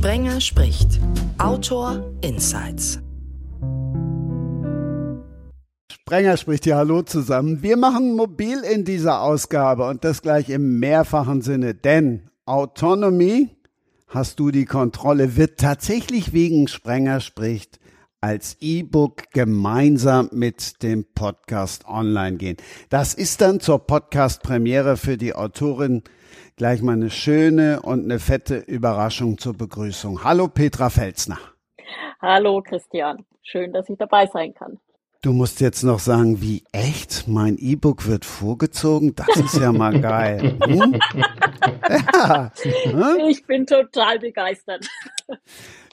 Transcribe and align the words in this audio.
Sprenger 0.00 0.40
spricht. 0.40 0.98
Autor 1.36 2.10
Insights. 2.22 3.00
Sprenger 5.92 6.38
spricht 6.38 6.64
ja 6.64 6.76
Hallo 6.78 7.02
zusammen. 7.02 7.62
Wir 7.62 7.76
machen 7.76 8.16
mobil 8.16 8.60
in 8.60 8.86
dieser 8.86 9.20
Ausgabe 9.20 9.86
und 9.86 10.02
das 10.02 10.22
gleich 10.22 10.48
im 10.48 10.78
mehrfachen 10.78 11.42
Sinne, 11.42 11.74
denn 11.74 12.30
Autonomy, 12.46 13.50
hast 14.08 14.40
du 14.40 14.50
die 14.50 14.64
Kontrolle, 14.64 15.36
wird 15.36 15.60
tatsächlich 15.60 16.32
wegen 16.32 16.66
Sprenger 16.66 17.20
spricht 17.20 17.78
als 18.22 18.56
E-Book 18.60 19.24
gemeinsam 19.34 20.30
mit 20.32 20.82
dem 20.82 21.04
Podcast 21.14 21.86
online 21.86 22.38
gehen. 22.38 22.56
Das 22.88 23.12
ist 23.12 23.42
dann 23.42 23.60
zur 23.60 23.86
Podcast-Premiere 23.86 24.96
für 24.96 25.18
die 25.18 25.34
Autorin 25.34 26.04
gleich 26.56 26.82
mal 26.82 26.92
eine 26.92 27.10
schöne 27.10 27.82
und 27.82 28.04
eine 28.04 28.18
fette 28.18 28.56
Überraschung 28.56 29.38
zur 29.38 29.54
Begrüßung. 29.54 30.24
Hallo 30.24 30.48
Petra 30.48 30.90
Felsner. 30.90 31.38
Hallo 32.20 32.62
Christian, 32.62 33.24
schön, 33.42 33.72
dass 33.72 33.88
ich 33.88 33.98
dabei 33.98 34.26
sein 34.26 34.54
kann. 34.54 34.78
Du 35.22 35.34
musst 35.34 35.60
jetzt 35.60 35.82
noch 35.82 35.98
sagen, 35.98 36.40
wie 36.40 36.64
echt? 36.72 37.28
Mein 37.28 37.58
E-Book 37.58 38.06
wird 38.06 38.24
vorgezogen? 38.24 39.14
Das 39.14 39.36
ist 39.36 39.58
ja 39.58 39.70
mal 39.70 40.00
geil. 40.00 40.56
Hm? 40.64 40.98
Ja. 41.90 42.52
Hm? 42.62 43.28
Ich 43.28 43.44
bin 43.46 43.66
total 43.66 44.18
begeistert. 44.20 44.86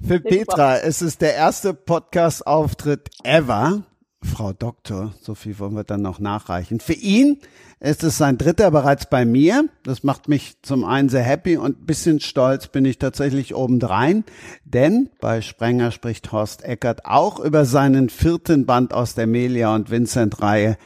Für 0.05 0.19
Petra, 0.19 0.77
es 0.77 1.01
ist 1.01 1.21
der 1.21 1.33
erste 1.33 1.73
Podcast-Auftritt 1.73 3.09
ever. 3.23 3.83
Frau 4.23 4.51
Doktor, 4.51 5.13
so 5.21 5.35
viel 5.35 5.59
wollen 5.59 5.75
wir 5.75 5.83
dann 5.83 6.01
noch 6.01 6.19
nachreichen. 6.19 6.79
Für 6.79 6.93
ihn 6.93 7.39
ist 7.79 8.03
es 8.03 8.17
sein 8.17 8.37
dritter 8.37 8.71
bereits 8.71 9.09
bei 9.09 9.25
mir. 9.25 9.69
Das 9.83 10.03
macht 10.03 10.27
mich 10.27 10.61
zum 10.63 10.83
einen 10.83 11.09
sehr 11.09 11.21
happy 11.21 11.57
und 11.57 11.81
ein 11.81 11.85
bisschen 11.85 12.19
stolz 12.19 12.67
bin 12.67 12.85
ich 12.85 12.97
tatsächlich 12.97 13.53
obendrein, 13.53 14.23
denn 14.65 15.09
bei 15.21 15.41
Sprenger 15.41 15.91
spricht 15.91 16.31
Horst 16.31 16.63
Eckert 16.63 17.05
auch 17.05 17.39
über 17.39 17.65
seinen 17.65 18.09
vierten 18.09 18.65
Band 18.65 18.93
aus 18.93 19.13
der 19.13 19.27
Melia 19.27 19.73
und 19.75 19.91
Vincent 19.91 20.41
Reihe 20.41 20.77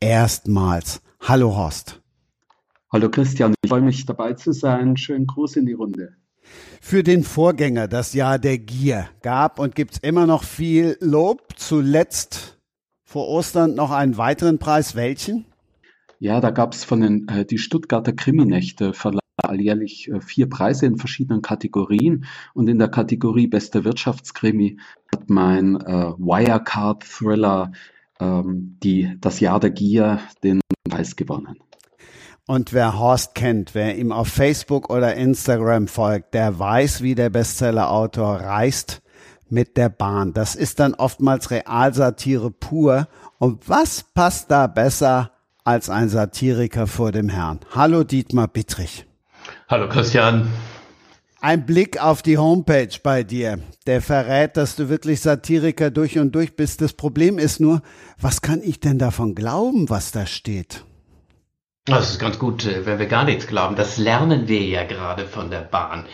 erstmals. 0.00 1.00
Hallo 1.20 1.54
Horst. 1.54 2.00
Hallo 2.92 3.08
Christian, 3.08 3.54
ich 3.62 3.68
freue 3.68 3.82
mich 3.82 4.04
dabei 4.04 4.32
zu 4.32 4.52
sein. 4.52 4.96
Schönen 4.96 5.26
Gruß 5.26 5.56
in 5.56 5.66
die 5.66 5.74
Runde. 5.74 6.16
Für 6.80 7.04
den 7.04 7.22
Vorgänger, 7.22 7.86
das 7.86 8.14
Jahr 8.14 8.40
der 8.40 8.58
Gier, 8.58 9.08
gab 9.22 9.60
und 9.60 9.76
gibt's 9.76 9.98
immer 9.98 10.26
noch 10.26 10.42
viel 10.42 10.96
Lob. 11.00 11.54
Zuletzt 11.56 12.59
vor 13.10 13.26
Ostern 13.26 13.74
noch 13.74 13.90
einen 13.90 14.16
weiteren 14.18 14.60
Preis. 14.60 14.94
Welchen? 14.94 15.44
Ja, 16.20 16.40
da 16.40 16.52
gab 16.52 16.74
es 16.74 16.84
von 16.84 17.00
den 17.00 17.26
äh, 17.26 17.44
die 17.44 17.58
Stuttgarter 17.58 18.12
Kriminächte 18.12 18.92
verleihen 18.92 19.18
alljährlich 19.42 20.08
äh, 20.08 20.20
vier 20.20 20.48
Preise 20.48 20.86
in 20.86 20.96
verschiedenen 20.96 21.42
Kategorien. 21.42 22.26
Und 22.54 22.68
in 22.68 22.78
der 22.78 22.86
Kategorie 22.86 23.48
Bester 23.48 23.82
Wirtschaftskrimi 23.82 24.78
hat 25.12 25.28
mein 25.28 25.80
äh, 25.80 26.12
Wirecard-Thriller 26.18 27.72
ähm, 28.20 28.78
die 28.80 29.16
Das 29.20 29.40
Jahr 29.40 29.58
der 29.58 29.70
Gier 29.70 30.20
den 30.44 30.60
Preis 30.88 31.16
gewonnen. 31.16 31.58
Und 32.46 32.72
wer 32.72 32.96
Horst 32.96 33.34
kennt, 33.34 33.74
wer 33.74 33.98
ihm 33.98 34.12
auf 34.12 34.28
Facebook 34.28 34.88
oder 34.88 35.16
Instagram 35.16 35.88
folgt, 35.88 36.34
der 36.34 36.60
weiß, 36.60 37.02
wie 37.02 37.16
der 37.16 37.30
Bestsellerautor 37.30 38.36
reist 38.36 39.02
mit 39.50 39.76
der 39.76 39.88
Bahn. 39.88 40.32
Das 40.32 40.54
ist 40.54 40.80
dann 40.80 40.94
oftmals 40.94 41.50
Realsatire 41.50 42.50
pur. 42.50 43.08
Und 43.38 43.68
was 43.68 44.04
passt 44.14 44.50
da 44.50 44.66
besser 44.66 45.32
als 45.64 45.90
ein 45.90 46.08
Satiriker 46.08 46.86
vor 46.86 47.12
dem 47.12 47.28
Herrn? 47.28 47.60
Hallo 47.74 48.04
Dietmar 48.04 48.48
Bittrich. 48.48 49.06
Hallo 49.68 49.88
Christian. 49.88 50.48
Ein 51.42 51.64
Blick 51.64 52.02
auf 52.02 52.20
die 52.20 52.36
Homepage 52.36 52.90
bei 53.02 53.22
dir, 53.22 53.60
der 53.86 54.02
verrät, 54.02 54.58
dass 54.58 54.76
du 54.76 54.90
wirklich 54.90 55.22
Satiriker 55.22 55.90
durch 55.90 56.18
und 56.18 56.34
durch 56.34 56.54
bist. 56.54 56.82
Das 56.82 56.92
Problem 56.92 57.38
ist 57.38 57.60
nur, 57.60 57.80
was 58.20 58.42
kann 58.42 58.60
ich 58.62 58.80
denn 58.80 58.98
davon 58.98 59.34
glauben, 59.34 59.88
was 59.88 60.12
da 60.12 60.26
steht? 60.26 60.84
Das 61.86 62.10
ist 62.10 62.18
ganz 62.18 62.38
gut, 62.38 62.66
äh, 62.66 62.84
wenn 62.84 62.98
wir 62.98 63.06
gar 63.06 63.24
nichts 63.24 63.46
glauben. 63.46 63.74
Das 63.74 63.96
lernen 63.96 64.48
wir 64.48 64.62
ja 64.62 64.84
gerade 64.84 65.26
von 65.26 65.50
der 65.50 65.62
Bahn. 65.62 66.04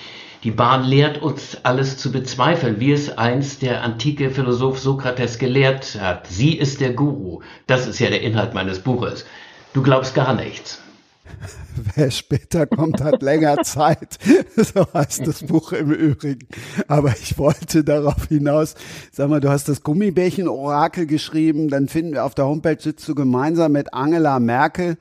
Die 0.47 0.53
Bahn 0.53 0.85
lehrt 0.85 1.21
uns 1.21 1.59
alles 1.65 1.99
zu 1.99 2.13
bezweifeln, 2.13 2.79
wie 2.79 2.93
es 2.93 3.19
einst 3.19 3.63
der 3.63 3.83
antike 3.83 4.31
Philosoph 4.31 4.79
Sokrates 4.79 5.41
gelehrt 5.41 5.99
hat. 6.01 6.29
Sie 6.29 6.57
ist 6.57 6.81
der 6.81 6.93
Guru. 6.93 7.41
Das 7.67 7.89
ist 7.89 7.99
ja 7.99 8.11
der 8.11 8.21
Inhalt 8.21 8.55
meines 8.55 8.79
Buches. 8.79 9.27
Du 9.73 9.83
glaubst 9.83 10.15
gar 10.15 10.37
nichts. 10.37 10.81
Wer 11.97 12.13
später 12.13 12.69
kommt, 12.69 13.03
hat 13.03 13.23
länger 13.23 13.57
Zeit. 13.65 14.19
So 14.55 14.87
heißt 14.95 15.27
das 15.27 15.43
Buch 15.43 15.73
im 15.73 15.91
Übrigen. 15.91 16.47
Aber 16.87 17.11
ich 17.21 17.37
wollte 17.39 17.83
darauf 17.83 18.29
hinaus, 18.29 18.77
sag 19.11 19.29
mal, 19.29 19.41
du 19.41 19.49
hast 19.49 19.69
das 19.69 19.83
Gummibärchen-Orakel 19.83 21.07
geschrieben, 21.07 21.71
dann 21.71 21.89
finden 21.89 22.13
wir 22.13 22.25
auf 22.25 22.37
der 22.37 22.47
Homepage 22.47 22.79
sitzt 22.79 23.09
du 23.09 23.17
gemeinsam 23.17 23.73
mit 23.73 23.93
Angela 23.93 24.39
Merkel 24.39 24.97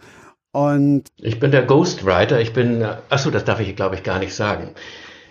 und. 0.53 1.03
Ich 1.17 1.39
bin 1.39 1.51
der 1.51 1.67
Ghostwriter, 1.67 2.41
ich 2.41 2.51
bin, 2.51 2.83
achso, 3.09 3.29
das 3.29 3.45
darf 3.45 3.59
ich 3.59 3.75
glaube 3.75 3.93
ich 3.93 4.01
gar 4.01 4.17
nicht 4.17 4.33
sagen. 4.33 4.73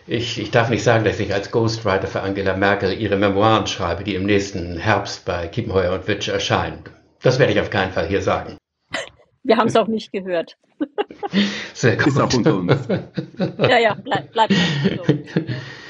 Ich, 0.07 0.39
ich 0.39 0.51
darf 0.51 0.69
nicht 0.69 0.83
sagen, 0.83 1.05
dass 1.05 1.19
ich 1.19 1.33
als 1.33 1.51
Ghostwriter 1.51 2.07
für 2.07 2.21
Angela 2.21 2.57
Merkel 2.57 2.93
ihre 2.93 3.17
Memoiren 3.17 3.67
schreibe, 3.67 4.05
die 4.05 4.15
im 4.15 4.27
nächsten 4.27 4.77
Herbst 4.77 5.25
bei 5.25 5.49
Kiepenheuer 5.49 5.95
und 5.95 6.07
Witsch 6.07 6.29
erscheinen. 6.29 6.85
Das 7.23 7.39
werde 7.39 7.55
ich 7.55 7.61
auf 7.61 7.71
keinen 7.71 7.93
Fall 7.93 8.07
hier 8.07 8.21
sagen. 8.21 8.59
Wir 9.43 9.57
haben 9.57 9.69
es 9.69 9.77
auch 9.77 9.89
nicht 9.89 10.13
gehört. 10.13 10.59
Sehr 11.73 11.97
gut. 11.97 12.09
Ist 12.09 12.21
auch 12.21 12.33
unter 12.35 12.55
uns. 12.55 12.87
ja, 13.59 13.79
ja, 13.79 13.95
bleib, 13.95 14.31
bleib. 14.33 14.51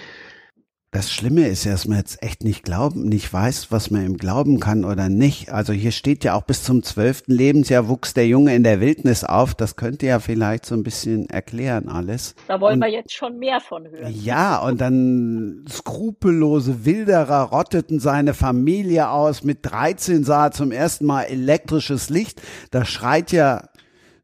Das 0.95 1.11
Schlimme 1.11 1.49
ist 1.49 1.65
ja, 1.65 1.73
dass 1.73 1.89
man 1.89 1.99
jetzt 1.99 2.23
echt 2.23 2.45
nicht 2.45 2.63
glauben, 2.63 3.09
nicht 3.09 3.33
weiß, 3.33 3.73
was 3.73 3.91
man 3.91 4.07
ihm 4.07 4.17
glauben 4.17 4.61
kann 4.61 4.85
oder 4.85 5.09
nicht. 5.09 5.51
Also 5.51 5.73
hier 5.73 5.91
steht 5.91 6.23
ja 6.23 6.35
auch 6.35 6.43
bis 6.43 6.63
zum 6.63 6.85
zwölften 6.85 7.33
Lebensjahr 7.33 7.89
wuchs 7.89 8.15
der 8.15 8.29
Junge 8.29 8.55
in 8.55 8.63
der 8.63 8.81
Wildnis 8.81 9.25
auf. 9.25 9.57
Das 9.57 9.75
könnte 9.75 10.07
ja 10.07 10.21
vielleicht 10.21 10.65
so 10.65 10.77
ein 10.77 10.85
bisschen 10.85 11.29
erklären 11.29 11.89
alles. 11.89 12.37
Da 12.47 12.61
wollen 12.61 12.75
und, 12.75 12.83
wir 12.83 12.93
jetzt 12.93 13.13
schon 13.13 13.41
mehr 13.41 13.61
von 13.61 13.89
hören. 13.89 14.15
Ja, 14.23 14.59
und 14.59 14.81
dann 14.81 15.65
skrupellose 15.69 16.85
Wilderer 16.85 17.43
rotteten 17.43 17.99
seine 17.99 18.33
Familie 18.33 19.11
aus. 19.11 19.43
Mit 19.43 19.67
13 19.67 20.23
sah 20.23 20.47
er 20.47 20.53
zum 20.53 20.71
ersten 20.71 21.07
Mal 21.07 21.25
elektrisches 21.25 22.09
Licht. 22.09 22.41
Das 22.71 22.89
schreit 22.89 23.33
ja 23.33 23.69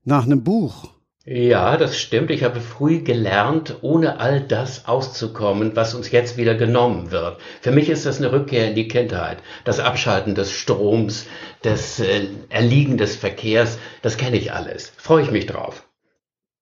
nach 0.04 0.24
einem 0.24 0.44
Buch. 0.44 0.99
Ja, 1.26 1.76
das 1.76 1.98
stimmt. 1.98 2.30
Ich 2.30 2.44
habe 2.44 2.60
früh 2.60 3.02
gelernt, 3.02 3.76
ohne 3.82 4.20
all 4.20 4.40
das 4.40 4.88
auszukommen, 4.88 5.76
was 5.76 5.94
uns 5.94 6.10
jetzt 6.10 6.38
wieder 6.38 6.54
genommen 6.54 7.10
wird. 7.10 7.38
Für 7.60 7.72
mich 7.72 7.90
ist 7.90 8.06
das 8.06 8.18
eine 8.18 8.32
Rückkehr 8.32 8.68
in 8.68 8.74
die 8.74 8.88
Kindheit. 8.88 9.42
Das 9.64 9.80
Abschalten 9.80 10.34
des 10.34 10.50
Stroms, 10.50 11.28
das 11.60 12.00
äh, 12.00 12.26
Erliegen 12.48 12.96
des 12.96 13.16
Verkehrs, 13.16 13.78
das 14.00 14.16
kenne 14.16 14.38
ich 14.38 14.52
alles. 14.54 14.88
Freue 14.96 15.22
ich 15.22 15.30
mich 15.30 15.44
drauf. 15.44 15.86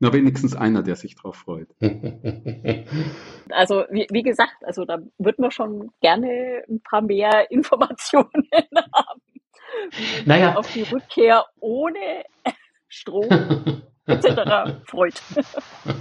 Nur 0.01 0.13
wenigstens 0.13 0.57
einer, 0.57 0.83
der 0.83 0.97
sich 0.97 1.15
drauf 1.15 1.37
freut. 1.37 1.69
also, 3.51 3.85
wie, 3.91 4.09
wie 4.11 4.23
gesagt, 4.23 4.57
also 4.63 4.85
da 4.85 4.99
würden 5.19 5.43
wir 5.45 5.53
schon 5.53 5.93
gerne 6.01 6.65
ein 6.69 6.81
paar 6.81 7.03
mehr 7.03 7.47
Informationen 7.51 8.49
haben. 8.53 9.21
Naja. 10.25 10.57
Auf 10.57 10.73
die 10.73 10.83
Rückkehr 10.83 11.45
ohne 11.61 12.25
Strom 12.89 13.29
etc. 14.09 14.73
freut. 14.85 15.15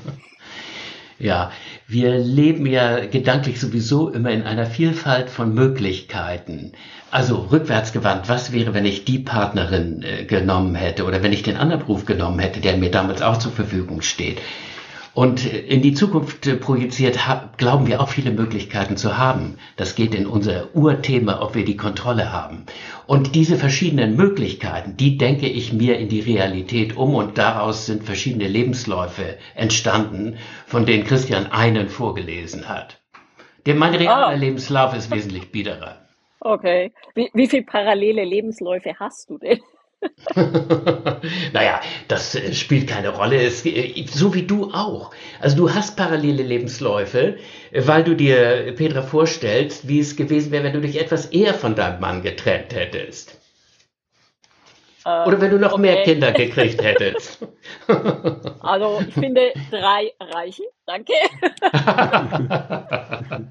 Ja, 1.19 1.51
wir 1.87 2.19
leben 2.19 2.67
ja 2.67 3.05
gedanklich 3.07 3.59
sowieso 3.59 4.09
immer 4.09 4.29
in 4.29 4.43
einer 4.43 4.67
Vielfalt 4.67 5.31
von 5.31 5.51
Möglichkeiten. 5.51 6.73
Also 7.09 7.47
rückwärtsgewandt, 7.51 8.29
was 8.29 8.51
wäre, 8.51 8.75
wenn 8.75 8.85
ich 8.85 9.03
die 9.03 9.17
Partnerin 9.19 10.03
äh, 10.03 10.25
genommen 10.25 10.75
hätte 10.75 11.05
oder 11.05 11.23
wenn 11.23 11.33
ich 11.33 11.41
den 11.41 11.57
anderen 11.57 11.81
Beruf 11.81 12.05
genommen 12.05 12.37
hätte, 12.37 12.59
der 12.59 12.77
mir 12.77 12.91
damals 12.91 13.23
auch 13.23 13.37
zur 13.37 13.51
Verfügung 13.51 14.01
steht? 14.03 14.41
Und 15.17 15.51
in 15.51 15.81
die 15.81 15.95
Zukunft 15.95 16.47
projiziert 16.61 17.17
glauben 17.57 17.87
wir 17.87 18.01
auch 18.01 18.09
viele 18.09 18.29
Möglichkeiten 18.29 18.97
zu 18.97 19.17
haben. 19.17 19.57
Das 19.75 19.95
geht 19.95 20.13
in 20.13 20.27
unser 20.27 20.75
Urthema, 20.75 21.41
ob 21.41 21.55
wir 21.55 21.65
die 21.65 21.75
Kontrolle 21.75 22.31
haben. 22.31 22.67
Und 23.07 23.33
diese 23.33 23.55
verschiedenen 23.55 24.15
Möglichkeiten, 24.15 24.95
die 24.95 25.17
denke 25.17 25.47
ich 25.47 25.73
mir 25.73 25.97
in 25.97 26.07
die 26.07 26.19
Realität 26.19 26.95
um 26.97 27.15
und 27.15 27.39
daraus 27.39 27.87
sind 27.87 28.03
verschiedene 28.03 28.47
Lebensläufe 28.47 29.39
entstanden, 29.55 30.37
von 30.67 30.85
denen 30.85 31.03
Christian 31.03 31.47
einen 31.47 31.89
vorgelesen 31.89 32.69
hat. 32.69 33.01
Mein 33.65 33.95
realer 33.95 34.35
oh. 34.35 34.39
Lebenslauf 34.39 34.95
ist 34.95 35.09
wesentlich 35.09 35.51
biederer. 35.51 35.97
Okay. 36.41 36.93
Wie, 37.15 37.31
wie 37.33 37.47
viele 37.47 37.63
parallele 37.63 38.23
Lebensläufe 38.23 38.93
hast 38.99 39.31
du 39.31 39.39
denn? 39.39 39.61
naja, 41.53 41.81
das 42.07 42.35
äh, 42.35 42.53
spielt 42.53 42.87
keine 42.87 43.09
Rolle. 43.09 43.41
Es, 43.41 43.65
äh, 43.65 44.05
so 44.07 44.33
wie 44.33 44.43
du 44.43 44.71
auch. 44.71 45.11
Also 45.39 45.57
du 45.57 45.73
hast 45.73 45.97
parallele 45.97 46.43
Lebensläufe, 46.43 47.37
äh, 47.71 47.87
weil 47.87 48.03
du 48.03 48.15
dir, 48.15 48.73
Petra, 48.75 49.01
vorstellst, 49.01 49.87
wie 49.87 49.99
es 49.99 50.15
gewesen 50.15 50.51
wäre, 50.51 50.65
wenn 50.65 50.73
du 50.73 50.81
dich 50.81 50.99
etwas 50.99 51.27
eher 51.27 51.53
von 51.53 51.75
deinem 51.75 51.99
Mann 51.99 52.21
getrennt 52.21 52.73
hättest. 52.73 53.37
Oder 55.07 55.39
wenn 55.39 55.51
du 55.51 55.57
noch 55.57 55.71
okay. 55.71 55.81
mehr 55.81 56.03
Kinder 56.03 56.33
gekriegt 56.33 56.83
hättest. 56.83 57.39
Also 58.59 59.01
ich 59.07 59.13
finde 59.13 59.53
drei 59.71 60.11
reichen. 60.19 60.65
Danke. 60.85 61.13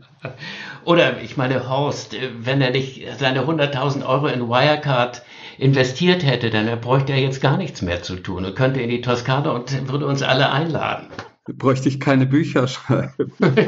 Oder 0.84 1.22
ich 1.22 1.38
meine, 1.38 1.66
Horst, 1.66 2.14
wenn 2.40 2.60
er 2.60 2.72
nicht 2.72 3.06
seine 3.18 3.44
100.000 3.44 4.06
Euro 4.06 4.26
in 4.26 4.50
Wirecard 4.50 5.22
investiert 5.58 6.24
hätte, 6.24 6.50
dann 6.50 6.80
bräuchte 6.80 7.12
er 7.12 7.20
jetzt 7.20 7.40
gar 7.40 7.56
nichts 7.56 7.82
mehr 7.82 8.02
zu 8.02 8.16
tun 8.16 8.44
und 8.44 8.56
könnte 8.56 8.80
in 8.80 8.90
die 8.90 9.00
Toskana 9.00 9.50
und 9.50 9.88
würde 9.90 10.06
uns 10.06 10.22
alle 10.22 10.50
einladen. 10.50 11.08
Bräuchte 11.46 11.88
ich 11.88 12.00
keine 12.00 12.26
Bücher 12.26 12.66
schreiben. 12.66 13.30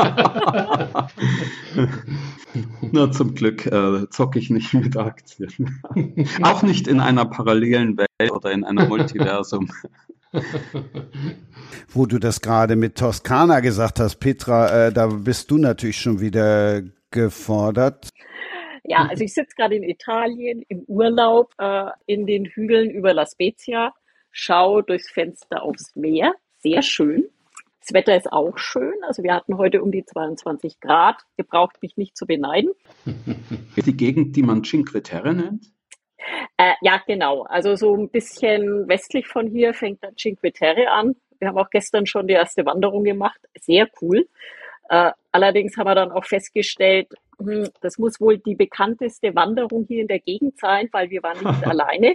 Nur 2.93 3.13
zum 3.13 3.35
Glück 3.35 3.67
äh, 3.67 4.11
zocke 4.11 4.41
ich 4.41 4.51
nicht 4.51 4.75
mit 4.75 4.97
Aktien. 4.97 5.81
Auch 6.43 6.63
nicht 6.63 6.89
in 6.89 6.99
einer 6.99 7.25
parallelen 7.25 7.97
Welt 7.97 8.33
oder 8.33 8.51
in 8.51 8.65
einem 8.65 8.89
Multiversum. 8.89 9.71
Wo 11.89 12.07
du 12.07 12.19
das 12.19 12.41
gerade 12.41 12.75
mit 12.75 12.97
Toskana 12.97 13.61
gesagt 13.61 14.01
hast, 14.01 14.17
Petra, 14.17 14.87
äh, 14.87 14.93
da 14.93 15.07
bist 15.07 15.51
du 15.51 15.59
natürlich 15.59 16.01
schon 16.01 16.21
wieder 16.21 16.83
gefordert. 17.11 18.11
Ja, 18.89 19.07
also 19.07 19.23
ich 19.23 19.35
sitze 19.35 19.55
gerade 19.55 19.77
in 19.77 19.83
Italien 19.83 20.65
im 20.69 20.83
Urlaub 20.87 21.53
äh, 21.59 21.91
in 22.07 22.27
den 22.27 22.47
Hügeln 22.47 22.91
über 22.91 23.13
La 23.13 23.27
Spezia, 23.27 23.93
schaue 24.31 24.83
durchs 24.83 25.11
Fenster 25.11 25.63
aufs 25.63 25.95
Meer, 25.95 26.35
sehr 26.61 26.81
schön. 26.81 27.29
Das 27.81 27.93
Wetter 27.93 28.17
ist 28.17 28.33
auch 28.33 28.57
schön. 28.57 28.95
Also 29.07 29.23
wir 29.23 29.35
hatten 29.35 29.59
heute 29.59 29.83
um 29.83 29.93
die 29.93 30.05
22 30.05 30.81
Grad. 30.81 31.17
Ihr 31.37 31.45
braucht 31.45 31.83
mich 31.83 31.97
nicht 31.99 32.17
zu 32.17 32.27
beneiden. 32.27 32.71
Die 33.77 33.97
Gegend, 33.97 34.37
die 34.37 34.43
man 34.43 34.63
Cinque 34.63 35.03
Terre 35.03 35.35
nennt? 35.35 35.71
Äh, 36.57 36.73
ja, 36.81 37.03
genau. 37.07 37.43
Also 37.43 37.77
so 37.77 37.95
ein 37.95 38.09
bisschen 38.09 38.89
westlich 38.89 39.27
von 39.27 39.47
hier 39.47 39.75
fängt 39.75 40.03
dann 40.03 40.17
Cinque 40.17 40.53
Terre 40.53 40.91
an. 40.91 41.15
Wir 41.39 41.49
haben 41.49 41.59
auch 41.59 41.71
gestern 41.71 42.07
schon 42.07 42.27
die 42.27 42.35
erste 42.35 42.65
Wanderung 42.67 43.05
gemacht. 43.05 43.41
Sehr 43.61 43.89
cool. 44.01 44.29
Äh, 44.89 45.13
allerdings 45.33 45.77
haben 45.77 45.87
wir 45.87 45.95
dann 45.95 46.11
auch 46.11 46.25
festgestellt, 46.25 47.09
das 47.81 47.99
muss 47.99 48.21
wohl 48.21 48.39
die 48.39 48.55
bekannteste 48.55 49.35
Wanderung 49.35 49.85
hier 49.87 50.03
in 50.03 50.09
der 50.09 50.21
Gegend 50.21 50.59
sein, 50.59 50.89
weil 50.93 51.11
wir 51.11 51.23
waren 51.23 51.39
nicht 51.39 51.67
alleine. 51.67 52.15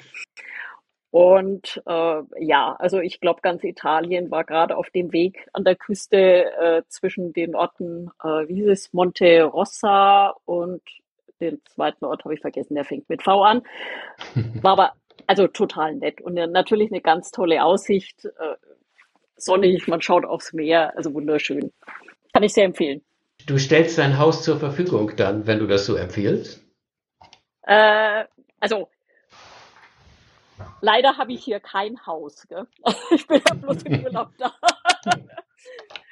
Und 1.11 1.81
äh, 1.85 2.21
ja, 2.39 2.75
also 2.79 2.99
ich 2.99 3.19
glaube, 3.19 3.41
ganz 3.41 3.63
Italien 3.63 4.31
war 4.31 4.43
gerade 4.43 4.75
auf 4.75 4.89
dem 4.89 5.13
Weg 5.13 5.47
an 5.53 5.63
der 5.63 5.75
Küste 5.75 6.51
äh, 6.59 6.81
zwischen 6.87 7.33
den 7.33 7.55
Orten, 7.55 8.09
äh, 8.23 8.47
wie 8.47 8.63
ist 8.63 8.87
es, 8.87 8.93
Monte 8.93 9.43
Rossa 9.43 10.33
und 10.45 10.81
den 11.39 11.61
zweiten 11.65 12.05
Ort 12.05 12.23
habe 12.23 12.33
ich 12.33 12.41
vergessen, 12.41 12.73
der 12.73 12.83
fängt 12.83 13.07
mit 13.09 13.21
V 13.21 13.43
an. 13.43 13.61
War 14.63 14.71
aber 14.71 14.93
also 15.27 15.47
total 15.47 15.95
nett 15.95 16.19
und 16.19 16.33
natürlich 16.33 16.91
eine 16.91 17.01
ganz 17.01 17.29
tolle 17.29 17.63
Aussicht, 17.63 18.25
äh, 18.25 18.55
sonnig, 19.35 19.87
man 19.87 20.01
schaut 20.01 20.25
aufs 20.25 20.53
Meer, 20.53 20.97
also 20.97 21.13
wunderschön. 21.13 21.71
Kann 22.33 22.43
ich 22.43 22.53
sehr 22.53 22.65
empfehlen. 22.65 23.03
Du 23.45 23.57
stellst 23.57 23.98
dein 23.98 24.18
Haus 24.18 24.44
zur 24.44 24.57
Verfügung 24.57 25.16
dann, 25.18 25.48
wenn 25.48 25.60
du 25.60 25.68
das 25.68 25.86
so 25.86 25.95
empfiehlst? 25.95 26.63
Äh, 27.63 28.25
also 28.60 28.90
Leider 30.81 31.18
habe 31.18 31.31
ich 31.34 31.44
hier 31.44 31.60
kein 31.60 32.06
Haus. 32.06 32.45
Gell? 32.48 32.68
Ich 33.12 33.28
bin 33.28 33.42
ja 33.48 33.56
bloß 33.56 33.84
im 33.84 34.04
Urlaub 34.04 34.30
da. 34.38 34.54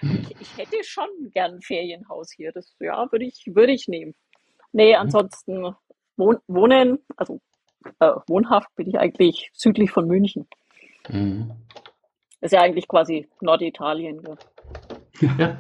Ich, 0.02 0.42
ich, 0.42 0.58
hätte 0.58 0.84
schon 0.84 1.10
gern 1.34 1.56
ein 1.56 1.62
Ferienhaus 1.62 2.32
hier. 2.32 2.52
Das 2.52 2.74
ja, 2.80 3.12
würde 3.12 3.26
ich, 3.26 3.44
würde 3.48 3.74
ich 3.74 3.88
nehmen. 3.88 4.16
Nee, 4.72 4.96
ansonsten 4.96 5.76
wohn, 6.16 6.38
wohnen, 6.48 7.00
also 7.18 7.40
äh, 8.00 8.14
wohnhaft 8.28 8.74
bin 8.76 8.88
ich 8.88 8.98
eigentlich 8.98 9.52
südlich 9.54 9.92
von 9.92 10.08
München. 10.08 10.48
Mhm. 11.10 11.52
ist 12.40 12.54
ja 12.54 12.62
eigentlich 12.62 12.88
quasi 12.88 13.28
Norditalien. 13.42 14.24
Gell? 14.24 14.38
Ja. 15.38 15.60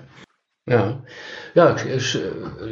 Ja, 0.68 1.04
ja, 1.56 1.75
ich, 1.75 2.19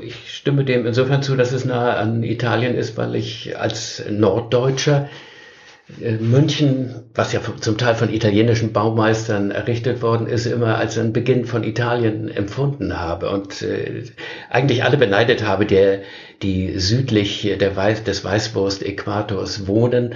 ich 0.01 0.37
stimme 0.37 0.63
dem 0.63 0.85
insofern 0.85 1.23
zu, 1.23 1.35
dass 1.35 1.51
es 1.51 1.65
nahe 1.65 1.95
an 1.97 2.23
Italien 2.23 2.75
ist, 2.75 2.97
weil 2.97 3.15
ich 3.15 3.57
als 3.57 4.03
Norddeutscher 4.09 5.09
äh, 5.99 6.13
München, 6.13 7.09
was 7.15 7.33
ja 7.33 7.41
zum 7.59 7.77
Teil 7.79 7.95
von 7.95 8.13
italienischen 8.13 8.73
Baumeistern 8.73 9.49
errichtet 9.51 10.03
worden 10.03 10.27
ist, 10.27 10.45
immer 10.45 10.77
als 10.77 10.99
ein 10.99 11.13
Beginn 11.13 11.45
von 11.45 11.63
Italien 11.63 12.29
empfunden 12.29 12.99
habe 12.99 13.29
und 13.31 13.61
äh, 13.63 14.03
eigentlich 14.49 14.83
alle 14.83 14.97
beneidet 14.97 15.43
habe, 15.45 15.65
der, 15.65 16.01
die 16.43 16.77
südlich 16.79 17.55
der 17.59 17.75
Weiß, 17.75 18.03
des 18.03 18.23
Weißwurst-Äquators 18.23 19.65
wohnen, 19.67 20.13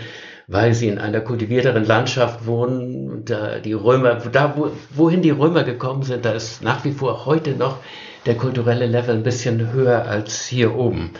weil 0.47 0.73
sie 0.73 0.87
in 0.87 0.97
einer 0.97 1.21
kultivierteren 1.21 1.85
Landschaft 1.85 2.45
wohnen. 2.45 3.09
Und 3.09 3.29
da 3.29 3.59
die 3.59 3.73
Römer, 3.73 4.15
da 4.15 4.55
wo, 4.57 4.71
wohin 4.93 5.21
die 5.21 5.31
Römer 5.31 5.63
gekommen 5.63 6.03
sind, 6.03 6.25
da 6.25 6.33
ist 6.33 6.63
nach 6.63 6.83
wie 6.83 6.91
vor 6.91 7.25
heute 7.25 7.51
noch 7.51 7.77
der 8.25 8.35
kulturelle 8.35 8.87
Level 8.87 9.15
ein 9.15 9.23
bisschen 9.23 9.71
höher 9.71 10.05
als 10.05 10.45
hier 10.45 10.75
oben. 10.75 11.11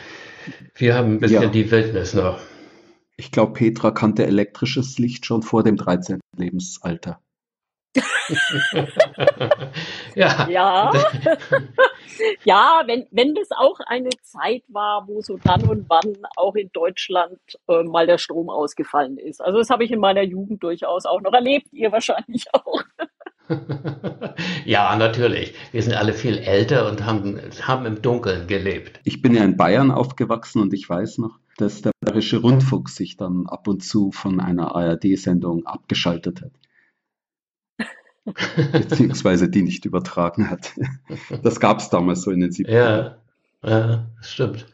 Wir 0.76 0.96
haben 0.96 1.14
ein 1.14 1.20
bisschen 1.20 1.44
ja. 1.44 1.50
die 1.50 1.70
Wildnis 1.72 2.14
noch. 2.14 2.40
Ich 3.16 3.32
glaube, 3.32 3.54
Petra 3.54 3.92
kannte 3.92 4.26
elektrisches 4.26 4.98
Licht 4.98 5.26
schon 5.26 5.44
vor 5.44 5.64
dem 5.64 5.78
13. 5.78 6.20
Lebensalter. 6.36 7.20
ja. 10.16 10.48
Ja. 10.50 10.92
ja, 12.44 12.82
wenn, 12.86 13.06
wenn 13.12 13.36
das 13.36 13.50
auch 13.52 13.80
eine 13.86 14.10
Zeit 14.22 14.64
war, 14.68 15.08
wo 15.08 15.22
so 15.22 15.38
dann 15.44 15.64
und 15.64 15.90
wann 15.90 16.16
auch 16.36 16.56
in 16.56 16.70
Deutschland 16.74 17.40
äh, 17.68 17.84
mal 17.84 18.08
der 18.08 18.18
Strom 18.18 18.50
ausgefallen 18.50 19.18
ist. 19.18 19.42
Also 19.42 19.60
das 19.60 19.70
habe 19.70 19.84
ich 19.84 19.92
in 19.92 20.00
meiner 20.00 20.24
Jugend 20.24 20.64
durchaus 20.64 21.06
auch 21.06 21.22
noch 21.22 21.34
erlebt, 21.34 21.68
ihr 21.72 21.92
wahrscheinlich 21.92 22.46
auch. 22.54 22.84
ja, 24.66 24.96
natürlich. 24.96 25.54
Wir 25.72 25.84
sind 25.84 25.94
alle 25.94 26.14
viel 26.14 26.38
älter 26.38 26.90
und 26.90 27.06
haben, 27.06 27.40
haben 27.62 27.86
im 27.86 28.02
Dunkeln 28.02 28.48
gelebt. 28.48 29.00
Ich 29.04 29.22
bin 29.22 29.36
ja 29.36 29.44
in 29.44 29.58
Bayern 29.58 29.92
aufgewachsen 29.92 30.62
und 30.62 30.74
ich 30.74 30.90
weiß 30.90 31.20
noch, 31.20 31.40
dass 31.58 31.82
der 31.82 31.92
Bayerische 32.02 32.38
Rundfunk 32.38 32.90
sich 32.90 33.18
dann 33.18 33.46
ab 33.48 33.68
und 33.68 33.84
zu 33.84 34.12
von 34.12 34.40
einer 34.40 34.76
ARD-Sendung 34.76 35.66
abgeschaltet 35.66 36.42
hat. 36.42 36.52
Beziehungsweise 38.72 39.50
die 39.50 39.64
nicht 39.64 39.86
übertragen 39.86 40.50
hat. 40.50 40.72
Das 41.44 41.60
gab 41.60 41.80
es 41.80 41.90
damals 41.90 42.22
so 42.22 42.32
in 42.32 42.40
den 42.40 42.52
70ern. 42.52 42.72
Ja, 42.72 43.18
ja, 43.64 44.06
stimmt. 44.22 44.66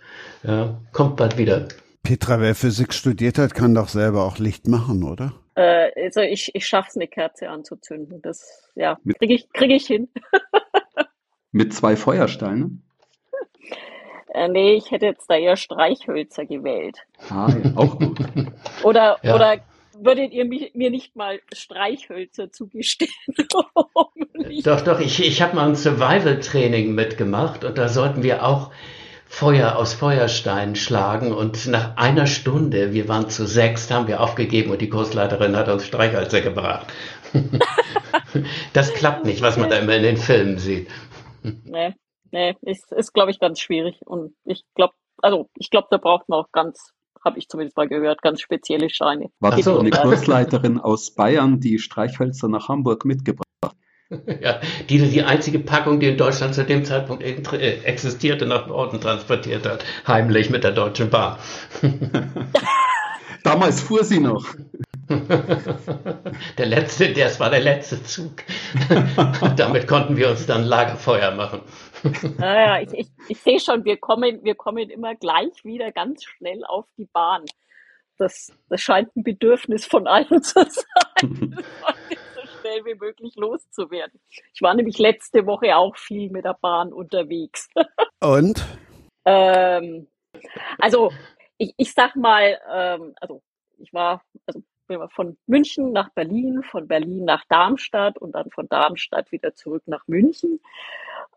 Ja, 0.43 0.79
kommt 0.91 1.17
bald 1.17 1.37
wieder. 1.37 1.67
Petra, 2.03 2.39
wer 2.39 2.55
Physik 2.55 2.93
studiert 2.93 3.37
hat, 3.37 3.53
kann 3.53 3.75
doch 3.75 3.89
selber 3.89 4.23
auch 4.23 4.37
Licht 4.37 4.67
machen, 4.67 5.03
oder? 5.03 5.33
Äh, 5.55 5.89
also 6.05 6.21
ich, 6.21 6.53
ich 6.53 6.65
schaffe 6.65 6.89
es, 6.89 6.95
eine 6.95 7.07
Kerze 7.07 7.49
anzuzünden. 7.49 8.21
Das 8.21 8.69
ja, 8.75 8.97
kriege 9.17 9.33
ich, 9.33 9.51
krieg 9.51 9.71
ich 9.71 9.85
hin. 9.85 10.07
Mit 11.51 11.73
zwei 11.73 11.95
Feuersteinen? 11.95 12.83
Äh, 14.33 14.47
nee, 14.47 14.75
ich 14.75 14.91
hätte 14.91 15.07
jetzt 15.07 15.29
da 15.29 15.35
eher 15.35 15.57
Streichhölzer 15.57 16.45
gewählt. 16.45 16.99
Ah, 17.29 17.49
ja, 17.63 17.71
auch 17.75 17.97
gut. 17.97 18.19
oder, 18.83 19.17
ja. 19.23 19.35
oder 19.35 19.57
würdet 20.01 20.31
ihr 20.31 20.45
mich, 20.45 20.73
mir 20.73 20.89
nicht 20.89 21.15
mal 21.15 21.39
Streichhölzer 21.53 22.51
zugestehen? 22.51 23.11
doch, 24.63 24.81
doch, 24.81 24.99
ich, 24.99 25.25
ich 25.25 25.41
habe 25.41 25.55
mal 25.55 25.67
ein 25.67 25.75
Survival-Training 25.75 26.93
mitgemacht 26.93 27.63
und 27.63 27.77
da 27.77 27.87
sollten 27.87 28.23
wir 28.23 28.45
auch 28.45 28.71
Feuer 29.31 29.75
aus 29.75 29.93
Feuerstein 29.93 30.75
schlagen 30.75 31.31
und 31.31 31.67
nach 31.67 31.97
einer 31.97 32.25
Stunde, 32.25 32.93
wir 32.93 33.07
waren 33.07 33.29
zu 33.29 33.45
sechs, 33.45 33.91
haben 33.91 34.07
wir 34.07 34.21
aufgegeben 34.21 34.71
und 34.71 34.81
die 34.81 34.89
Kursleiterin 34.89 35.55
hat 35.55 35.69
uns 35.69 35.85
Streichhölzer 35.85 36.41
gebracht. 36.41 36.87
das 38.73 38.91
klappt 38.95 39.25
nicht, 39.25 39.43
was 39.43 39.55
man 39.55 39.69
da 39.69 39.77
immer 39.77 39.95
in 39.95 40.01
den 40.01 40.17
Filmen 40.17 40.57
sieht. 40.57 40.89
Nee, 41.63 41.93
nee, 42.31 42.55
ist, 42.61 42.91
ist 42.91 43.13
glaube 43.13 43.29
ich, 43.29 43.39
ganz 43.39 43.59
schwierig. 43.59 44.01
Und 44.03 44.33
ich 44.45 44.63
glaube, 44.73 44.95
also 45.21 45.49
ich 45.55 45.69
glaube, 45.69 45.87
da 45.91 45.97
braucht 45.97 46.27
man 46.27 46.39
auch 46.39 46.51
ganz, 46.51 46.93
habe 47.23 47.39
ich 47.39 47.47
zumindest 47.49 47.77
mal 47.77 47.87
gehört, 47.87 48.21
ganz 48.21 48.41
spezielle 48.41 48.89
Scheine. 48.89 49.29
War 49.39 49.51
das 49.51 49.65
so 49.65 49.79
eine 49.79 49.89
Kursleiterin 49.89 50.79
aus 50.79 51.13
Bayern, 51.15 51.59
die 51.59 51.79
Streichhölzer 51.79 52.47
nach 52.47 52.69
Hamburg 52.69 53.05
mitgebracht 53.05 53.49
ja, 54.41 54.59
die 54.89 54.97
die 54.97 55.23
einzige 55.23 55.59
Packung, 55.59 55.99
die 55.99 56.07
in 56.07 56.17
Deutschland 56.17 56.55
zu 56.55 56.63
dem 56.63 56.83
Zeitpunkt 56.83 57.23
äh, 57.23 57.81
existierte, 57.83 58.45
nach 58.45 58.67
Norden 58.67 58.99
transportiert 58.99 59.67
hat, 59.67 59.85
heimlich 60.07 60.49
mit 60.49 60.63
der 60.63 60.71
Deutschen 60.71 61.09
Bahn. 61.09 61.37
Damals 63.43 63.81
fuhr 63.81 64.03
sie 64.03 64.19
noch. 64.19 64.45
Der 66.57 66.65
letzte, 66.67 67.11
das 67.13 67.39
war 67.39 67.49
der 67.49 67.61
letzte 67.61 68.03
Zug. 68.03 68.43
Damit 69.55 69.87
konnten 69.87 70.17
wir 70.17 70.29
uns 70.29 70.45
dann 70.45 70.63
Lagerfeuer 70.63 71.31
machen. 71.31 71.61
Naja, 72.37 72.81
ich, 72.81 72.93
ich, 72.93 73.07
ich 73.27 73.39
sehe 73.39 73.59
schon, 73.59 73.85
wir 73.85 73.97
kommen, 73.97 74.43
wir 74.43 74.55
kommen 74.55 74.89
immer 74.89 75.15
gleich 75.15 75.63
wieder 75.63 75.91
ganz 75.91 76.23
schnell 76.23 76.63
auf 76.65 76.85
die 76.97 77.05
Bahn. 77.05 77.45
Das, 78.17 78.51
das 78.69 78.81
scheint 78.81 79.15
ein 79.15 79.23
Bedürfnis 79.23 79.85
von 79.85 80.07
allen 80.07 80.43
zu 80.43 80.65
sein, 80.65 80.85
so 82.35 82.59
schnell 82.59 82.85
wie 82.85 82.95
möglich 82.95 83.35
loszuwerden. 83.35 84.19
Ich 84.53 84.61
war 84.61 84.73
nämlich 84.73 84.97
letzte 84.97 85.45
Woche 85.45 85.75
auch 85.75 85.95
viel 85.95 86.29
mit 86.29 86.45
der 86.45 86.57
Bahn 86.59 86.91
unterwegs. 86.91 87.69
Und? 88.19 88.65
ähm, 89.25 90.07
also 90.77 91.11
ich, 91.57 91.73
ich 91.77 91.93
sag 91.93 92.15
mal, 92.15 92.59
ähm, 92.71 93.13
also 93.19 93.41
ich 93.77 93.93
war, 93.93 94.21
also 94.45 94.61
von 95.09 95.37
München 95.45 95.91
nach 95.91 96.09
Berlin, 96.09 96.63
von 96.63 96.87
Berlin 96.87 97.25
nach 97.25 97.45
Darmstadt 97.47 98.17
und 98.17 98.33
dann 98.33 98.49
von 98.49 98.67
Darmstadt 98.67 99.31
wieder 99.31 99.53
zurück 99.53 99.83
nach 99.85 100.07
München. 100.07 100.59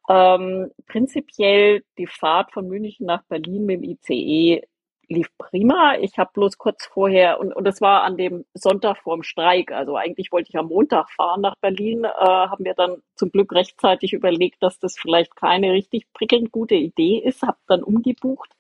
Ähm, 0.08 0.70
prinzipiell 0.86 1.84
die 1.98 2.06
Fahrt 2.06 2.52
von 2.52 2.68
München 2.68 3.06
nach 3.06 3.22
Berlin 3.24 3.66
mit 3.66 3.82
dem 3.82 3.84
ICE 3.84 4.62
lief 5.08 5.28
prima. 5.38 5.96
Ich 6.00 6.18
habe 6.18 6.30
bloß 6.34 6.58
kurz 6.58 6.86
vorher, 6.86 7.38
und, 7.38 7.54
und 7.54 7.64
das 7.64 7.80
war 7.80 8.02
an 8.02 8.16
dem 8.16 8.44
Sonntag 8.54 8.98
vorm 8.98 9.22
Streik, 9.22 9.70
also 9.70 9.96
eigentlich 9.96 10.32
wollte 10.32 10.48
ich 10.50 10.58
am 10.58 10.68
Montag 10.68 11.10
fahren 11.10 11.42
nach 11.42 11.56
Berlin, 11.56 12.04
äh, 12.04 12.08
haben 12.08 12.64
wir 12.64 12.74
dann 12.74 13.02
zum 13.14 13.30
Glück 13.30 13.52
rechtzeitig 13.52 14.12
überlegt, 14.12 14.62
dass 14.62 14.78
das 14.78 14.98
vielleicht 14.98 15.36
keine 15.36 15.72
richtig 15.72 16.12
prickelnd 16.12 16.50
gute 16.50 16.74
Idee 16.74 17.18
ist, 17.18 17.42
habe 17.42 17.58
dann 17.68 17.82
umgebucht, 17.82 18.50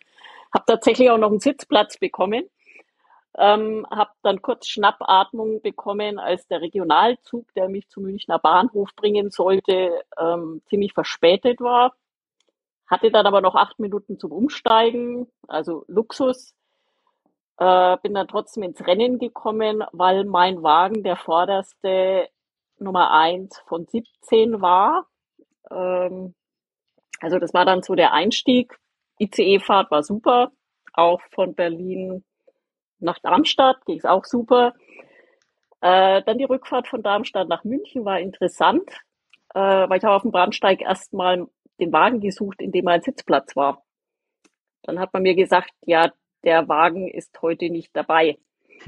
habe 0.52 0.64
tatsächlich 0.66 1.10
auch 1.10 1.18
noch 1.18 1.30
einen 1.30 1.40
Sitzplatz 1.40 1.96
bekommen. 1.98 2.44
Ähm, 3.38 3.86
habe 3.90 4.10
dann 4.22 4.42
kurz 4.42 4.68
Schnappatmung 4.68 5.62
bekommen, 5.62 6.18
als 6.18 6.46
der 6.48 6.60
Regionalzug, 6.60 7.52
der 7.54 7.68
mich 7.68 7.88
zum 7.88 8.04
Münchner 8.04 8.38
Bahnhof 8.38 8.90
bringen 8.94 9.30
sollte, 9.30 10.02
ähm, 10.18 10.60
ziemlich 10.66 10.92
verspätet 10.92 11.60
war. 11.60 11.94
Hatte 12.86 13.10
dann 13.10 13.26
aber 13.26 13.40
noch 13.40 13.54
acht 13.54 13.78
Minuten 13.78 14.18
zum 14.18 14.32
Umsteigen, 14.32 15.28
also 15.48 15.84
Luxus. 15.88 16.54
Äh, 17.58 17.96
bin 18.02 18.14
dann 18.14 18.28
trotzdem 18.28 18.64
ins 18.64 18.86
Rennen 18.86 19.18
gekommen, 19.18 19.82
weil 19.92 20.24
mein 20.24 20.62
Wagen 20.62 21.02
der 21.02 21.16
vorderste 21.16 22.28
Nummer 22.78 23.12
eins 23.12 23.58
von 23.66 23.86
17 23.86 24.60
war. 24.60 25.06
Ähm, 25.70 26.34
also 27.20 27.38
das 27.38 27.54
war 27.54 27.64
dann 27.64 27.82
so 27.82 27.94
der 27.94 28.12
Einstieg. 28.12 28.78
ICE-Fahrt 29.20 29.90
war 29.90 30.02
super, 30.02 30.52
auch 30.92 31.20
von 31.30 31.54
Berlin 31.54 32.24
nach 33.02 33.18
Darmstadt 33.18 33.84
ging 33.86 33.98
es 33.98 34.04
auch 34.04 34.24
super. 34.24 34.74
Äh, 35.80 36.22
dann 36.22 36.38
die 36.38 36.44
Rückfahrt 36.44 36.88
von 36.88 37.02
Darmstadt 37.02 37.48
nach 37.48 37.64
München 37.64 38.04
war 38.04 38.20
interessant, 38.20 38.88
äh, 39.54 39.60
weil 39.60 39.98
ich 39.98 40.04
habe 40.04 40.14
auf 40.14 40.22
dem 40.22 40.30
Bahnsteig 40.30 40.80
erstmal 40.80 41.46
den 41.80 41.92
Wagen 41.92 42.20
gesucht, 42.20 42.62
in 42.62 42.72
dem 42.72 42.86
ein 42.88 43.02
Sitzplatz 43.02 43.56
war. 43.56 43.82
Dann 44.82 44.98
hat 44.98 45.12
man 45.12 45.22
mir 45.22 45.34
gesagt, 45.34 45.70
ja, 45.84 46.12
der 46.44 46.68
Wagen 46.68 47.08
ist 47.08 47.40
heute 47.42 47.70
nicht 47.70 47.90
dabei. 47.94 48.38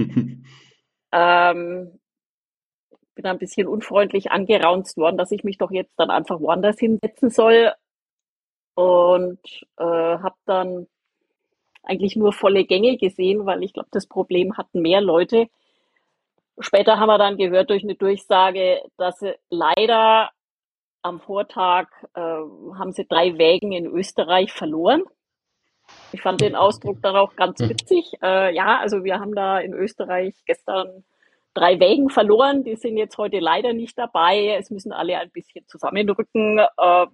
ähm, 1.12 2.00
bin 3.14 3.26
ein 3.26 3.38
bisschen 3.38 3.66
unfreundlich 3.66 4.30
angeraunzt 4.30 4.96
worden, 4.96 5.16
dass 5.16 5.30
ich 5.30 5.44
mich 5.44 5.58
doch 5.58 5.70
jetzt 5.70 5.94
dann 5.98 6.10
einfach 6.10 6.40
woanders 6.40 6.78
hinsetzen 6.78 7.30
soll 7.30 7.72
und 8.74 9.40
äh, 9.78 9.84
habe 9.84 10.36
dann 10.46 10.86
eigentlich 11.84 12.16
nur 12.16 12.32
volle 12.32 12.64
Gänge 12.64 12.96
gesehen, 12.96 13.46
weil 13.46 13.62
ich 13.62 13.72
glaube, 13.72 13.88
das 13.92 14.06
Problem 14.06 14.56
hatten 14.56 14.80
mehr 14.80 15.00
Leute. 15.00 15.48
Später 16.58 16.98
haben 16.98 17.08
wir 17.08 17.18
dann 17.18 17.36
gehört 17.36 17.70
durch 17.70 17.82
eine 17.82 17.96
Durchsage, 17.96 18.82
dass 18.96 19.18
sie 19.18 19.34
leider 19.50 20.30
am 21.02 21.20
Vortag 21.20 21.88
äh, 22.14 22.20
haben 22.20 22.92
sie 22.92 23.06
drei 23.06 23.36
Wägen 23.36 23.72
in 23.72 23.86
Österreich 23.86 24.52
verloren. 24.52 25.02
Ich 26.12 26.22
fand 26.22 26.40
den 26.40 26.54
Ausdruck 26.54 27.02
dann 27.02 27.16
auch 27.16 27.36
ganz 27.36 27.60
hm. 27.60 27.68
witzig. 27.68 28.12
Äh, 28.22 28.54
ja, 28.54 28.78
also 28.78 29.04
wir 29.04 29.20
haben 29.20 29.34
da 29.34 29.58
in 29.58 29.74
Österreich 29.74 30.34
gestern 30.46 31.04
drei 31.52 31.78
Wägen 31.78 32.08
verloren. 32.08 32.64
Die 32.64 32.76
sind 32.76 32.96
jetzt 32.96 33.18
heute 33.18 33.38
leider 33.38 33.72
nicht 33.72 33.98
dabei. 33.98 34.56
Es 34.58 34.70
müssen 34.70 34.92
alle 34.92 35.18
ein 35.18 35.30
bisschen 35.30 35.66
zusammenrücken. 35.68 36.58
Äh, 36.58 37.06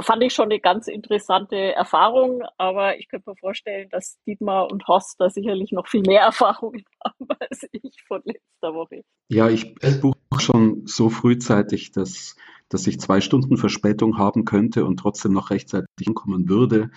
fand 0.00 0.22
ich 0.22 0.34
schon 0.34 0.46
eine 0.46 0.60
ganz 0.60 0.88
interessante 0.88 1.56
Erfahrung, 1.56 2.42
aber 2.56 2.98
ich 2.98 3.08
könnte 3.08 3.30
mir 3.30 3.36
vorstellen, 3.36 3.88
dass 3.90 4.18
Dietmar 4.26 4.70
und 4.70 4.86
Horst 4.88 5.20
da 5.20 5.30
sicherlich 5.30 5.72
noch 5.72 5.86
viel 5.86 6.02
mehr 6.02 6.20
Erfahrungen 6.22 6.84
haben 7.04 7.28
als 7.38 7.66
ich 7.72 8.02
von 8.06 8.22
letzter 8.24 8.74
Woche. 8.74 9.04
Ja, 9.28 9.48
ich 9.48 9.74
buche 10.00 10.16
schon 10.38 10.86
so 10.86 11.10
frühzeitig, 11.10 11.92
dass, 11.92 12.36
dass 12.68 12.86
ich 12.86 13.00
zwei 13.00 13.20
Stunden 13.20 13.56
Verspätung 13.56 14.18
haben 14.18 14.44
könnte 14.44 14.84
und 14.84 14.98
trotzdem 14.98 15.32
noch 15.32 15.50
rechtzeitig 15.50 15.88
ankommen 16.06 16.48
würde. 16.48 16.90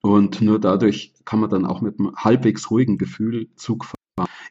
Und 0.00 0.40
nur 0.40 0.58
dadurch 0.58 1.12
kann 1.24 1.38
man 1.38 1.50
dann 1.50 1.64
auch 1.64 1.80
mit 1.80 1.98
einem 1.98 2.14
halbwegs 2.16 2.70
ruhigen 2.70 2.98
Gefühl 2.98 3.48
Zug 3.54 3.84
fahren. 3.84 4.01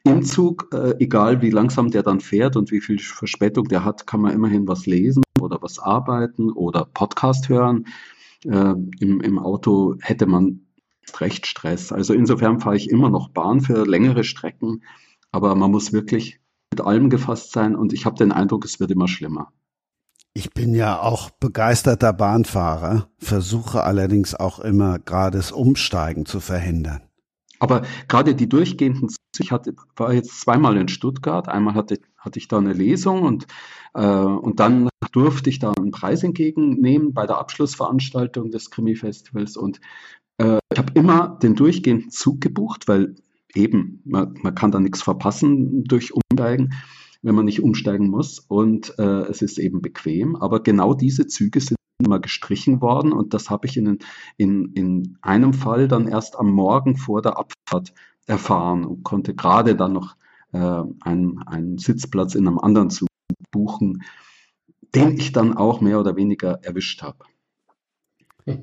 Im 0.03 0.23
Zug, 0.23 0.69
äh, 0.73 0.95
egal 0.99 1.41
wie 1.41 1.51
langsam 1.51 1.91
der 1.91 2.01
dann 2.01 2.19
fährt 2.19 2.55
und 2.55 2.71
wie 2.71 2.81
viel 2.81 2.97
Verspätung 2.97 3.67
der 3.67 3.85
hat, 3.85 4.07
kann 4.07 4.21
man 4.21 4.33
immerhin 4.33 4.67
was 4.67 4.87
lesen 4.87 5.23
oder 5.39 5.61
was 5.61 5.77
arbeiten 5.77 6.51
oder 6.51 6.85
Podcast 6.85 7.49
hören. 7.49 7.85
Äh, 8.43 8.73
im, 8.99 9.21
Im 9.21 9.37
Auto 9.37 9.95
hätte 10.01 10.25
man 10.25 10.61
recht 11.19 11.45
Stress. 11.45 11.91
Also 11.91 12.13
insofern 12.13 12.59
fahre 12.59 12.77
ich 12.77 12.89
immer 12.89 13.09
noch 13.09 13.29
Bahn 13.29 13.61
für 13.61 13.85
längere 13.85 14.23
Strecken, 14.23 14.83
aber 15.31 15.55
man 15.55 15.69
muss 15.69 15.93
wirklich 15.93 16.39
mit 16.71 16.81
allem 16.81 17.09
gefasst 17.09 17.51
sein 17.51 17.75
und 17.75 17.93
ich 17.93 18.05
habe 18.05 18.15
den 18.15 18.31
Eindruck, 18.31 18.65
es 18.65 18.79
wird 18.79 18.91
immer 18.91 19.07
schlimmer. 19.07 19.51
Ich 20.33 20.51
bin 20.51 20.73
ja 20.73 20.99
auch 20.99 21.29
begeisterter 21.29 22.13
Bahnfahrer, 22.13 23.09
versuche 23.17 23.83
allerdings 23.83 24.33
auch 24.33 24.59
immer 24.59 24.97
gerade 24.97 25.37
das 25.37 25.51
Umsteigen 25.51 26.25
zu 26.25 26.39
verhindern. 26.39 27.01
Aber 27.61 27.83
gerade 28.07 28.33
die 28.33 28.49
durchgehenden, 28.49 29.09
ich 29.37 29.51
hatte, 29.51 29.75
war 29.95 30.11
jetzt 30.13 30.41
zweimal 30.41 30.77
in 30.77 30.87
Stuttgart, 30.87 31.47
einmal 31.47 31.75
hatte, 31.75 31.99
hatte 32.17 32.39
ich 32.39 32.47
da 32.47 32.57
eine 32.57 32.73
Lesung 32.73 33.21
und, 33.21 33.45
äh, 33.93 34.03
und 34.03 34.59
dann 34.59 34.89
durfte 35.11 35.51
ich 35.51 35.59
da 35.59 35.71
einen 35.71 35.91
Preis 35.91 36.23
entgegennehmen 36.23 37.13
bei 37.13 37.27
der 37.27 37.37
Abschlussveranstaltung 37.37 38.49
des 38.49 38.71
Krimi-Festivals. 38.71 39.57
Und 39.57 39.79
äh, 40.39 40.57
ich 40.73 40.79
habe 40.79 40.93
immer 40.95 41.37
den 41.43 41.53
durchgehenden 41.53 42.09
Zug 42.09 42.41
gebucht, 42.41 42.87
weil 42.87 43.13
eben, 43.53 44.01
man, 44.05 44.33
man 44.41 44.55
kann 44.55 44.71
da 44.71 44.79
nichts 44.79 45.03
verpassen 45.03 45.83
durch 45.83 46.13
Umsteigen, 46.13 46.73
wenn 47.21 47.35
man 47.35 47.45
nicht 47.45 47.61
umsteigen 47.61 48.07
muss. 48.07 48.39
Und 48.39 48.97
äh, 48.97 49.27
es 49.29 49.43
ist 49.43 49.59
eben 49.59 49.83
bequem, 49.83 50.35
aber 50.35 50.63
genau 50.63 50.95
diese 50.95 51.27
Züge 51.27 51.59
sind 51.59 51.77
immer 52.03 52.19
gestrichen 52.19 52.81
worden 52.81 53.13
und 53.13 53.33
das 53.33 53.49
habe 53.49 53.67
ich 53.67 53.77
in, 53.77 53.99
in, 54.37 54.73
in 54.73 55.17
einem 55.21 55.53
Fall 55.53 55.87
dann 55.87 56.07
erst 56.07 56.37
am 56.37 56.51
Morgen 56.51 56.97
vor 56.97 57.21
der 57.21 57.37
Abfahrt 57.37 57.93
erfahren 58.27 58.85
und 58.85 59.03
konnte 59.03 59.35
gerade 59.35 59.75
dann 59.75 59.93
noch 59.93 60.15
äh, 60.53 60.83
einen, 61.01 61.41
einen 61.45 61.77
Sitzplatz 61.77 62.35
in 62.35 62.47
einem 62.47 62.59
anderen 62.59 62.89
Zug 62.89 63.07
buchen, 63.51 64.03
den 64.95 65.17
ich 65.17 65.31
dann 65.31 65.55
auch 65.55 65.81
mehr 65.81 65.99
oder 65.99 66.15
weniger 66.15 66.63
erwischt 66.63 67.01
habe. 67.01 67.25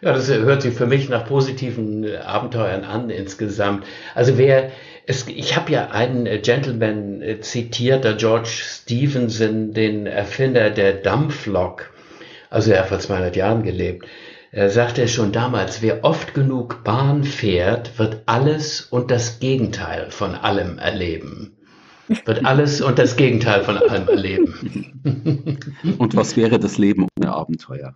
Ja, 0.00 0.12
das 0.12 0.28
hört 0.28 0.60
sich 0.60 0.74
für 0.74 0.86
mich 0.86 1.08
nach 1.08 1.26
positiven 1.26 2.04
Abenteuern 2.16 2.84
an 2.84 3.08
insgesamt. 3.08 3.86
Also 4.14 4.36
wer 4.36 4.70
es, 5.06 5.26
ich 5.28 5.56
habe 5.56 5.72
ja 5.72 5.92
einen 5.92 6.26
Gentleman 6.42 7.22
äh, 7.22 7.40
zitiert, 7.40 8.04
der 8.04 8.14
George 8.14 8.50
Stevenson, 8.50 9.72
den 9.72 10.06
Erfinder 10.06 10.68
der 10.68 10.92
Dampflok. 10.92 11.90
Also 12.50 12.72
er 12.72 12.80
hat 12.80 12.88
vor 12.88 12.98
200 12.98 13.34
Jahren 13.34 13.62
gelebt. 13.62 14.06
Er 14.52 14.70
sagte 14.70 15.08
schon 15.08 15.32
damals, 15.32 15.82
wer 15.82 16.04
oft 16.04 16.34
genug 16.34 16.84
Bahn 16.84 17.24
fährt, 17.24 17.98
wird 17.98 18.22
alles 18.26 18.82
und 18.82 19.10
das 19.10 19.40
Gegenteil 19.40 20.10
von 20.10 20.34
allem 20.34 20.78
erleben. 20.78 21.56
Wird 22.26 22.44
alles 22.44 22.80
und 22.80 22.98
das 22.98 23.16
Gegenteil 23.16 23.64
von 23.64 23.78
allem 23.78 24.06
erleben. 24.08 25.58
Und 25.98 26.14
was 26.14 26.36
wäre 26.36 26.58
das 26.58 26.76
Leben 26.76 27.08
ohne 27.18 27.32
Abenteuer? 27.32 27.94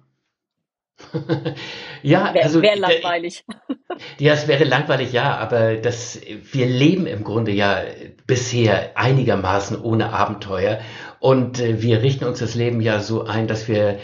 Ja, 2.03 2.35
Wär, 2.35 2.45
also 2.45 2.63
wäre 2.63 2.79
langweilig. 2.79 3.45
Ja, 4.21 4.33
es 4.35 4.47
wäre 4.47 4.63
langweilig, 4.63 5.13
ja, 5.13 5.37
aber 5.39 5.75
das, 5.75 6.21
wir 6.53 6.67
leben 6.67 7.07
im 7.07 7.25
Grunde 7.25 7.51
ja 7.51 7.83
bisher 8.29 8.97
einigermaßen 8.97 9.81
ohne 9.81 10.13
Abenteuer 10.13 10.79
und 11.19 11.59
äh, 11.59 11.83
wir 11.83 12.01
richten 12.03 12.25
uns 12.25 12.39
das 12.39 12.55
Leben 12.55 12.81
ja 12.81 13.01
so 13.01 13.25
ein, 13.25 13.49
dass 13.49 13.67
wir 13.67 13.99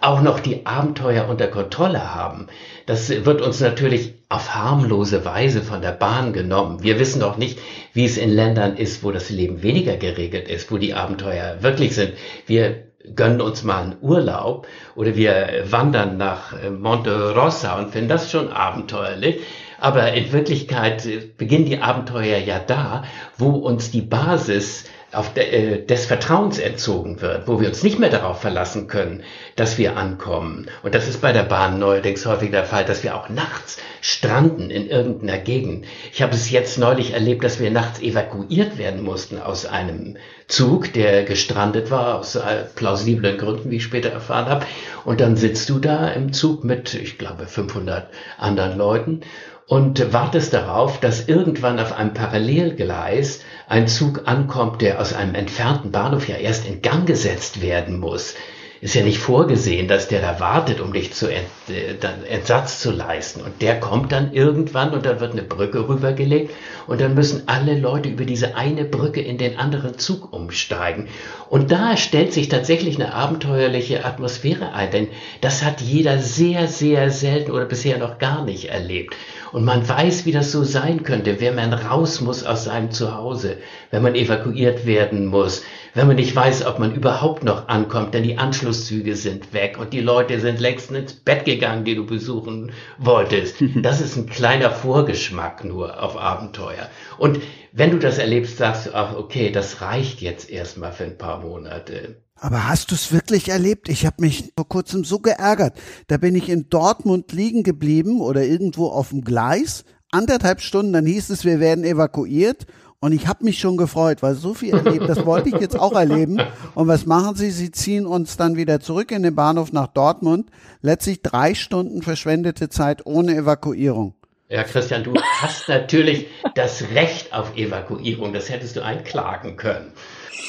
auch 0.00 0.22
noch 0.22 0.40
die 0.40 0.66
Abenteuer 0.66 1.28
unter 1.28 1.48
Kontrolle 1.48 2.14
haben. 2.14 2.46
Das 2.86 3.10
wird 3.10 3.40
uns 3.40 3.60
natürlich 3.60 4.14
auf 4.28 4.54
harmlose 4.54 5.24
Weise 5.24 5.62
von 5.62 5.82
der 5.82 5.92
Bahn 5.92 6.32
genommen. 6.32 6.82
Wir 6.82 6.98
wissen 6.98 7.20
doch 7.20 7.36
nicht, 7.36 7.58
wie 7.92 8.04
es 8.04 8.16
in 8.16 8.30
Ländern 8.30 8.76
ist, 8.76 9.02
wo 9.02 9.10
das 9.10 9.30
Leben 9.30 9.62
weniger 9.62 9.96
geregelt 9.96 10.48
ist, 10.48 10.70
wo 10.70 10.78
die 10.78 10.94
Abenteuer 10.94 11.62
wirklich 11.62 11.94
sind. 11.94 12.14
Wir 12.46 12.83
gönnen 13.14 13.40
uns 13.40 13.62
mal 13.64 13.82
einen 13.82 13.96
Urlaub 14.00 14.66
oder 14.94 15.14
wir 15.14 15.64
wandern 15.66 16.16
nach 16.16 16.52
äh, 16.52 16.70
Monte 16.70 17.34
Rossa 17.34 17.78
und 17.78 17.90
finden 17.90 18.08
das 18.08 18.30
schon 18.30 18.50
abenteuerlich. 18.50 19.40
Aber 19.78 20.12
in 20.12 20.32
Wirklichkeit 20.32 21.04
äh, 21.04 21.20
beginnen 21.36 21.66
die 21.66 21.80
Abenteuer 21.80 22.38
ja 22.38 22.58
da, 22.58 23.04
wo 23.36 23.50
uns 23.50 23.90
die 23.90 24.00
Basis 24.00 24.84
auf 25.14 25.32
de, 25.32 25.44
äh, 25.44 25.86
des 25.86 26.06
Vertrauens 26.06 26.58
entzogen 26.58 27.20
wird, 27.20 27.46
wo 27.46 27.60
wir 27.60 27.68
uns 27.68 27.82
nicht 27.82 27.98
mehr 27.98 28.10
darauf 28.10 28.40
verlassen 28.40 28.86
können, 28.86 29.22
dass 29.56 29.78
wir 29.78 29.96
ankommen. 29.96 30.66
Und 30.82 30.94
das 30.94 31.08
ist 31.08 31.20
bei 31.20 31.32
der 31.32 31.42
Bahn 31.42 31.78
neuerdings 31.78 32.26
häufig 32.26 32.50
der 32.50 32.64
Fall, 32.64 32.84
dass 32.84 33.02
wir 33.02 33.14
auch 33.16 33.28
nachts 33.28 33.78
stranden 34.00 34.70
in 34.70 34.88
irgendeiner 34.88 35.38
Gegend. 35.38 35.86
Ich 36.12 36.22
habe 36.22 36.34
es 36.34 36.50
jetzt 36.50 36.78
neulich 36.78 37.14
erlebt, 37.14 37.44
dass 37.44 37.60
wir 37.60 37.70
nachts 37.70 38.00
evakuiert 38.00 38.76
werden 38.76 39.02
mussten 39.02 39.38
aus 39.38 39.64
einem 39.64 40.16
Zug, 40.46 40.92
der 40.92 41.24
gestrandet 41.24 41.90
war, 41.90 42.18
aus 42.18 42.34
äh, 42.36 42.64
plausiblen 42.74 43.38
Gründen, 43.38 43.70
wie 43.70 43.76
ich 43.76 43.84
später 43.84 44.10
erfahren 44.10 44.46
habe. 44.46 44.66
Und 45.04 45.20
dann 45.20 45.36
sitzt 45.36 45.70
du 45.70 45.78
da 45.78 46.08
im 46.08 46.32
Zug 46.32 46.64
mit, 46.64 46.92
ich 46.94 47.16
glaube, 47.16 47.46
500 47.46 48.08
anderen 48.36 48.76
Leuten 48.76 49.20
und 49.66 50.12
wartest 50.12 50.52
darauf, 50.52 51.00
dass 51.00 51.28
irgendwann 51.28 51.78
auf 51.78 51.92
einem 51.96 52.12
Parallelgleis 52.12 53.40
ein 53.66 53.88
Zug 53.88 54.22
ankommt, 54.26 54.82
der 54.82 55.00
aus 55.00 55.14
einem 55.14 55.34
entfernten 55.34 55.90
Bahnhof 55.90 56.28
ja 56.28 56.36
erst 56.36 56.66
in 56.66 56.82
Gang 56.82 57.06
gesetzt 57.06 57.62
werden 57.62 57.98
muss. 57.98 58.34
ist 58.82 58.94
ja 58.94 59.02
nicht 59.02 59.16
vorgesehen, 59.16 59.88
dass 59.88 60.08
der 60.08 60.20
da 60.20 60.40
wartet, 60.40 60.78
um 60.82 60.92
dich 60.92 61.14
zu 61.14 61.28
ent, 61.28 61.46
äh, 61.70 61.94
Entsatz 62.28 62.80
zu 62.80 62.90
leisten. 62.90 63.40
Und 63.40 63.62
der 63.62 63.80
kommt 63.80 64.12
dann 64.12 64.34
irgendwann 64.34 64.92
und 64.92 65.06
dann 65.06 65.20
wird 65.20 65.32
eine 65.32 65.42
Brücke 65.42 65.88
rübergelegt 65.88 66.52
und 66.86 67.00
dann 67.00 67.14
müssen 67.14 67.44
alle 67.46 67.78
Leute 67.78 68.10
über 68.10 68.26
diese 68.26 68.56
eine 68.56 68.84
Brücke 68.84 69.22
in 69.22 69.38
den 69.38 69.58
anderen 69.58 69.98
Zug 69.98 70.34
umsteigen. 70.34 71.08
Und 71.48 71.70
da 71.70 71.96
stellt 71.96 72.34
sich 72.34 72.50
tatsächlich 72.50 72.96
eine 72.96 73.14
abenteuerliche 73.14 74.04
Atmosphäre 74.04 74.74
ein, 74.74 74.90
denn 74.90 75.08
das 75.40 75.64
hat 75.64 75.80
jeder 75.80 76.18
sehr, 76.18 76.68
sehr 76.68 77.10
selten 77.10 77.52
oder 77.52 77.64
bisher 77.64 77.96
noch 77.96 78.18
gar 78.18 78.44
nicht 78.44 78.66
erlebt. 78.66 79.16
Und 79.54 79.64
man 79.64 79.88
weiß, 79.88 80.26
wie 80.26 80.32
das 80.32 80.50
so 80.50 80.64
sein 80.64 81.04
könnte, 81.04 81.40
wenn 81.40 81.54
man 81.54 81.72
raus 81.72 82.20
muss 82.20 82.42
aus 82.42 82.64
seinem 82.64 82.90
Zuhause, 82.90 83.58
wenn 83.92 84.02
man 84.02 84.16
evakuiert 84.16 84.84
werden 84.84 85.26
muss, 85.26 85.62
wenn 85.94 86.08
man 86.08 86.16
nicht 86.16 86.34
weiß, 86.34 86.66
ob 86.66 86.80
man 86.80 86.92
überhaupt 86.92 87.44
noch 87.44 87.68
ankommt, 87.68 88.14
denn 88.14 88.24
die 88.24 88.36
Anschlusszüge 88.36 89.14
sind 89.14 89.52
weg 89.52 89.78
und 89.78 89.92
die 89.92 90.00
Leute 90.00 90.40
sind 90.40 90.58
längst 90.58 90.90
ins 90.90 91.12
Bett 91.12 91.44
gegangen, 91.44 91.84
die 91.84 91.94
du 91.94 92.04
besuchen 92.04 92.72
wolltest. 92.98 93.62
Das 93.76 94.00
ist 94.00 94.16
ein 94.16 94.26
kleiner 94.26 94.72
Vorgeschmack 94.72 95.62
nur 95.62 96.02
auf 96.02 96.16
Abenteuer. 96.16 96.90
Und 97.16 97.38
wenn 97.70 97.92
du 97.92 98.00
das 98.00 98.18
erlebst, 98.18 98.56
sagst 98.56 98.86
du, 98.86 98.94
ach, 98.94 99.14
okay, 99.14 99.52
das 99.52 99.80
reicht 99.80 100.20
jetzt 100.20 100.50
erstmal 100.50 100.90
für 100.90 101.04
ein 101.04 101.16
paar 101.16 101.38
Monate. 101.38 102.16
Aber 102.44 102.68
hast 102.68 102.90
du 102.90 102.94
es 102.94 103.10
wirklich 103.10 103.48
erlebt? 103.48 103.88
Ich 103.88 104.04
habe 104.04 104.16
mich 104.18 104.52
vor 104.54 104.68
kurzem 104.68 105.02
so 105.02 105.18
geärgert. 105.18 105.78
Da 106.08 106.18
bin 106.18 106.34
ich 106.34 106.50
in 106.50 106.68
Dortmund 106.68 107.32
liegen 107.32 107.62
geblieben 107.62 108.20
oder 108.20 108.44
irgendwo 108.44 108.88
auf 108.88 109.08
dem 109.08 109.24
Gleis. 109.24 109.86
Anderthalb 110.10 110.60
Stunden, 110.60 110.92
dann 110.92 111.06
hieß 111.06 111.30
es, 111.30 111.46
wir 111.46 111.58
werden 111.58 111.84
evakuiert. 111.84 112.66
Und 113.00 113.12
ich 113.12 113.28
habe 113.28 113.44
mich 113.44 113.58
schon 113.60 113.78
gefreut, 113.78 114.22
weil 114.22 114.34
so 114.34 114.52
viel 114.52 114.74
erlebt, 114.74 115.08
das 115.08 115.24
wollte 115.24 115.48
ich 115.48 115.54
jetzt 115.54 115.78
auch 115.80 115.94
erleben. 115.94 116.38
Und 116.74 116.86
was 116.86 117.06
machen 117.06 117.34
sie? 117.34 117.50
Sie 117.50 117.70
ziehen 117.70 118.04
uns 118.04 118.36
dann 118.36 118.58
wieder 118.58 118.78
zurück 118.78 119.10
in 119.10 119.22
den 119.22 119.34
Bahnhof 119.34 119.72
nach 119.72 119.86
Dortmund. 119.86 120.50
Letztlich 120.82 121.22
drei 121.22 121.54
Stunden 121.54 122.02
verschwendete 122.02 122.68
Zeit 122.68 123.06
ohne 123.06 123.36
Evakuierung. 123.36 124.12
Ja, 124.50 124.64
Christian, 124.64 125.02
du 125.02 125.14
hast 125.40 125.66
natürlich 125.70 126.26
das 126.54 126.82
Recht 126.94 127.32
auf 127.32 127.56
Evakuierung. 127.56 128.34
Das 128.34 128.50
hättest 128.50 128.76
du 128.76 128.84
einklagen 128.84 129.56
können. 129.56 129.92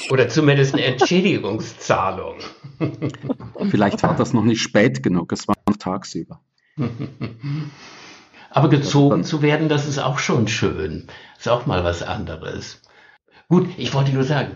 Oder 0.10 0.30
zumindest 0.30 0.74
eine 0.74 0.84
Entschädigungszahlung. 0.84 2.36
Vielleicht 3.70 4.04
war 4.04 4.16
das 4.16 4.34
noch 4.34 4.44
nicht 4.44 4.62
spät 4.62 5.02
genug, 5.04 5.32
es 5.32 5.48
war 5.48 5.56
noch 5.68 5.78
tagsüber. 5.78 6.42
Aber 8.50 8.70
gezogen 8.70 9.24
zu 9.24 9.42
werden, 9.42 9.68
das 9.68 9.88
ist 9.88 10.00
auch 10.00 10.20
schon 10.20 10.48
schön. 10.48 11.08
Ist 11.38 11.50
auch 11.50 11.66
mal 11.66 11.84
was 11.84 12.04
anderes. 12.04 12.82
Gut, 13.50 13.68
ich 13.78 13.94
wollte 13.94 14.14
nur 14.14 14.24
sagen, 14.24 14.56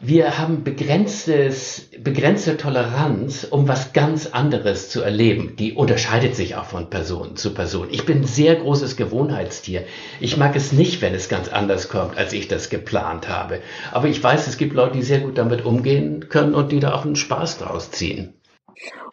wir 0.00 0.38
haben 0.38 0.62
begrenztes, 0.62 1.90
begrenzte 1.98 2.56
Toleranz, 2.56 3.44
um 3.44 3.66
was 3.66 3.92
ganz 3.92 4.26
anderes 4.26 4.90
zu 4.90 5.00
erleben. 5.00 5.56
Die 5.56 5.72
unterscheidet 5.72 6.36
sich 6.36 6.54
auch 6.56 6.66
von 6.66 6.90
Person 6.90 7.36
zu 7.36 7.54
Person. 7.54 7.88
Ich 7.90 8.04
bin 8.04 8.18
ein 8.18 8.24
sehr 8.24 8.56
großes 8.56 8.96
Gewohnheitstier. 8.96 9.84
Ich 10.20 10.36
mag 10.36 10.54
es 10.54 10.72
nicht, 10.72 11.00
wenn 11.00 11.14
es 11.14 11.28
ganz 11.28 11.48
anders 11.48 11.88
kommt, 11.88 12.18
als 12.18 12.32
ich 12.34 12.46
das 12.46 12.68
geplant 12.68 13.28
habe. 13.28 13.60
Aber 13.90 14.08
ich 14.08 14.22
weiß, 14.22 14.46
es 14.46 14.58
gibt 14.58 14.74
Leute, 14.74 14.98
die 14.98 15.02
sehr 15.02 15.20
gut 15.20 15.38
damit 15.38 15.64
umgehen 15.64 16.28
können 16.28 16.54
und 16.54 16.72
die 16.72 16.80
da 16.80 16.94
auch 16.94 17.04
einen 17.04 17.16
Spaß 17.16 17.58
draus 17.58 17.90
ziehen. 17.90 18.34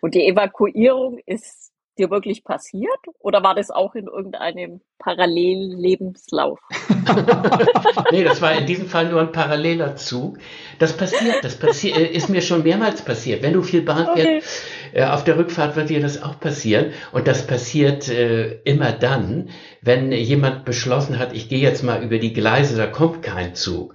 Und 0.02 0.16
die 0.16 0.28
Evakuierung 0.28 1.20
ist 1.26 1.63
dir 1.98 2.10
wirklich 2.10 2.44
passiert? 2.44 2.90
Oder 3.20 3.44
war 3.44 3.56
das 3.56 3.72
auch 3.72 3.96
in 3.96 4.08
irgendeinem 4.08 4.82
Parallellebenslauf? 5.00 6.60
nee, 8.12 8.24
das 8.24 8.42
war 8.42 8.54
in 8.54 8.66
diesem 8.66 8.88
Fall 8.88 9.10
nur 9.10 9.22
ein 9.22 9.32
paralleler 9.32 9.96
Zug. 9.96 10.38
Das 10.80 10.96
passiert, 10.96 11.44
das 11.44 11.58
passiert, 11.58 11.98
äh, 11.98 12.06
ist 12.08 12.30
mir 12.30 12.42
schon 12.42 12.64
mehrmals 12.64 13.04
passiert. 13.04 13.44
Wenn 13.44 13.54
du 13.54 13.62
viel 13.62 13.82
Bahn 13.82 14.10
okay. 14.10 14.22
fährst, 14.22 14.64
äh, 14.94 15.06
auf 15.06 15.24
der 15.24 15.38
Rückfahrt 15.38 15.76
wird 15.76 15.90
dir 15.90 16.02
das 16.02 16.22
auch 16.22 16.40
passieren. 16.40 16.94
Und 17.12 17.28
das 17.28 17.48
passiert 17.48 18.10
äh, 18.10 18.62
immer 18.64 18.92
dann, 18.92 19.50
wenn 19.82 20.12
jemand 20.12 20.66
beschlossen 20.66 21.20
hat, 21.20 21.34
ich 21.34 21.50
gehe 21.50 21.60
jetzt 21.60 21.84
mal 21.84 22.04
über 22.04 22.20
die 22.20 22.34
Gleise, 22.34 22.78
da 22.78 22.88
kommt 22.88 23.22
kein 23.24 23.56
Zug. 23.56 23.94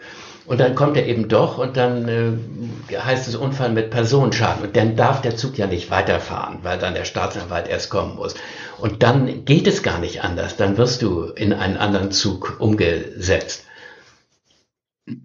Und 0.48 0.60
dann 0.60 0.74
kommt 0.74 0.96
er 0.96 1.06
eben 1.06 1.28
doch 1.28 1.58
und 1.58 1.76
dann 1.76 2.08
äh, 2.08 2.96
heißt 2.96 3.28
es 3.28 3.36
Unfall 3.36 3.70
mit 3.70 3.90
Personenschaden. 3.90 4.64
Und 4.64 4.76
dann 4.76 4.96
darf 4.96 5.20
der 5.20 5.36
Zug 5.36 5.58
ja 5.58 5.66
nicht 5.66 5.90
weiterfahren, 5.90 6.60
weil 6.62 6.78
dann 6.78 6.94
der 6.94 7.04
Staatsanwalt 7.04 7.68
erst 7.68 7.90
kommen 7.90 8.16
muss. 8.16 8.34
Und 8.80 9.02
dann 9.02 9.44
geht 9.44 9.66
es 9.66 9.82
gar 9.82 10.00
nicht 10.00 10.24
anders. 10.24 10.56
Dann 10.56 10.78
wirst 10.78 11.02
du 11.02 11.24
in 11.24 11.52
einen 11.52 11.76
anderen 11.76 12.12
Zug 12.12 12.56
umgesetzt. 12.60 13.66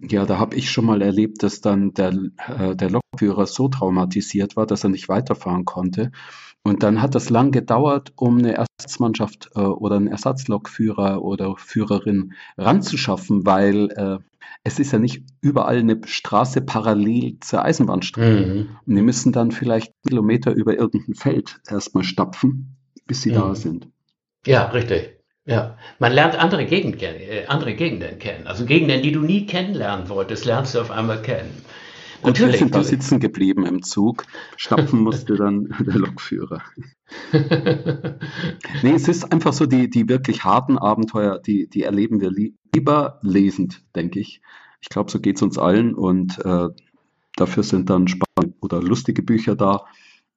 Ja, 0.02 0.26
da 0.26 0.38
habe 0.38 0.56
ich 0.56 0.70
schon 0.70 0.84
mal 0.84 1.00
erlebt, 1.00 1.42
dass 1.42 1.62
dann 1.62 1.94
der, 1.94 2.12
äh, 2.58 2.76
der 2.76 2.90
Lokführer 2.90 3.46
so 3.46 3.68
traumatisiert 3.68 4.56
war, 4.56 4.66
dass 4.66 4.84
er 4.84 4.90
nicht 4.90 5.08
weiterfahren 5.08 5.64
konnte. 5.64 6.10
Und 6.66 6.82
dann 6.82 7.00
hat 7.00 7.14
das 7.14 7.30
lang 7.30 7.50
gedauert, 7.50 8.12
um 8.16 8.38
eine 8.38 8.54
Ersatzmannschaft 8.54 9.50
äh, 9.54 9.60
oder 9.60 9.96
einen 9.96 10.08
Ersatzlokführer 10.08 11.22
oder 11.22 11.56
Führerin 11.56 12.34
ranzuschaffen, 12.56 13.46
weil 13.46 13.90
äh, 13.90 14.18
es 14.64 14.78
ist 14.78 14.92
ja 14.92 14.98
nicht 14.98 15.22
überall 15.42 15.78
eine 15.78 16.00
Straße 16.04 16.62
parallel 16.62 17.38
zur 17.40 17.62
Eisenbahnstrecke. 17.62 18.46
Mhm. 18.46 18.68
Und 18.86 18.96
die 18.96 19.02
müssen 19.02 19.30
dann 19.30 19.52
vielleicht 19.52 19.92
Kilometer 20.06 20.52
über 20.52 20.76
irgendein 20.76 21.14
Feld 21.14 21.60
erstmal 21.68 22.02
stapfen, 22.02 22.76
bis 23.06 23.22
sie 23.22 23.30
mhm. 23.30 23.34
da 23.34 23.54
sind. 23.54 23.88
Ja, 24.46 24.64
richtig. 24.66 25.18
Ja, 25.46 25.76
man 25.98 26.12
lernt 26.12 26.36
andere, 26.36 26.64
Gegend, 26.64 27.02
äh, 27.02 27.44
andere 27.48 27.74
Gegenden 27.74 28.18
kennen. 28.18 28.46
Also 28.46 28.64
Gegenden, 28.64 29.02
die 29.02 29.12
du 29.12 29.20
nie 29.20 29.44
kennenlernen 29.44 30.08
wolltest, 30.08 30.46
lernst 30.46 30.74
du 30.74 30.80
auf 30.80 30.90
einmal 30.90 31.20
kennen. 31.20 31.50
Und 32.22 32.40
wir 32.40 32.50
sind 32.54 32.74
da 32.74 32.82
sitzen 32.82 33.20
geblieben 33.20 33.66
im 33.66 33.82
Zug. 33.82 34.24
Stapfen 34.56 35.00
musste 35.00 35.34
dann 35.36 35.74
der 35.80 35.96
Lokführer. 35.96 36.62
nee, 38.82 38.92
es 38.94 39.08
ist 39.08 39.30
einfach 39.30 39.52
so, 39.52 39.66
die, 39.66 39.90
die 39.90 40.08
wirklich 40.08 40.42
harten 40.42 40.78
Abenteuer, 40.78 41.38
die, 41.38 41.68
die 41.68 41.82
erleben 41.82 42.22
wir 42.22 42.30
lesend, 43.22 43.82
denke 43.94 44.20
ich. 44.20 44.40
Ich 44.80 44.88
glaube, 44.88 45.10
so 45.10 45.20
geht 45.20 45.36
es 45.36 45.42
uns 45.42 45.58
allen 45.58 45.94
und 45.94 46.38
äh, 46.44 46.68
dafür 47.36 47.62
sind 47.62 47.90
dann 47.90 48.08
spannende 48.08 48.56
oder 48.60 48.82
lustige 48.82 49.22
Bücher 49.22 49.56
da. 49.56 49.84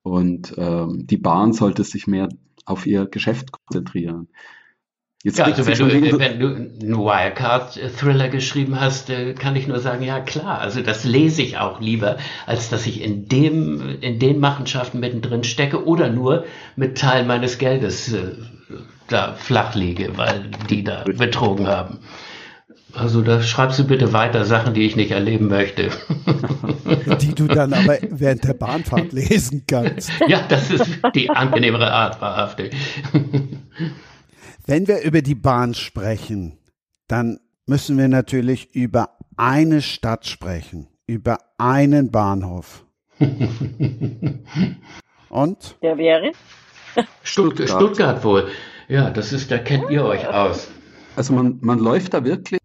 Und 0.03 0.53
ähm, 0.57 1.05
die 1.05 1.17
Bahn 1.17 1.53
sollte 1.53 1.83
sich 1.83 2.07
mehr 2.07 2.29
auf 2.65 2.85
ihr 2.85 3.05
Geschäft 3.05 3.51
konzentrieren. 3.51 4.29
Jetzt 5.23 5.39
ja, 5.39 5.45
also 5.45 5.65
wenn 5.65 5.77
du, 5.77 6.19
wenn 6.19 6.39
du 6.39 6.47
einen 6.47 6.97
Wirecard-Thriller 6.97 8.29
geschrieben 8.29 8.79
hast, 8.79 9.09
äh, 9.09 9.33
kann 9.33 9.55
ich 9.55 9.67
nur 9.67 9.79
sagen, 9.79 10.03
ja 10.03 10.19
klar, 10.19 10.59
also 10.59 10.81
das 10.81 11.03
lese 11.03 11.41
ich 11.41 11.57
auch 11.57 11.81
lieber, 11.81 12.17
als 12.45 12.69
dass 12.69 12.85
ich 12.85 13.01
in 13.01 13.27
dem, 13.27 13.97
in 13.99 14.19
den 14.19 14.39
Machenschaften 14.39 14.99
mittendrin 14.99 15.43
stecke 15.43 15.85
oder 15.85 16.09
nur 16.09 16.45
mit 16.75 16.97
Teil 16.99 17.25
meines 17.25 17.57
Geldes 17.57 18.13
äh, 18.13 18.35
da 19.07 19.33
flach 19.33 19.75
liege, 19.75 20.17
weil 20.17 20.49
die 20.69 20.83
da 20.83 21.03
betrogen 21.03 21.67
haben. 21.67 21.99
Also 22.93 23.21
da 23.21 23.41
schreibst 23.43 23.77
du 23.79 23.85
bitte 23.85 24.13
weiter 24.13 24.43
Sachen, 24.45 24.73
die 24.73 24.85
ich 24.85 24.95
nicht 24.95 25.11
erleben 25.11 25.47
möchte. 25.47 25.89
Die 27.21 27.35
du 27.35 27.47
dann 27.47 27.73
aber 27.73 27.97
während 28.09 28.43
der 28.43 28.53
Bahnfahrt 28.53 29.11
lesen 29.11 29.65
kannst. 29.67 30.09
Ja, 30.27 30.41
das 30.47 30.71
ist 30.71 30.85
die 31.13 31.29
angenehmere 31.29 31.91
Art, 31.91 32.21
wahrhaftig. 32.21 32.75
Wenn 34.65 34.87
wir 34.87 35.01
über 35.01 35.21
die 35.21 35.35
Bahn 35.35 35.73
sprechen, 35.73 36.57
dann 37.07 37.39
müssen 37.65 37.97
wir 37.97 38.07
natürlich 38.07 38.73
über 38.73 39.17
eine 39.35 39.81
Stadt 39.81 40.25
sprechen, 40.25 40.87
über 41.05 41.37
einen 41.57 42.09
Bahnhof. 42.11 42.85
Und? 45.29 45.75
Der 45.81 45.97
wäre? 45.97 46.31
Stuttgart. 47.21 47.69
Stuttgart 47.69 48.23
wohl. 48.23 48.49
Ja, 48.87 49.09
das 49.09 49.33
ist, 49.33 49.51
da 49.51 49.57
kennt 49.57 49.89
ihr 49.89 50.05
euch 50.05 50.27
aus. 50.27 50.69
Also 51.15 51.33
man, 51.33 51.57
man 51.61 51.79
läuft 51.79 52.13
da 52.13 52.23
wirklich 52.23 52.59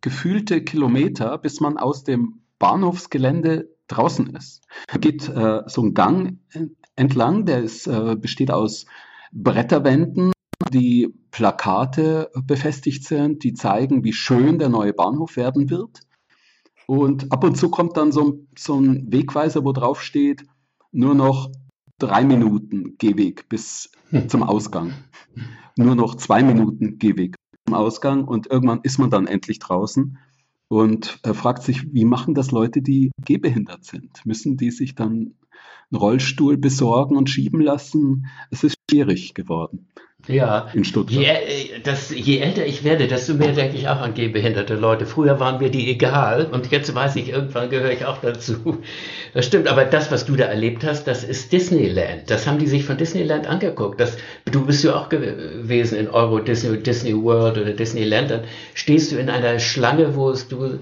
gefühlte 0.00 0.62
Kilometer, 0.62 1.38
bis 1.38 1.60
man 1.60 1.78
aus 1.78 2.04
dem 2.04 2.40
Bahnhofsgelände 2.58 3.68
draußen 3.88 4.34
ist. 4.36 4.62
Man 4.90 5.00
geht 5.00 5.28
äh, 5.28 5.62
so 5.66 5.82
einen 5.82 5.94
Gang 5.94 6.38
entlang, 6.96 7.46
der 7.46 7.62
ist, 7.62 7.86
äh, 7.86 8.16
besteht 8.16 8.50
aus 8.50 8.86
Bretterwänden 9.32 10.32
die 10.72 11.14
Plakate 11.30 12.30
befestigt 12.46 13.04
sind, 13.04 13.44
die 13.44 13.54
zeigen, 13.54 14.04
wie 14.04 14.12
schön 14.12 14.58
der 14.58 14.68
neue 14.68 14.92
Bahnhof 14.92 15.36
werden 15.36 15.70
wird. 15.70 16.00
Und 16.86 17.32
ab 17.32 17.44
und 17.44 17.56
zu 17.56 17.70
kommt 17.70 17.96
dann 17.96 18.12
so, 18.12 18.40
so 18.56 18.78
ein 18.78 19.10
Wegweiser, 19.12 19.64
wo 19.64 19.72
drauf 19.72 20.02
steht, 20.02 20.44
nur 20.92 21.14
noch 21.14 21.50
drei 22.00 22.24
Minuten 22.24 22.96
Gehweg 22.98 23.48
bis 23.48 23.92
zum 24.26 24.42
Ausgang. 24.42 24.92
Nur 25.76 25.94
noch 25.94 26.16
zwei 26.16 26.42
Minuten 26.42 26.98
Gehweg 26.98 27.36
zum 27.66 27.74
Ausgang 27.74 28.24
und 28.24 28.50
irgendwann 28.50 28.80
ist 28.82 28.98
man 28.98 29.10
dann 29.10 29.26
endlich 29.26 29.60
draußen 29.60 30.18
und 30.68 31.18
er 31.22 31.34
fragt 31.34 31.62
sich, 31.62 31.92
wie 31.92 32.04
machen 32.04 32.34
das 32.34 32.52
Leute, 32.52 32.80
die 32.80 33.10
gehbehindert 33.24 33.84
sind? 33.84 34.24
Müssen 34.24 34.56
die 34.56 34.70
sich 34.70 34.94
dann 34.94 35.34
einen 35.90 36.00
Rollstuhl 36.00 36.56
besorgen 36.56 37.16
und 37.16 37.28
schieben 37.28 37.60
lassen? 37.60 38.26
Es 38.50 38.62
ist 38.64 38.76
schwierig 38.88 39.34
geworden. 39.34 39.88
Ja, 40.26 40.68
in 40.74 40.84
Stuttgart. 40.84 41.18
Je, 41.18 41.26
äh, 41.26 41.80
das, 41.82 42.10
je 42.10 42.38
älter 42.38 42.66
ich 42.66 42.84
werde, 42.84 43.06
desto 43.06 43.34
mehr 43.34 43.52
denke 43.52 43.76
ich 43.76 43.88
auch 43.88 44.00
an 44.00 44.14
gehbehinderte 44.14 44.74
Leute. 44.74 45.06
Früher 45.06 45.40
waren 45.40 45.58
mir 45.58 45.70
die 45.70 45.90
egal 45.90 46.46
und 46.50 46.70
jetzt 46.70 46.94
weiß 46.94 47.16
ich, 47.16 47.30
irgendwann 47.30 47.70
gehöre 47.70 47.92
ich 47.92 48.04
auch 48.04 48.18
dazu. 48.18 48.78
Das 49.32 49.46
stimmt, 49.46 49.68
aber 49.68 49.84
das, 49.84 50.10
was 50.10 50.26
du 50.26 50.36
da 50.36 50.44
erlebt 50.44 50.84
hast, 50.84 51.04
das 51.04 51.24
ist 51.24 51.52
Disneyland. 51.52 52.28
Das 52.28 52.46
haben 52.46 52.58
die 52.58 52.66
sich 52.66 52.84
von 52.84 52.96
Disneyland 52.96 53.46
angeguckt. 53.46 54.00
Das, 54.00 54.16
du 54.50 54.66
bist 54.66 54.82
ja 54.84 54.94
auch 54.96 55.08
gewesen 55.08 55.98
in 55.98 56.08
Euro 56.08 56.40
Disney, 56.40 56.78
Disney 56.82 57.14
World 57.14 57.56
oder 57.58 57.72
Disneyland. 57.72 58.30
Dann 58.30 58.40
stehst 58.74 59.12
du 59.12 59.16
in 59.16 59.30
einer 59.30 59.58
Schlange, 59.58 60.16
wo 60.16 60.30
es, 60.30 60.48
du 60.48 60.64
äh, 60.64 60.78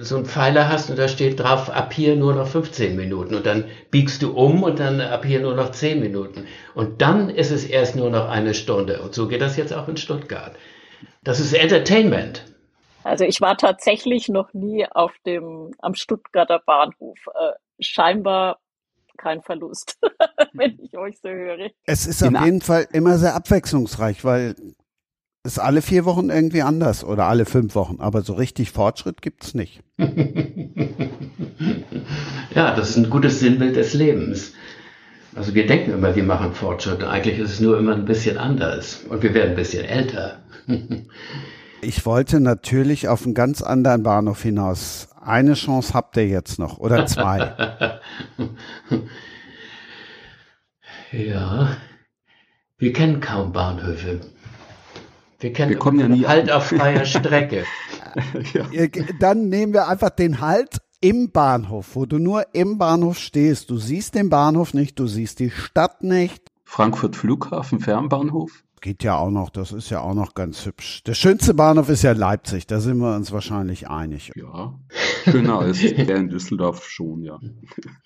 so 0.00 0.16
einen 0.16 0.26
Pfeiler 0.26 0.68
hast 0.68 0.90
und 0.90 0.98
da 0.98 1.08
steht 1.08 1.40
drauf, 1.40 1.70
ab 1.70 1.92
hier 1.92 2.16
nur 2.16 2.34
noch 2.34 2.46
15 2.46 2.96
Minuten. 2.96 3.34
Und 3.34 3.46
dann 3.46 3.64
biegst 3.90 4.22
du 4.22 4.32
um 4.32 4.62
und 4.62 4.80
dann 4.80 5.00
ab 5.00 5.24
hier 5.24 5.40
nur 5.40 5.54
noch 5.54 5.70
10 5.70 6.00
Minuten. 6.00 6.46
Und 6.74 7.00
dann 7.00 7.30
ist 7.30 7.50
es 7.50 7.64
erst 7.64 7.96
nur 7.96 8.10
noch 8.10 8.28
eine 8.42 8.54
Stunde. 8.54 9.02
Und 9.02 9.14
so 9.14 9.28
geht 9.28 9.40
das 9.40 9.56
jetzt 9.56 9.72
auch 9.72 9.88
in 9.88 9.96
Stuttgart. 9.96 10.54
Das 11.24 11.40
ist 11.40 11.52
Entertainment. 11.52 12.44
Also 13.04 13.24
ich 13.24 13.40
war 13.40 13.56
tatsächlich 13.56 14.28
noch 14.28 14.52
nie 14.52 14.86
auf 14.90 15.12
dem 15.26 15.72
am 15.78 15.94
Stuttgarter 15.94 16.60
Bahnhof. 16.64 17.18
Äh, 17.34 17.52
scheinbar 17.80 18.60
kein 19.18 19.42
Verlust, 19.42 19.98
wenn 20.52 20.78
ich 20.80 20.96
euch 20.96 21.18
so 21.22 21.28
höre. 21.28 21.70
Es 21.84 22.06
ist 22.06 22.22
auf 22.22 22.32
jeden 22.44 22.60
Fall 22.60 22.86
immer 22.92 23.18
sehr 23.18 23.34
abwechslungsreich, 23.34 24.24
weil 24.24 24.54
es 25.44 25.58
alle 25.58 25.82
vier 25.82 26.04
Wochen 26.04 26.30
irgendwie 26.30 26.62
anders 26.62 27.02
oder 27.04 27.24
alle 27.24 27.44
fünf 27.44 27.74
Wochen, 27.74 28.00
aber 28.00 28.22
so 28.22 28.34
richtig 28.34 28.70
Fortschritt 28.70 29.22
gibt 29.22 29.42
es 29.44 29.54
nicht. 29.54 29.82
ja, 32.54 32.76
das 32.76 32.90
ist 32.90 32.96
ein 32.96 33.10
gutes 33.10 33.40
Sinnbild 33.40 33.74
des 33.76 33.94
Lebens. 33.94 34.52
Also 35.34 35.54
wir 35.54 35.66
denken 35.66 35.92
immer, 35.92 36.14
wir 36.14 36.24
machen 36.24 36.52
Fortschritt. 36.52 37.02
Eigentlich 37.04 37.38
ist 37.38 37.52
es 37.52 37.60
nur 37.60 37.78
immer 37.78 37.94
ein 37.94 38.04
bisschen 38.04 38.36
anders 38.36 39.04
und 39.08 39.22
wir 39.22 39.32
werden 39.34 39.50
ein 39.50 39.56
bisschen 39.56 39.84
älter. 39.84 40.42
Ich 41.84 42.06
wollte 42.06 42.38
natürlich 42.38 43.08
auf 43.08 43.24
einen 43.24 43.34
ganz 43.34 43.60
anderen 43.60 44.04
Bahnhof 44.04 44.40
hinaus. 44.40 45.08
Eine 45.20 45.54
Chance 45.54 45.94
habt 45.94 46.16
ihr 46.16 46.28
jetzt 46.28 46.60
noch 46.60 46.78
oder 46.78 47.06
zwei. 47.06 47.80
ja, 51.10 51.76
wir 52.78 52.92
kennen 52.92 53.20
kaum 53.20 53.50
Bahnhöfe. 53.50 54.20
Wir 55.40 55.52
kennen 55.52 55.70
wir 55.70 55.78
kommen 55.78 55.98
ja 55.98 56.06
nie 56.06 56.24
Halt 56.24 56.52
auf 56.52 56.66
freier 56.66 57.04
Strecke. 57.04 57.64
ja. 58.52 58.64
Dann 59.18 59.48
nehmen 59.48 59.72
wir 59.72 59.88
einfach 59.88 60.10
den 60.10 60.40
Halt 60.40 60.78
im 61.02 61.30
Bahnhof, 61.30 61.94
wo 61.94 62.06
du 62.06 62.18
nur 62.18 62.54
im 62.54 62.78
Bahnhof 62.78 63.18
stehst. 63.18 63.68
Du 63.68 63.76
siehst 63.76 64.14
den 64.14 64.30
Bahnhof 64.30 64.72
nicht, 64.72 64.98
du 64.98 65.06
siehst 65.06 65.40
die 65.40 65.50
Stadt 65.50 66.02
nicht. 66.02 66.48
Frankfurt 66.64 67.16
Flughafen, 67.16 67.80
Fernbahnhof 67.80 68.64
geht 68.82 69.02
ja 69.04 69.16
auch 69.16 69.30
noch, 69.30 69.48
das 69.48 69.72
ist 69.72 69.88
ja 69.88 70.00
auch 70.00 70.12
noch 70.12 70.34
ganz 70.34 70.66
hübsch. 70.66 71.02
Der 71.04 71.14
schönste 71.14 71.54
Bahnhof 71.54 71.88
ist 71.88 72.02
ja 72.02 72.12
Leipzig, 72.12 72.66
da 72.66 72.80
sind 72.80 72.98
wir 72.98 73.16
uns 73.16 73.32
wahrscheinlich 73.32 73.88
einig. 73.88 74.32
Ja, 74.34 74.78
schöner 75.24 75.60
als 75.60 75.80
der 75.80 76.16
in 76.16 76.28
Düsseldorf 76.28 76.84
schon, 76.84 77.22
ja. 77.22 77.38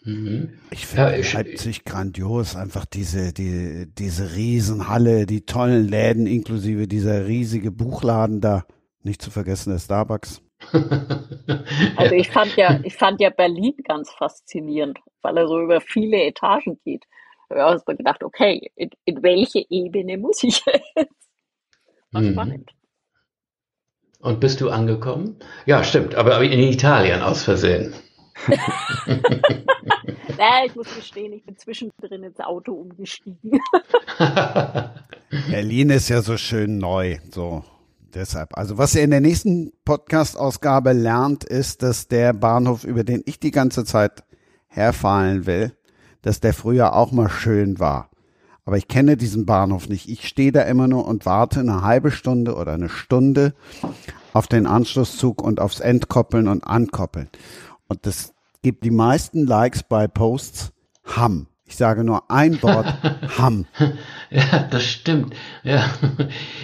Mhm. 0.04 0.50
Ich 0.70 0.86
finde 0.86 1.18
ja, 1.18 1.32
Leipzig 1.32 1.84
grandios, 1.84 2.54
einfach 2.54 2.84
diese, 2.84 3.32
die, 3.32 3.86
diese 3.98 4.36
Riesenhalle, 4.36 5.26
die 5.26 5.46
tollen 5.46 5.88
Läden, 5.88 6.26
inklusive 6.26 6.86
dieser 6.86 7.26
riesige 7.26 7.72
Buchladen 7.72 8.40
da. 8.40 8.64
Nicht 9.02 9.22
zu 9.22 9.30
vergessen 9.30 9.70
der 9.70 9.78
Starbucks. 9.78 10.42
Also 11.96 12.14
ich 12.14 12.28
fand 12.28 12.56
ja, 12.56 12.80
ich 12.84 12.96
fand 12.96 13.20
ja 13.20 13.30
Berlin 13.30 13.74
ganz 13.84 14.10
faszinierend, 14.10 14.98
weil 15.22 15.36
er 15.36 15.46
so 15.46 15.60
über 15.60 15.80
viele 15.80 16.22
Etagen 16.22 16.78
geht 16.84 17.04
ja, 17.50 17.70
hast 17.70 17.86
du 17.86 17.96
gedacht, 17.96 18.22
okay, 18.22 18.70
in, 18.74 18.90
in, 19.04 19.22
welche 19.22 19.64
Ebene 19.70 20.18
muss 20.18 20.42
ich 20.42 20.62
jetzt? 20.66 21.28
War 22.12 22.22
mhm. 22.22 22.32
spannend. 22.32 22.70
Und 24.20 24.40
bist 24.40 24.60
du 24.60 24.70
angekommen? 24.70 25.38
Ja, 25.66 25.84
stimmt, 25.84 26.14
aber 26.14 26.40
in 26.42 26.58
Italien 26.58 27.22
aus 27.22 27.44
Versehen. 27.44 27.94
ja, 30.38 30.64
ich 30.64 30.74
muss 30.74 30.94
gestehen, 30.94 31.32
ich 31.32 31.44
bin 31.44 31.56
zwischendrin 31.56 32.22
ins 32.22 32.40
Auto 32.40 32.72
umgestiegen. 32.72 33.60
Berlin 35.50 35.90
ist 35.90 36.08
ja 36.08 36.22
so 36.22 36.36
schön 36.36 36.78
neu, 36.78 37.18
so 37.30 37.64
deshalb. 38.16 38.56
Also 38.56 38.78
was 38.78 38.94
ihr 38.94 39.04
in 39.04 39.10
der 39.10 39.20
nächsten 39.20 39.72
Podcast-Ausgabe 39.84 40.92
lernt, 40.92 41.44
ist, 41.44 41.82
dass 41.82 42.08
der 42.08 42.32
Bahnhof, 42.32 42.84
über 42.84 43.04
den 43.04 43.22
ich 43.26 43.38
die 43.38 43.50
ganze 43.50 43.84
Zeit 43.84 44.24
herfallen 44.66 45.46
will, 45.46 45.76
dass 46.22 46.40
der 46.40 46.54
früher 46.54 46.94
auch 46.94 47.12
mal 47.12 47.28
schön 47.28 47.78
war. 47.78 48.10
Aber 48.64 48.76
ich 48.76 48.88
kenne 48.88 49.16
diesen 49.16 49.46
Bahnhof 49.46 49.88
nicht. 49.88 50.08
Ich 50.08 50.26
stehe 50.26 50.50
da 50.50 50.62
immer 50.62 50.88
nur 50.88 51.06
und 51.06 51.24
warte 51.24 51.60
eine 51.60 51.82
halbe 51.82 52.10
Stunde 52.10 52.56
oder 52.56 52.72
eine 52.72 52.88
Stunde 52.88 53.54
auf 54.32 54.48
den 54.48 54.66
Anschlusszug 54.66 55.40
und 55.40 55.60
aufs 55.60 55.78
Entkoppeln 55.78 56.48
und 56.48 56.64
Ankoppeln. 56.64 57.28
Und 57.86 58.06
das 58.06 58.34
gibt 58.62 58.84
die 58.84 58.90
meisten 58.90 59.46
Likes 59.46 59.84
bei 59.84 60.08
Posts 60.08 60.72
Hamm. 61.04 61.46
Ich 61.68 61.76
sage 61.76 62.04
nur 62.04 62.30
ein 62.30 62.62
Wort, 62.62 62.86
Hamm. 63.38 63.66
Ja, 64.30 64.68
das 64.70 64.84
stimmt. 64.84 65.34
Ja. 65.64 65.84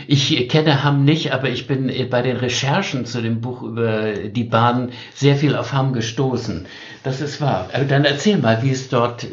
Ich 0.07 0.49
kenne 0.49 0.85
Hamm 0.85 1.05
nicht, 1.05 1.33
aber 1.33 1.49
ich 1.49 1.67
bin 1.67 1.93
bei 2.09 2.23
den 2.23 2.37
Recherchen 2.37 3.05
zu 3.05 3.21
dem 3.21 3.41
Buch 3.41 3.62
über 3.62 4.12
die 4.12 4.45
Bahn 4.45 4.93
sehr 5.15 5.35
viel 5.37 5.57
auf 5.57 5.73
Hamm 5.73 5.93
gestoßen. 5.93 6.67
Das 7.03 7.21
ist 7.21 7.41
wahr. 7.41 7.69
Aber 7.73 7.85
dann 7.85 8.05
erzähl 8.05 8.38
mal, 8.38 8.62
wie 8.62 8.71
es 8.71 8.88
dort, 8.88 9.27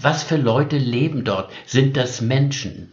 was 0.00 0.22
für 0.22 0.36
Leute 0.36 0.78
leben 0.78 1.24
dort? 1.24 1.50
Sind 1.66 1.96
das 1.96 2.20
Menschen? 2.20 2.92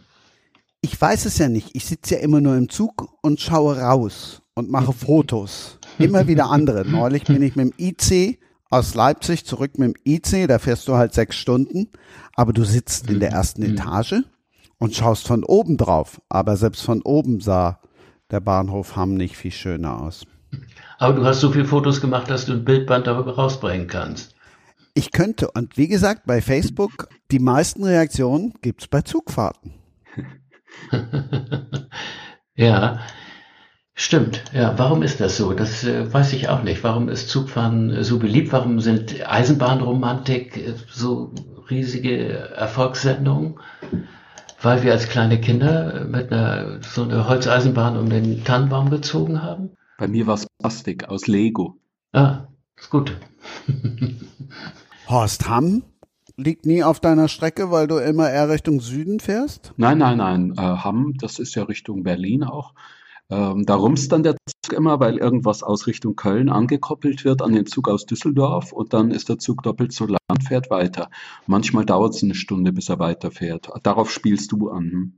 Ich 0.80 1.00
weiß 1.00 1.26
es 1.26 1.38
ja 1.38 1.48
nicht. 1.48 1.70
Ich 1.72 1.84
sitze 1.84 2.16
ja 2.16 2.20
immer 2.20 2.40
nur 2.40 2.56
im 2.56 2.68
Zug 2.68 3.08
und 3.22 3.40
schaue 3.40 3.78
raus 3.78 4.42
und 4.54 4.70
mache 4.70 4.92
Fotos. 5.06 5.78
Immer 5.98 6.26
wieder 6.26 6.50
andere. 6.50 6.84
Neulich 6.84 7.24
bin 7.24 7.42
ich 7.42 7.54
mit 7.54 7.66
dem 7.66 7.72
IC 7.78 8.38
aus 8.74 8.94
Leipzig 8.94 9.44
zurück 9.46 9.78
mit 9.78 9.94
dem 9.94 9.94
IC, 10.04 10.48
da 10.48 10.58
fährst 10.58 10.88
du 10.88 10.94
halt 10.94 11.14
sechs 11.14 11.36
Stunden, 11.36 11.88
aber 12.34 12.52
du 12.52 12.64
sitzt 12.64 13.08
in 13.08 13.20
der 13.20 13.30
mhm. 13.30 13.36
ersten 13.36 13.62
mhm. 13.62 13.70
Etage 13.70 14.22
und 14.78 14.94
schaust 14.94 15.26
von 15.26 15.44
oben 15.44 15.76
drauf. 15.76 16.20
Aber 16.28 16.56
selbst 16.56 16.82
von 16.82 17.00
oben 17.02 17.40
sah 17.40 17.80
der 18.30 18.40
Bahnhof 18.40 18.96
Hamm 18.96 19.14
nicht 19.14 19.36
viel 19.36 19.52
schöner 19.52 20.00
aus. 20.00 20.26
Aber 20.98 21.14
du 21.14 21.24
hast 21.24 21.40
so 21.40 21.50
viele 21.50 21.64
Fotos 21.64 22.00
gemacht, 22.00 22.30
dass 22.30 22.46
du 22.46 22.52
ein 22.52 22.64
Bildband 22.64 23.06
darüber 23.06 23.34
rausbringen 23.34 23.86
kannst. 23.86 24.34
Ich 24.94 25.10
könnte. 25.10 25.50
Und 25.50 25.76
wie 25.76 25.88
gesagt, 25.88 26.22
bei 26.26 26.40
Facebook, 26.40 27.08
die 27.30 27.40
meisten 27.40 27.84
Reaktionen 27.84 28.54
gibt 28.62 28.82
es 28.82 28.88
bei 28.88 29.02
Zugfahrten. 29.02 29.74
ja, 32.54 33.00
Stimmt, 33.96 34.42
ja. 34.52 34.76
Warum 34.76 35.02
ist 35.02 35.20
das 35.20 35.36
so? 35.36 35.52
Das 35.52 35.84
äh, 35.84 36.12
weiß 36.12 36.32
ich 36.32 36.48
auch 36.48 36.64
nicht. 36.64 36.82
Warum 36.82 37.08
ist 37.08 37.28
Zugfahren 37.28 37.90
äh, 37.90 38.02
so 38.02 38.18
beliebt? 38.18 38.52
Warum 38.52 38.80
sind 38.80 39.24
Eisenbahnromantik 39.28 40.56
äh, 40.56 40.74
so 40.90 41.32
riesige 41.70 42.28
Erfolgssendungen? 42.56 43.60
Weil 44.60 44.82
wir 44.82 44.92
als 44.92 45.08
kleine 45.08 45.40
Kinder 45.40 46.06
mit 46.06 46.32
einer 46.32 46.80
so 46.82 47.04
einer 47.04 47.28
Holzeisenbahn 47.28 47.96
um 47.96 48.10
den 48.10 48.42
Tannenbaum 48.44 48.90
gezogen 48.90 49.42
haben? 49.42 49.70
Bei 49.98 50.08
mir 50.08 50.26
war 50.26 50.34
es 50.34 50.46
Plastik 50.58 51.08
aus 51.08 51.28
Lego. 51.28 51.76
Ah, 52.12 52.48
ist 52.76 52.90
gut. 52.90 53.16
Horst 55.08 55.48
Hamm 55.48 55.84
liegt 56.36 56.66
nie 56.66 56.82
auf 56.82 56.98
deiner 56.98 57.28
Strecke, 57.28 57.70
weil 57.70 57.86
du 57.86 57.98
immer 57.98 58.28
eher 58.28 58.48
Richtung 58.48 58.80
Süden 58.80 59.20
fährst? 59.20 59.72
Nein, 59.76 59.98
nein, 59.98 60.18
nein. 60.18 60.54
Äh, 60.56 60.62
Hamm, 60.62 61.14
das 61.18 61.38
ist 61.38 61.54
ja 61.54 61.62
Richtung 61.62 62.02
Berlin 62.02 62.42
auch. 62.42 62.74
Ähm, 63.30 63.64
da 63.64 63.74
rumst 63.74 64.12
dann 64.12 64.22
der 64.22 64.36
Zug 64.46 64.76
immer, 64.76 65.00
weil 65.00 65.16
irgendwas 65.16 65.62
aus 65.62 65.86
Richtung 65.86 66.14
Köln 66.14 66.50
angekoppelt 66.50 67.24
wird 67.24 67.42
an 67.42 67.52
den 67.52 67.66
Zug 67.66 67.88
aus 67.88 68.04
Düsseldorf 68.04 68.72
und 68.72 68.92
dann 68.92 69.10
ist 69.10 69.28
der 69.28 69.38
Zug 69.38 69.62
doppelt 69.62 69.92
so 69.92 70.06
lang 70.06 70.18
und 70.28 70.44
fährt 70.44 70.70
weiter. 70.70 71.08
Manchmal 71.46 71.86
dauert 71.86 72.14
es 72.14 72.22
eine 72.22 72.34
Stunde, 72.34 72.72
bis 72.72 72.88
er 72.88 72.98
weiterfährt. 72.98 73.70
Darauf 73.82 74.10
spielst 74.10 74.52
du 74.52 74.68
an. 74.68 74.90
Hm? 74.90 75.12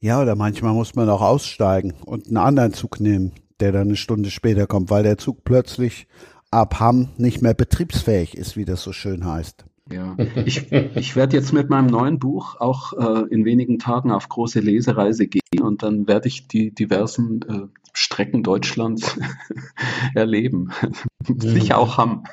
Ja, 0.00 0.22
oder 0.22 0.36
manchmal 0.36 0.74
muss 0.74 0.94
man 0.94 1.08
auch 1.10 1.22
aussteigen 1.22 1.94
und 2.04 2.28
einen 2.28 2.36
anderen 2.36 2.72
Zug 2.72 3.00
nehmen, 3.00 3.32
der 3.58 3.72
dann 3.72 3.88
eine 3.88 3.96
Stunde 3.96 4.30
später 4.30 4.68
kommt, 4.68 4.90
weil 4.90 5.02
der 5.02 5.18
Zug 5.18 5.42
plötzlich 5.42 6.06
ab 6.52 6.78
Hamm 6.78 7.08
nicht 7.16 7.42
mehr 7.42 7.54
betriebsfähig 7.54 8.36
ist, 8.36 8.56
wie 8.56 8.64
das 8.64 8.82
so 8.82 8.92
schön 8.92 9.24
heißt. 9.24 9.64
Ja, 9.90 10.16
ich, 10.44 10.70
ich 10.70 11.16
werde 11.16 11.36
jetzt 11.36 11.52
mit 11.52 11.70
meinem 11.70 11.86
neuen 11.86 12.18
Buch 12.18 12.56
auch 12.60 12.92
äh, 12.92 13.26
in 13.30 13.44
wenigen 13.44 13.78
Tagen 13.78 14.10
auf 14.10 14.28
große 14.28 14.60
Lesereise 14.60 15.26
gehen 15.26 15.62
und 15.62 15.82
dann 15.82 16.06
werde 16.06 16.28
ich 16.28 16.46
die 16.46 16.74
diversen 16.74 17.40
äh, 17.42 17.66
Strecken 17.94 18.42
Deutschlands 18.42 19.18
erleben. 20.14 20.72
Sicher 21.38 21.78
auch 21.78 21.96
haben. 21.96 22.24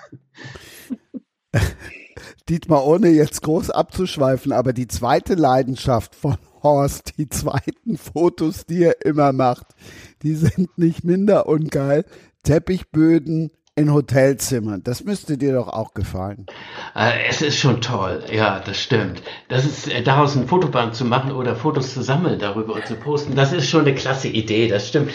Dietmar, 2.49 2.85
ohne 2.85 3.09
jetzt 3.09 3.41
groß 3.41 3.71
abzuschweifen, 3.71 4.51
aber 4.51 4.73
die 4.73 4.87
zweite 4.87 5.35
Leidenschaft 5.35 6.13
von 6.13 6.37
Horst, 6.61 7.17
die 7.17 7.29
zweiten 7.29 7.97
Fotos, 7.97 8.65
die 8.65 8.83
er 8.83 9.05
immer 9.05 9.31
macht, 9.33 9.67
die 10.23 10.35
sind 10.35 10.77
nicht 10.77 11.03
minder 11.03 11.47
ungeil. 11.47 12.05
Teppichböden 12.43 13.51
in 13.77 13.91
Hotelzimmern. 13.91 14.81
Das 14.83 15.03
müsste 15.03 15.37
dir 15.37 15.53
doch 15.53 15.67
auch 15.67 15.93
gefallen. 15.93 16.45
Äh, 16.95 17.27
es 17.29 17.41
ist 17.41 17.59
schon 17.59 17.81
toll, 17.81 18.23
ja, 18.31 18.61
das 18.65 18.81
stimmt. 18.81 19.21
Das 19.49 19.65
ist 19.65 19.91
äh, 19.91 20.01
daraus 20.01 20.35
ein 20.35 20.47
Fotoband 20.47 20.95
zu 20.95 21.03
machen 21.03 21.33
oder 21.33 21.57
Fotos 21.57 21.93
zu 21.93 22.01
sammeln 22.01 22.39
darüber 22.39 22.75
und 22.75 22.85
zu 22.87 22.95
posten, 22.95 23.35
das 23.35 23.51
ist 23.51 23.69
schon 23.69 23.81
eine 23.81 23.93
klasse 23.93 24.29
Idee, 24.29 24.69
das 24.69 24.87
stimmt. 24.87 25.11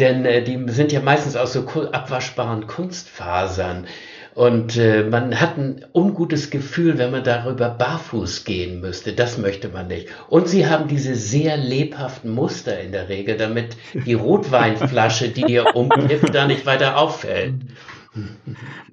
Denn 0.00 0.24
äh, 0.24 0.42
die 0.42 0.58
sind 0.72 0.90
ja 0.90 1.00
meistens 1.00 1.36
aus 1.36 1.52
so 1.52 1.64
abwaschbaren 1.92 2.66
Kunstfasern. 2.66 3.86
Und 4.34 4.78
äh, 4.78 5.04
man 5.04 5.38
hat 5.40 5.58
ein 5.58 5.84
ungutes 5.92 6.50
Gefühl, 6.50 6.96
wenn 6.96 7.10
man 7.10 7.22
darüber 7.22 7.68
barfuß 7.68 8.44
gehen 8.44 8.80
müsste. 8.80 9.12
Das 9.12 9.36
möchte 9.36 9.68
man 9.68 9.88
nicht. 9.88 10.08
Und 10.28 10.48
sie 10.48 10.66
haben 10.66 10.88
diese 10.88 11.14
sehr 11.14 11.58
lebhaften 11.58 12.30
Muster 12.30 12.80
in 12.80 12.92
der 12.92 13.10
Regel, 13.10 13.36
damit 13.36 13.76
die 13.92 14.14
Rotweinflasche, 14.14 15.28
die 15.28 15.52
ihr 15.52 15.76
umkippt, 15.76 16.34
da 16.34 16.46
nicht 16.46 16.64
weiter 16.64 16.96
auffällt. 16.96 17.54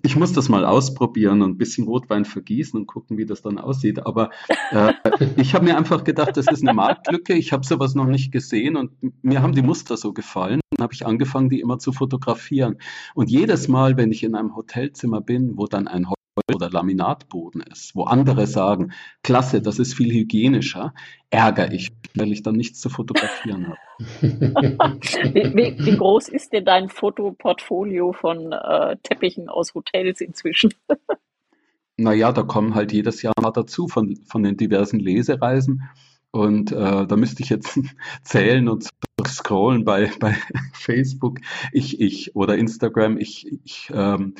Ich 0.01 0.15
muss 0.15 0.31
das 0.33 0.47
mal 0.47 0.65
ausprobieren 0.65 1.41
und 1.41 1.51
ein 1.51 1.57
bisschen 1.57 1.85
Rotwein 1.85 2.25
vergießen 2.25 2.79
und 2.79 2.87
gucken, 2.87 3.17
wie 3.17 3.25
das 3.25 3.41
dann 3.41 3.57
aussieht. 3.57 4.05
Aber 4.05 4.29
äh, 4.71 4.93
ich 5.35 5.53
habe 5.53 5.65
mir 5.65 5.77
einfach 5.77 6.03
gedacht, 6.03 6.37
das 6.37 6.47
ist 6.47 6.61
eine 6.61 6.73
Marktlücke. 6.73 7.33
Ich 7.33 7.51
habe 7.51 7.65
sowas 7.65 7.95
noch 7.95 8.05
nicht 8.05 8.31
gesehen 8.31 8.77
und 8.77 8.91
mir 9.21 9.41
haben 9.41 9.53
die 9.53 9.61
Muster 9.61 9.97
so 9.97 10.13
gefallen. 10.13 10.61
Dann 10.71 10.83
habe 10.83 10.93
ich 10.93 11.05
angefangen, 11.05 11.49
die 11.49 11.59
immer 11.59 11.79
zu 11.79 11.91
fotografieren. 11.91 12.77
Und 13.13 13.29
jedes 13.29 13.67
Mal, 13.67 13.97
wenn 13.97 14.11
ich 14.11 14.23
in 14.23 14.35
einem 14.35 14.55
Hotelzimmer 14.55 15.21
bin, 15.21 15.57
wo 15.57 15.67
dann 15.67 15.87
ein 15.87 16.07
oder 16.53 16.69
Laminatboden 16.69 17.61
ist, 17.61 17.95
wo 17.95 18.03
andere 18.03 18.47
sagen, 18.47 18.93
klasse, 19.23 19.61
das 19.61 19.77
ist 19.77 19.93
viel 19.93 20.11
hygienischer, 20.13 20.93
ärgere 21.29 21.73
ich, 21.73 21.89
weil 22.15 22.31
ich 22.31 22.43
dann 22.43 22.55
nichts 22.55 22.79
zu 22.79 22.89
fotografieren 22.89 23.67
habe. 23.67 23.77
Wie, 24.21 25.55
wie, 25.55 25.75
wie, 25.77 25.97
groß 25.97 26.29
ist 26.29 26.53
denn 26.53 26.65
dein 26.65 26.89
Fotoportfolio 26.89 28.13
von 28.13 28.53
äh, 28.53 28.95
Teppichen 29.03 29.49
aus 29.49 29.73
Hotels 29.73 30.21
inzwischen? 30.21 30.73
naja, 31.97 32.31
da 32.31 32.43
kommen 32.43 32.75
halt 32.75 32.93
jedes 32.93 33.21
Jahr 33.21 33.33
mal 33.41 33.51
dazu 33.51 33.87
von, 33.87 34.15
von 34.27 34.43
den 34.43 34.57
diversen 34.57 34.99
Lesereisen. 34.99 35.83
Und 36.31 36.71
äh, 36.71 37.07
da 37.07 37.15
müsste 37.15 37.43
ich 37.43 37.49
jetzt 37.49 37.79
zählen 38.23 38.69
und 38.69 38.89
scrollen 39.27 39.83
bei, 39.83 40.11
bei 40.19 40.35
Facebook 40.73 41.39
ich, 41.71 41.99
ich, 41.99 42.35
oder 42.35 42.57
Instagram. 42.57 43.17
Ich, 43.17 43.47
ich 43.65 43.91
ähm, 43.93 44.35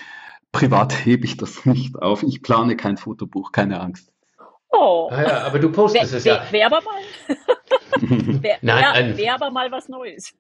privat 0.52 1.06
hebe 1.06 1.26
ich 1.26 1.38
das 1.38 1.66
nicht 1.66 1.98
auf. 1.98 2.24
Ich 2.24 2.42
plane 2.42 2.76
kein 2.78 2.98
Fotobuch, 2.98 3.52
keine 3.52 3.82
Angst. 3.82 4.12
Oh. 4.72 5.10
Ah 5.12 5.22
ja, 5.22 5.44
aber 5.44 5.60
du 5.60 5.72
postest 5.72 6.14
es 6.14 6.24
ja. 6.24 6.44
Wäre 6.52 6.68
aber 6.68 6.82
mal. 6.84 7.38
Wäre 7.92 8.58
wär, 8.62 9.18
wär 9.18 9.36
aber 9.36 9.52
mal 9.52 9.72
was 9.72 9.90
Neues. 9.90 10.34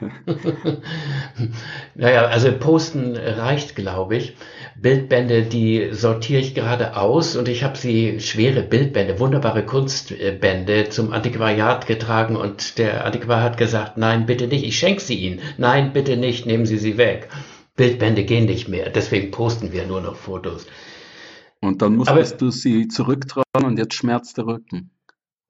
naja, 1.94 2.26
also 2.26 2.52
posten 2.58 3.16
reicht, 3.16 3.76
glaube 3.76 4.16
ich. 4.16 4.36
Bildbände, 4.80 5.42
die 5.42 5.90
sortiere 5.92 6.40
ich 6.40 6.54
gerade 6.54 6.96
aus 6.96 7.36
und 7.36 7.48
ich 7.48 7.62
habe 7.62 7.76
sie 7.76 8.20
schwere 8.20 8.62
Bildbände, 8.62 9.20
wunderbare 9.20 9.64
Kunstbände 9.64 10.88
zum 10.88 11.12
Antiquariat 11.12 11.86
getragen 11.86 12.36
und 12.36 12.78
der 12.78 13.04
Antiquar 13.04 13.42
hat 13.42 13.56
gesagt, 13.56 13.96
nein, 13.98 14.26
bitte 14.26 14.46
nicht, 14.48 14.64
ich 14.64 14.78
schenke 14.78 15.02
sie 15.02 15.14
Ihnen. 15.14 15.40
Nein, 15.58 15.92
bitte 15.92 16.16
nicht, 16.16 16.46
nehmen 16.46 16.66
Sie 16.66 16.78
sie 16.78 16.96
weg. 16.96 17.28
Bildbände 17.76 18.24
gehen 18.24 18.46
nicht 18.46 18.68
mehr, 18.68 18.90
deswegen 18.90 19.30
posten 19.30 19.72
wir 19.72 19.86
nur 19.86 20.00
noch 20.00 20.16
Fotos. 20.16 20.66
Und 21.60 21.82
dann 21.82 21.96
musstest 21.96 22.34
Aber, 22.34 22.38
du 22.38 22.50
sie 22.50 22.88
zurücktragen 22.88 23.64
und 23.64 23.78
jetzt 23.78 23.94
schmerzt 23.94 24.36
der 24.36 24.46
Rücken. 24.46 24.90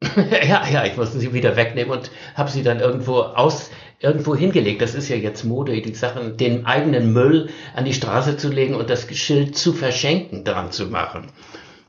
ja, 0.49 0.67
ja, 0.67 0.85
ich 0.85 0.97
musste 0.97 1.19
sie 1.19 1.33
wieder 1.33 1.57
wegnehmen 1.57 1.93
und 1.93 2.11
habe 2.35 2.51
sie 2.51 2.63
dann 2.63 2.81
irgendwo 2.81 3.21
aus 3.21 3.71
irgendwo 4.01 4.37
hingelegt. 4.37 4.83
Das 4.83 4.95
ist 4.95 5.09
ja 5.09 5.17
jetzt 5.17 5.45
Mode, 5.45 5.81
die 5.81 5.95
Sachen, 5.95 6.37
den 6.37 6.67
eigenen 6.67 7.13
Müll 7.13 7.49
an 7.75 7.85
die 7.85 7.95
Straße 7.95 8.37
zu 8.37 8.49
legen 8.49 8.75
und 8.75 8.91
das 8.91 9.07
Schild 9.17 9.57
zu 9.57 9.73
verschenken 9.73 10.45
dran 10.45 10.73
zu 10.73 10.87
machen. 10.87 11.29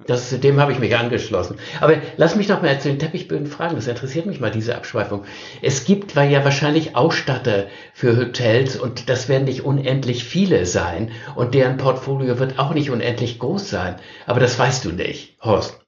Das, 0.08 0.30
dem 0.40 0.60
habe 0.60 0.72
ich 0.72 0.80
mich 0.80 0.96
angeschlossen. 0.96 1.58
Aber 1.80 1.96
lass 2.18 2.36
mich 2.36 2.48
noch 2.48 2.62
mal 2.62 2.80
zu 2.80 2.90
den 2.90 3.00
Teppichböden 3.00 3.48
fragen. 3.48 3.76
Das 3.76 3.88
interessiert 3.88 4.26
mich 4.26 4.40
mal, 4.40 4.52
diese 4.52 4.76
Abschweifung. 4.76 5.24
Es 5.62 5.86
gibt 5.86 6.16
weil 6.16 6.32
ja 6.32 6.44
wahrscheinlich 6.44 6.96
Ausstatter 6.96 7.68
für 7.94 8.16
Hotels 8.18 8.76
und 8.76 9.10
das 9.10 9.30
werden 9.30 9.46
nicht 9.46 9.64
unendlich 9.64 10.24
viele 10.26 10.66
sein. 10.66 11.12
Und 11.36 11.54
deren 11.56 11.78
Portfolio 11.78 12.38
wird 12.40 12.60
auch 12.60 12.74
nicht 12.74 12.92
unendlich 12.92 13.40
groß 13.40 13.70
sein. 13.70 13.96
Aber 14.26 14.40
das 14.40 14.60
weißt 14.60 14.86
du 14.86 14.92
nicht, 14.92 15.38
Horst. 15.42 15.85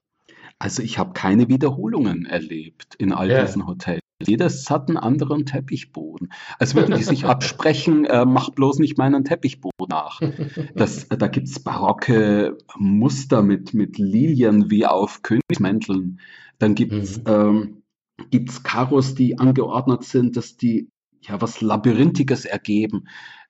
Also 0.58 0.82
ich 0.82 0.98
habe 0.98 1.12
keine 1.12 1.48
Wiederholungen 1.48 2.26
erlebt 2.26 2.94
in 2.96 3.12
all 3.12 3.30
ja. 3.30 3.44
diesen 3.44 3.66
Hotels. 3.66 4.00
Jedes 4.20 4.68
hat 4.68 4.88
einen 4.88 4.96
anderen 4.96 5.46
Teppichboden. 5.46 6.32
Als 6.58 6.74
würden 6.74 6.96
die 6.96 7.04
sich 7.04 7.24
absprechen, 7.26 8.04
äh, 8.04 8.24
mach 8.24 8.50
bloß 8.50 8.80
nicht 8.80 8.98
meinen 8.98 9.24
Teppichboden 9.24 9.86
nach. 9.88 10.20
Das, 10.74 11.08
da 11.08 11.28
gibt's 11.28 11.60
barocke 11.60 12.58
Muster 12.76 13.42
mit, 13.42 13.74
mit 13.74 13.98
Lilien 13.98 14.70
wie 14.70 14.86
auf 14.86 15.22
Königsmänteln. 15.22 16.20
Dann 16.58 16.74
gibt's, 16.74 17.18
mhm. 17.18 17.24
ähm, 17.26 17.82
gibt's 18.30 18.64
Karos, 18.64 19.14
die 19.14 19.38
angeordnet 19.38 20.02
sind, 20.02 20.36
dass 20.36 20.56
die 20.56 20.88
ja 21.20 21.40
was 21.40 21.60
Labyrinthiges 21.60 22.44
ergeben. 22.44 23.06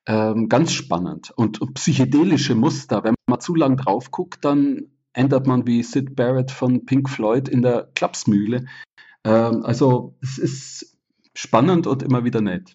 Ähm, 0.07 0.51
ganz 0.51 0.73
spannend. 0.73 1.33
Und, 1.35 1.63
und 1.63 1.75
psychedelische 1.75 2.55
Muster. 2.55 3.05
Wenn 3.05 3.15
man 3.27 3.41
zu 3.41 3.55
lang 3.55 3.79
drauf 3.79 4.11
guckt, 4.11 4.45
dann 4.45 4.91
ändert 5.13 5.47
man 5.47 5.67
wie 5.67 5.83
Sid 5.83 6.17
Barrett 6.17 6.51
von 6.51 6.87
Pink 6.87 7.09
Floyd 7.09 7.49
in 7.49 7.63
der 7.63 7.89
Klapsmühle 7.95 8.67
ähm, 9.25 9.65
also 9.65 10.17
es 10.23 10.39
ist 10.39 10.99
spannend 11.35 11.87
und 11.87 12.03
immer 12.03 12.25
wieder 12.25 12.41
nett. 12.41 12.75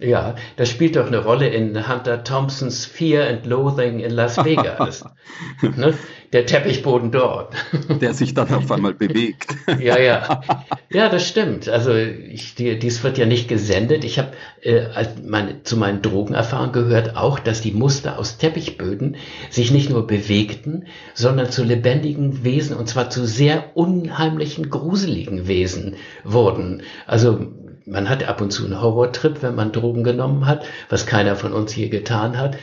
Ja, 0.00 0.34
das 0.56 0.70
spielt 0.70 0.96
doch 0.96 1.06
eine 1.06 1.22
Rolle 1.22 1.48
in 1.48 1.88
Hunter 1.88 2.24
Thompsons 2.24 2.84
Fear 2.84 3.28
and 3.28 3.46
Loathing 3.46 4.00
in 4.00 4.10
Las 4.10 4.44
Vegas. 4.44 5.04
ne? 5.62 5.94
Der 6.32 6.46
Teppichboden 6.46 7.12
dort. 7.12 7.54
Der 8.00 8.12
sich 8.12 8.34
dann 8.34 8.52
auf 8.52 8.68
einmal 8.72 8.92
bewegt. 8.92 9.54
ja, 9.80 9.96
ja. 9.96 10.42
Ja, 10.90 11.08
das 11.08 11.28
stimmt. 11.28 11.68
Also 11.68 11.94
ich, 11.94 12.56
die, 12.56 12.76
dies 12.76 13.04
wird 13.04 13.18
ja 13.18 13.26
nicht 13.26 13.46
gesendet. 13.46 14.02
Ich 14.02 14.18
habe 14.18 14.32
äh, 14.62 15.06
meine, 15.24 15.62
zu 15.62 15.76
meinen 15.76 16.02
Drogenerfahrungen 16.02 16.72
gehört 16.72 17.16
auch, 17.16 17.38
dass 17.38 17.60
die 17.60 17.70
Muster 17.70 18.18
aus 18.18 18.36
Teppichböden 18.36 19.14
sich 19.48 19.70
nicht 19.70 19.90
nur 19.90 20.08
bewegten, 20.08 20.86
sondern 21.14 21.52
zu 21.52 21.62
lebendigen 21.62 22.42
Wesen 22.42 22.76
und 22.76 22.88
zwar 22.88 23.10
zu 23.10 23.26
sehr 23.26 23.76
unheimlichen, 23.76 24.70
gruseligen 24.70 25.46
Wesen 25.46 25.94
wurden. 26.24 26.82
Also 27.06 27.46
man 27.86 28.08
hat 28.08 28.24
ab 28.24 28.40
und 28.40 28.50
zu 28.50 28.64
einen 28.64 28.80
Horrortrip, 28.80 29.42
wenn 29.42 29.54
man 29.54 29.72
Drogen 29.72 30.04
genommen 30.04 30.46
hat, 30.46 30.64
was 30.88 31.06
keiner 31.06 31.36
von 31.36 31.52
uns 31.52 31.72
hier 31.72 31.90
getan 31.90 32.38
hat. 32.38 32.56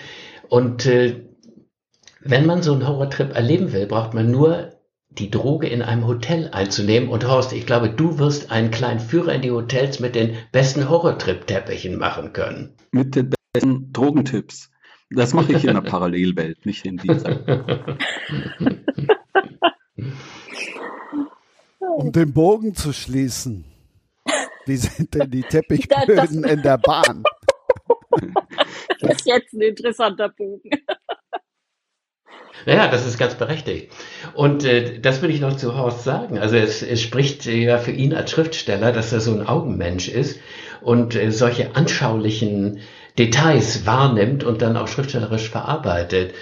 Und 0.49 0.85
äh, 0.85 1.23
wenn 2.21 2.45
man 2.45 2.61
so 2.61 2.73
einen 2.73 2.87
Horrortrip 2.87 3.35
erleben 3.35 3.73
will, 3.73 3.87
braucht 3.87 4.13
man 4.13 4.29
nur 4.29 4.73
die 5.09 5.29
Droge 5.29 5.67
in 5.67 5.81
einem 5.81 6.07
Hotel 6.07 6.49
einzunehmen. 6.51 7.09
Und 7.09 7.27
Horst, 7.27 7.51
ich 7.53 7.65
glaube, 7.65 7.89
du 7.89 8.19
wirst 8.19 8.51
einen 8.51 8.71
kleinen 8.71 8.99
Führer 8.99 9.33
in 9.33 9.41
die 9.41 9.51
Hotels 9.51 9.99
mit 9.99 10.15
den 10.15 10.35
besten 10.51 10.89
Horrortrip-Teppichen 10.89 11.97
machen 11.97 12.33
können. 12.33 12.73
Mit 12.91 13.15
den 13.15 13.33
besten 13.53 13.91
Drogentipps. 13.91 14.69
Das 15.09 15.33
mache 15.33 15.53
ich 15.53 15.65
in 15.65 15.73
der 15.73 15.81
Parallelwelt, 15.89 16.65
nicht 16.65 16.85
in 16.85 16.97
dieser. 16.97 17.41
um 21.79 22.11
den 22.11 22.33
Bogen 22.33 22.75
zu 22.75 22.93
schließen. 22.93 23.65
Wie 24.71 24.77
sind 24.77 25.13
denn 25.13 25.29
die 25.29 25.41
Teppichböden 25.49 26.45
in 26.45 26.61
der 26.61 26.77
Bahn? 26.77 27.23
das 29.01 29.11
ist 29.17 29.25
jetzt 29.25 29.53
ein 29.53 29.61
interessanter 29.61 30.29
Bogen. 30.29 30.69
Ja, 32.65 32.87
das 32.87 33.05
ist 33.05 33.17
ganz 33.17 33.35
berechtigt. 33.35 33.91
Und 34.33 34.63
äh, 34.63 34.99
das 35.01 35.21
will 35.21 35.29
ich 35.29 35.41
noch 35.41 35.57
zu 35.57 35.75
Horst 35.75 36.05
sagen. 36.05 36.39
Also 36.39 36.55
es, 36.55 36.81
es 36.83 37.01
spricht 37.01 37.45
ja 37.45 37.79
für 37.79 37.91
ihn 37.91 38.13
als 38.13 38.31
Schriftsteller, 38.31 38.93
dass 38.93 39.11
er 39.11 39.19
so 39.19 39.33
ein 39.33 39.45
Augenmensch 39.45 40.07
ist 40.07 40.39
und 40.79 41.15
äh, 41.15 41.31
solche 41.31 41.75
anschaulichen 41.75 42.79
Details 43.17 43.85
wahrnimmt 43.85 44.45
und 44.45 44.61
dann 44.61 44.77
auch 44.77 44.87
schriftstellerisch 44.87 45.49
verarbeitet. 45.49 46.33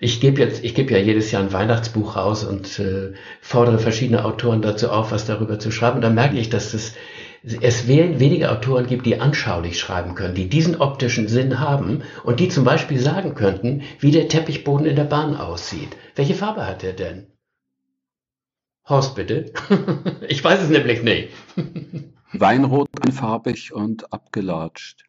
Ich 0.00 0.20
gebe 0.20 0.42
jetzt, 0.42 0.62
ich 0.62 0.74
gebe 0.74 0.92
ja 0.92 0.98
jedes 0.98 1.30
Jahr 1.30 1.42
ein 1.42 1.52
Weihnachtsbuch 1.54 2.16
raus 2.16 2.44
und 2.44 2.78
äh, 2.80 3.14
fordere 3.40 3.78
verschiedene 3.78 4.26
Autoren 4.26 4.60
dazu 4.60 4.90
auf, 4.90 5.10
was 5.10 5.24
darüber 5.24 5.58
zu 5.58 5.70
schreiben. 5.70 6.02
Da 6.02 6.10
merke 6.10 6.36
ich, 6.36 6.50
dass 6.50 6.72
das 6.72 6.92
es 7.60 7.88
wenige 7.88 8.50
Autoren 8.50 8.86
gibt, 8.86 9.06
die 9.06 9.20
anschaulich 9.20 9.78
schreiben 9.78 10.14
können, 10.14 10.34
die 10.34 10.48
diesen 10.48 10.76
optischen 10.76 11.28
Sinn 11.28 11.60
haben 11.60 12.02
und 12.24 12.40
die 12.40 12.48
zum 12.48 12.64
Beispiel 12.64 12.98
sagen 12.98 13.34
könnten, 13.34 13.82
wie 14.00 14.10
der 14.10 14.28
Teppichboden 14.28 14.86
in 14.86 14.96
der 14.96 15.04
Bahn 15.04 15.36
aussieht. 15.36 15.96
Welche 16.14 16.34
Farbe 16.34 16.66
hat 16.66 16.84
er 16.84 16.92
denn? 16.92 17.26
Horst, 18.88 19.14
bitte. 19.14 19.52
ich 20.28 20.42
weiß 20.42 20.62
es 20.62 20.70
nämlich 20.70 21.02
nicht. 21.02 21.32
Weinrot, 22.32 22.88
einfarbig 23.04 23.72
und 23.72 24.12
abgelatscht. 24.12 25.04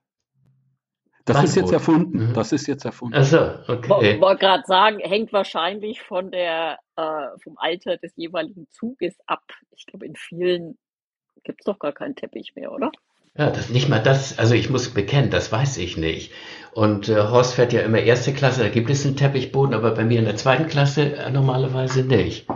Das 1.26 1.36
Weinrot. 1.36 1.50
ist 1.50 1.56
jetzt 1.56 1.72
erfunden. 1.72 2.30
Mhm. 2.30 2.34
Das 2.34 2.52
ist 2.52 2.68
jetzt 2.68 2.86
erfunden. 2.86 3.16
Ach 3.18 3.24
so, 3.24 3.38
okay. 3.68 4.16
Ich 4.16 4.22
wollte 4.22 4.40
gerade 4.40 4.64
sagen, 4.66 5.00
hängt 5.00 5.32
wahrscheinlich 5.32 6.02
von 6.02 6.32
der, 6.32 6.80
äh, 6.96 7.28
vom 7.44 7.58
Alter 7.58 7.98
des 7.98 8.14
jeweiligen 8.16 8.68
Zuges 8.72 9.16
ab. 9.28 9.44
Ich 9.76 9.86
glaube, 9.86 10.06
in 10.06 10.16
vielen 10.16 10.78
gibt 11.44 11.62
es 11.62 11.66
doch 11.66 11.80
gar 11.80 11.92
keinen 11.92 12.16
Teppich 12.16 12.56
mehr, 12.56 12.72
oder? 12.72 12.92
Ja, 13.38 13.50
das 13.52 13.70
nicht 13.70 13.88
mal 13.88 14.02
das, 14.02 14.38
also 14.38 14.54
ich 14.54 14.70
muss 14.70 14.90
bekennen, 14.90 15.30
das 15.30 15.52
weiß 15.52 15.78
ich 15.78 15.98
nicht. 15.98 16.32
Und 16.74 17.10
äh, 17.10 17.16
Horst 17.16 17.54
fährt 17.54 17.74
ja 17.74 17.82
immer 17.82 18.00
erste 18.00 18.34
Klasse, 18.34 18.64
da 18.64 18.70
gibt 18.70 18.90
es 18.90 19.06
einen 19.06 19.16
Teppichboden, 19.16 19.74
aber 19.74 19.92
bei 19.92 20.04
mir 20.04 20.20
in 20.20 20.26
der 20.26 20.36
zweiten 20.36 20.68
Klasse 20.68 21.16
äh, 21.16 21.30
normalerweise 21.32 22.04
nicht. 22.04 22.48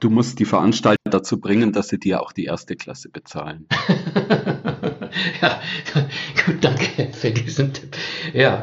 Du 0.00 0.10
musst 0.10 0.38
die 0.38 0.44
Veranstalter 0.44 1.10
dazu 1.10 1.40
bringen, 1.40 1.72
dass 1.72 1.88
sie 1.88 1.98
dir 1.98 2.22
auch 2.22 2.32
die 2.32 2.44
erste 2.44 2.76
Klasse 2.76 3.08
bezahlen. 3.08 3.66
ja, 5.42 5.60
gut, 6.46 6.56
danke 6.62 7.12
für 7.12 7.30
diesen 7.30 7.72
Tipp. 7.72 7.96
Ja. 8.32 8.62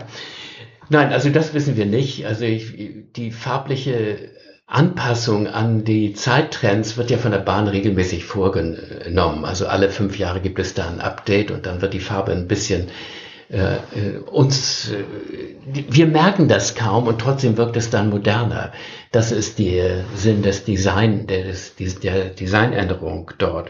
Nein, 0.90 1.12
also 1.12 1.30
das 1.30 1.54
wissen 1.54 1.76
wir 1.76 1.86
nicht. 1.86 2.26
Also 2.26 2.46
ich, 2.46 2.74
die 3.16 3.32
farbliche 3.32 4.32
Anpassung 4.74 5.48
an 5.48 5.84
die 5.84 6.14
Zeittrends 6.14 6.98
wird 6.98 7.12
ja 7.12 7.18
von 7.20 7.32
der 7.32 7.38
Bahn 7.38 7.68
regelmäßig 7.68 8.26
vorgenommen. 8.26 9.46
Also 9.46 9.68
alle 9.68 9.90
fünf 9.90 10.18
Jahre 10.18 10.42
gibt 10.42 10.58
es 10.58 10.74
da 10.74 10.88
ein 10.88 11.00
Update 11.00 11.52
und 11.52 11.68
dann 11.68 11.82
wird 11.82 11.94
die 11.94 12.00
Farbe 12.00 12.32
ein 12.32 12.48
bisschen 12.48 12.88
äh, 13.52 13.76
äh 13.76 14.18
uns, 14.32 14.90
äh, 14.92 15.04
wir 15.66 16.08
merken 16.08 16.48
das 16.48 16.74
kaum 16.74 17.06
und 17.06 17.22
trotzdem 17.22 17.56
wirkt 17.56 17.78
es 17.78 17.92
dann 17.92 18.10
moderner. 18.10 18.72
Das 19.12 19.32
ist 19.32 19.60
der 19.60 20.06
Sinn 20.16 20.42
des 20.42 20.66
Design, 20.66 21.28
der, 21.28 21.44
des, 21.44 21.76
der 21.76 22.26
Designänderung 22.30 23.30
dort. 23.38 23.70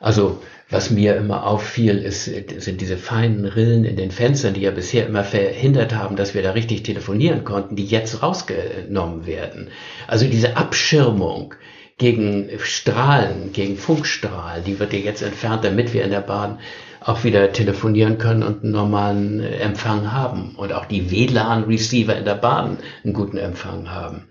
Also 0.00 0.42
was 0.70 0.90
mir 0.90 1.16
immer 1.16 1.46
auffiel, 1.46 1.98
ist, 1.98 2.24
sind 2.24 2.80
diese 2.80 2.96
feinen 2.96 3.44
Rillen 3.44 3.84
in 3.84 3.96
den 3.96 4.12
Fenstern, 4.12 4.54
die 4.54 4.60
ja 4.60 4.70
bisher 4.70 5.06
immer 5.06 5.24
verhindert 5.24 5.94
haben, 5.94 6.14
dass 6.16 6.34
wir 6.34 6.42
da 6.42 6.52
richtig 6.52 6.84
telefonieren 6.84 7.44
konnten, 7.44 7.74
die 7.74 7.84
jetzt 7.84 8.22
rausgenommen 8.22 9.26
werden. 9.26 9.68
Also 10.06 10.26
diese 10.26 10.56
Abschirmung 10.56 11.54
gegen 11.98 12.48
Strahlen, 12.60 13.52
gegen 13.52 13.76
Funkstrahlen, 13.76 14.64
die 14.64 14.78
wird 14.78 14.92
ja 14.92 15.00
jetzt 15.00 15.22
entfernt, 15.22 15.64
damit 15.64 15.92
wir 15.92 16.04
in 16.04 16.10
der 16.10 16.20
Bahn 16.20 16.60
auch 17.00 17.24
wieder 17.24 17.52
telefonieren 17.52 18.18
können 18.18 18.42
und 18.42 18.62
einen 18.62 18.72
normalen 18.72 19.40
Empfang 19.40 20.12
haben 20.12 20.54
und 20.56 20.72
auch 20.72 20.84
die 20.84 21.10
WLAN-Receiver 21.10 22.16
in 22.16 22.24
der 22.24 22.34
Bahn 22.34 22.78
einen 23.04 23.14
guten 23.14 23.38
Empfang 23.38 23.90
haben. 23.90 24.28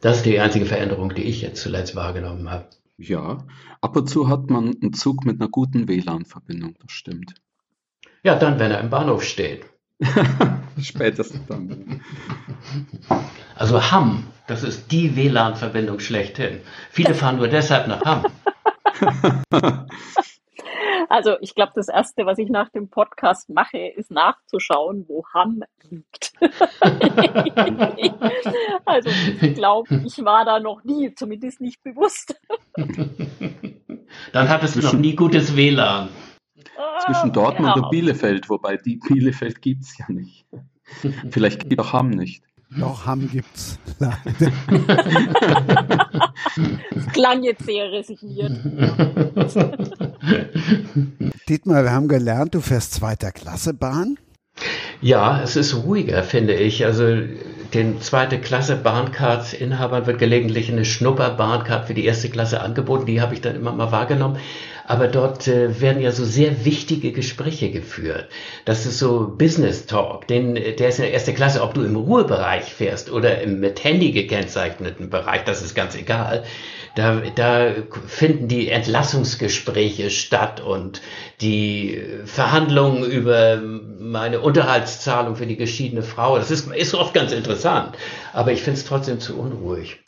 Das 0.00 0.18
ist 0.18 0.26
die 0.26 0.38
einzige 0.38 0.66
Veränderung, 0.66 1.14
die 1.14 1.22
ich 1.22 1.42
jetzt 1.42 1.62
zuletzt 1.62 1.96
wahrgenommen 1.96 2.50
habe. 2.50 2.66
Ja, 2.96 3.38
ab 3.80 3.96
und 3.96 4.08
zu 4.08 4.28
hat 4.28 4.50
man 4.50 4.76
einen 4.80 4.92
Zug 4.92 5.24
mit 5.24 5.40
einer 5.40 5.48
guten 5.48 5.88
WLAN-Verbindung, 5.88 6.74
das 6.80 6.92
stimmt. 6.92 7.34
Ja, 8.22 8.36
dann, 8.36 8.58
wenn 8.58 8.70
er 8.70 8.80
im 8.80 8.90
Bahnhof 8.90 9.24
steht. 9.24 9.64
Spätestens 10.80 11.46
dann. 11.46 12.00
Also 13.56 13.90
Hamm, 13.90 14.24
das 14.46 14.62
ist 14.62 14.90
die 14.92 15.16
WLAN-Verbindung 15.16 16.00
schlechthin. 16.00 16.60
Viele 16.90 17.14
fahren 17.14 17.36
nur 17.36 17.48
deshalb 17.48 17.88
nach 17.88 18.02
Hamm. 18.04 18.26
Also 21.12 21.36
ich 21.42 21.54
glaube, 21.54 21.72
das 21.74 21.88
Erste, 21.88 22.24
was 22.24 22.38
ich 22.38 22.48
nach 22.48 22.70
dem 22.70 22.88
Podcast 22.88 23.50
mache, 23.50 23.76
ist 23.76 24.10
nachzuschauen, 24.10 25.04
wo 25.08 25.22
Hamm 25.34 25.62
liegt. 25.90 26.32
also 28.86 29.10
ich 29.42 29.52
glaube, 29.54 30.02
ich 30.06 30.24
war 30.24 30.46
da 30.46 30.58
noch 30.58 30.84
nie, 30.84 31.14
zumindest 31.14 31.60
nicht 31.60 31.82
bewusst. 31.82 32.34
Dann 34.32 34.48
hattest 34.48 34.76
du 34.76 34.80
noch 34.80 34.94
nie 34.94 35.14
gutes 35.14 35.54
WLAN. 35.54 36.08
Zwischen 37.04 37.28
ah, 37.28 37.34
Dortmund 37.34 37.76
ja. 37.76 37.82
und 37.82 37.90
Bielefeld, 37.90 38.48
wobei 38.48 38.78
die 38.78 38.96
Bielefeld 38.96 39.60
gibt 39.60 39.82
es 39.82 39.98
ja 39.98 40.06
nicht. 40.08 40.46
Vielleicht 41.28 41.68
geht 41.68 41.78
auch 41.78 41.92
Hamm 41.92 42.08
nicht. 42.08 42.42
Doch, 42.78 43.06
Hamm 43.06 43.30
gibt's. 43.30 43.78
das 43.98 44.14
klang 47.12 47.42
jetzt 47.42 47.64
sehr 47.64 47.90
resigniert. 47.92 48.52
Dietmar, 51.48 51.84
wir 51.84 51.92
haben 51.92 52.08
gelernt, 52.08 52.54
du 52.54 52.60
fährst 52.60 52.92
zweiter 52.94 53.32
Klasse 53.32 53.74
Bahn. 53.74 54.18
Ja, 55.00 55.42
es 55.42 55.56
ist 55.56 55.74
ruhiger, 55.74 56.22
finde 56.22 56.54
ich. 56.54 56.84
Also 56.84 57.22
den 57.74 58.00
zweite 58.00 58.38
Klasse 58.38 58.76
Bahncard-Inhabern 58.76 60.06
wird 60.06 60.18
gelegentlich 60.18 60.70
eine 60.70 60.84
Schnupper-Bahncard 60.84 61.86
für 61.86 61.94
die 61.94 62.04
erste 62.04 62.28
Klasse 62.28 62.60
angeboten. 62.60 63.06
Die 63.06 63.20
habe 63.20 63.34
ich 63.34 63.40
dann 63.40 63.56
immer 63.56 63.72
mal 63.72 63.92
wahrgenommen 63.92 64.38
aber 64.84 65.08
dort 65.08 65.48
äh, 65.48 65.80
werden 65.80 66.02
ja 66.02 66.12
so 66.12 66.24
sehr 66.24 66.64
wichtige 66.64 67.12
Gespräche 67.12 67.70
geführt. 67.70 68.28
Das 68.64 68.86
ist 68.86 68.98
so 68.98 69.32
Business 69.38 69.86
Talk, 69.86 70.26
den, 70.28 70.54
der 70.54 70.88
ist 70.88 70.98
in 70.98 71.04
der 71.04 71.14
ersten 71.14 71.34
Klasse, 71.34 71.62
ob 71.62 71.74
du 71.74 71.82
im 71.82 71.96
Ruhebereich 71.96 72.64
fährst 72.64 73.10
oder 73.10 73.40
im 73.40 73.60
mit 73.60 73.84
Handy 73.84 74.12
gekennzeichneten 74.12 75.10
Bereich, 75.10 75.44
das 75.44 75.62
ist 75.62 75.74
ganz 75.74 75.94
egal. 75.94 76.44
Da, 76.94 77.22
da 77.34 77.72
finden 78.06 78.48
die 78.48 78.68
Entlassungsgespräche 78.68 80.10
statt 80.10 80.60
und 80.60 81.00
die 81.40 82.02
Verhandlungen 82.26 83.04
über 83.04 83.62
meine 83.62 84.40
Unterhaltszahlung 84.40 85.36
für 85.36 85.46
die 85.46 85.56
geschiedene 85.56 86.02
Frau. 86.02 86.36
Das 86.36 86.50
ist, 86.50 86.70
ist 86.70 86.94
oft 86.94 87.14
ganz 87.14 87.32
interessant, 87.32 87.96
aber 88.34 88.52
ich 88.52 88.62
finde 88.62 88.78
es 88.78 88.84
trotzdem 88.84 89.20
zu 89.20 89.38
unruhig. 89.38 90.00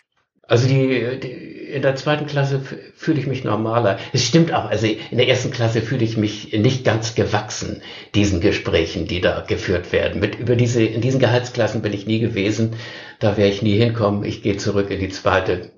Also 0.46 0.68
die, 0.68 1.20
die, 1.20 1.54
in 1.74 1.82
der 1.82 1.96
zweiten 1.96 2.26
Klasse 2.26 2.60
fühle 2.94 3.18
ich 3.18 3.26
mich 3.26 3.44
normaler. 3.44 3.98
Es 4.12 4.24
stimmt 4.24 4.52
auch, 4.52 4.66
also 4.66 4.86
in 4.86 5.16
der 5.16 5.28
ersten 5.28 5.50
Klasse 5.50 5.80
fühle 5.80 6.04
ich 6.04 6.16
mich 6.16 6.52
nicht 6.52 6.84
ganz 6.84 7.14
gewachsen 7.14 7.82
diesen 8.14 8.40
Gesprächen, 8.40 9.06
die 9.06 9.20
da 9.20 9.40
geführt 9.40 9.90
werden. 9.90 10.20
Mit 10.20 10.38
über 10.38 10.54
diese 10.54 10.84
in 10.84 11.00
diesen 11.00 11.20
Gehaltsklassen 11.20 11.82
bin 11.82 11.94
ich 11.94 12.06
nie 12.06 12.20
gewesen. 12.20 12.76
Da 13.20 13.36
werde 13.36 13.52
ich 13.52 13.62
nie 13.62 13.78
hinkommen. 13.78 14.24
Ich 14.24 14.42
gehe 14.42 14.58
zurück 14.58 14.90
in 14.90 15.00
die 15.00 15.08
zweite. 15.08 15.72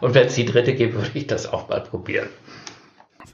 Und 0.00 0.14
wenn 0.14 0.26
es 0.26 0.34
die 0.34 0.44
dritte 0.44 0.74
gibt, 0.74 0.94
würde 0.94 1.10
ich 1.14 1.26
das 1.26 1.52
auch 1.52 1.68
mal 1.68 1.82
probieren. 1.82 2.28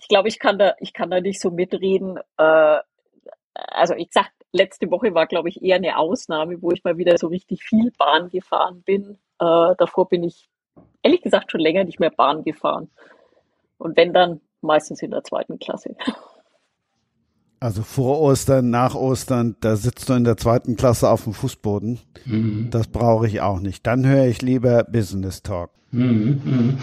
Ich 0.00 0.08
glaube, 0.08 0.28
ich 0.28 0.38
kann 0.38 0.58
da 0.58 0.74
ich 0.80 0.92
kann 0.92 1.10
da 1.10 1.20
nicht 1.20 1.40
so 1.40 1.50
mitreden. 1.50 2.18
Äh, 2.36 2.78
also 3.54 3.94
ich 3.94 4.08
sag, 4.10 4.30
letzte 4.52 4.90
Woche 4.90 5.14
war 5.14 5.26
glaube 5.26 5.48
ich 5.48 5.62
eher 5.62 5.76
eine 5.76 5.98
Ausnahme, 5.98 6.60
wo 6.60 6.70
ich 6.72 6.84
mal 6.84 6.98
wieder 6.98 7.16
so 7.18 7.28
richtig 7.28 7.62
viel 7.62 7.90
Bahn 7.98 8.28
gefahren 8.30 8.82
bin. 8.82 9.18
Äh, 9.38 9.74
davor 9.78 10.08
bin 10.08 10.24
ich 10.24 10.48
ehrlich 11.02 11.22
gesagt 11.22 11.50
schon 11.50 11.60
länger 11.60 11.84
nicht 11.84 12.00
mehr 12.00 12.10
Bahn 12.10 12.44
gefahren. 12.44 12.90
Und 13.78 13.96
wenn 13.96 14.12
dann, 14.12 14.40
meistens 14.60 15.02
in 15.02 15.10
der 15.10 15.24
zweiten 15.24 15.58
Klasse. 15.58 15.96
Also 17.62 17.82
vor 17.82 18.20
Ostern, 18.20 18.70
nach 18.70 18.96
Ostern, 18.96 19.54
da 19.60 19.76
sitzt 19.76 20.08
du 20.08 20.14
in 20.14 20.24
der 20.24 20.36
zweiten 20.36 20.74
Klasse 20.74 21.08
auf 21.08 21.22
dem 21.22 21.32
Fußboden. 21.32 22.00
Mhm. 22.24 22.70
Das 22.72 22.88
brauche 22.88 23.28
ich 23.28 23.40
auch 23.40 23.60
nicht. 23.60 23.86
Dann 23.86 24.04
höre 24.04 24.26
ich 24.26 24.42
lieber 24.42 24.82
Business 24.82 25.44
Talk. 25.44 25.70
Mhm. 25.92 26.40
Mhm. 26.44 26.78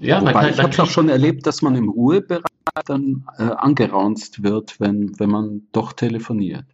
Ja, 0.00 0.22
Wobei, 0.22 0.32
kann, 0.32 0.48
ich 0.48 0.58
habe 0.60 0.70
es 0.70 0.80
auch 0.80 0.88
schon 0.88 1.10
erlebt, 1.10 1.46
dass 1.46 1.60
man 1.60 1.76
im 1.76 1.90
Ruhebereich 1.90 2.42
dann 2.86 3.26
äh, 3.36 3.42
angeraunzt 3.42 4.42
wird, 4.42 4.80
wenn, 4.80 5.12
wenn 5.20 5.28
man 5.28 5.62
doch 5.72 5.92
telefoniert. 5.92 6.64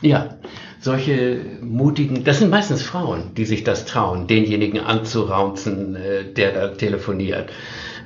Ja, 0.00 0.38
solche 0.80 1.40
mutigen, 1.60 2.24
das 2.24 2.38
sind 2.38 2.50
meistens 2.50 2.82
Frauen, 2.82 3.34
die 3.36 3.44
sich 3.44 3.64
das 3.64 3.84
trauen, 3.84 4.26
denjenigen 4.26 4.80
anzuraunzen, 4.80 5.96
äh, 5.96 6.32
der 6.32 6.52
da 6.52 6.68
telefoniert. 6.68 7.50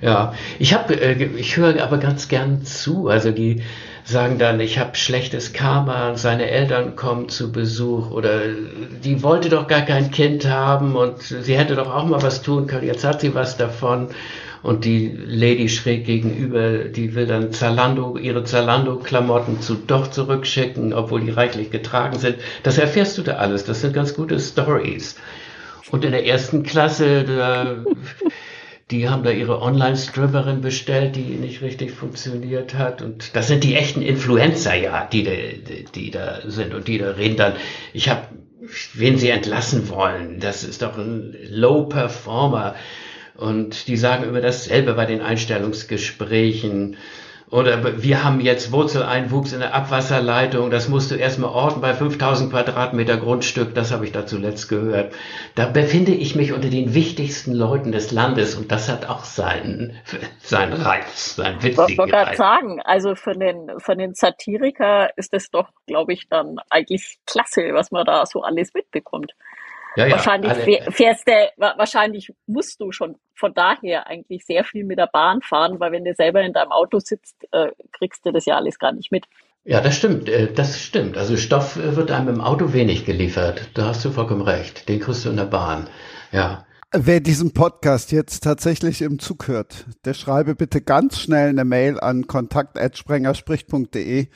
Ja, 0.01 0.35
ich 0.59 0.75
habe, 0.75 0.95
äh, 1.01 1.25
ich 1.37 1.57
höre 1.57 1.83
aber 1.83 1.99
ganz 1.99 2.29
gern 2.29 2.65
zu. 2.65 3.09
Also 3.09 3.31
die 3.31 3.63
sagen 4.05 4.39
dann, 4.39 4.61
ich 4.61 4.79
habe 4.79 4.97
schlechtes 4.97 5.53
Karma, 5.53 6.17
seine 6.17 6.51
Eltern 6.51 6.97
kommen 6.97 7.29
zu 7.29 7.53
Besuch 7.53 8.11
oder 8.11 8.41
die 9.05 9.23
wollte 9.23 9.49
doch 9.51 9.67
gar 9.67 9.83
kein 9.83 10.11
Kind 10.11 10.49
haben 10.49 10.97
und 10.97 11.21
sie 11.23 11.59
hätte 11.59 11.75
doch 11.75 11.95
auch 11.95 12.07
mal 12.07 12.23
was 12.23 12.43
tun 12.43 12.67
können. 12.67 12.87
Jetzt 12.87 13.05
hat 13.05 13.21
sie 13.21 13.35
was 13.35 13.57
davon 13.59 14.09
und 14.63 14.85
die 14.85 15.17
Lady 15.27 15.69
schräg 15.69 16.05
gegenüber, 16.07 16.85
die 16.85 17.15
will 17.15 17.27
dann 17.27 17.53
Zalando, 17.53 18.17
ihre 18.17 18.45
Zalando-Klamotten 18.45 19.61
zu 19.61 19.75
doch 19.75 20.09
zurückschicken, 20.09 20.95
obwohl 20.95 21.21
die 21.21 21.31
reichlich 21.31 21.71
getragen 21.71 22.19
sind. 22.19 22.37
Das 22.63 22.79
erfährst 22.79 23.19
du 23.19 23.23
da 23.23 23.35
alles. 23.35 23.65
Das 23.65 23.83
sind 23.83 23.95
ganz 23.95 24.15
gute 24.15 24.39
Stories. 24.41 25.17
Und 25.91 26.05
in 26.05 26.13
der 26.13 26.27
ersten 26.27 26.63
Klasse, 26.65 27.25
da, 27.25 27.77
die 28.91 29.09
haben 29.09 29.23
da 29.23 29.31
ihre 29.31 29.61
Online-Stripperin 29.61 30.63
bestellt, 30.63 31.17
die 31.17 31.21
nicht 31.21 31.61
richtig 31.61 31.93
funktioniert 31.93 32.75
hat. 32.75 33.03
Und 33.03 33.37
das 33.37 33.47
sind 33.47 33.65
die 33.65 33.75
echten 33.75 34.01
Influencer, 34.01 34.75
ja, 34.75 35.05
die, 35.05 35.25
die, 35.25 35.85
die 35.85 36.11
da 36.11 36.41
sind. 36.47 36.73
Und 36.73 36.89
die 36.89 36.99
da 36.99 37.11
reden 37.11 37.37
dann, 37.37 37.53
ich 37.93 38.09
habe, 38.09 38.29
wen 38.95 39.19
sie 39.19 39.29
entlassen 39.29 39.91
wollen. 39.91 40.41
Das 40.41 40.65
ist 40.65 40.81
doch 40.81 40.97
ein 40.97 41.37
Low-Performer. 41.51 42.77
Und 43.37 43.89
die 43.89 43.97
sagen 43.97 44.25
über 44.25 44.41
dasselbe 44.41 44.95
bei 44.95 45.05
den 45.05 45.21
Einstellungsgesprächen. 45.21 46.97
Oder 47.51 48.03
wir 48.03 48.25
haben 48.25 48.41
jetzt 48.41 48.73
Wurzeleinwuchs 48.73 49.53
in 49.53 49.61
der 49.61 49.75
Abwasserleitung, 49.75 50.71
das 50.71 50.89
musst 50.89 51.11
du 51.11 51.15
erstmal 51.15 51.51
orten 51.51 51.81
bei 51.81 51.95
5000 51.95 52.51
Quadratmeter 52.51 53.17
Grundstück, 53.17 53.75
das 53.75 53.91
habe 53.91 54.05
ich 54.05 54.13
da 54.13 54.27
zuletzt 54.27 54.69
gehört. 54.69 55.15
Da 55.55 55.67
befinde 55.67 56.13
ich 56.13 56.37
mich 56.37 56.53
unter 56.53 56.69
den 56.69 56.93
wichtigsten 56.93 57.53
Leuten 57.53 57.91
des 57.91 58.13
Landes 58.13 58.55
und 58.55 58.71
das 58.71 58.91
hat 58.91 59.09
auch 59.09 59.25
seinen, 59.25 59.97
seinen 60.41 60.75
Reiz, 60.75 61.37
seinen 61.37 61.63
witzigen 61.63 61.89
Ich 61.89 61.97
wollte 61.97 62.13
gerade 62.13 62.37
sagen, 62.37 62.83
also 62.83 63.15
für 63.15 63.33
den, 63.33 63.71
für 63.79 63.97
den 63.97 64.13
Satiriker 64.15 65.17
ist 65.17 65.33
es 65.33 65.51
doch, 65.51 65.71
glaube 65.87 66.13
ich, 66.13 66.29
dann 66.29 66.57
eigentlich 66.69 67.19
klasse, 67.27 67.71
was 67.73 67.91
man 67.91 68.05
da 68.05 68.27
so 68.27 68.43
alles 68.43 68.75
mitbekommt. 68.75 69.33
Ja, 69.97 70.07
ja, 70.07 70.13
wahrscheinlich 70.13 70.53
alle. 70.53 70.93
fährst 70.93 71.27
du, 71.27 71.33
wahrscheinlich 71.57 72.33
musst 72.47 72.81
du 72.81 72.93
schon 72.93 73.17
von 73.35 73.55
daher 73.55 74.07
eigentlich 74.07 74.45
sehr 74.45 74.65
viel 74.65 74.85
mit 74.85 74.99
der 74.99 75.09
Bahn 75.13 75.41
fahren, 75.43 75.81
weil 75.81 75.93
wenn 75.93 76.05
du 76.05 76.15
selber 76.15 76.43
in 76.43 76.53
deinem 76.53 76.73
Auto 76.73 76.99
sitzt, 76.99 77.37
äh, 77.53 77.69
kriegst 77.93 78.25
du 78.25 78.33
das 78.33 78.45
ja 78.45 78.57
alles 78.57 78.79
gar 78.79 78.93
nicht 78.93 79.11
mit. 79.11 79.27
Ja, 79.65 79.81
das 79.81 79.97
stimmt, 79.97 80.29
äh, 80.29 80.53
das 80.53 80.81
stimmt. 80.81 81.17
Also 81.17 81.37
Stoff 81.37 81.77
äh, 81.77 81.97
wird 81.97 82.11
einem 82.11 82.29
im 82.29 82.41
Auto 82.41 82.73
wenig 82.73 83.05
geliefert. 83.05 83.71
Da 83.75 83.87
hast 83.87 84.05
du 84.05 84.11
vollkommen 84.11 84.43
recht. 84.43 84.89
Den 84.89 85.01
kriegst 85.01 85.25
du 85.25 85.31
in 85.31 85.37
der 85.37 85.45
Bahn. 85.45 85.89
Ja. 86.33 86.65
Wer 86.93 87.21
diesen 87.21 87.53
Podcast 87.53 88.13
jetzt 88.13 88.45
tatsächlich 88.45 89.03
im 89.03 89.19
Zug 89.19 89.47
hört, 89.47 89.85
der 90.07 90.15
schreibe 90.15 90.55
bitte 90.55 90.81
ganz 90.81 91.21
schnell 91.21 91.51
eine 91.51 91.67
Mail 91.67 92.01
an 92.01 92.27
kontakt@sprengerspricht.de 92.27 94.29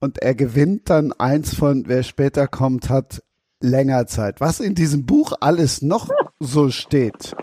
und 0.00 0.18
er 0.18 0.34
gewinnt 0.34 0.90
dann 0.90 1.12
eins 1.12 1.54
von 1.54 1.84
wer 1.86 2.02
später 2.02 2.46
kommt 2.46 2.90
hat 2.90 3.22
länger 3.64 4.06
Zeit. 4.06 4.40
Was 4.40 4.60
in 4.60 4.74
diesem 4.74 5.06
Buch 5.06 5.32
alles 5.40 5.82
noch 5.82 6.10
so 6.38 6.70
steht, 6.70 7.34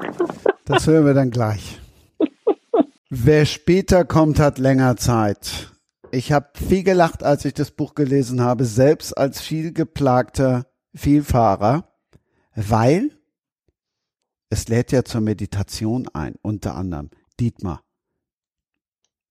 das 0.66 0.88
hören 0.88 1.06
wir 1.06 1.14
dann 1.14 1.32
gleich. 1.32 1.80
Wer 3.10 3.46
später 3.46 4.06
kommt, 4.06 4.40
hat 4.40 4.58
länger 4.58 4.96
Zeit. 4.96 5.72
Ich 6.12 6.32
habe 6.32 6.50
viel 6.54 6.84
gelacht, 6.84 7.24
als 7.24 7.44
ich 7.46 7.54
das 7.54 7.72
Buch 7.72 7.96
gelesen 7.96 8.42
habe, 8.42 8.66
selbst 8.66 9.18
als 9.18 9.42
viel 9.42 9.74
geplagter 9.74 10.66
Vielfahrer, 10.94 11.86
weil 12.56 13.12
es 14.50 14.68
lädt 14.68 14.92
ja 14.92 15.04
zur 15.04 15.22
Meditation 15.22 16.08
ein, 16.14 16.36
unter 16.42 16.76
anderem. 16.76 17.10
Dietmar. 17.40 17.82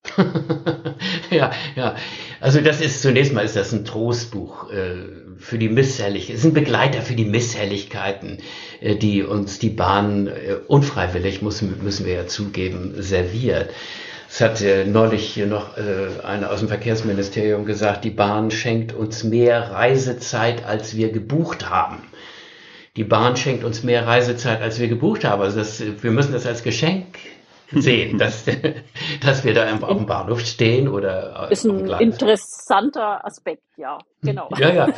ja, 1.31 1.53
ja. 1.77 1.97
Also 2.41 2.61
das 2.61 2.81
ist 2.81 3.03
zunächst 3.03 3.33
mal 3.33 3.45
ist 3.45 3.57
das 3.57 3.73
ein 3.73 3.85
Trostbuch 3.85 4.71
äh, 4.71 4.95
für 5.37 5.59
die 5.59 5.69
Misshelligkeiten. 5.69 6.35
Es 6.35 6.41
ist 6.41 6.51
ein 6.51 6.55
Begleiter 6.55 7.03
für 7.03 7.15
die 7.15 7.25
Misshelligkeiten, 7.25 8.39
äh, 8.81 8.97
die 8.97 9.23
uns 9.23 9.59
die 9.59 9.71
Bahn 9.71 10.27
äh, 10.27 10.57
unfreiwillig, 10.67 11.43
muss, 11.43 11.63
müssen 11.63 12.07
wir 12.07 12.15
ja 12.15 12.27
zugeben, 12.27 12.95
serviert. 12.97 13.71
Es 14.29 14.41
hat 14.41 14.63
äh, 14.63 14.85
neulich 14.85 15.27
hier 15.27 15.47
noch 15.47 15.77
äh, 15.77 16.25
einer 16.25 16.51
aus 16.51 16.61
dem 16.61 16.69
Verkehrsministerium 16.69 17.67
gesagt, 17.67 18.05
die 18.05 18.11
Bahn 18.11 18.51
schenkt 18.51 18.93
uns 18.93 19.25
mehr 19.25 19.71
Reisezeit, 19.73 20.65
als 20.65 20.97
wir 20.97 21.11
gebucht 21.11 21.69
haben. 21.69 21.99
Die 22.97 23.05
Bahn 23.05 23.37
schenkt 23.37 23.65
uns 23.65 23.83
mehr 23.83 24.07
Reisezeit, 24.07 24.63
als 24.63 24.79
wir 24.79 24.89
gebucht 24.89 25.25
haben. 25.25 25.43
Also 25.43 25.59
das, 25.59 25.83
wir 26.03 26.11
müssen 26.11 26.33
das 26.33 26.47
als 26.47 26.63
Geschenk 26.63 27.07
sehen, 27.73 28.19
dass, 28.19 28.45
dass 29.25 29.45
wir 29.45 29.55
da 29.55 29.73
auf 29.73 29.97
dem 29.97 30.07
Bahnhof 30.07 30.41
stehen 30.41 30.89
oder 30.89 31.49
ist 31.51 31.65
ein 31.65 31.87
interessanter 32.01 33.25
Aspekt, 33.25 33.63
ja, 33.77 33.99
genau. 34.23 34.49
Ja, 34.59 34.73
ja. 34.73 34.89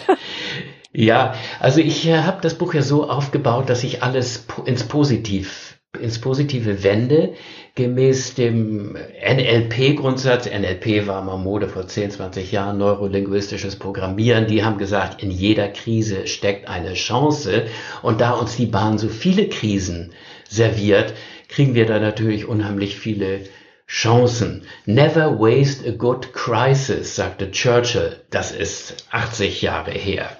Ja, 0.94 1.34
also 1.58 1.80
ich 1.80 2.06
äh, 2.06 2.18
habe 2.18 2.42
das 2.42 2.54
Buch 2.54 2.74
ja 2.74 2.82
so 2.82 3.08
aufgebaut, 3.08 3.70
dass 3.70 3.82
ich 3.82 4.02
alles 4.02 4.46
ins 4.66 4.84
Positiv, 4.84 5.78
ins 5.98 6.20
Positive 6.20 6.82
wende, 6.82 7.32
gemäß 7.74 8.34
dem 8.34 8.94
NLP-Grundsatz. 8.94 10.46
NLP 10.46 11.06
war 11.06 11.22
mal 11.22 11.38
Mode 11.38 11.68
vor 11.68 11.86
10, 11.86 12.10
20 12.10 12.52
Jahren, 12.52 12.76
neurolinguistisches 12.76 13.76
Programmieren. 13.76 14.46
Die 14.46 14.64
haben 14.64 14.76
gesagt, 14.76 15.22
in 15.22 15.30
jeder 15.30 15.68
Krise 15.68 16.26
steckt 16.26 16.68
eine 16.68 16.92
Chance. 16.92 17.66
Und 18.02 18.20
da 18.20 18.32
uns 18.32 18.56
die 18.56 18.66
Bahn 18.66 18.98
so 18.98 19.08
viele 19.08 19.48
Krisen 19.48 20.12
serviert, 20.46 21.14
kriegen 21.52 21.74
wir 21.74 21.84
da 21.84 22.00
natürlich 22.00 22.46
unheimlich 22.46 22.98
viele 22.98 23.40
Chancen. 23.86 24.62
Never 24.86 25.38
waste 25.38 25.86
a 25.86 25.92
good 25.92 26.32
crisis, 26.32 27.14
sagte 27.14 27.50
Churchill. 27.50 28.16
Das 28.30 28.52
ist 28.52 29.06
80 29.10 29.60
Jahre 29.60 29.90
her. 29.90 30.30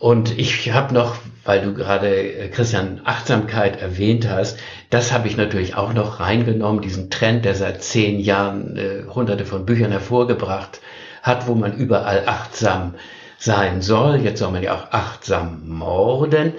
Und 0.00 0.36
ich 0.36 0.72
habe 0.72 0.92
noch, 0.92 1.14
weil 1.44 1.62
du 1.62 1.74
gerade 1.74 2.08
äh, 2.08 2.48
Christian 2.48 3.02
Achtsamkeit 3.04 3.80
erwähnt 3.80 4.28
hast, 4.28 4.58
das 4.90 5.12
habe 5.12 5.28
ich 5.28 5.36
natürlich 5.36 5.76
auch 5.76 5.92
noch 5.92 6.18
reingenommen, 6.18 6.82
diesen 6.82 7.08
Trend, 7.08 7.44
der 7.44 7.54
seit 7.54 7.84
zehn 7.84 8.18
Jahren 8.18 8.76
äh, 8.76 9.04
hunderte 9.14 9.46
von 9.46 9.64
Büchern 9.64 9.92
hervorgebracht 9.92 10.80
hat, 11.22 11.46
wo 11.46 11.54
man 11.54 11.76
überall 11.76 12.24
achtsam 12.26 12.96
sein 13.38 13.80
soll. 13.80 14.16
Jetzt 14.16 14.40
soll 14.40 14.50
man 14.50 14.64
ja 14.64 14.74
auch 14.74 14.90
achtsam 14.90 15.68
morden. 15.68 16.54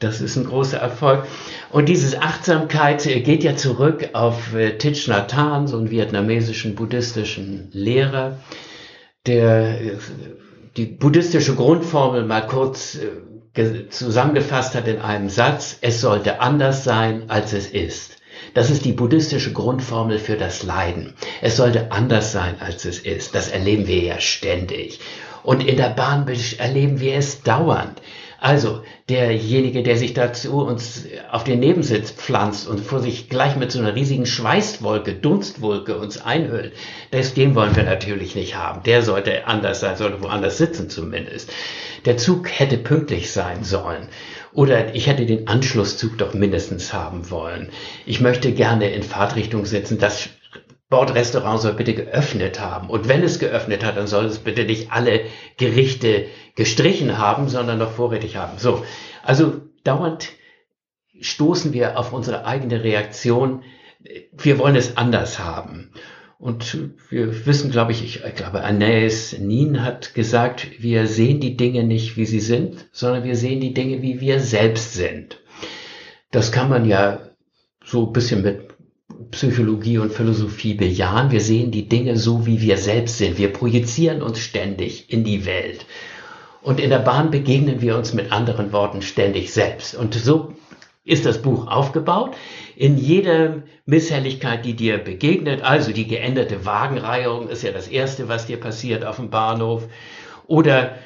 Das 0.00 0.20
ist 0.20 0.36
ein 0.36 0.44
großer 0.44 0.78
Erfolg. 0.78 1.26
Und 1.70 1.88
diese 1.88 2.22
Achtsamkeit 2.22 3.02
geht 3.02 3.42
ja 3.42 3.56
zurück 3.56 4.10
auf 4.12 4.54
äh, 4.54 4.78
Thich 4.78 5.08
Nhat 5.08 5.34
Hanh, 5.34 5.66
so 5.66 5.76
einen 5.76 5.90
vietnamesischen 5.90 6.76
buddhistischen 6.76 7.68
Lehrer, 7.72 8.38
der 9.26 9.80
äh, 9.80 9.96
die 10.76 10.86
buddhistische 10.86 11.56
Grundformel 11.56 12.24
mal 12.24 12.46
kurz 12.46 12.96
äh, 12.96 13.88
zusammengefasst 13.90 14.76
hat 14.76 14.86
in 14.86 15.00
einem 15.00 15.28
Satz, 15.28 15.78
es 15.80 16.00
sollte 16.00 16.40
anders 16.40 16.84
sein, 16.84 17.28
als 17.28 17.52
es 17.52 17.66
ist. 17.66 18.18
Das 18.54 18.70
ist 18.70 18.84
die 18.84 18.92
buddhistische 18.92 19.52
Grundformel 19.52 20.20
für 20.20 20.36
das 20.36 20.62
Leiden. 20.62 21.14
Es 21.42 21.56
sollte 21.56 21.90
anders 21.90 22.30
sein, 22.30 22.54
als 22.60 22.84
es 22.84 23.00
ist. 23.00 23.34
Das 23.34 23.48
erleben 23.48 23.88
wir 23.88 24.00
ja 24.00 24.20
ständig. 24.20 25.00
Und 25.42 25.66
in 25.66 25.76
der 25.76 25.90
Bahn 25.90 26.26
erleben 26.58 27.00
wir 27.00 27.16
es 27.16 27.42
dauernd. 27.42 28.00
Also 28.40 28.84
derjenige, 29.08 29.82
der 29.82 29.96
sich 29.96 30.14
dazu 30.14 30.60
uns 30.60 31.06
auf 31.32 31.42
den 31.42 31.58
Nebensitz 31.58 32.12
pflanzt 32.12 32.68
und 32.68 32.78
vor 32.78 33.00
sich 33.00 33.28
gleich 33.28 33.56
mit 33.56 33.72
so 33.72 33.80
einer 33.80 33.96
riesigen 33.96 34.26
Schweißwolke, 34.26 35.14
Dunstwolke 35.14 35.98
uns 35.98 36.22
einhüllt, 36.22 36.72
das, 37.10 37.34
den 37.34 37.56
wollen 37.56 37.74
wir 37.74 37.82
natürlich 37.82 38.36
nicht 38.36 38.54
haben. 38.54 38.84
Der 38.84 39.02
sollte 39.02 39.48
anders 39.48 39.80
sein, 39.80 39.96
sollte 39.96 40.22
woanders 40.22 40.56
sitzen 40.56 40.88
zumindest. 40.88 41.50
Der 42.04 42.16
Zug 42.16 42.48
hätte 42.48 42.78
pünktlich 42.78 43.32
sein 43.32 43.64
sollen. 43.64 44.08
Oder 44.52 44.94
ich 44.94 45.08
hätte 45.08 45.26
den 45.26 45.48
Anschlusszug 45.48 46.16
doch 46.18 46.32
mindestens 46.32 46.92
haben 46.92 47.30
wollen. 47.30 47.70
Ich 48.06 48.20
möchte 48.20 48.52
gerne 48.52 48.88
in 48.90 49.02
Fahrtrichtung 49.02 49.66
sitzen. 49.66 49.98
Das 49.98 50.28
Bordrestaurant 50.90 51.60
soll 51.60 51.74
bitte 51.74 51.94
geöffnet 51.94 52.60
haben. 52.60 52.88
Und 52.88 53.08
wenn 53.08 53.22
es 53.22 53.38
geöffnet 53.38 53.84
hat, 53.84 53.96
dann 53.96 54.06
soll 54.06 54.24
es 54.24 54.38
bitte 54.38 54.64
nicht 54.64 54.90
alle 54.90 55.22
Gerichte 55.58 56.26
gestrichen 56.54 57.18
haben, 57.18 57.48
sondern 57.48 57.78
noch 57.78 57.92
vorrätig 57.92 58.36
haben. 58.36 58.58
So. 58.58 58.84
Also 59.22 59.60
dauernd 59.84 60.30
stoßen 61.20 61.72
wir 61.72 61.98
auf 61.98 62.12
unsere 62.12 62.46
eigene 62.46 62.82
Reaktion. 62.82 63.64
Wir 64.32 64.58
wollen 64.58 64.76
es 64.76 64.96
anders 64.96 65.38
haben. 65.38 65.90
Und 66.38 66.92
wir 67.10 67.46
wissen, 67.46 67.70
glaube 67.72 67.90
ich, 67.90 68.24
ich 68.24 68.34
glaube, 68.36 68.62
Anais 68.62 69.36
Nin 69.38 69.82
hat 69.84 70.14
gesagt, 70.14 70.68
wir 70.80 71.08
sehen 71.08 71.40
die 71.40 71.56
Dinge 71.56 71.82
nicht, 71.82 72.16
wie 72.16 72.26
sie 72.26 72.40
sind, 72.40 72.86
sondern 72.92 73.24
wir 73.24 73.34
sehen 73.34 73.60
die 73.60 73.74
Dinge, 73.74 74.02
wie 74.02 74.20
wir 74.20 74.38
selbst 74.38 74.94
sind. 74.94 75.40
Das 76.30 76.52
kann 76.52 76.68
man 76.68 76.84
ja 76.84 77.20
so 77.84 78.06
ein 78.06 78.12
bisschen 78.12 78.42
mit 78.42 78.67
Psychologie 79.30 79.98
und 79.98 80.12
Philosophie 80.12 80.74
bejahen. 80.74 81.30
Wir 81.30 81.40
sehen 81.40 81.70
die 81.70 81.88
Dinge 81.88 82.16
so, 82.16 82.46
wie 82.46 82.60
wir 82.60 82.76
selbst 82.76 83.18
sind. 83.18 83.38
Wir 83.38 83.52
projizieren 83.52 84.22
uns 84.22 84.38
ständig 84.38 85.10
in 85.12 85.24
die 85.24 85.46
Welt. 85.46 85.86
Und 86.60 86.80
in 86.80 86.90
der 86.90 86.98
Bahn 86.98 87.30
begegnen 87.30 87.80
wir 87.80 87.96
uns 87.96 88.12
mit 88.12 88.32
anderen 88.32 88.72
Worten 88.72 89.00
ständig 89.00 89.52
selbst. 89.52 89.94
Und 89.94 90.14
so 90.14 90.54
ist 91.04 91.24
das 91.24 91.40
Buch 91.40 91.66
aufgebaut. 91.68 92.36
In 92.76 92.98
jeder 92.98 93.62
Misshelligkeit, 93.86 94.64
die 94.66 94.74
dir 94.74 94.98
begegnet, 94.98 95.62
also 95.62 95.92
die 95.92 96.06
geänderte 96.06 96.66
Wagenreihung 96.66 97.48
ist 97.48 97.62
ja 97.62 97.72
das 97.72 97.88
Erste, 97.88 98.28
was 98.28 98.46
dir 98.46 98.58
passiert 98.58 99.04
auf 99.04 99.16
dem 99.16 99.30
Bahnhof. 99.30 99.88
Oder 100.46 100.98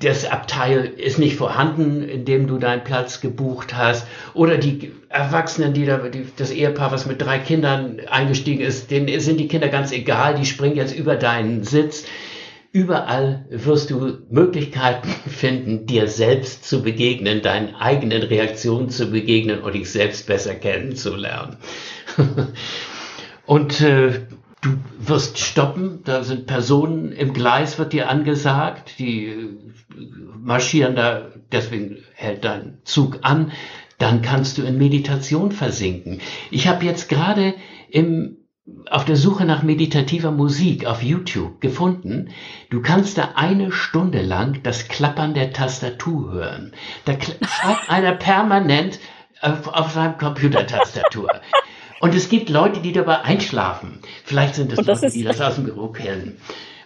das 0.00 0.24
Abteil 0.24 0.84
ist 0.84 1.18
nicht 1.18 1.36
vorhanden, 1.36 2.02
in 2.02 2.24
dem 2.24 2.46
du 2.46 2.58
deinen 2.58 2.84
Platz 2.84 3.20
gebucht 3.20 3.76
hast. 3.76 4.06
Oder 4.34 4.58
die 4.58 4.92
Erwachsenen, 5.08 5.72
die 5.72 5.86
da, 5.86 5.98
die, 5.98 6.26
das 6.36 6.50
Ehepaar, 6.50 6.92
was 6.92 7.06
mit 7.06 7.20
drei 7.22 7.38
Kindern 7.38 8.00
eingestiegen 8.08 8.64
ist, 8.64 8.90
denen 8.90 9.20
sind 9.20 9.38
die 9.38 9.48
Kinder 9.48 9.68
ganz 9.68 9.92
egal, 9.92 10.34
die 10.34 10.44
springen 10.44 10.76
jetzt 10.76 10.96
über 10.96 11.16
deinen 11.16 11.64
Sitz. 11.64 12.04
Überall 12.72 13.46
wirst 13.48 13.90
du 13.90 14.18
Möglichkeiten 14.28 15.08
finden, 15.28 15.86
dir 15.86 16.08
selbst 16.08 16.68
zu 16.68 16.82
begegnen, 16.82 17.42
deinen 17.42 17.74
eigenen 17.74 18.22
Reaktionen 18.22 18.90
zu 18.90 19.10
begegnen 19.10 19.60
und 19.60 19.74
dich 19.74 19.90
selbst 19.90 20.26
besser 20.26 20.54
kennenzulernen. 20.54 21.56
und 23.46 23.80
äh, 23.80 24.26
Du 24.66 24.78
wirst 24.98 25.38
stoppen, 25.38 26.00
da 26.04 26.24
sind 26.24 26.46
Personen 26.46 27.12
im 27.12 27.32
Gleis, 27.32 27.78
wird 27.78 27.92
dir 27.92 28.08
angesagt, 28.08 28.98
die 28.98 29.26
äh, 29.26 29.56
marschieren 30.40 30.96
da, 30.96 31.28
deswegen 31.52 31.98
hält 32.14 32.44
dein 32.44 32.78
Zug 32.82 33.20
an, 33.22 33.52
dann 33.98 34.22
kannst 34.22 34.58
du 34.58 34.62
in 34.62 34.76
Meditation 34.76 35.52
versinken. 35.52 36.20
Ich 36.50 36.66
habe 36.66 36.84
jetzt 36.84 37.08
gerade 37.08 37.54
im 37.90 38.38
auf 38.90 39.04
der 39.04 39.14
Suche 39.14 39.44
nach 39.44 39.62
meditativer 39.62 40.32
Musik 40.32 40.86
auf 40.86 41.00
YouTube 41.00 41.60
gefunden. 41.60 42.30
Du 42.68 42.82
kannst 42.82 43.16
da 43.16 43.34
eine 43.36 43.70
Stunde 43.70 44.22
lang 44.22 44.64
das 44.64 44.88
Klappern 44.88 45.34
der 45.34 45.52
Tastatur 45.52 46.32
hören. 46.32 46.72
Da 47.04 47.12
schreibt 47.12 47.88
einer 47.88 48.16
permanent 48.16 48.98
auf, 49.40 49.68
auf 49.68 49.92
seinem 49.92 50.18
Computertastatur. 50.18 51.28
Und 52.06 52.14
es 52.14 52.28
gibt 52.28 52.50
Leute, 52.50 52.78
die 52.78 52.92
dabei 52.92 53.22
einschlafen. 53.22 53.98
Vielleicht 54.24 54.54
sind 54.54 54.72
es 54.72 54.86
Leute, 54.86 55.10
die 55.10 55.24
das 55.24 55.40
aus 55.40 55.56
dem 55.56 55.64
Büro 55.64 55.88
kennen. 55.88 56.36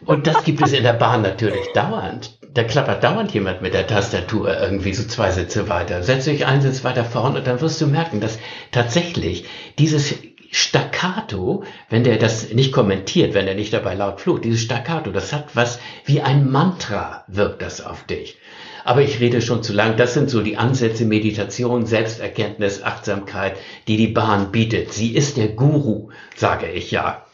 Und 0.07 0.27
das 0.27 0.45
gibt 0.45 0.63
es 0.63 0.73
in 0.73 0.83
der 0.83 0.95
Bahn 0.95 1.21
natürlich 1.21 1.67
dauernd. 1.75 2.39
da 2.55 2.65
klappert 2.65 3.05
dauernd 3.05 3.35
jemand 3.35 3.61
mit 3.61 3.75
der 3.75 3.87
Tastatur 3.87 4.59
irgendwie 4.59 4.95
so 4.95 5.07
zwei 5.07 5.31
Sitze 5.31 5.69
weiter. 5.69 6.03
Setz 6.03 6.25
dich 6.25 6.47
einen 6.47 6.63
Sitz 6.63 6.85
weiter 6.85 7.05
vorn 7.05 7.37
und 7.37 7.47
dann 7.47 7.61
wirst 7.61 7.83
du 7.83 7.87
merken, 7.87 8.23
dass 8.23 8.39
tatsächlich 8.73 9.45
dieses 9.79 10.15
Staccato, 10.51 11.65
wenn 11.91 12.03
der 12.03 12.17
das 12.17 12.51
nicht 12.55 12.73
kommentiert, 12.73 13.35
wenn 13.35 13.47
er 13.47 13.55
nicht 13.55 13.75
dabei 13.75 13.93
laut 13.93 14.23
flucht, 14.23 14.45
dieses 14.45 14.63
Staccato, 14.63 15.11
das 15.11 15.35
hat 15.35 15.55
was 15.55 15.81
wie 16.07 16.23
ein 16.23 16.51
Mantra 16.51 17.25
wirkt 17.29 17.61
das 17.61 17.85
auf 17.85 18.05
dich. 18.05 18.39
Aber 18.85 19.03
ich 19.03 19.21
rede 19.21 19.41
schon 19.41 19.63
zu 19.63 19.73
lang. 19.73 19.97
Das 19.97 20.15
sind 20.15 20.31
so 20.31 20.43
die 20.43 20.57
Ansätze 20.57 21.05
Meditation, 21.05 21.87
Selbsterkenntnis, 21.87 22.83
Achtsamkeit, 22.83 23.57
die 23.89 23.97
die 23.97 24.09
Bahn 24.09 24.53
bietet. 24.53 24.93
Sie 24.93 25.15
ist 25.15 25.37
der 25.37 25.49
Guru, 25.49 26.11
sage 26.37 26.71
ich 26.71 26.91
ja. 26.91 27.25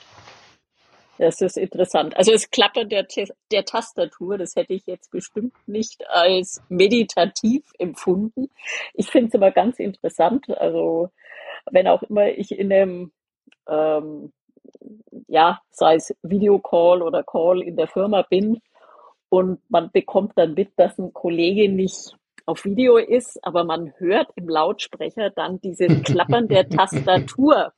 Das 1.19 1.41
ist 1.41 1.57
interessant. 1.57 2.17
Also 2.17 2.33
das 2.33 2.51
Klappern 2.51 2.89
der, 2.89 3.07
der 3.51 3.65
Tastatur, 3.65 4.37
das 4.37 4.55
hätte 4.55 4.75
ich 4.75 4.87
jetzt 4.87 5.11
bestimmt 5.11 5.55
nicht 5.67 6.09
als 6.11 6.63
meditativ 6.69 7.63
empfunden. 7.79 8.51
Ich 8.93 9.09
finde 9.09 9.29
es 9.29 9.35
aber 9.35 9.51
ganz 9.51 9.79
interessant. 9.79 10.51
Also 10.59 11.11
wenn 11.71 11.89
auch 11.89 12.03
immer 12.03 12.29
ich 12.29 12.53
in 12.53 12.73
einem, 12.73 13.13
ähm, 13.69 14.33
ja, 15.27 15.61
sei 15.71 15.95
es 15.95 16.15
Videocall 16.23 17.03
oder 17.03 17.23
Call 17.23 17.63
in 17.63 17.77
der 17.77 17.89
Firma 17.89 18.23
bin 18.23 18.61
und 19.29 19.61
man 19.69 19.91
bekommt 19.91 20.33
dann 20.37 20.55
mit, 20.55 20.73
dass 20.77 20.99
ein 20.99 21.13
Kollege 21.13 21.69
nicht 21.69 22.17
auf 22.47 22.65
Video 22.65 22.97
ist, 22.97 23.45
aber 23.45 23.65
man 23.65 23.93
hört 23.99 24.29
im 24.37 24.49
Lautsprecher 24.49 25.31
dann 25.31 25.61
dieses 25.61 26.03
Klappern 26.05 26.49
der 26.49 26.69
Tastatur. 26.69 27.73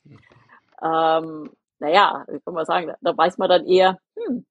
Ähm, 0.83 1.51
naja, 1.81 2.27
ich 2.35 2.45
kann 2.45 2.55
mal 2.55 2.67
sagen, 2.67 2.93
da 3.01 3.17
weiß 3.17 3.39
man 3.39 3.49
dann 3.49 3.67
eher, 3.67 3.99
hm, 4.17 4.45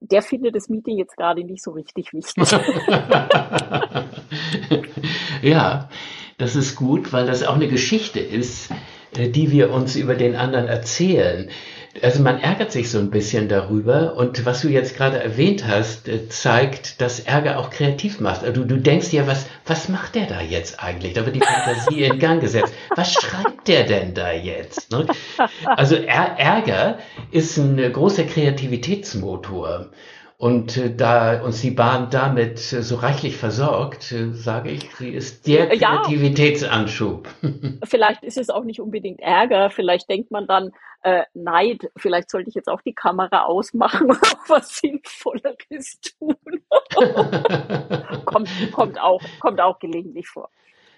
der 0.00 0.22
findet 0.22 0.56
das 0.56 0.68
Meeting 0.68 0.98
jetzt 0.98 1.16
gerade 1.16 1.44
nicht 1.44 1.62
so 1.62 1.70
richtig 1.70 2.12
wichtig. 2.12 2.50
ja, 5.42 5.88
das 6.38 6.56
ist 6.56 6.76
gut, 6.76 7.12
weil 7.12 7.26
das 7.26 7.44
auch 7.44 7.54
eine 7.54 7.68
Geschichte 7.68 8.20
ist, 8.20 8.70
äh, 9.16 9.28
die 9.28 9.50
wir 9.52 9.72
uns 9.72 9.96
über 9.96 10.14
den 10.14 10.36
anderen 10.36 10.66
erzählen 10.66 11.48
also 12.02 12.22
man 12.22 12.40
ärgert 12.40 12.72
sich 12.72 12.90
so 12.90 12.98
ein 12.98 13.10
bisschen 13.10 13.48
darüber 13.48 14.16
und 14.16 14.44
was 14.44 14.62
du 14.62 14.68
jetzt 14.68 14.96
gerade 14.96 15.22
erwähnt 15.22 15.66
hast, 15.66 16.08
äh, 16.08 16.28
zeigt, 16.28 17.00
dass 17.00 17.20
Ärger 17.20 17.58
auch 17.58 17.70
kreativ 17.70 18.20
macht. 18.20 18.42
Also 18.42 18.62
du, 18.62 18.66
du 18.66 18.80
denkst 18.80 19.12
ja, 19.12 19.26
was, 19.26 19.46
was 19.64 19.88
macht 19.88 20.14
der 20.14 20.26
da 20.26 20.40
jetzt 20.40 20.82
eigentlich? 20.82 21.14
Da 21.14 21.24
wird 21.24 21.36
die 21.36 21.40
Fantasie 21.40 22.02
in 22.04 22.18
Gang 22.18 22.40
gesetzt. 22.40 22.74
Was 22.94 23.12
schreibt 23.12 23.68
der 23.68 23.84
denn 23.84 24.14
da 24.14 24.32
jetzt? 24.32 24.90
Ne? 24.90 25.06
Also 25.64 25.96
Ärger 25.96 26.98
ist 27.30 27.56
ein 27.56 27.92
großer 27.92 28.24
Kreativitätsmotor. 28.24 29.90
Und 30.38 30.76
äh, 30.76 30.94
da 30.94 31.42
uns 31.42 31.62
die 31.62 31.70
Bahn 31.70 32.10
damit 32.10 32.72
äh, 32.72 32.82
so 32.82 32.96
reichlich 32.96 33.36
versorgt, 33.36 34.12
äh, 34.12 34.32
sage 34.32 34.70
ich, 34.70 34.94
sie 34.96 35.08
ist 35.08 35.46
der 35.46 35.68
Kreativitätsanschub. 35.68 37.28
Ja, 37.40 37.50
vielleicht 37.84 38.22
ist 38.22 38.36
es 38.36 38.50
auch 38.50 38.64
nicht 38.64 38.80
unbedingt 38.80 39.20
Ärger, 39.20 39.70
vielleicht 39.70 40.10
denkt 40.10 40.30
man 40.30 40.46
dann 40.46 40.72
äh, 41.02 41.22
Neid, 41.32 41.90
vielleicht 41.96 42.30
sollte 42.30 42.50
ich 42.50 42.54
jetzt 42.54 42.68
auch 42.68 42.82
die 42.82 42.92
Kamera 42.92 43.44
ausmachen 43.44 44.10
und 44.10 44.20
was 44.48 44.76
Sinnvolleres 44.76 46.00
tun. 46.18 46.36
kommt, 48.26 48.50
kommt, 48.72 49.00
auch, 49.00 49.22
kommt 49.40 49.60
auch 49.60 49.78
gelegentlich 49.78 50.28
vor. 50.28 50.50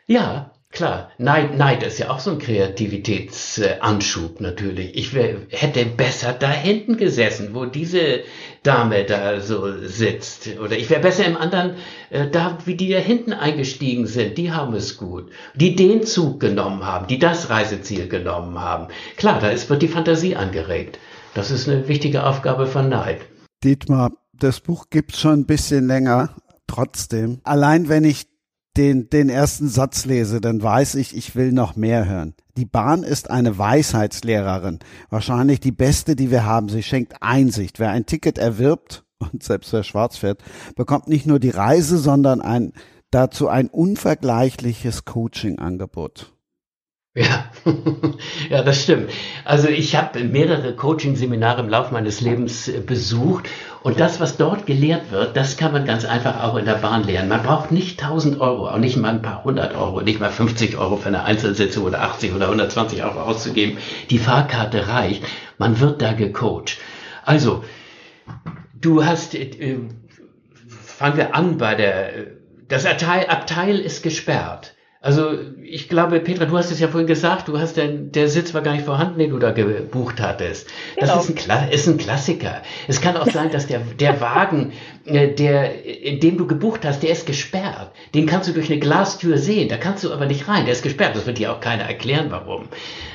Ja, 0.07 0.51
klar. 0.71 1.11
Neid, 1.19 1.57
Neid 1.57 1.83
ist 1.83 1.99
ja 1.99 2.11
auch 2.11 2.21
so 2.21 2.31
ein 2.31 2.39
Kreativitätsanschub 2.39 4.41
natürlich. 4.41 4.97
Ich 4.97 5.15
wär, 5.15 5.37
hätte 5.51 5.85
besser 5.87 6.33
da 6.33 6.51
hinten 6.51 6.97
gesessen, 6.97 7.55
wo 7.55 7.65
diese 7.65 8.21
Dame 8.63 9.05
da 9.05 9.41
so 9.41 9.87
sitzt. 9.87 10.59
Oder 10.59 10.77
ich 10.77 10.91
wäre 10.91 11.01
besser 11.01 11.27
im 11.27 11.37
anderen, 11.37 11.77
äh, 12.11 12.29
da 12.31 12.59
wie 12.65 12.77
die 12.77 12.91
da 12.91 12.99
hinten 12.99 13.33
eingestiegen 13.33 14.07
sind, 14.07 14.39
die 14.39 14.53
haben 14.53 14.75
es 14.75 14.97
gut. 14.97 15.31
Die 15.55 15.75
den 15.75 16.05
Zug 16.05 16.41
genommen 16.41 16.85
haben, 16.85 17.07
die 17.07 17.19
das 17.19 17.51
Reiseziel 17.51 18.09
genommen 18.09 18.59
haben. 18.59 18.89
Klar, 19.17 19.41
da 19.41 19.49
ist, 19.49 19.71
wird 19.71 19.83
die 19.83 19.89
Fantasie 19.89 20.37
angeregt. 20.37 20.99
Das 21.35 21.51
ist 21.51 21.69
eine 21.69 21.89
wichtige 21.89 22.25
Aufgabe 22.25 22.67
von 22.67 22.89
Neid. 22.89 23.21
Dietmar, 23.65 24.13
das 24.33 24.61
Buch 24.61 24.87
gibt's 24.91 25.21
schon 25.21 25.41
ein 25.41 25.47
bisschen 25.47 25.87
länger. 25.87 26.35
Trotzdem, 26.67 27.41
allein 27.45 27.89
wenn 27.89 28.05
ich 28.05 28.27
den, 28.79 29.11
den 29.11 29.29
ersten 29.29 29.69
Satz 29.69 30.05
lese, 30.07 30.41
dann 30.41 30.63
weiß 30.63 30.95
ich, 30.95 31.17
ich 31.17 31.35
will 31.35 31.53
noch 31.53 31.75
mehr 31.77 32.09
hören. 32.09 32.35
Die 32.57 32.65
Bahn 32.65 33.03
ist 33.03 33.31
eine 33.31 33.59
Weisheitslehrerin, 33.59 34.79
wahrscheinlich 35.11 35.61
die 35.61 35.73
beste, 35.73 36.17
die 36.17 36.31
wir 36.31 36.47
haben. 36.47 36.69
Sie 36.69 36.83
schenkt 36.83 37.17
Einsicht. 37.21 37.81
Wer 37.81 37.91
ein 37.91 38.07
Ticket 38.07 38.39
erwirbt, 38.39 39.05
und 39.19 39.43
selbst 39.43 39.73
wer 39.73 39.83
schwarz 39.83 40.17
fährt, 40.17 40.43
bekommt 40.77 41.09
nicht 41.09 41.27
nur 41.27 41.41
die 41.41 41.51
Reise, 41.51 41.99
sondern 41.99 42.41
ein, 42.41 42.73
dazu 43.11 43.49
ein 43.49 43.69
unvergleichliches 43.69 45.05
Coaching-Angebot. 45.05 46.33
Ja, 47.19 47.51
ja, 48.49 48.63
das 48.63 48.85
stimmt. 48.85 49.11
Also 49.45 49.67
ich 49.67 49.97
habe 49.97 50.23
mehrere 50.23 50.77
Coaching-Seminare 50.77 51.63
im 51.63 51.69
Laufe 51.69 51.93
meines 51.93 52.21
Lebens 52.21 52.69
äh, 52.69 52.79
besucht 52.79 53.49
und 53.83 53.99
das, 53.99 54.21
was 54.21 54.37
dort 54.37 54.67
gelehrt 54.67 55.11
wird, 55.11 55.37
das 55.37 55.57
kann 55.57 55.73
man 55.73 55.85
ganz 55.85 56.05
einfach 56.05 56.45
auch 56.45 56.55
in 56.55 56.65
der 56.65 56.75
Bahn 56.75 57.03
lernen. 57.03 57.29
Man 57.29 57.43
braucht 57.43 57.73
nicht 57.73 58.01
1000 58.01 58.41
Euro, 58.41 58.69
auch 58.69 58.79
nicht 58.79 58.97
mal 58.97 59.11
ein 59.11 59.23
paar 59.23 59.43
hundert 59.43 59.75
Euro, 59.75 60.01
nicht 60.01 60.21
mal 60.21 60.31
50 60.31 60.77
Euro 60.79 60.97
für 60.97 61.09
eine 61.09 61.25
Einzelsitzung 61.25 61.87
oder 61.87 62.03
80 62.03 62.35
oder 62.35 62.47
120 62.47 63.03
Euro 63.03 63.21
auszugeben. 63.21 63.79
Die 64.11 64.19
Fahrkarte 64.19 64.87
reicht. 64.87 65.25
Man 65.59 65.81
wird 65.81 66.01
da 66.01 66.13
gecoacht. 66.13 66.79
Also, 67.25 67.65
du 68.81 69.05
hast, 69.05 69.35
äh, 69.35 69.81
fangen 70.85 71.17
wir 71.17 71.35
an 71.35 71.59
bei 71.59 71.75
der, 71.75 72.11
das 72.69 72.87
Abteil, 72.87 73.27
Abteil 73.27 73.81
ist 73.81 74.05
gesperrt. 74.05 74.77
Also 75.01 75.31
ich 75.63 75.89
glaube, 75.89 76.19
Petra, 76.19 76.45
du 76.47 76.57
hast 76.57 76.73
es 76.73 76.81
ja 76.81 76.89
vorhin 76.89 77.07
gesagt, 77.07 77.47
du 77.47 77.59
hast 77.61 77.77
den, 77.77 78.11
der 78.11 78.29
Sitz 78.29 78.53
war 78.53 78.63
gar 78.63 78.73
nicht 78.73 78.85
vorhanden, 78.85 79.21
den 79.21 79.31
du 79.31 79.39
da 79.39 79.53
gebucht 79.53 80.21
hattest. 80.21 80.69
Das 80.99 81.11
genau. 81.11 81.21
ist, 81.21 81.51
ein, 81.51 81.69
ist 81.71 81.87
ein 81.87 81.99
Klassiker. 81.99 82.63
Es 82.89 83.01
kann 83.01 83.17
auch 83.17 83.31
sein, 83.31 83.53
dass 83.53 83.69
der, 83.69 83.79
der 83.79 84.21
Wagen, 84.21 84.73
äh, 85.05 85.29
der, 85.29 85.85
in 85.85 86.19
dem 86.19 86.37
du 86.37 86.49
gebucht 86.49 86.85
hast, 86.85 87.05
der 87.05 87.11
ist 87.11 87.27
gesperrt. 87.27 87.93
Den 88.13 88.27
kannst 88.27 88.49
du 88.49 88.53
durch 88.53 88.71
eine 88.71 88.81
Glastür 88.81 89.39
sehen, 89.39 89.69
da 89.69 89.77
kannst 89.77 90.03
du 90.03 90.13
aber 90.13 90.27
nicht 90.27 90.49
rein, 90.49 90.65
der 90.65 90.73
ist 90.73 90.83
gesperrt. 90.83 91.15
Das 91.15 91.27
wird 91.27 91.39
dir 91.39 91.53
auch 91.53 91.61
keiner 91.61 91.85
erklären, 91.85 92.27
warum. 92.31 92.69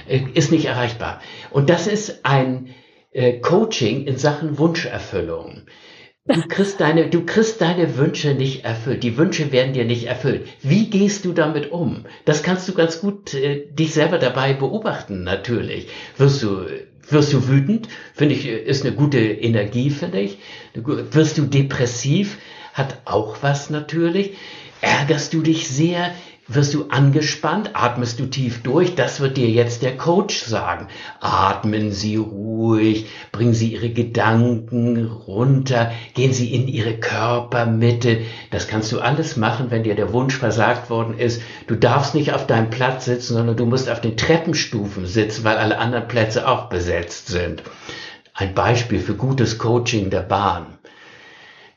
Äh, 0.08 0.22
ist 0.36 0.54
nicht 0.54 0.66
erreichbar. 0.66 1.20
Und 1.50 1.70
das 1.70 1.88
ist 1.88 2.26
ein 2.26 2.70
äh, 3.12 3.40
Coaching 3.40 4.06
in 4.06 4.18
Sachen 4.18 4.58
Wunscherfüllung. 4.58 5.64
Du 6.26 6.42
kriegst 6.48 6.80
deine, 6.80 7.10
du 7.10 7.26
kriegst 7.26 7.60
deine 7.60 7.98
Wünsche 7.98 8.34
nicht 8.34 8.64
erfüllt. 8.64 9.04
Die 9.04 9.18
Wünsche 9.18 9.52
werden 9.52 9.74
dir 9.74 9.84
nicht 9.84 10.06
erfüllt. 10.06 10.48
Wie 10.62 10.90
gehst 10.90 11.26
du 11.26 11.34
damit 11.34 11.72
um? 11.72 12.06
Das 12.24 12.44
kannst 12.44 12.68
du 12.70 12.74
ganz 12.74 13.02
gut 13.02 13.34
äh, 13.34 13.66
dich 13.70 13.94
selber 13.94 14.20
dabei 14.20 14.54
beobachten, 14.54 15.24
natürlich. 15.24 15.88
Wirst 16.18 16.42
du, 16.42 16.66
wirst 17.10 17.34
du 17.34 17.50
wütend? 17.50 17.90
Finde 18.14 18.36
ich, 18.36 18.48
ist 18.48 18.86
eine 18.86 18.96
gute 18.96 19.20
Energie, 19.20 19.90
finde 19.90 20.22
ich. 20.22 20.38
Wirst 20.74 21.38
du 21.38 21.42
depressiv? 21.42 22.38
Hat 22.74 23.02
auch 23.04 23.40
was 23.42 23.70
natürlich. 23.70 24.38
Ärgerst 24.80 25.34
du 25.34 25.42
dich 25.42 25.68
sehr? 25.68 26.16
Wirst 26.48 26.74
du 26.74 26.88
angespannt, 26.90 27.72
atmest 27.74 28.20
du 28.20 28.26
tief 28.26 28.64
durch, 28.64 28.96
das 28.96 29.22
wird 29.22 29.38
dir 29.38 29.50
jetzt 29.50 29.82
der 29.82 29.96
Coach 29.96 30.44
sagen. 30.44 30.88
Atmen 31.22 31.92
Sie 31.92 32.18
ruhig, 32.18 33.08
bringen 33.32 33.54
Sie 33.54 33.74
Ihre 33.74 33.90
Gedanken 33.90 35.06
runter, 35.06 35.92
gehen 36.14 36.34
Sie 36.34 36.54
in 36.54 36.68
Ihre 36.68 36.96
Körpermitte. 36.98 38.22
Das 38.52 38.68
kannst 38.68 38.92
du 38.92 39.00
alles 39.00 39.38
machen, 39.38 39.72
wenn 39.72 39.84
dir 39.84 39.96
der 39.96 40.12
Wunsch 40.12 40.38
versagt 40.38 40.90
worden 40.90 41.18
ist. 41.18 41.42
Du 41.68 41.76
darfst 41.76 42.14
nicht 42.14 42.34
auf 42.34 42.46
deinem 42.46 42.70
Platz 42.70 43.06
sitzen, 43.06 43.36
sondern 43.36 43.56
du 43.56 43.66
musst 43.66 43.90
auf 43.90 44.02
den 44.02 44.18
Treppenstufen 44.18 45.06
sitzen, 45.06 45.46
weil 45.46 45.58
alle 45.58 45.78
anderen 45.78 46.08
Plätze 46.10 46.48
auch 46.48 46.68
besetzt 46.68 47.28
sind. 47.28 47.64
Ein 48.34 48.54
Beispiel 48.54 49.00
für 49.00 49.16
gutes 49.16 49.58
Coaching 49.60 50.10
der 50.10 50.24
Bahn. 50.24 50.66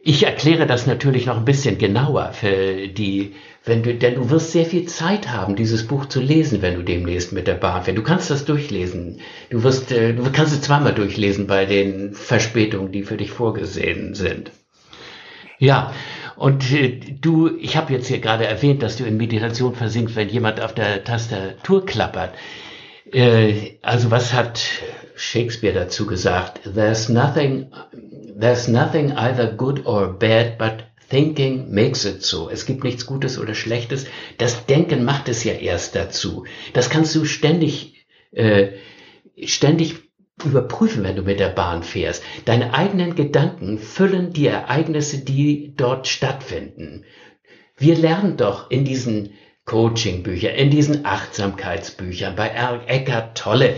Ich 0.08 0.24
erkläre 0.24 0.68
das 0.68 0.86
natürlich 0.86 1.26
noch 1.26 1.36
ein 1.36 1.44
bisschen 1.44 1.78
genauer 1.78 2.32
für 2.32 2.86
die, 2.86 3.34
wenn 3.66 3.82
du, 3.82 3.94
denn 3.94 4.14
du 4.14 4.30
wirst 4.30 4.52
sehr 4.52 4.64
viel 4.64 4.86
Zeit 4.86 5.28
haben, 5.28 5.56
dieses 5.56 5.88
Buch 5.88 6.06
zu 6.06 6.20
lesen, 6.20 6.62
wenn 6.62 6.76
du 6.76 6.82
demnächst 6.82 7.32
mit 7.32 7.48
der 7.48 7.54
Bahn 7.54 7.82
fährst. 7.82 7.98
Du 7.98 8.04
kannst 8.04 8.30
das 8.30 8.44
durchlesen. 8.44 9.20
Du 9.50 9.64
wirst, 9.64 9.90
äh, 9.90 10.14
du 10.14 10.22
kannst 10.30 10.54
es 10.54 10.62
zweimal 10.62 10.94
durchlesen 10.94 11.48
bei 11.48 11.66
den 11.66 12.14
Verspätungen, 12.14 12.92
die 12.92 13.02
für 13.02 13.16
dich 13.16 13.32
vorgesehen 13.32 14.14
sind. 14.14 14.52
Ja, 15.58 15.92
und 16.36 16.72
äh, 16.72 17.00
du, 17.20 17.56
ich 17.58 17.76
habe 17.76 17.92
jetzt 17.92 18.06
hier 18.06 18.20
gerade 18.20 18.46
erwähnt, 18.46 18.84
dass 18.84 18.96
du 18.96 19.04
in 19.04 19.16
Meditation 19.16 19.74
versinkst, 19.74 20.14
wenn 20.14 20.28
jemand 20.28 20.60
auf 20.60 20.72
der 20.72 21.02
Tastatur 21.02 21.84
klappert. 21.84 22.34
Äh, 23.12 23.78
also 23.82 24.12
was 24.12 24.32
hat 24.32 24.60
Shakespeare 25.16 25.74
dazu 25.74 26.06
gesagt? 26.06 26.60
There's 26.72 27.08
nothing 27.08 27.72
there's 28.38 28.68
nothing 28.68 29.12
either 29.12 29.46
good 29.46 29.86
or 29.86 30.12
bad, 30.12 30.58
but 30.58 30.84
thinking 31.08 31.72
makes 31.72 32.04
it 32.04 32.22
so. 32.22 32.50
Es 32.50 32.66
gibt 32.66 32.84
nichts 32.84 33.06
Gutes 33.06 33.38
oder 33.38 33.54
Schlechtes. 33.54 34.06
Das 34.38 34.66
Denken 34.66 35.04
macht 35.04 35.28
es 35.28 35.44
ja 35.44 35.52
erst 35.52 35.94
dazu. 35.94 36.44
Das 36.72 36.90
kannst 36.90 37.14
du 37.14 37.24
ständig, 37.24 38.06
äh, 38.32 38.72
ständig 39.44 39.96
überprüfen, 40.44 41.02
wenn 41.04 41.16
du 41.16 41.22
mit 41.22 41.40
der 41.40 41.48
Bahn 41.48 41.82
fährst. 41.82 42.22
Deine 42.44 42.74
eigenen 42.74 43.14
Gedanken 43.14 43.78
füllen 43.78 44.32
die 44.32 44.46
Ereignisse, 44.46 45.18
die 45.18 45.72
dort 45.76 46.06
stattfinden. 46.08 47.04
Wir 47.78 47.96
lernen 47.96 48.36
doch 48.36 48.70
in 48.70 48.84
diesen 48.84 49.30
Coaching-Büchern, 49.64 50.54
in 50.54 50.70
diesen 50.70 51.04
Achtsamkeitsbüchern, 51.04 52.36
bei 52.36 52.50
Eckhart 52.86 53.36
Tolle, 53.36 53.74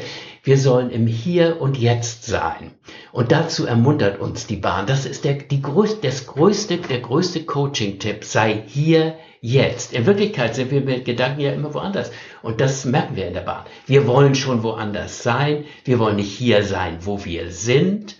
wir 0.48 0.56
sollen 0.56 0.88
im 0.88 1.06
Hier 1.06 1.60
und 1.60 1.76
Jetzt 1.76 2.24
sein. 2.24 2.70
Und 3.12 3.32
dazu 3.32 3.66
ermuntert 3.66 4.18
uns 4.18 4.46
die 4.46 4.56
Bahn. 4.56 4.86
Das 4.86 5.04
ist 5.04 5.26
der, 5.26 5.34
die 5.34 5.60
größte, 5.60 6.06
das 6.06 6.26
größte, 6.26 6.78
der 6.78 7.00
größte 7.00 7.44
Coaching-Tipp. 7.44 8.24
Sei 8.24 8.62
hier 8.66 9.18
jetzt. 9.42 9.92
In 9.92 10.06
Wirklichkeit 10.06 10.54
sind 10.54 10.70
wir 10.70 10.80
mit 10.80 11.04
Gedanken 11.04 11.42
ja 11.42 11.52
immer 11.52 11.74
woanders. 11.74 12.10
Und 12.40 12.62
das 12.62 12.86
merken 12.86 13.14
wir 13.14 13.26
in 13.26 13.34
der 13.34 13.42
Bahn. 13.42 13.66
Wir 13.84 14.06
wollen 14.06 14.34
schon 14.34 14.62
woanders 14.62 15.22
sein. 15.22 15.66
Wir 15.84 15.98
wollen 15.98 16.16
nicht 16.16 16.32
hier 16.32 16.64
sein, 16.64 17.00
wo 17.02 17.26
wir 17.26 17.50
sind. 17.50 18.16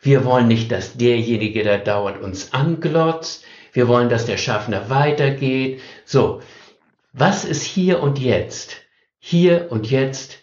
Wir 0.00 0.24
wollen 0.24 0.48
nicht, 0.48 0.72
dass 0.72 0.96
derjenige, 0.96 1.62
der 1.62 1.78
dauernd 1.78 2.20
uns 2.20 2.52
anglotzt. 2.52 3.44
Wir 3.72 3.86
wollen, 3.86 4.08
dass 4.08 4.26
der 4.26 4.36
Schaffner 4.36 4.90
weitergeht. 4.90 5.80
So. 6.04 6.40
Was 7.12 7.44
ist 7.44 7.62
hier 7.62 8.02
und 8.02 8.18
jetzt? 8.18 8.78
Hier 9.20 9.68
und 9.70 9.88
jetzt 9.88 10.41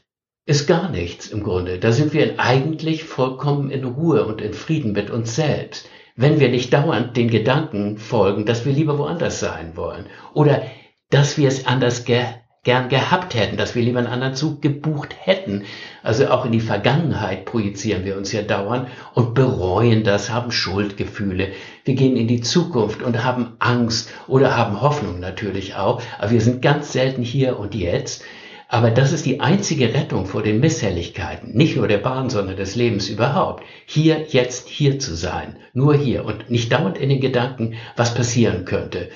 ist 0.50 0.66
gar 0.66 0.90
nichts 0.90 1.28
im 1.28 1.44
Grunde. 1.44 1.78
Da 1.78 1.92
sind 1.92 2.12
wir 2.12 2.40
eigentlich 2.40 3.04
vollkommen 3.04 3.70
in 3.70 3.86
Ruhe 3.86 4.26
und 4.26 4.42
in 4.42 4.56
Frieden 4.56 4.94
mit 4.94 5.12
uns 5.12 5.36
selbst. 5.36 5.88
Wenn 6.16 6.40
wir 6.40 6.50
nicht 6.50 6.74
dauernd 6.74 7.16
den 7.16 7.30
Gedanken 7.30 8.00
folgen, 8.00 8.48
dass 8.48 8.66
wir 8.66 8.74
lieber 8.74 8.98
woanders 8.98 9.40
sein 9.40 9.78
wollen 9.78 10.08
oder 10.34 10.64
dass 11.12 11.38
wir 11.38 11.48
es 11.48 11.68
anders 11.68 12.04
ge 12.04 12.24
gern 12.64 12.90
gehabt 12.90 13.36
hätten, 13.36 13.58
dass 13.58 13.76
wir 13.76 13.84
lieber 13.84 14.00
einen 14.00 14.08
anderen 14.08 14.34
Zug 14.34 14.62
gebucht 14.62 15.16
hätten. 15.22 15.66
Also 16.04 16.28
auch 16.28 16.46
in 16.46 16.52
die 16.52 16.60
Vergangenheit 16.60 17.46
projizieren 17.46 18.04
wir 18.04 18.18
uns 18.18 18.32
ja 18.32 18.42
dauernd 18.42 18.90
und 19.14 19.36
bereuen 19.36 20.04
das, 20.04 20.32
haben 20.32 20.52
Schuldgefühle. 20.52 21.50
Wir 21.86 21.96
gehen 21.96 22.18
in 22.18 22.28
die 22.28 22.42
Zukunft 22.42 23.02
und 23.04 23.24
haben 23.24 23.56
Angst 23.60 24.12
oder 24.28 24.58
haben 24.58 24.82
Hoffnung 24.82 25.20
natürlich 25.20 25.76
auch, 25.76 26.02
aber 26.18 26.32
wir 26.32 26.42
sind 26.42 26.62
ganz 26.62 26.92
selten 26.92 27.22
hier 27.22 27.60
und 27.60 27.76
jetzt. 27.76 28.24
Aber 28.72 28.92
das 28.92 29.12
ist 29.12 29.26
die 29.26 29.40
einzige 29.40 29.96
Rettung 29.96 30.28
vor 30.28 30.44
den 30.44 30.60
Misshelligkeiten, 30.60 31.54
nicht 31.54 31.76
nur 31.76 31.88
der 31.88 31.98
Bahn, 31.98 32.30
sondern 32.30 32.56
des 32.56 32.76
Lebens 32.76 33.10
überhaupt. 33.10 33.64
Hier, 33.88 34.28
jetzt, 34.28 34.70
hier 34.70 35.00
zu 35.00 35.16
sein. 35.16 35.58
Nur 35.74 35.96
hier 35.96 36.24
und 36.24 36.52
nicht 36.52 36.72
dauernd 36.72 37.00
in 37.00 37.10
den 37.10 37.20
Gedanken, 37.20 37.74
was 37.98 38.14
passieren 38.14 38.66
könnte. 38.66 39.10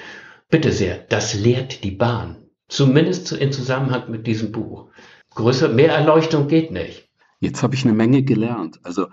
Bitte 0.50 0.72
sehr, 0.72 0.98
das 0.98 1.36
lehrt 1.36 1.84
die 1.84 1.92
Bahn. 1.92 2.38
Zumindest 2.68 3.32
in 3.32 3.52
Zusammenhang 3.52 4.10
mit 4.10 4.26
diesem 4.26 4.52
Buch. 4.52 4.88
Größer, 5.36 5.70
mehr 5.70 5.94
Erleuchtung 5.94 6.48
geht 6.48 6.72
nicht. 6.72 7.08
Jetzt 7.40 7.62
habe 7.62 7.76
ich 7.76 7.86
eine 7.86 7.94
Menge 7.94 8.24
gelernt. 8.24 8.80
Also 8.82 9.06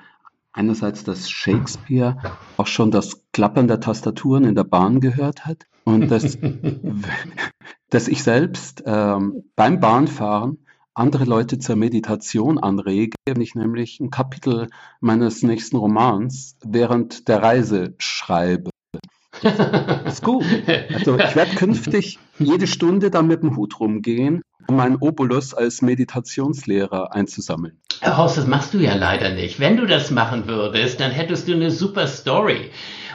einerseits, 0.53 1.05
dass 1.05 1.29
Shakespeare 1.29 2.17
auch 2.57 2.67
schon 2.67 2.91
das 2.91 3.27
Klappern 3.33 3.69
der 3.69 3.81
Tastaturen 3.81 4.45
in 4.45 4.55
der 4.55 4.65
Bahn 4.65 5.01
gehört 5.01 5.45
hat 5.45 5.67
und 5.85 6.11
dass, 6.11 6.39
dass 7.91 8.09
ich 8.09 8.23
selbst 8.23 8.83
ähm, 8.87 9.45
beim 9.57 9.81
Bahnfahren 9.81 10.59
andere 10.95 11.25
Leute 11.25 11.59
zur 11.59 11.77
Meditation 11.77 12.59
anrege, 12.59 13.17
wenn 13.27 13.41
ich 13.41 13.55
nämlich 13.55 14.01
ein 14.01 14.11
Kapitel 14.11 14.69
meines 15.01 15.43
nächsten 15.43 15.77
Romans 15.77 16.57
während 16.65 17.29
der 17.29 17.43
Reise 17.43 17.95
schreibe. 17.99 18.71
Das 19.43 20.15
ist 20.15 20.25
gut. 20.25 20.45
Also 20.93 21.19
ich 21.19 21.37
werde 21.37 21.55
künftig 21.57 22.19
jede 22.39 22.67
Stunde 22.67 23.11
dann 23.11 23.27
mit 23.27 23.43
dem 23.43 23.57
Hut 23.57 23.79
rumgehen, 23.81 24.43
um 24.67 24.77
meinen 24.77 24.97
Obolus 24.97 25.55
als 25.55 25.83
Meditationslehrer 25.83 27.15
einzusammeln. 27.15 27.81
Herr 28.01 28.17
Horst, 28.17 28.37
das 28.37 28.47
machst 28.47 28.75
du 28.75 28.79
ja 28.79 28.95
leider 28.95 29.33
nicht. 29.33 29.61
Wenn 29.61 29.77
du 29.77 29.87
das 29.87 30.11
machen 30.11 30.47
würdest, 30.47 31.01
dann 31.01 31.11
hättest 31.11 31.49
du 31.49 31.55
eine 31.55 31.71
super 31.71 32.07
Story. 32.07 32.71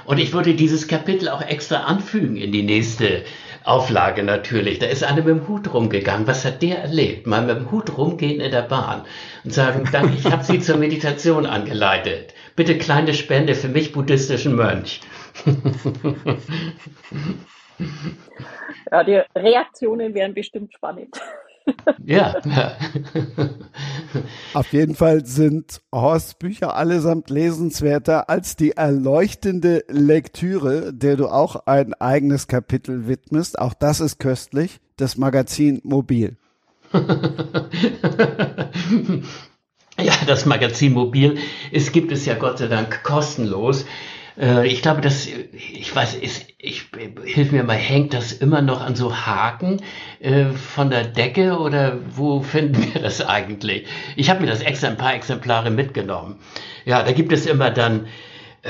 Und 0.06 0.20
ich 0.20 0.34
würde 0.34 0.56
dieses 0.56 0.88
Kapitel 0.88 1.30
auch 1.30 1.42
extra 1.42 1.84
anfügen 1.84 2.38
in 2.38 2.52
die 2.52 2.64
nächste 2.64 3.24
Auflage 3.66 4.24
natürlich. 4.24 4.80
Da 4.80 4.86
ist 4.88 5.04
einer 5.04 5.24
mit 5.24 5.28
dem 5.28 5.48
Hut 5.48 5.74
rumgegangen. 5.74 6.28
Was 6.28 6.46
hat 6.46 6.62
der 6.62 6.80
erlebt? 6.80 7.28
Mal 7.28 7.42
mit 7.42 7.58
dem 7.58 7.72
Hut 7.72 7.98
rumgehen 7.98 8.40
in 8.40 8.52
der 8.52 8.62
Bahn 8.62 9.06
und 9.44 9.54
sagen, 9.54 9.88
danke, 9.92 10.16
ich 10.18 10.26
habe 10.32 10.44
Sie 10.44 10.60
zur 10.60 10.78
Meditation 10.78 11.46
angeleitet. 11.46 12.34
Bitte 12.56 12.78
kleine 12.78 13.14
Spende 13.14 13.56
für 13.56 13.68
mich 13.68 13.92
buddhistischen 13.92 14.56
Mönch. 14.56 15.02
ja, 18.92 19.04
die 19.04 19.22
Reaktionen 19.36 20.14
wären 20.14 20.34
bestimmt 20.34 20.74
spannend. 20.74 21.20
Ja. 22.04 22.36
Auf 24.54 24.72
jeden 24.72 24.96
Fall 24.96 25.26
sind 25.26 25.82
Horst 25.92 26.40
Bücher 26.40 26.76
allesamt 26.76 27.30
lesenswerter 27.30 28.30
als 28.30 28.56
die 28.56 28.72
erleuchtende 28.72 29.84
Lektüre, 29.90 30.94
der 30.94 31.18
du 31.18 31.28
auch 31.28 31.66
ein 31.66 31.94
eigenes 31.96 32.48
Kapitel 32.48 33.08
widmest. 33.08 33.60
Auch 33.60 33.74
das 33.74 34.00
ist 34.00 34.20
köstlich. 34.20 34.80
Das 34.98 35.18
Magazin 35.18 35.82
Mobil. 35.84 36.38
Ja, 39.98 40.14
das 40.28 40.46
Magazin 40.46 40.92
Mobil, 40.92 41.38
es 41.72 41.94
gibt 41.94 42.12
es 42.12 42.26
ja 42.26 42.36
Gott 42.36 42.58
sei 42.58 42.68
Dank 42.68 43.02
kostenlos. 43.04 43.86
Äh, 44.38 44.68
ich 44.68 44.82
glaube, 44.82 45.02
dass, 45.02 45.28
ich 45.28 45.96
weiß, 45.96 46.16
ist, 46.16 46.48
ich, 46.58 46.86
hilf 47.26 47.52
mir 47.52 47.64
mal, 47.64 47.76
hängt 47.76 48.14
das 48.14 48.32
immer 48.34 48.62
noch 48.62 48.82
an 48.82 48.96
so 48.96 49.16
Haken 49.16 49.82
äh, 50.20 50.46
von 50.46 50.90
der 50.90 51.06
Decke 51.06 51.58
oder 51.60 52.00
wo 52.10 52.42
finden 52.42 52.94
wir 52.94 53.02
das 53.02 53.26
eigentlich? 53.26 53.88
Ich 54.16 54.30
habe 54.30 54.42
mir 54.42 54.48
das 54.48 54.62
extra 54.62 54.88
ein 54.88 54.98
paar 54.98 55.14
Exemplare 55.14 55.72
mitgenommen. 55.72 56.40
Ja, 56.86 57.04
da 57.04 57.12
gibt 57.12 57.32
es 57.32 57.46
immer 57.46 57.72
dann, 57.72 58.08
äh, 58.64 58.70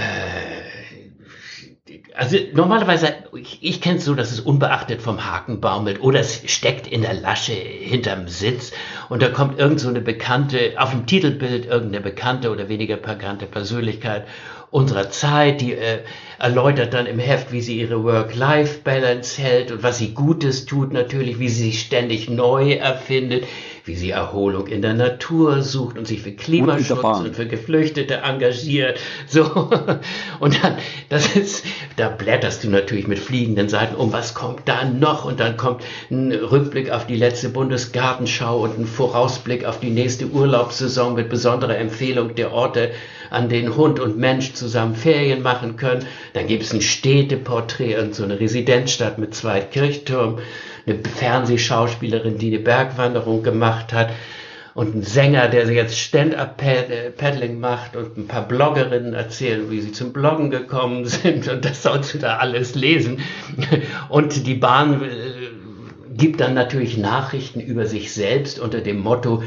also 2.16 2.38
normalerweise, 2.53 3.13
ich, 3.36 3.59
ich 3.61 3.82
kenne 3.82 3.97
es 3.97 4.05
so, 4.05 4.16
dass 4.16 4.32
es 4.32 4.39
unbeachtet 4.39 5.01
vom 5.01 5.26
Haken 5.26 5.59
baumelt 5.59 6.01
oder 6.01 6.20
es 6.20 6.41
steckt 6.49 6.88
in 6.88 7.01
der 7.01 7.13
Lasche 7.13 7.51
hinterm 7.51 8.28
Sitz 8.28 8.72
und 9.09 9.22
da 9.22 9.30
kommt 9.30 9.59
irgend 9.59 9.80
so 9.80 9.89
eine 9.89 10.01
bekannte, 10.01 10.76
auf 10.78 10.91
dem 10.91 11.05
Titelbild 11.05 11.66
irgendeine 11.66 12.01
bekannte 12.01 12.51
oder 12.51 12.70
weniger 12.70 12.95
bekannte 12.95 13.45
Persönlichkeit 13.45 14.26
unserer 14.72 15.09
Zeit, 15.09 15.61
die 15.61 15.74
äh, 15.74 15.99
erläutert 16.39 16.93
dann 16.93 17.05
im 17.05 17.20
Heft, 17.20 17.51
wie 17.51 17.61
sie 17.61 17.80
ihre 17.80 18.03
Work-Life-Balance 18.03 19.41
hält 19.41 19.72
und 19.72 19.84
was 19.84 19.97
sie 19.97 20.13
Gutes 20.13 20.66
tut 20.66 20.91
natürlich, 20.91 21.39
wie 21.39 21.49
sie 21.49 21.66
sich 21.66 21.82
ständig 21.82 22.30
neu 22.30 22.74
erfindet, 22.74 23.45
wie 23.86 23.94
sie 23.96 24.10
Erholung 24.10 24.66
in 24.66 24.82
der 24.82 24.96
Natur 24.96 25.62
sucht 25.62 25.98
und 25.98 26.08
sich 26.08 26.24
für 26.24 26.32
Klimaschutz 26.32 27.04
und, 27.04 27.26
und 27.28 27.36
für 27.36 27.46
Geflüchtete 27.46 28.16
engagiert. 28.16 29.00
So. 29.28 29.44
Und 30.40 30.64
dann, 30.64 30.78
das 31.10 31.36
ist, 31.36 31.66
da 31.96 32.10
blätterst 32.10 32.64
du 32.64 32.70
natürlich 32.70 33.08
mit 33.08 33.20
fliegenden 33.20 33.70
Seiten 33.70 33.96
um, 33.96 34.12
was 34.12 34.34
kommt 34.34 34.62
da 34.66 34.84
noch? 34.84 35.26
Und 35.26 35.40
dann 35.40 35.56
kommt 35.56 35.84
ein 36.12 36.32
Rückblick 36.32 36.92
auf 36.92 37.08
die 37.08 37.16
letzte 37.16 37.50
Bundesgartenschau 37.50 38.64
und 38.64 38.78
ein 38.78 38.86
Vorausblick 38.86 39.66
auf 39.66 39.80
die 39.80 39.92
nächste 39.92 40.28
Urlaubssaison 40.28 41.14
mit 41.14 41.30
besonderer 41.30 41.78
Empfehlung 41.78 42.36
der 42.36 42.52
Orte, 42.52 42.92
an 43.30 43.50
denen 43.50 43.76
Hund 43.76 44.00
und 44.00 44.18
Mensch 44.18 44.54
zusammen 44.54 44.96
Ferien 44.96 45.42
machen 45.42 45.78
können. 45.78 46.06
Dann 46.34 46.48
gibt 46.48 46.64
es 46.64 46.74
ein 46.74 46.82
Städteporträt 46.82 47.98
und 47.98 48.16
so 48.16 48.24
eine 48.24 48.40
Residenzstadt 48.40 49.18
mit 49.18 49.36
zwei 49.36 49.62
Kirchtürmen 49.62 50.40
eine 50.86 51.00
Fernsehschauspielerin, 51.00 52.38
die 52.38 52.56
eine 52.56 52.64
Bergwanderung 52.64 53.44
gemacht 53.44 53.94
hat 53.94 54.10
und 54.76 54.94
ein 54.94 55.04
Sänger, 55.04 55.48
der 55.48 55.72
jetzt 55.72 55.98
Stand-up-Paddling 55.98 57.60
macht 57.60 57.96
und 57.96 58.18
ein 58.18 58.28
paar 58.28 58.46
Bloggerinnen 58.46 59.14
erzählen, 59.14 59.72
wie 59.72 59.80
sie 59.80 59.94
zum 59.94 60.12
Bloggen 60.12 60.50
gekommen 60.50 61.06
sind 61.06 61.48
und 61.48 61.64
das 61.66 61.82
sollst 61.82 62.14
du 62.14 62.20
da 62.20 62.38
alles 62.38 62.76
lesen. 62.76 63.22
Und 64.10 64.46
die 64.46 64.56
Bahn 64.56 65.02
äh, 65.02 65.08
gibt 66.14 66.42
dann 66.42 66.54
natürlich 66.54 66.98
Nachrichten 66.98 67.62
über 67.62 67.86
sich 67.86 68.14
selbst 68.14 68.60
unter 68.60 68.82
dem 68.82 69.00
Motto, 69.00 69.44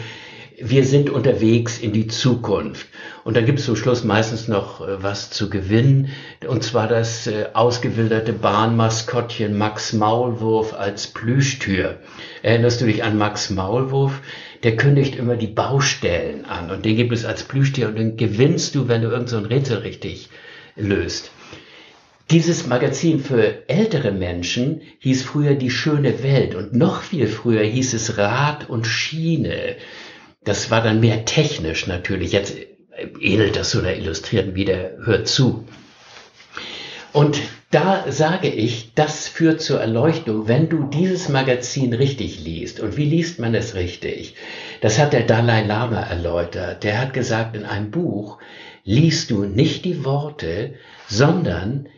wir 0.61 0.85
sind 0.85 1.11
unterwegs 1.11 1.79
in 1.79 1.93
die 1.93 2.09
Zukunft. 2.09 2.89
Und 3.25 3.37
dann 3.37 3.47
gibt 3.47 3.61
es 3.61 3.67
zum 3.67 3.77
Schluss 3.77 4.05
meistens 4.05 4.49
noch 4.49 4.87
äh, 4.87 5.03
was 5.03 5.31
zu 5.31 5.51
gewinnen, 5.51 6.11
und 6.47 6.65
zwar 6.65 6.89
das 6.89 7.27
äh, 7.27 7.47
ausgewilderte 7.53 8.33
Bahnmaskottchen 8.33 9.57
Max 9.57 9.93
Maulwurf 9.93 10.75
als 10.75 11.07
Plüschtür. 11.09 11.99
Erinnerst 12.43 12.81
du 12.81 12.87
dich 12.87 13.05
an 13.05 13.19
Max 13.19 13.51
Maulwurf? 13.51 14.21
Der 14.65 14.77
kündigt 14.77 15.15
immer 15.15 15.37
die 15.37 15.47
Baustellen 15.47 16.45
an 16.45 16.71
und 16.71 16.85
den 16.85 16.97
gibt 16.97 17.13
es 17.13 17.25
als 17.25 17.45
Plüschtier 17.45 17.89
und 17.89 17.97
den 17.97 18.17
gewinnst 18.17 18.75
du, 18.75 18.89
wenn 18.89 19.03
du 19.03 19.09
irgendein 19.09 19.43
so 19.43 19.49
Rätsel 19.49 19.79
richtig 19.79 20.31
löst. 20.75 21.31
Dieses 22.31 22.67
Magazin 22.67 23.21
für 23.21 23.69
ältere 23.69 24.13
Menschen 24.13 24.83
hieß 24.99 25.23
früher 25.23 25.55
Die 25.55 25.71
schöne 25.71 26.23
Welt 26.23 26.55
und 26.55 26.75
noch 26.75 27.03
viel 27.03 27.27
früher 27.27 27.63
hieß 27.63 27.95
es 27.95 28.19
Rad 28.19 28.69
und 28.69 28.87
Schiene. 28.87 29.77
Das 30.49 30.71
war 30.71 30.83
dann 30.83 31.01
mehr 31.01 31.27
technisch 31.27 31.87
natürlich. 31.87 32.33
Jetzt 32.33 32.57
edelt 33.21 33.55
das 33.55 33.77
oder 33.77 33.95
illustriert 33.95 34.55
wieder, 34.55 34.93
hört 35.05 35.29
zu. 35.29 35.67
Und 37.13 37.39
da 37.71 38.11
sage 38.11 38.49
ich, 38.49 38.95
das 38.95 39.29
führt 39.29 39.61
zur 39.61 39.79
Erleuchtung, 39.79 40.49
wenn 40.49 40.71
du 40.71 40.85
dieses 40.85 41.29
Magazin 41.29 41.93
richtig 41.93 42.43
liest. 42.43 42.81
Und 42.81 42.97
wie 42.97 43.05
liest 43.05 43.39
man 43.39 43.55
es 43.55 43.75
richtig? 43.75 44.37
Das 44.81 44.99
hat 44.99 45.13
der 45.13 45.25
Dalai 45.25 45.65
Lama 45.65 46.01
erläutert. 46.01 46.83
Der 46.83 46.99
hat 46.99 47.13
gesagt, 47.13 47.55
in 47.55 47.67
einem 47.67 47.91
Buch 47.91 48.39
liest 48.85 49.31
du 49.31 49.45
nicht 49.45 49.85
die 49.85 50.03
Worte, 50.07 50.77
sondern 51.09 51.91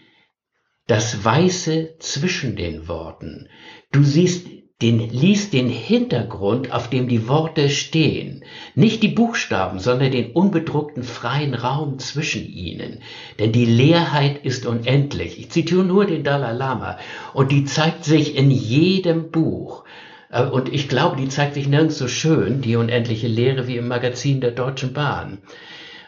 das 0.89 1.25
Weiße 1.25 1.95
zwischen 2.01 2.57
den 2.57 2.89
Worten. 2.89 3.49
Du 3.93 4.03
siehst 4.03 4.49
den, 4.83 5.11
liest 5.11 5.53
den 5.53 5.69
Hintergrund, 5.69 6.73
auf 6.73 6.89
dem 6.89 7.07
die 7.07 7.29
Worte 7.29 7.69
stehen, 7.69 8.45
nicht 8.75 9.03
die 9.03 9.09
Buchstaben, 9.09 9.79
sondern 9.79 10.11
den 10.11 10.33
unbedruckten 10.33 11.03
freien 11.03 11.55
Raum 11.55 11.99
zwischen 11.99 12.47
ihnen. 12.47 13.01
Denn 13.39 13.53
die 13.53 13.67
Leerheit 13.67 14.45
ist 14.45 14.65
unendlich. 14.67 15.39
Ich 15.39 15.51
zitiere 15.51 15.85
nur 15.85 16.07
den 16.07 16.25
Dalai 16.25 16.53
Lama 16.53 16.99
und 17.35 17.53
die 17.53 17.65
zeigt 17.65 18.05
sich 18.05 18.37
in 18.37 18.51
jedem 18.51 19.31
Buch. 19.31 19.85
Äh, 20.31 20.45
und 20.45 20.73
ich 20.73 20.89
glaube, 20.89 21.17
die 21.17 21.29
zeigt 21.29 21.55
sich 21.55 21.69
nirgends 21.69 21.99
so 21.99 22.09
schön, 22.09 22.63
die 22.63 22.77
unendliche 22.77 23.29
Leere, 23.29 23.67
wie 23.67 23.77
im 23.77 23.89
Magazin 23.89 24.41
der 24.41 24.53
Deutschen 24.53 24.95
Bahn. 24.95 25.39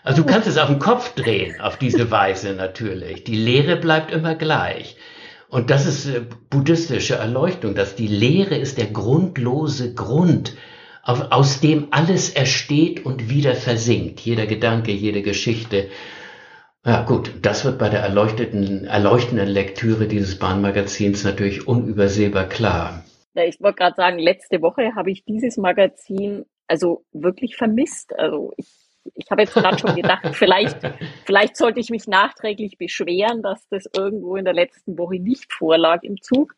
Also 0.04 0.22
du 0.22 0.28
kannst 0.28 0.48
es 0.48 0.58
auf 0.58 0.66
den 0.68 0.80
Kopf 0.80 1.14
drehen, 1.14 1.60
auf 1.60 1.76
diese 1.76 2.10
Weise 2.10 2.54
natürlich. 2.54 3.22
Die 3.22 3.36
Lehre 3.36 3.76
bleibt 3.76 4.10
immer 4.10 4.34
gleich. 4.34 4.96
Und 5.52 5.68
das 5.68 5.84
ist 5.84 6.06
äh, 6.06 6.22
buddhistische 6.48 7.16
Erleuchtung, 7.16 7.74
dass 7.74 7.94
die 7.94 8.06
Lehre 8.06 8.56
ist 8.56 8.78
der 8.78 8.86
grundlose 8.86 9.92
Grund, 9.92 10.56
aus 11.02 11.60
dem 11.60 11.88
alles 11.90 12.30
ersteht 12.30 13.04
und 13.04 13.28
wieder 13.28 13.54
versinkt. 13.54 14.20
Jeder 14.20 14.46
Gedanke, 14.46 14.92
jede 14.92 15.20
Geschichte. 15.20 15.88
Ja 16.86 17.02
gut, 17.02 17.32
das 17.42 17.66
wird 17.66 17.78
bei 17.78 17.90
der 17.90 18.00
erleuchteten, 18.00 18.86
erleuchtenden 18.86 19.48
Lektüre 19.48 20.06
dieses 20.06 20.38
Bahnmagazins 20.38 21.22
natürlich 21.24 21.68
unübersehbar 21.68 22.48
klar. 22.48 23.04
Ich 23.34 23.60
wollte 23.60 23.76
gerade 23.76 23.96
sagen, 23.96 24.18
letzte 24.20 24.62
Woche 24.62 24.94
habe 24.94 25.10
ich 25.10 25.24
dieses 25.24 25.58
Magazin 25.58 26.46
also 26.66 27.04
wirklich 27.12 27.56
vermisst. 27.56 28.18
Also 28.18 28.52
ich 28.56 28.81
ich 29.14 29.30
habe 29.30 29.42
jetzt 29.42 29.54
gerade 29.54 29.78
schon 29.78 29.94
gedacht, 29.94 30.22
vielleicht, 30.32 30.78
vielleicht 31.24 31.56
sollte 31.56 31.80
ich 31.80 31.90
mich 31.90 32.06
nachträglich 32.06 32.78
beschweren, 32.78 33.42
dass 33.42 33.66
das 33.68 33.84
irgendwo 33.96 34.36
in 34.36 34.44
der 34.44 34.54
letzten 34.54 34.98
Woche 34.98 35.16
nicht 35.16 35.52
vorlag 35.52 36.02
im 36.02 36.20
Zug. 36.20 36.54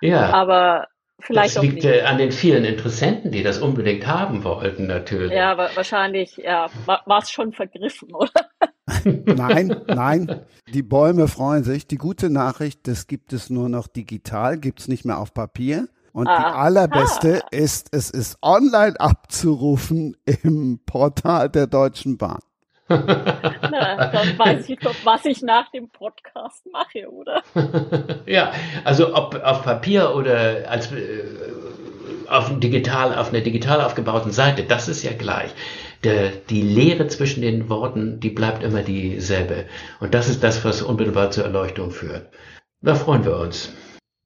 Ja. 0.00 0.30
Aber 0.30 0.88
vielleicht 1.20 1.56
das 1.56 1.62
liegt 1.62 1.84
äh, 1.84 2.02
an 2.02 2.18
den 2.18 2.32
vielen 2.32 2.64
Interessenten, 2.64 3.30
die 3.30 3.42
das 3.42 3.58
unbedingt 3.58 4.06
haben 4.06 4.44
wollten, 4.44 4.86
natürlich. 4.86 5.32
Ja, 5.32 5.52
aber 5.52 5.70
wahrscheinlich 5.74 6.36
ja, 6.36 6.68
war 6.84 7.18
es 7.18 7.30
schon 7.30 7.52
vergriffen, 7.52 8.14
oder? 8.14 8.50
nein, 9.04 9.76
nein. 9.86 10.42
Die 10.72 10.82
Bäume 10.82 11.28
freuen 11.28 11.64
sich. 11.64 11.86
Die 11.86 11.96
gute 11.96 12.30
Nachricht, 12.30 12.86
das 12.86 13.06
gibt 13.06 13.32
es 13.32 13.50
nur 13.50 13.68
noch 13.68 13.88
digital, 13.88 14.58
gibt 14.58 14.80
es 14.80 14.88
nicht 14.88 15.04
mehr 15.04 15.18
auf 15.18 15.34
Papier. 15.34 15.88
Und 16.16 16.28
ah, 16.28 16.38
die 16.38 16.44
allerbeste 16.56 17.42
ist, 17.50 17.94
es 17.94 18.08
ist 18.08 18.38
online 18.40 18.98
abzurufen 18.98 20.16
im 20.24 20.80
Portal 20.86 21.50
der 21.50 21.66
Deutschen 21.66 22.16
Bahn. 22.16 22.38
Na, 22.88 24.08
dann 24.08 24.38
weiß 24.38 24.66
ich 24.70 24.78
doch, 24.78 24.94
was 25.04 25.26
ich 25.26 25.42
nach 25.42 25.70
dem 25.72 25.90
Podcast 25.90 26.64
mache, 26.72 27.10
oder? 27.10 27.42
ja, 28.26 28.50
also 28.82 29.14
ob 29.14 29.34
auf 29.44 29.62
Papier 29.62 30.14
oder 30.14 30.70
als 30.70 30.90
äh, 30.90 31.22
auf, 32.30 32.50
digital, 32.60 33.14
auf 33.14 33.28
einer 33.28 33.42
digital 33.42 33.82
aufgebauten 33.82 34.32
Seite, 34.32 34.62
das 34.62 34.88
ist 34.88 35.02
ja 35.02 35.12
gleich. 35.12 35.50
Der, 36.02 36.30
die 36.30 36.62
Lehre 36.62 37.08
zwischen 37.08 37.42
den 37.42 37.68
Worten, 37.68 38.20
die 38.20 38.30
bleibt 38.30 38.62
immer 38.62 38.80
dieselbe. 38.80 39.66
Und 40.00 40.14
das 40.14 40.30
ist 40.30 40.42
das, 40.42 40.64
was 40.64 40.80
unmittelbar 40.80 41.30
zur 41.30 41.44
Erleuchtung 41.44 41.90
führt. 41.90 42.30
Da 42.80 42.94
freuen 42.94 43.26
wir 43.26 43.36
uns. 43.36 43.74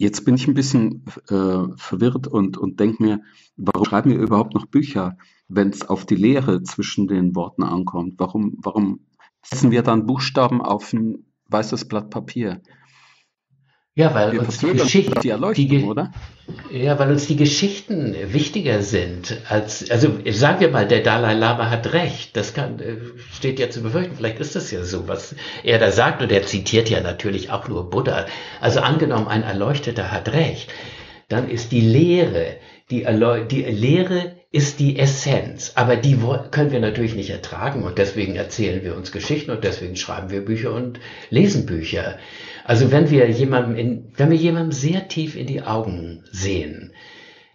Jetzt 0.01 0.25
bin 0.25 0.35
ich 0.37 0.49
ein 0.49 0.55
bisschen 0.55 1.05
äh, 1.29 1.77
verwirrt 1.77 2.27
und, 2.27 2.57
und 2.57 2.81
denke 2.81 3.03
mir, 3.03 3.21
warum 3.59 3.85
schreiben 3.85 4.09
wir 4.09 4.19
überhaupt 4.19 4.55
noch 4.55 4.65
Bücher, 4.65 5.19
wenn 5.47 5.69
es 5.69 5.87
auf 5.87 6.07
die 6.07 6.15
Lehre 6.15 6.63
zwischen 6.63 7.07
den 7.07 7.37
Worten 7.37 7.63
ankommt? 7.63 8.15
Warum, 8.17 8.57
warum 8.63 9.01
setzen 9.43 9.71
wir 9.71 9.83
dann 9.83 10.07
Buchstaben 10.07 10.63
auf 10.63 10.95
ein 10.95 11.27
weißes 11.49 11.87
Blatt 11.87 12.09
Papier? 12.09 12.63
Ja, 13.97 14.15
weil 14.15 14.33
wir 14.33 14.41
uns 14.41 14.59
die 14.59 14.73
Geschichten, 14.73 15.21
die 15.21 15.67
die, 15.67 15.83
oder? 15.83 16.13
Ja, 16.71 16.99
weil 16.99 17.11
uns 17.11 17.27
die 17.27 17.37
Geschichten 17.37 18.15
wichtiger 18.33 18.83
sind 18.83 19.39
als, 19.49 19.91
also 19.91 20.13
sagen 20.31 20.61
wir 20.61 20.71
mal, 20.71 20.87
der 20.87 21.01
Dalai 21.03 21.35
Lama 21.35 21.71
hat 21.71 21.93
recht. 21.93 22.37
Das 22.37 22.55
kann, 22.55 22.79
äh, 22.79 22.97
steht 23.33 23.59
ja 23.59 23.69
zu 23.69 23.83
befürchten. 23.83 24.15
Vielleicht 24.17 24.39
ist 24.39 24.55
das 24.55 24.71
ja 24.71 24.85
so, 24.85 25.09
was 25.09 25.35
er 25.65 25.79
da 25.79 25.91
sagt. 25.91 26.23
Und 26.23 26.31
er 26.31 26.47
zitiert 26.47 26.89
ja 26.89 27.01
natürlich 27.01 27.51
auch 27.51 27.67
nur 27.67 27.91
Buddha. 27.91 28.27
Also 28.61 28.81
angenommen, 28.81 29.27
ein 29.27 29.43
Erleuchteter 29.43 30.13
hat 30.13 30.33
recht, 30.33 30.73
dann 31.29 31.49
ist 31.51 31.73
die 31.73 31.81
Lehre, 31.81 32.57
die, 32.91 33.03
Erleu 33.03 33.45
die 33.45 33.63
Lehre 33.63 34.37
ist 34.53 34.81
die 34.81 34.99
Essenz, 34.99 35.73
aber 35.77 35.95
die 35.95 36.19
können 36.51 36.73
wir 36.73 36.81
natürlich 36.81 37.15
nicht 37.15 37.31
ertragen 37.31 37.85
und 37.85 37.99
deswegen 37.99 38.35
erzählen 38.35 38.83
wir 38.83 38.97
uns 38.97 39.13
Geschichten 39.13 39.53
und 39.53 39.63
deswegen 39.63 39.95
schreiben 39.95 40.31
wir 40.31 40.45
Bücher 40.45 40.75
und 40.75 40.99
lesen 41.31 41.67
Bücher. 41.67 42.19
Also 42.65 42.91
wenn 42.91 43.11
wir 43.11 43.29
jemandem 43.31 43.77
in, 43.77 44.13
wenn 44.17 44.31
wir 44.31 44.37
jemandem 44.37 44.73
sehr 44.73 45.09
tief 45.09 45.37
in 45.37 45.47
die 45.47 45.63
Augen 45.63 46.25
sehen, 46.31 46.93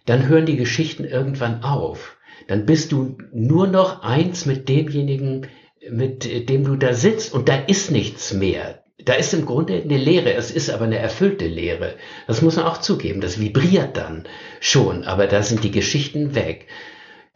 dann 0.04 0.28
hören 0.28 0.46
die 0.46 0.56
Geschichten 0.56 1.04
irgendwann 1.04 1.62
auf. 1.62 2.16
Dann 2.48 2.66
bist 2.66 2.92
du 2.92 3.18
nur 3.32 3.66
noch 3.66 4.02
eins 4.02 4.46
mit 4.46 4.68
demjenigen, 4.68 5.48
mit 5.90 6.48
dem 6.48 6.64
du 6.64 6.76
da 6.76 6.94
sitzt 6.94 7.34
und 7.34 7.48
da 7.48 7.56
ist 7.56 7.90
nichts 7.90 8.32
mehr. 8.32 8.82
Da 9.04 9.14
ist 9.14 9.34
im 9.34 9.46
Grunde 9.46 9.82
eine 9.82 9.96
Leere, 9.96 10.34
es 10.34 10.50
ist 10.50 10.70
aber 10.70 10.84
eine 10.84 10.98
erfüllte 10.98 11.46
Leere. 11.46 11.94
Das 12.26 12.42
muss 12.42 12.56
man 12.56 12.64
auch 12.64 12.78
zugeben, 12.78 13.20
das 13.20 13.40
vibriert 13.40 13.96
dann 13.96 14.24
schon, 14.60 15.04
aber 15.04 15.26
da 15.26 15.42
sind 15.42 15.62
die 15.62 15.70
Geschichten 15.70 16.34
weg. 16.34 16.66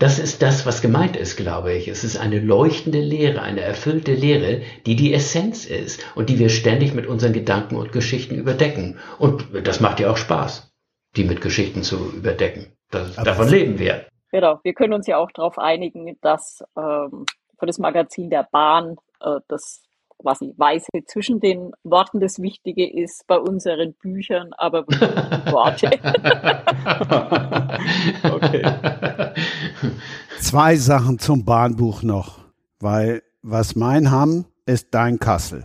Das 0.01 0.19
ist 0.19 0.41
das, 0.41 0.65
was 0.65 0.81
gemeint 0.81 1.15
ist, 1.15 1.37
glaube 1.37 1.75
ich. 1.75 1.87
Es 1.87 2.05
ist 2.05 2.17
eine 2.17 2.41
leuchtende 2.41 3.01
Lehre, 3.01 3.43
eine 3.43 3.61
erfüllte 3.61 4.15
Lehre, 4.15 4.63
die 4.87 4.97
die 4.97 5.13
Essenz 5.13 5.67
ist 5.67 6.07
und 6.17 6.31
die 6.31 6.39
wir 6.39 6.49
ständig 6.49 6.95
mit 6.95 7.07
unseren 7.07 7.35
Gedanken 7.35 7.77
und 7.77 7.93
Geschichten 7.93 8.37
überdecken. 8.37 8.99
Und 9.19 9.45
das 9.67 9.81
macht 9.81 10.01
ja 10.01 10.11
auch 10.11 10.17
Spaß, 10.17 10.73
die 11.17 11.25
mit 11.25 11.43
Geschichten 11.43 11.83
zu 11.83 12.13
überdecken. 12.13 12.73
Das, 12.91 13.15
davon 13.15 13.51
leben 13.51 13.79
wir. 13.79 14.07
Genau, 14.33 14.59
wir 14.63 14.73
können 14.73 14.95
uns 14.95 15.07
ja 15.07 15.19
auch 15.19 15.31
darauf 15.33 15.59
einigen, 15.59 16.17
dass 16.23 16.65
ähm, 16.79 17.27
für 17.59 17.67
das 17.67 17.79
Magazin 17.79 18.31
der 18.31 18.49
Bahn 18.51 18.97
äh, 19.21 19.41
das 19.49 19.83
quasi 20.21 20.53
Weise 20.57 20.89
zwischen 21.07 21.41
den 21.41 21.73
Worten 21.83 22.21
das 22.21 22.41
Wichtige 22.41 22.89
ist 22.89 23.27
bei 23.27 23.39
unseren 23.39 23.95
Büchern, 23.95 24.51
aber 24.57 24.87
Worte. 25.51 25.91
okay. 28.33 28.63
Zwei 30.41 30.77
Sachen 30.77 31.19
zum 31.19 31.45
Bahnbuch 31.45 32.03
noch, 32.03 32.39
weil 32.79 33.23
was 33.43 33.75
mein 33.77 34.11
Hamm 34.11 34.45
ist 34.67 34.89
dein 34.93 35.19
Kassel. 35.19 35.65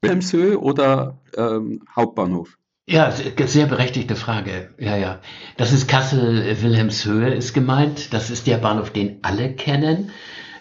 Wilhelmshöhe 0.00 0.58
oder 0.58 1.18
ähm, 1.36 1.82
Hauptbahnhof? 1.94 2.56
Ja, 2.86 3.12
sehr 3.12 3.66
berechtigte 3.66 4.16
Frage. 4.16 4.70
Ja, 4.78 4.96
ja. 4.96 5.20
Das 5.56 5.72
ist 5.72 5.88
Kassel-Wilhelmshöhe 5.88 7.32
ist 7.32 7.54
gemeint. 7.54 8.12
Das 8.12 8.28
ist 8.28 8.46
der 8.46 8.58
Bahnhof, 8.58 8.90
den 8.90 9.18
alle 9.22 9.54
kennen. 9.54 10.10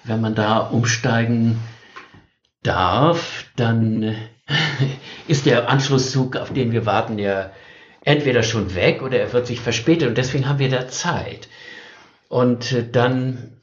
Wenn 0.04 0.22
man 0.22 0.36
da 0.36 0.60
umsteigen 0.60 1.60
darf, 2.64 3.46
dann 3.56 4.16
ist 5.28 5.46
der 5.46 5.70
Anschlusszug, 5.70 6.36
auf 6.36 6.54
den 6.54 6.72
wir 6.72 6.86
warten, 6.86 7.18
ja 7.20 7.52
entweder 8.04 8.44
schon 8.44 8.74
weg 8.76 9.02
oder 9.02 9.20
er 9.20 9.34
wird 9.34 9.48
sich 9.48 9.60
verspätet 9.60 10.10
und 10.10 10.18
deswegen 10.18 10.48
haben 10.50 10.60
wir 10.60 10.70
da 10.70 10.88
Zeit. 10.88 11.48
Und 12.30 12.72
äh, 12.72 12.90
dann 12.90 13.61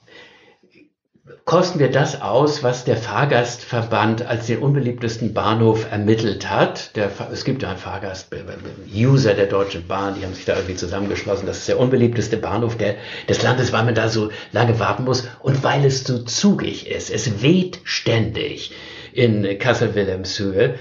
kosten 1.49 1.79
wir 1.79 1.91
das 1.91 2.21
aus, 2.21 2.63
was 2.63 2.85
der 2.85 2.99
Fahrgastverband 2.99 4.27
als 4.27 4.49
den 4.49 4.59
unbeliebtesten 4.59 5.33
Bahnhof 5.33 5.91
ermittelt 5.91 6.51
hat. 6.51 6.95
Der, 6.95 7.11
es 7.33 7.47
gibt 7.47 7.63
ja 7.63 7.71
einen 7.71 7.79
Fahrgast-User 7.79 9.33
der 9.33 9.47
Deutschen 9.47 9.87
Bahn, 9.87 10.15
die 10.15 10.27
haben 10.27 10.35
sich 10.35 10.45
da 10.45 10.57
irgendwie 10.57 10.75
zusammengeschlossen. 10.75 11.47
Das 11.47 11.61
ist 11.61 11.69
der 11.69 11.81
unbeliebteste 11.81 12.37
Bahnhof 12.37 12.77
der, 12.77 12.97
des 13.31 13.43
Landes, 13.43 13.73
weil 13.73 13.85
man 13.85 13.95
da 13.95 14.11
so 14.11 14.31
lange 14.53 14.79
warten 14.79 15.05
muss 15.05 15.27
und 15.41 15.65
weil 15.65 15.87
es 15.87 16.05
so 16.05 16.19
zugig 16.19 16.87
ist. 16.87 17.11
Es 17.11 17.41
weht 17.41 17.81
ständig 17.83 18.73
in 19.15 19.59
Kassel-Wilhelmshöhe. 19.59 20.75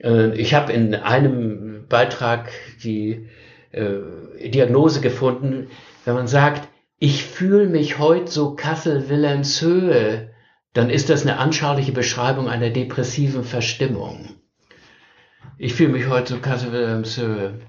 Äh, 0.00 0.34
ich 0.36 0.54
habe 0.54 0.72
in 0.72 0.94
einem 0.94 1.86
Beitrag 1.88 2.52
die 2.84 3.26
äh, 3.72 4.48
Diagnose 4.48 5.00
gefunden, 5.00 5.70
wenn 6.04 6.14
man 6.14 6.28
sagt, 6.28 6.68
ich 6.98 7.24
fühle 7.24 7.66
mich 7.66 7.98
heute 7.98 8.30
so 8.30 8.54
Kassel-Wilhelmshöhe, 8.54 10.32
dann 10.72 10.90
ist 10.90 11.10
das 11.10 11.22
eine 11.22 11.38
anschauliche 11.38 11.92
Beschreibung 11.92 12.48
einer 12.48 12.70
depressiven 12.70 13.44
Verstimmung. 13.44 14.40
Ich 15.58 15.74
fühle 15.74 15.92
mich 15.92 16.08
heute 16.08 16.34
so 16.34 16.40
Kassel-Wilhelmshöhe. 16.40 17.60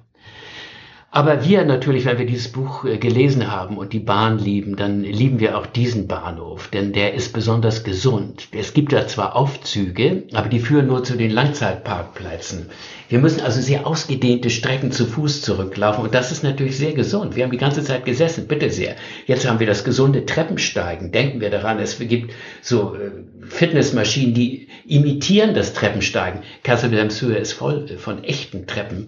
Aber 1.15 1.45
wir 1.45 1.63
natürlich, 1.63 2.03
wenn 2.03 2.17
wir 2.17 2.25
dieses 2.25 2.49
Buch 2.49 2.83
äh, 2.83 2.97
gelesen 2.97 3.49
haben 3.49 3.77
und 3.77 3.93
die 3.93 3.99
Bahn 3.99 4.37
lieben, 4.37 4.75
dann 4.75 5.01
lieben 5.01 5.39
wir 5.39 5.57
auch 5.57 5.65
diesen 5.65 6.07
Bahnhof, 6.07 6.67
denn 6.67 6.91
der 6.91 7.13
ist 7.13 7.31
besonders 7.31 7.85
gesund. 7.85 8.49
Es 8.51 8.73
gibt 8.73 8.91
da 8.91 9.07
zwar 9.07 9.37
Aufzüge, 9.37 10.23
aber 10.33 10.49
die 10.49 10.59
führen 10.59 10.87
nur 10.87 11.05
zu 11.05 11.15
den 11.15 11.31
Langzeitparkplätzen. 11.31 12.65
Wir 13.07 13.19
müssen 13.19 13.39
also 13.39 13.61
sehr 13.61 13.87
ausgedehnte 13.87 14.49
Strecken 14.49 14.91
zu 14.91 15.05
Fuß 15.05 15.41
zurücklaufen 15.41 16.03
und 16.03 16.13
das 16.13 16.33
ist 16.33 16.43
natürlich 16.43 16.77
sehr 16.77 16.91
gesund. 16.91 17.37
Wir 17.37 17.45
haben 17.45 17.51
die 17.51 17.57
ganze 17.57 17.81
Zeit 17.81 18.03
gesessen, 18.03 18.49
bitte 18.49 18.69
sehr. 18.69 18.97
Jetzt 19.25 19.47
haben 19.47 19.61
wir 19.61 19.67
das 19.67 19.85
gesunde 19.85 20.25
Treppensteigen. 20.25 21.13
Denken 21.13 21.39
wir 21.39 21.49
daran, 21.49 21.79
es 21.79 21.97
gibt 21.97 22.33
so 22.61 22.93
äh, 22.93 23.11
Fitnessmaschinen, 23.47 24.33
die 24.33 24.67
imitieren 24.85 25.53
das 25.53 25.71
Treppensteigen. 25.71 26.41
Kassel 26.63 26.91
Wilhelmshöhe 26.91 27.37
ist 27.37 27.53
voll 27.53 27.87
von 27.99 28.21
echten 28.25 28.67
Treppen. 28.67 29.07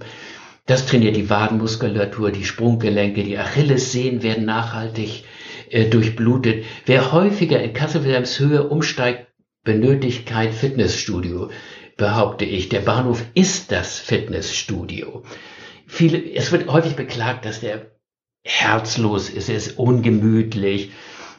Das 0.67 0.85
trainiert 0.85 1.15
die 1.15 1.29
Wadenmuskulatur, 1.29 2.31
die 2.31 2.43
Sprunggelenke, 2.43 3.23
die 3.23 3.37
Achillessehnen 3.37 4.21
werden 4.21 4.45
nachhaltig 4.45 5.23
äh, 5.69 5.85
durchblutet. 5.85 6.65
Wer 6.85 7.13
häufiger 7.13 7.63
in 7.63 7.73
Kassel-Wilhelmshöhe 7.73 8.67
umsteigt, 8.67 9.27
benötigt 9.63 10.25
kein 10.25 10.51
Fitnessstudio, 10.51 11.49
behaupte 11.95 12.43
ich. 12.43 12.67
Der 12.67 12.81
Bahnhof 12.81 13.23
ist 13.33 13.71
das 13.71 13.97
Fitnessstudio. 13.97 15.23
Viele, 15.87 16.21
es 16.35 16.51
wird 16.51 16.67
häufig 16.69 16.97
beklagt, 16.97 17.45
dass 17.45 17.61
der 17.61 17.91
herzlos 18.43 19.29
ist, 19.29 19.47
er 19.47 19.55
ist 19.55 19.79
ungemütlich, 19.79 20.91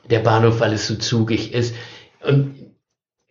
der 0.08 0.20
Bahnhof, 0.20 0.60
weil 0.60 0.72
es 0.72 0.86
so 0.86 0.96
zugig 0.96 1.52
ist. 1.52 1.74
Und 2.26 2.57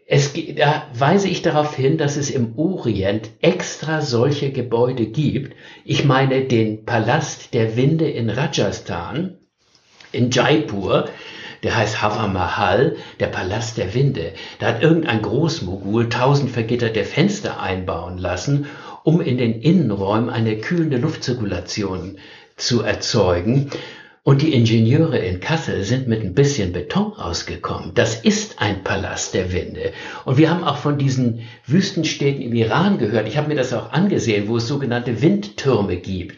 es, 0.07 0.31
da 0.55 0.87
weise 0.93 1.27
ich 1.27 1.41
darauf 1.41 1.75
hin, 1.75 1.97
dass 1.97 2.15
es 2.15 2.29
im 2.29 2.57
Orient 2.57 3.29
extra 3.41 4.01
solche 4.01 4.51
Gebäude 4.51 5.05
gibt. 5.05 5.55
Ich 5.83 6.05
meine 6.05 6.45
den 6.45 6.85
Palast 6.85 7.53
der 7.53 7.75
Winde 7.75 8.09
in 8.09 8.29
Rajasthan, 8.29 9.37
in 10.13 10.31
Jaipur, 10.31 11.09
der 11.63 11.75
heißt 11.75 12.01
Hava 12.01 12.27
Mahal, 12.27 12.95
der 13.19 13.27
Palast 13.27 13.77
der 13.77 13.93
Winde. 13.93 14.31
Da 14.59 14.67
hat 14.67 14.81
irgendein 14.81 15.21
Großmogul 15.21 16.07
tausend 16.07 16.51
vergitterte 16.51 17.03
Fenster 17.03 17.59
einbauen 17.59 18.17
lassen, 18.17 18.67
um 19.03 19.19
in 19.19 19.37
den 19.37 19.61
Innenräumen 19.61 20.29
eine 20.29 20.57
kühlende 20.57 20.97
Luftzirkulation 20.97 22.17
zu 22.55 22.81
erzeugen. 22.81 23.71
Und 24.27 24.41
die 24.41 24.53
Ingenieure 24.53 25.17
in 25.19 25.39
Kassel 25.39 25.85
sind 25.85 26.09
mit 26.09 26.21
ein 26.21 26.33
bisschen 26.33 26.73
Beton 26.73 27.13
ausgekommen. 27.13 27.93
Das 27.93 28.15
ist 28.15 28.61
ein 28.61 28.83
Palast 28.83 29.33
der 29.33 29.53
Winde. 29.53 29.93
Und 30.25 30.37
wir 30.37 30.49
haben 30.49 30.65
auch 30.65 30.75
von 30.75 30.97
diesen 30.97 31.47
Wüstenstädten 31.65 32.41
im 32.41 32.53
Iran 32.53 32.97
gehört. 32.97 33.29
Ich 33.29 33.37
habe 33.37 33.47
mir 33.47 33.55
das 33.55 33.71
auch 33.71 33.93
angesehen, 33.93 34.49
wo 34.49 34.57
es 34.57 34.67
sogenannte 34.67 35.21
Windtürme 35.21 35.95
gibt, 35.95 36.35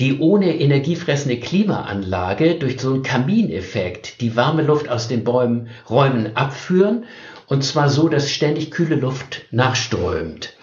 die 0.00 0.18
ohne 0.18 0.58
energiefressende 0.58 1.38
Klimaanlage 1.38 2.56
durch 2.56 2.80
so 2.80 2.92
einen 2.92 3.04
Kamineffekt 3.04 4.20
die 4.20 4.34
warme 4.34 4.62
Luft 4.62 4.88
aus 4.88 5.06
den 5.06 5.22
Bäumen, 5.22 5.68
Räumen 5.88 6.34
abführen. 6.34 7.04
Und 7.46 7.62
zwar 7.62 7.88
so, 7.88 8.08
dass 8.08 8.32
ständig 8.32 8.72
kühle 8.72 8.96
Luft 8.96 9.42
nachströmt. 9.52 10.56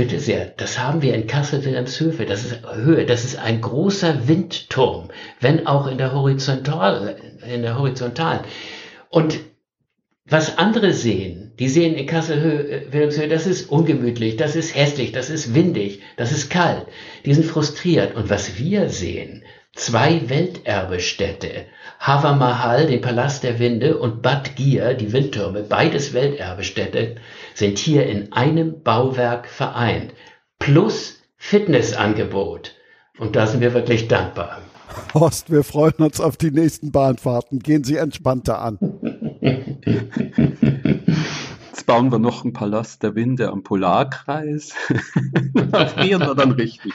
Bitte 0.00 0.18
sehr, 0.18 0.46
das 0.56 0.78
haben 0.78 1.02
wir 1.02 1.12
in 1.12 1.26
Kassel-Wilhelmshöhe. 1.26 2.24
Das 2.24 2.46
ist 2.46 2.60
Höhe, 2.74 3.04
das 3.04 3.26
ist 3.26 3.38
ein 3.38 3.60
großer 3.60 4.26
Windturm, 4.28 5.10
wenn 5.40 5.66
auch 5.66 5.86
in 5.88 5.98
der 5.98 6.14
Horizontal, 6.14 7.16
in 7.46 7.60
der 7.60 7.78
Horizontalen. 7.78 8.40
Und 9.10 9.40
was 10.24 10.56
andere 10.56 10.94
sehen, 10.94 11.52
die 11.58 11.68
sehen 11.68 11.94
in 11.96 12.06
Kassel-Wilhelmshöhe, 12.06 13.28
das 13.28 13.46
ist 13.46 13.68
ungemütlich, 13.68 14.36
das 14.36 14.56
ist 14.56 14.74
hässlich, 14.74 15.12
das 15.12 15.28
ist 15.28 15.54
windig, 15.54 16.00
das 16.16 16.32
ist 16.32 16.48
kalt. 16.48 16.86
Die 17.26 17.34
sind 17.34 17.44
frustriert. 17.44 18.16
Und 18.16 18.30
was 18.30 18.58
wir 18.58 18.88
sehen, 18.88 19.44
zwei 19.74 20.30
Welterbestädte, 20.30 21.66
Hava 21.98 22.36
Mahal, 22.36 22.86
den 22.86 23.02
Palast 23.02 23.42
der 23.42 23.58
Winde, 23.58 23.98
und 23.98 24.22
Bad 24.22 24.56
Gir, 24.56 24.94
die 24.94 25.12
Windtürme, 25.12 25.62
beides 25.62 26.14
Welterbestädte, 26.14 27.16
sind 27.60 27.78
hier 27.78 28.06
in 28.06 28.32
einem 28.32 28.82
Bauwerk 28.82 29.46
vereint. 29.46 30.14
Plus 30.58 31.20
Fitnessangebot. 31.36 32.74
Und 33.18 33.36
da 33.36 33.46
sind 33.46 33.60
wir 33.60 33.74
wirklich 33.74 34.08
dankbar. 34.08 34.62
Horst, 35.12 35.50
wir 35.50 35.62
freuen 35.62 35.94
uns 35.98 36.20
auf 36.20 36.38
die 36.38 36.50
nächsten 36.50 36.90
Bahnfahrten. 36.90 37.58
Gehen 37.58 37.84
Sie 37.84 37.96
entspannter 37.96 38.62
an. 38.62 38.78
Jetzt 41.68 41.84
bauen 41.84 42.10
wir 42.10 42.18
noch 42.18 42.44
einen 42.44 42.54
Palast 42.54 43.02
der 43.02 43.14
Winde 43.14 43.50
am 43.50 43.62
Polarkreis. 43.62 44.72
da 45.70 45.86
frieren 45.86 46.22
wir 46.22 46.34
dann 46.34 46.52
richtig. 46.52 46.94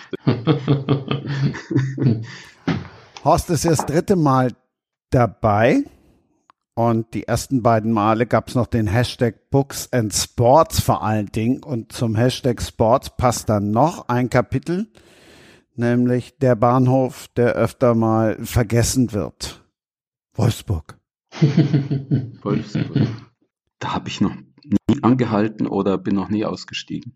Horst 3.23 3.51
ist 3.51 3.65
ja 3.65 3.69
das 3.69 3.85
dritte 3.85 4.15
Mal 4.15 4.51
dabei. 5.11 5.83
Und 6.75 7.13
die 7.13 7.23
ersten 7.25 7.63
beiden 7.63 7.91
Male 7.93 8.25
gab 8.25 8.49
es 8.49 8.55
noch 8.55 8.67
den 8.67 8.85
Hashtag 8.87 9.49
Books 9.49 9.91
and 9.93 10.13
Sports 10.13 10.81
vor 10.81 11.03
allen 11.03 11.27
Dingen. 11.27 11.63
Und 11.63 11.93
zum 11.93 12.15
Hashtag 12.15 12.61
Sports 12.61 13.15
passt 13.15 13.47
dann 13.47 13.71
noch 13.71 14.09
ein 14.09 14.29
Kapitel, 14.29 14.87
nämlich 15.75 16.37
der 16.37 16.55
Bahnhof, 16.55 17.29
der 17.37 17.53
öfter 17.53 17.95
mal 17.95 18.37
vergessen 18.43 19.13
wird. 19.13 19.63
Wolfsburg. 20.33 20.97
Wolfsburg. 22.41 23.07
Da 23.79 23.93
habe 23.93 24.09
ich 24.09 24.19
noch 24.19 24.35
nie 24.35 25.01
angehalten 25.01 25.67
oder 25.67 25.97
bin 25.97 26.15
noch 26.15 26.29
nie 26.29 26.43
ausgestiegen. 26.45 27.13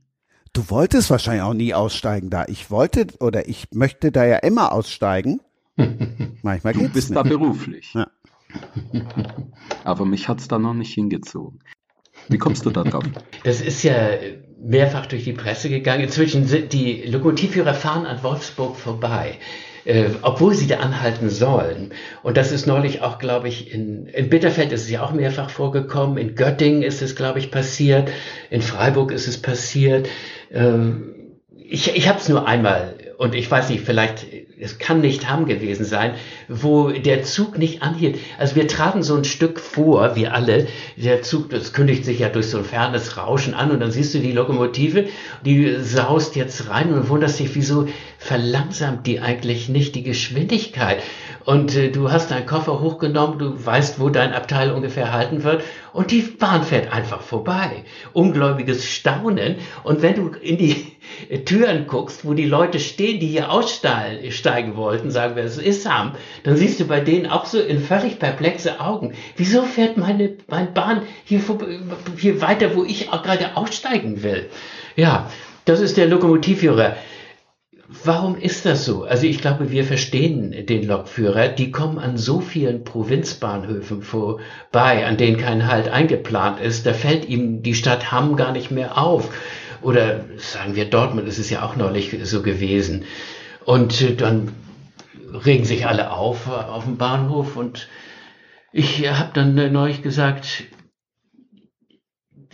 Du 0.53 0.69
wolltest 0.69 1.09
wahrscheinlich 1.09 1.43
auch 1.43 1.53
nie 1.53 1.73
aussteigen 1.73 2.29
da. 2.29 2.45
Ich 2.47 2.71
wollte 2.71 3.07
oder 3.19 3.47
ich 3.49 3.67
möchte 3.73 4.11
da 4.11 4.25
ja 4.25 4.37
immer 4.37 4.71
aussteigen. 4.71 5.41
Manchmal 6.43 6.73
Du 6.73 6.89
bist 6.89 7.09
nicht. 7.09 7.17
da 7.17 7.23
beruflich. 7.23 7.93
Ja. 7.93 8.07
Aber 9.83 10.05
mich 10.05 10.27
hat 10.27 10.39
es 10.39 10.47
da 10.47 10.59
noch 10.59 10.73
nicht 10.73 10.93
hingezogen. 10.93 11.59
Wie 12.27 12.37
kommst 12.37 12.65
du 12.65 12.69
da 12.69 12.83
drauf? 12.83 13.05
Das 13.43 13.61
ist 13.61 13.83
ja 13.83 13.95
mehrfach 14.61 15.05
durch 15.05 15.23
die 15.23 15.33
Presse 15.33 15.69
gegangen. 15.69 16.03
Inzwischen 16.03 16.45
sind 16.45 16.73
die 16.73 17.03
Lokomotivführer 17.03 17.73
fahren 17.73 18.05
an 18.05 18.21
Wolfsburg 18.23 18.75
vorbei. 18.75 19.37
Äh, 19.85 20.09
obwohl 20.21 20.53
sie 20.53 20.67
da 20.67 20.77
anhalten 20.79 21.29
sollen. 21.29 21.93
Und 22.21 22.37
das 22.37 22.51
ist 22.51 22.67
neulich 22.67 23.01
auch, 23.01 23.17
glaube 23.17 23.47
ich, 23.47 23.73
in, 23.73 24.07
in 24.07 24.29
Bitterfeld 24.29 24.71
ist 24.71 24.83
es 24.83 24.89
ja 24.89 25.01
auch 25.03 25.13
mehrfach 25.13 25.49
vorgekommen, 25.49 26.17
in 26.17 26.35
Göttingen 26.35 26.83
ist 26.83 27.01
es, 27.01 27.15
glaube 27.15 27.39
ich, 27.39 27.49
passiert, 27.49 28.11
in 28.49 28.61
Freiburg 28.61 29.11
ist 29.11 29.27
es 29.27 29.41
passiert. 29.41 30.09
Ähm, 30.51 31.15
ich 31.55 31.95
ich 31.95 32.09
habe 32.09 32.19
es 32.19 32.27
nur 32.27 32.47
einmal 32.47 32.97
und 33.17 33.35
ich 33.35 33.49
weiß 33.49 33.69
nicht, 33.69 33.83
vielleicht, 33.83 34.27
es 34.61 34.77
kann 34.77 34.99
nicht 34.99 35.29
Hamm 35.29 35.45
gewesen 35.45 35.85
sein, 35.85 36.15
wo 36.49 36.89
der 36.89 37.23
Zug 37.23 37.57
nicht 37.57 37.81
anhielt. 37.81 38.19
Also 38.37 38.57
wir 38.57 38.67
traten 38.67 39.03
so 39.03 39.15
ein 39.15 39.23
Stück 39.23 39.59
vor, 39.59 40.17
wir 40.17 40.33
alle. 40.33 40.67
Der 40.97 41.21
Zug, 41.21 41.49
das 41.49 41.71
kündigt 41.71 42.03
sich 42.03 42.19
ja 42.19 42.27
durch 42.27 42.47
so 42.47 42.57
ein 42.57 42.65
fernes 42.65 43.15
Rauschen 43.15 43.53
an 43.53 43.71
und 43.71 43.79
dann 43.79 43.91
siehst 43.91 44.13
du 44.13 44.19
die 44.19 44.33
Lokomotive, 44.33 45.05
die 45.45 45.77
saust 45.79 46.35
jetzt 46.35 46.69
rein 46.69 46.91
und 46.93 47.07
wunderst 47.07 47.39
dich, 47.39 47.55
wieso 47.55 47.87
verlangsamt 48.17 49.07
die 49.07 49.21
eigentlich 49.21 49.69
nicht 49.69 49.95
die 49.95 50.03
Geschwindigkeit? 50.03 51.01
Und 51.45 51.75
äh, 51.75 51.89
du 51.89 52.11
hast 52.11 52.31
deinen 52.31 52.45
Koffer 52.45 52.81
hochgenommen, 52.81 53.39
du 53.39 53.65
weißt, 53.65 53.99
wo 53.99 54.09
dein 54.09 54.33
Abteil 54.33 54.71
ungefähr 54.71 55.13
halten 55.13 55.43
wird 55.43 55.63
und 55.93 56.11
die 56.11 56.21
Bahn 56.21 56.63
fährt 56.63 56.91
einfach 56.91 57.21
vorbei. 57.21 57.83
Ungläubiges 58.13 58.85
Staunen. 58.85 59.55
Und 59.83 60.01
wenn 60.01 60.15
du 60.15 60.31
in 60.39 60.57
die 60.57 60.85
Türen 61.45 61.87
guckst, 61.87 62.25
wo 62.25 62.33
die 62.33 62.45
Leute 62.45 62.79
stehen, 62.79 63.19
die 63.19 63.27
hier 63.27 63.51
aussteigen 63.51 64.31
wollten, 64.75 65.11
sagen 65.11 65.35
wir, 65.35 65.43
es 65.43 65.57
ist 65.57 65.89
Ham, 65.89 66.13
dann 66.43 66.55
siehst 66.55 66.79
du 66.79 66.85
bei 66.85 66.99
denen 66.99 67.27
auch 67.27 67.45
so 67.45 67.59
in 67.59 67.79
völlig 67.79 68.19
perplexe 68.19 68.79
Augen. 68.79 69.13
Wieso 69.37 69.63
fährt 69.63 69.97
meine, 69.97 70.37
meine 70.47 70.67
Bahn 70.67 71.01
hier, 71.25 71.41
hier 72.17 72.41
weiter, 72.41 72.75
wo 72.75 72.83
ich 72.83 73.11
auch 73.11 73.23
gerade 73.23 73.55
aussteigen 73.55 74.23
will? 74.23 74.49
Ja, 74.95 75.29
das 75.65 75.79
ist 75.79 75.97
der 75.97 76.07
Lokomotivführer. 76.07 76.95
Warum 78.03 78.35
ist 78.35 78.67
das 78.67 78.85
so? 78.85 79.03
Also 79.03 79.25
ich 79.25 79.41
glaube, 79.41 79.71
wir 79.71 79.83
verstehen 79.83 80.67
den 80.67 80.85
Lokführer. 80.85 81.47
Die 81.47 81.71
kommen 81.71 81.97
an 81.97 82.17
so 82.17 82.39
vielen 82.39 82.83
Provinzbahnhöfen 82.83 84.03
vorbei, 84.03 85.07
an 85.07 85.17
denen 85.17 85.37
kein 85.37 85.65
Halt 85.65 85.89
eingeplant 85.89 86.59
ist. 86.59 86.85
Da 86.85 86.93
fällt 86.93 87.27
ihm 87.27 87.63
die 87.63 87.73
Stadt 87.73 88.11
Hamm 88.11 88.35
gar 88.35 88.51
nicht 88.51 88.69
mehr 88.69 88.99
auf. 88.99 89.31
Oder 89.81 90.25
sagen 90.37 90.75
wir 90.75 90.85
Dortmund, 90.85 91.27
ist 91.27 91.39
es 91.39 91.49
ja 91.49 91.63
auch 91.63 91.75
neulich 91.75 92.15
so 92.23 92.43
gewesen. 92.43 93.05
Und 93.65 94.01
äh, 94.01 94.15
dann 94.15 94.53
regen 95.33 95.65
sich 95.65 95.85
alle 95.85 96.11
auf 96.11 96.47
äh, 96.47 96.51
auf 96.51 96.85
dem 96.85 96.97
Bahnhof 96.97 97.55
und 97.55 97.87
ich 98.71 99.07
habe 99.07 99.31
dann 99.33 99.57
äh, 99.57 99.69
neulich 99.69 100.01
gesagt, 100.01 100.65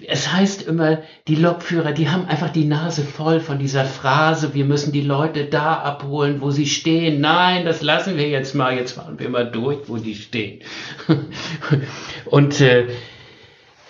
es 0.08 0.32
heißt 0.32 0.64
immer, 0.64 0.99
die 1.28 1.36
Lokführer, 1.36 1.91
die 1.91 2.10
haben 2.10 2.26
einfach 2.26 2.49
die 2.49 2.66
Nase 2.66 3.01
voll 3.01 3.39
von 3.39 3.60
dieser 3.60 3.86
Phrase, 3.86 4.53
wir 4.53 4.66
müssen 4.66 4.91
die 4.91 5.01
Leute 5.01 5.45
da 5.45 5.76
abholen, 5.76 6.41
wo 6.41 6.51
sie 6.51 6.68
stehen. 6.68 7.22
Nein, 7.22 7.66
das 7.66 7.82
lassen 7.82 8.18
wir 8.18 8.28
jetzt 8.30 8.56
mal, 8.56 8.76
jetzt 8.76 8.93
fahren 8.93 9.20
wir 9.20 9.30
mal 9.30 9.49
durch, 9.49 9.88
wo 9.88 9.97
die 9.97 10.16
stehen. 10.16 10.62
Und 12.26 12.60
äh, 12.62 12.88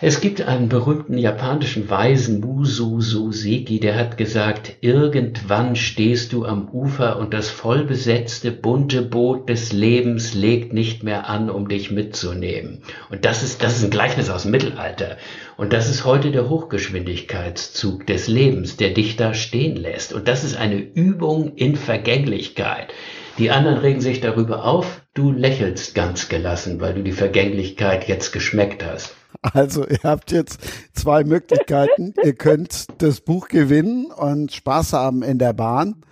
Es 0.02 0.20
gibt 0.20 0.42
einen 0.42 0.68
berühmten 0.68 1.18
japanischen 1.18 1.90
Weisen, 1.90 2.42
Musu 2.42 3.00
Suseki, 3.00 3.80
der 3.80 3.96
hat 3.96 4.18
gesagt, 4.18 4.74
irgendwann 4.82 5.78
stehst 5.78 6.34
du 6.34 6.44
am 6.44 6.68
Ufer 6.68 7.18
und 7.18 7.34
das 7.34 7.50
vollbesetzte 7.50 8.52
bunte 8.52 9.04
Boot 9.04 9.48
des 9.48 9.72
Lebens 9.72 10.34
legt 10.34 10.74
nicht 10.74 11.04
mehr 11.04 11.30
an, 11.30 11.50
um 11.50 11.70
dich 11.70 11.92
mitzunehmen. 11.92 12.82
Und 13.10 13.24
das 13.24 13.42
ist, 13.42 13.64
das 13.64 13.78
ist 13.78 13.86
ein 13.86 13.90
Gleichnis 13.90 14.30
aus 14.30 14.42
dem 14.42 14.52
Mittelalter. 14.52 15.16
Und 15.56 15.72
das 15.72 15.90
ist 15.90 16.04
heute 16.04 16.32
der 16.32 16.50
Hochgeschwindigkeitszug 16.50 18.06
des 18.06 18.28
Lebens, 18.28 18.76
der 18.76 18.90
dich 18.90 19.16
da 19.16 19.34
stehen 19.34 19.78
lässt. 19.78 20.12
Und 20.12 20.28
das 20.28 20.44
ist 20.44 20.58
eine 20.58 20.76
Übung 20.76 21.56
in 21.56 21.78
Vergänglichkeit. 21.78 22.94
Die 23.38 23.50
anderen 23.50 23.78
regen 23.78 24.02
sich 24.02 24.20
darüber 24.20 24.66
auf, 24.66 25.04
du 25.14 25.32
lächelst 25.32 25.96
ganz 25.96 26.28
gelassen, 26.28 26.82
weil 26.82 26.96
du 26.96 27.02
die 27.02 27.14
Vergänglichkeit 27.14 28.10
jetzt 28.10 28.34
geschmeckt 28.34 28.84
hast. 28.86 29.16
Also 29.54 29.88
ihr 29.88 30.00
habt 30.04 30.32
jetzt 30.32 30.60
zwei 30.94 31.24
Möglichkeiten. 31.24 32.14
ihr 32.24 32.34
könnt 32.34 32.88
das 32.98 33.22
Buch 33.22 33.48
gewinnen 33.48 34.08
und 34.08 34.52
Spaß 34.52 34.94
haben 34.94 35.24
in 35.24 35.38
der 35.38 35.54
Bahn. 35.54 36.04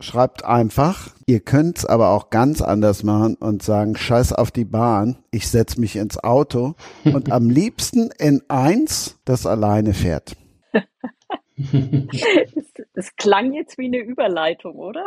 Schreibt 0.00 0.44
einfach. 0.44 1.10
Ihr 1.26 1.40
könnt 1.40 1.78
es 1.78 1.86
aber 1.86 2.08
auch 2.08 2.30
ganz 2.30 2.62
anders 2.62 3.02
machen 3.02 3.34
und 3.34 3.62
sagen, 3.62 3.96
scheiß 3.96 4.32
auf 4.32 4.50
die 4.50 4.64
Bahn, 4.64 5.18
ich 5.30 5.48
setz 5.48 5.76
mich 5.76 5.96
ins 5.96 6.18
Auto 6.18 6.74
und 7.04 7.30
am 7.30 7.50
liebsten 7.50 8.10
in 8.18 8.42
eins, 8.48 9.18
das 9.24 9.46
alleine 9.46 9.94
fährt. 9.94 10.36
Das 12.94 13.14
klang 13.16 13.52
jetzt 13.52 13.78
wie 13.78 13.86
eine 13.86 13.98
Überleitung, 13.98 14.76
oder? 14.76 15.04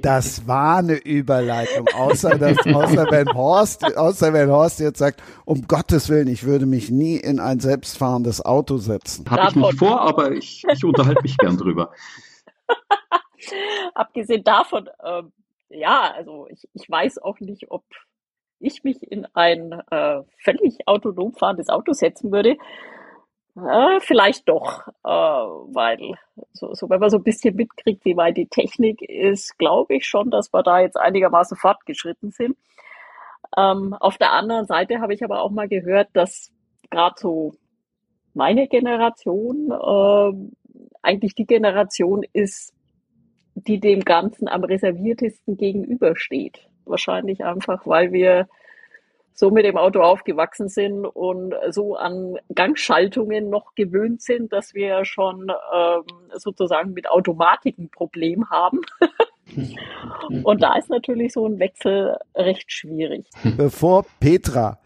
Das 0.00 0.46
war 0.46 0.78
eine 0.78 0.96
Überleitung, 0.96 1.88
außer, 1.94 2.38
dass, 2.38 2.58
außer, 2.66 3.06
wenn 3.10 3.32
Horst, 3.32 3.96
außer 3.96 4.32
wenn 4.32 4.50
Horst 4.50 4.80
jetzt 4.80 4.98
sagt, 4.98 5.22
um 5.44 5.66
Gottes 5.66 6.08
Willen, 6.08 6.28
ich 6.28 6.44
würde 6.44 6.66
mich 6.66 6.90
nie 6.90 7.16
in 7.16 7.40
ein 7.40 7.60
selbstfahrendes 7.60 8.44
Auto 8.44 8.76
setzen. 8.76 9.24
Habe 9.30 9.48
ich 9.48 9.56
nicht 9.56 9.78
vor, 9.78 10.00
aber 10.00 10.32
ich, 10.32 10.64
ich 10.70 10.84
unterhalte 10.84 11.22
mich 11.22 11.36
gern 11.38 11.56
drüber. 11.56 11.92
Abgesehen 13.94 14.44
davon, 14.44 14.88
äh, 15.02 15.22
ja, 15.70 16.12
also 16.14 16.46
ich, 16.50 16.68
ich 16.72 16.88
weiß 16.88 17.18
auch 17.18 17.40
nicht, 17.40 17.70
ob 17.70 17.84
ich 18.60 18.84
mich 18.84 19.02
in 19.02 19.26
ein 19.34 19.72
äh, 19.90 20.22
völlig 20.38 20.86
autonom 20.86 21.32
fahrendes 21.34 21.68
Auto 21.68 21.92
setzen 21.92 22.32
würde. 22.32 22.56
Äh, 23.56 24.00
vielleicht 24.00 24.48
doch, 24.48 24.88
äh, 25.04 25.08
weil 25.08 26.14
so, 26.52 26.74
so, 26.74 26.90
wenn 26.90 26.98
man 26.98 27.10
so 27.10 27.18
ein 27.18 27.22
bisschen 27.22 27.54
mitkriegt, 27.54 28.04
wie 28.04 28.16
weit 28.16 28.36
die 28.36 28.48
Technik 28.48 29.00
ist, 29.02 29.56
glaube 29.58 29.94
ich 29.94 30.06
schon, 30.06 30.30
dass 30.30 30.52
wir 30.52 30.64
da 30.64 30.80
jetzt 30.80 30.96
einigermaßen 30.96 31.56
fortgeschritten 31.56 32.32
sind. 32.32 32.56
Ähm, 33.56 33.94
auf 33.94 34.18
der 34.18 34.32
anderen 34.32 34.66
Seite 34.66 35.00
habe 35.00 35.14
ich 35.14 35.22
aber 35.22 35.40
auch 35.40 35.52
mal 35.52 35.68
gehört, 35.68 36.08
dass 36.14 36.50
gerade 36.90 37.14
so 37.18 37.54
meine 38.34 38.66
Generation 38.66 39.70
äh, 39.70 40.32
eigentlich 41.02 41.36
die 41.36 41.46
Generation 41.46 42.24
ist, 42.32 42.74
die 43.54 43.78
dem 43.78 44.00
Ganzen 44.00 44.48
am 44.48 44.64
reserviertesten 44.64 45.56
gegenübersteht. 45.56 46.68
Wahrscheinlich 46.86 47.44
einfach, 47.44 47.86
weil 47.86 48.12
wir 48.12 48.48
so 49.34 49.50
mit 49.50 49.64
dem 49.64 49.76
Auto 49.76 50.00
aufgewachsen 50.00 50.68
sind 50.68 51.04
und 51.04 51.54
so 51.70 51.96
an 51.96 52.38
Gangschaltungen 52.54 53.50
noch 53.50 53.74
gewöhnt 53.74 54.22
sind, 54.22 54.52
dass 54.52 54.74
wir 54.74 55.04
schon 55.04 55.50
ähm, 55.74 56.02
sozusagen 56.34 56.92
mit 56.92 57.10
Automatik 57.10 57.76
ein 57.78 57.90
Problem 57.90 58.48
haben. 58.48 58.80
und 60.44 60.62
da 60.62 60.76
ist 60.76 60.88
natürlich 60.88 61.32
so 61.32 61.46
ein 61.46 61.58
Wechsel 61.58 62.16
recht 62.36 62.70
schwierig. 62.70 63.26
Bevor 63.56 64.06
Petra 64.20 64.78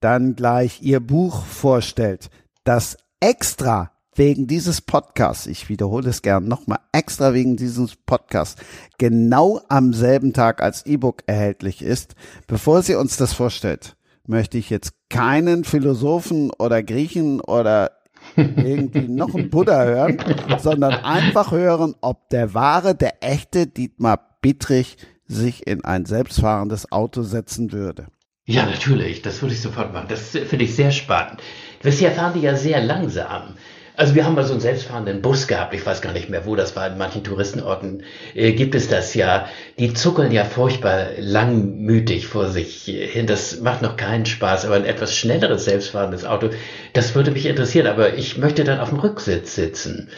dann 0.00 0.36
gleich 0.36 0.82
ihr 0.82 1.00
Buch 1.00 1.42
vorstellt, 1.46 2.28
das 2.64 2.98
extra 3.20 3.93
wegen 4.16 4.46
dieses 4.46 4.80
Podcasts, 4.80 5.46
ich 5.46 5.68
wiederhole 5.68 6.10
es 6.10 6.22
gern 6.22 6.46
nochmal, 6.46 6.78
extra 6.92 7.34
wegen 7.34 7.56
dieses 7.56 7.96
Podcasts, 7.96 8.60
genau 8.98 9.60
am 9.68 9.92
selben 9.92 10.32
Tag 10.32 10.62
als 10.62 10.86
E-Book 10.86 11.22
erhältlich 11.26 11.82
ist. 11.82 12.14
Bevor 12.46 12.82
sie 12.82 12.94
uns 12.94 13.16
das 13.16 13.32
vorstellt, 13.32 13.96
möchte 14.26 14.58
ich 14.58 14.70
jetzt 14.70 14.94
keinen 15.10 15.64
Philosophen 15.64 16.50
oder 16.58 16.82
Griechen 16.82 17.40
oder 17.40 17.92
irgendwie 18.36 19.00
noch 19.08 19.34
einen 19.34 19.50
Buddha 19.50 19.84
hören, 19.84 20.18
sondern 20.58 20.92
einfach 21.04 21.52
hören, 21.52 21.94
ob 22.00 22.28
der 22.30 22.54
wahre, 22.54 22.94
der 22.94 23.22
echte 23.22 23.66
Dietmar 23.66 24.38
Bittrich 24.40 24.96
sich 25.26 25.66
in 25.66 25.84
ein 25.84 26.04
selbstfahrendes 26.04 26.92
Auto 26.92 27.22
setzen 27.22 27.72
würde. 27.72 28.06
Ja, 28.46 28.66
natürlich, 28.66 29.22
das 29.22 29.40
würde 29.40 29.54
ich 29.54 29.62
sofort 29.62 29.92
machen. 29.92 30.08
Das 30.08 30.30
finde 30.30 30.64
ich 30.64 30.74
sehr 30.74 30.90
spannend. 30.90 31.40
Bisher 31.82 32.12
fahren 32.12 32.34
die 32.34 32.40
ja 32.40 32.56
sehr 32.56 32.82
langsam. 32.82 33.54
Also 33.96 34.16
wir 34.16 34.24
haben 34.24 34.34
mal 34.34 34.44
so 34.44 34.52
einen 34.52 34.60
selbstfahrenden 34.60 35.22
Bus 35.22 35.46
gehabt, 35.46 35.72
ich 35.72 35.86
weiß 35.86 36.02
gar 36.02 36.12
nicht 36.12 36.28
mehr, 36.28 36.46
wo 36.46 36.56
das 36.56 36.74
war, 36.74 36.88
in 36.88 36.98
manchen 36.98 37.22
Touristenorten 37.22 38.02
äh, 38.34 38.52
gibt 38.52 38.74
es 38.74 38.88
das 38.88 39.14
ja. 39.14 39.48
Die 39.78 39.94
zuckeln 39.94 40.32
ja 40.32 40.44
furchtbar 40.44 41.10
langmütig 41.18 42.26
vor 42.26 42.48
sich 42.48 42.82
hin. 42.84 43.28
Das 43.28 43.60
macht 43.60 43.82
noch 43.82 43.96
keinen 43.96 44.26
Spaß, 44.26 44.64
aber 44.64 44.74
ein 44.74 44.84
etwas 44.84 45.16
schnelleres 45.16 45.64
selbstfahrendes 45.66 46.24
Auto, 46.24 46.50
das 46.92 47.14
würde 47.14 47.30
mich 47.30 47.46
interessieren, 47.46 47.86
aber 47.86 48.14
ich 48.14 48.36
möchte 48.36 48.64
dann 48.64 48.80
auf 48.80 48.88
dem 48.88 48.98
Rücksitz 48.98 49.54
sitzen. 49.54 50.08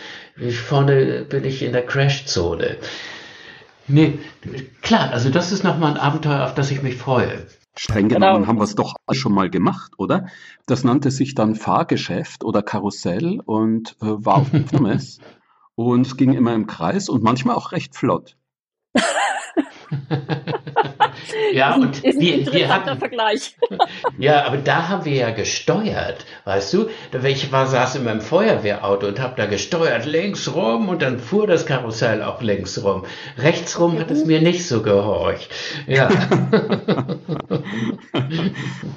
Vorne 0.67 1.27
bin 1.29 1.45
ich 1.45 1.63
in 1.63 1.73
der 1.73 1.85
Crashzone. 1.85 2.77
Nee, 3.89 4.19
klar, 4.81 5.11
also 5.13 5.29
das 5.29 5.53
ist 5.53 5.65
nochmal 5.65 5.93
ein 5.93 6.01
Abenteuer, 6.01 6.45
auf 6.45 6.55
das 6.55 6.71
ich 6.71 6.83
mich 6.83 6.97
freue. 6.97 7.47
Streng 7.79 8.09
genau. 8.09 8.29
genommen 8.29 8.47
haben 8.47 8.59
wir 8.59 8.65
es 8.65 8.75
doch 8.75 8.95
schon 9.13 9.33
mal 9.33 9.51
gemacht, 9.51 9.93
oder? 9.99 10.27
Das 10.67 10.83
nannte 10.83 11.11
sich 11.11 11.35
dann 11.35 11.55
Fahrgeschäft 11.55 12.43
oder 12.43 12.63
Karussell 12.63 13.41
und 13.45 13.97
äh, 14.01 14.07
war 14.07 14.37
auf 14.37 14.51
Pommes 14.71 15.21
und 15.75 16.17
ging 16.17 16.33
immer 16.33 16.55
im 16.55 16.67
Kreis 16.67 17.09
und 17.09 17.23
manchmal 17.23 17.57
auch 17.57 17.73
recht 17.73 17.95
flott. 17.95 18.37
ja, 21.53 21.75
und 21.75 22.05
ist 22.05 22.17
ein 22.17 22.21
wir, 22.21 22.53
wir 22.53 22.69
hatten, 22.69 22.99
Vergleich. 22.99 23.57
ja, 24.19 24.45
aber 24.45 24.59
da 24.59 24.89
haben 24.89 25.05
wir 25.05 25.15
ja 25.15 25.31
gesteuert, 25.31 26.25
weißt 26.45 26.73
du? 26.75 26.89
Ich 27.25 27.53
war, 27.53 27.67
saß 27.67 27.97
in 27.97 28.05
meinem 28.05 28.21
Feuerwehrauto 28.21 29.07
und 29.07 29.21
habe 29.21 29.35
da 29.37 29.47
gesteuert, 29.47 30.07
links 30.07 30.55
rum 30.55 30.89
und 30.89 31.03
dann 31.03 31.19
fuhr 31.19 31.47
das 31.47 31.67
Karussell 31.67 32.23
auch 32.23 32.43
links 32.43 32.83
rum. 32.83 33.05
Rechts 33.39 33.79
rum 33.79 33.99
hat 33.99 34.11
es 34.11 34.25
mir 34.25 34.41
nicht 34.41 34.67
so 34.67 34.83
gehorcht. 34.83 35.51
Ja. 35.87 36.09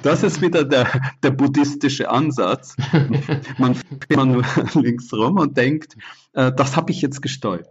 das 0.02 0.22
ist 0.22 0.40
wieder 0.40 0.64
der, 0.64 0.88
der 1.22 1.30
buddhistische 1.30 2.10
Ansatz. 2.10 2.76
Man 3.58 3.74
fährt 3.74 4.04
immer 4.08 4.26
nur 4.26 4.44
links 4.74 5.12
rum 5.12 5.38
und 5.38 5.56
denkt, 5.56 5.96
äh, 6.32 6.52
das 6.52 6.76
habe 6.76 6.90
ich 6.92 7.02
jetzt 7.02 7.22
gesteuert. 7.22 7.68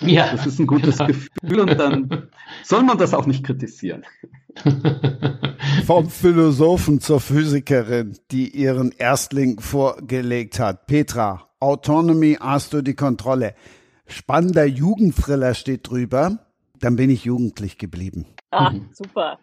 Ja. 0.00 0.28
Das 0.32 0.46
ist 0.46 0.58
ein 0.58 0.66
gutes 0.66 0.98
Gefühl 0.98 1.60
und 1.60 1.78
dann 1.78 2.28
soll 2.62 2.82
man 2.82 2.98
das 2.98 3.14
auch 3.14 3.26
nicht 3.26 3.44
kritisieren. 3.44 4.04
Vom 5.86 6.08
Philosophen 6.08 7.00
zur 7.00 7.20
Physikerin, 7.20 8.18
die 8.30 8.48
ihren 8.48 8.92
Erstling 8.92 9.60
vorgelegt 9.60 10.58
hat. 10.58 10.86
Petra, 10.86 11.48
Autonomy 11.60 12.36
hast 12.40 12.72
du 12.72 12.82
die 12.82 12.94
Kontrolle. 12.94 13.54
Spannender 14.06 14.64
Jugendthriller 14.64 15.54
steht 15.54 15.88
drüber. 15.88 16.38
Dann 16.80 16.96
bin 16.96 17.10
ich 17.10 17.24
jugendlich 17.24 17.78
geblieben. 17.78 18.26
Ah, 18.50 18.72
super. 18.92 19.38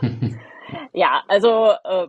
ja, 0.92 1.22
also 1.28 1.72
äh, 1.84 2.08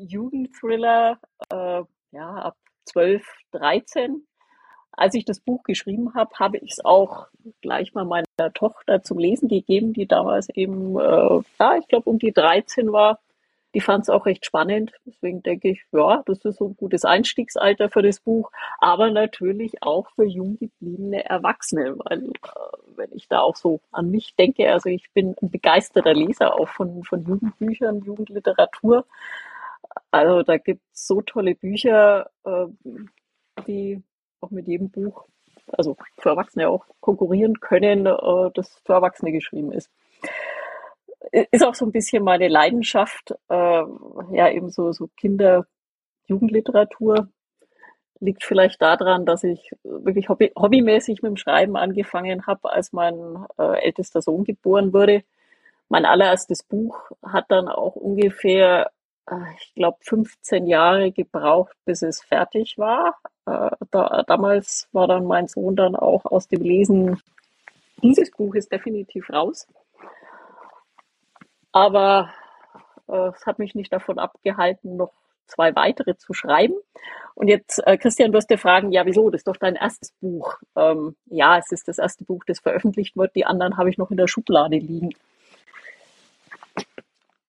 Jugendthriller, 0.00 1.18
äh, 1.50 1.82
ja, 2.10 2.34
ab 2.34 2.56
12, 2.86 3.24
13 3.52 4.26
als 4.96 5.14
ich 5.14 5.24
das 5.24 5.40
Buch 5.40 5.62
geschrieben 5.64 6.14
habe, 6.14 6.30
habe 6.38 6.58
ich 6.58 6.72
es 6.72 6.84
auch 6.84 7.28
gleich 7.60 7.94
mal 7.94 8.04
meiner 8.04 8.52
Tochter 8.54 9.02
zum 9.02 9.18
Lesen 9.18 9.48
gegeben, 9.48 9.92
die 9.92 10.06
damals 10.06 10.48
eben, 10.50 10.98
äh, 10.98 11.40
ja, 11.58 11.76
ich 11.78 11.88
glaube 11.88 12.10
um 12.10 12.18
die 12.18 12.32
13 12.32 12.92
war. 12.92 13.20
Die 13.74 13.80
fand 13.80 14.04
es 14.04 14.10
auch 14.10 14.26
recht 14.26 14.46
spannend. 14.46 14.92
Deswegen 15.04 15.42
denke 15.42 15.70
ich, 15.70 15.82
ja, 15.90 16.22
das 16.26 16.44
ist 16.44 16.58
so 16.58 16.68
ein 16.68 16.76
gutes 16.76 17.04
Einstiegsalter 17.04 17.90
für 17.90 18.02
das 18.02 18.20
Buch, 18.20 18.52
aber 18.78 19.10
natürlich 19.10 19.82
auch 19.82 20.08
für 20.14 20.24
jung 20.24 20.58
gebliebene 20.58 21.24
Erwachsene, 21.24 21.98
weil 21.98 22.22
äh, 22.22 22.28
wenn 22.96 23.10
ich 23.12 23.26
da 23.28 23.40
auch 23.40 23.56
so 23.56 23.80
an 23.90 24.10
mich 24.10 24.36
denke, 24.36 24.70
also 24.72 24.88
ich 24.88 25.10
bin 25.12 25.34
ein 25.42 25.50
begeisterter 25.50 26.14
Leser 26.14 26.54
auch 26.54 26.68
von, 26.68 27.02
von 27.02 27.24
Jugendbüchern, 27.24 28.02
Jugendliteratur. 28.04 29.06
Also 30.12 30.42
da 30.42 30.56
gibt 30.58 30.82
es 30.92 31.06
so 31.08 31.22
tolle 31.22 31.56
Bücher, 31.56 32.30
äh, 32.44 32.66
die 33.66 34.02
auch 34.44 34.50
mit 34.50 34.68
jedem 34.68 34.90
Buch, 34.90 35.26
also 35.72 35.96
für 36.18 36.30
Erwachsene 36.30 36.68
auch 36.68 36.84
konkurrieren 37.00 37.60
können, 37.60 38.06
äh, 38.06 38.50
das 38.54 38.80
für 38.84 38.92
Erwachsene 38.92 39.32
geschrieben 39.32 39.72
ist. 39.72 39.90
Ist 41.50 41.64
auch 41.64 41.74
so 41.74 41.86
ein 41.86 41.92
bisschen 41.92 42.22
meine 42.22 42.48
Leidenschaft, 42.48 43.34
äh, 43.48 43.54
ja, 44.32 44.50
eben 44.50 44.70
so, 44.70 44.92
so 44.92 45.08
Kinder-, 45.16 45.66
Jugendliteratur. 46.26 47.28
Liegt 48.20 48.44
vielleicht 48.44 48.80
daran, 48.80 49.26
dass 49.26 49.42
ich 49.42 49.72
wirklich 49.82 50.28
hobby 50.28 50.52
hobbymäßig 50.56 51.22
mit 51.22 51.30
dem 51.30 51.36
Schreiben 51.36 51.76
angefangen 51.76 52.46
habe, 52.46 52.70
als 52.70 52.92
mein 52.92 53.44
äh, 53.58 53.82
ältester 53.84 54.22
Sohn 54.22 54.44
geboren 54.44 54.92
wurde. 54.92 55.24
Mein 55.88 56.04
allererstes 56.04 56.62
Buch 56.62 57.10
hat 57.22 57.46
dann 57.48 57.68
auch 57.68 57.96
ungefähr 57.96 58.86
äh, 58.86 59.03
ich 59.58 59.74
glaube, 59.74 59.98
15 60.02 60.66
Jahre 60.66 61.10
gebraucht, 61.10 61.74
bis 61.84 62.02
es 62.02 62.22
fertig 62.22 62.76
war. 62.78 63.18
Äh, 63.46 63.70
da, 63.90 64.22
damals 64.26 64.88
war 64.92 65.06
dann 65.06 65.24
mein 65.24 65.48
Sohn 65.48 65.76
dann 65.76 65.96
auch 65.96 66.24
aus 66.26 66.48
dem 66.48 66.62
Lesen, 66.62 67.20
dieses 68.02 68.30
Buch 68.30 68.54
ist 68.54 68.70
definitiv 68.70 69.30
raus. 69.30 69.66
Aber 71.72 72.30
äh, 73.08 73.28
es 73.28 73.46
hat 73.46 73.58
mich 73.58 73.74
nicht 73.74 73.92
davon 73.92 74.18
abgehalten, 74.18 74.96
noch 74.96 75.12
zwei 75.46 75.74
weitere 75.74 76.16
zu 76.16 76.34
schreiben. 76.34 76.74
Und 77.34 77.48
jetzt, 77.48 77.84
äh, 77.86 77.96
Christian, 77.96 78.32
wirst 78.32 78.50
du 78.50 78.58
fragen, 78.58 78.92
ja, 78.92 79.06
wieso? 79.06 79.30
Das 79.30 79.40
ist 79.40 79.48
doch 79.48 79.56
dein 79.56 79.76
erstes 79.76 80.12
Buch. 80.20 80.58
Ähm, 80.76 81.16
ja, 81.26 81.58
es 81.58 81.72
ist 81.72 81.88
das 81.88 81.98
erste 81.98 82.24
Buch, 82.24 82.44
das 82.46 82.60
veröffentlicht 82.60 83.16
wird. 83.16 83.34
Die 83.34 83.46
anderen 83.46 83.76
habe 83.76 83.90
ich 83.90 83.98
noch 83.98 84.10
in 84.10 84.16
der 84.16 84.28
Schublade 84.28 84.76
liegen. 84.76 85.14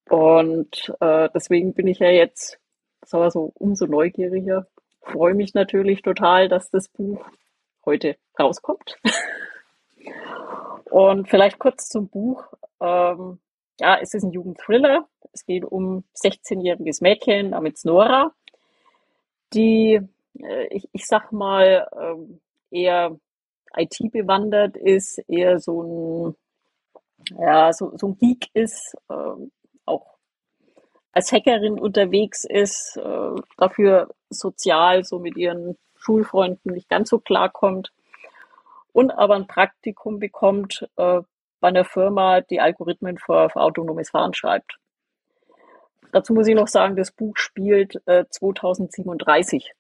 Und 0.10 0.94
äh, 1.00 1.30
deswegen 1.34 1.74
bin 1.74 1.88
ich 1.88 2.00
ja 2.00 2.10
jetzt, 2.10 2.60
sagen 3.04 3.24
wir 3.24 3.32
so, 3.32 3.52
umso 3.56 3.86
neugieriger. 3.86 4.68
Freue 5.02 5.34
mich 5.34 5.54
natürlich 5.54 6.02
total, 6.02 6.50
dass 6.50 6.70
das 6.70 6.90
Buch 6.90 7.26
heute 7.86 8.18
rauskommt. 8.40 8.98
Und 10.90 11.30
vielleicht 11.30 11.60
kurz 11.60 11.90
zum 11.90 12.08
Buch. 12.08 12.44
Ähm, 12.80 13.40
ja, 13.80 13.98
es 14.02 14.14
ist 14.14 14.24
ein 14.24 14.32
Jugendthriller. 14.32 15.08
Es 15.34 15.46
geht 15.46 15.66
um 15.66 16.04
16-jähriges 16.16 17.02
Mädchen 17.02 17.50
namens 17.50 17.84
Nora, 17.84 18.32
die, 19.54 20.00
äh, 20.40 20.68
ich, 20.70 20.88
ich 20.94 21.06
sag 21.06 21.32
mal, 21.32 21.88
äh, 22.72 22.80
eher 22.84 23.20
IT 23.76 24.12
bewandert 24.12 24.78
ist, 24.78 25.18
eher 25.28 25.60
so 25.60 25.84
ein, 25.84 26.36
ja, 27.38 27.74
so, 27.74 27.92
so 27.98 28.08
ein 28.08 28.18
Geek 28.18 28.48
ist, 28.54 28.96
äh, 29.10 29.14
auch 29.14 29.50
als 31.16 31.32
Hackerin 31.32 31.80
unterwegs 31.80 32.44
ist, 32.44 32.98
äh, 32.98 33.42
dafür 33.58 34.10
sozial 34.30 35.06
so 35.06 35.18
mit 35.18 35.38
ihren 35.38 35.78
Schulfreunden 35.96 36.74
nicht 36.74 36.90
ganz 36.90 37.10
so 37.10 37.20
klarkommt 37.20 37.94
und 38.92 39.12
aber 39.12 39.36
ein 39.36 39.48
Praktikum 39.48 40.20
bekommt 40.20 40.88
äh, 40.98 41.22
bei 41.62 41.70
einer 41.70 41.86
Firma, 41.86 42.42
die 42.42 42.60
Algorithmen 42.60 43.18
für, 43.18 43.50
für 43.50 43.62
autonomes 43.62 44.10
Fahren 44.10 44.34
schreibt. 44.34 44.78
Dazu 46.12 46.34
muss 46.34 46.48
ich 46.48 46.56
noch 46.56 46.68
sagen, 46.68 46.98
das 46.98 47.12
Buch 47.12 47.38
spielt 47.38 48.02
äh, 48.08 48.26
2037. 48.30 49.72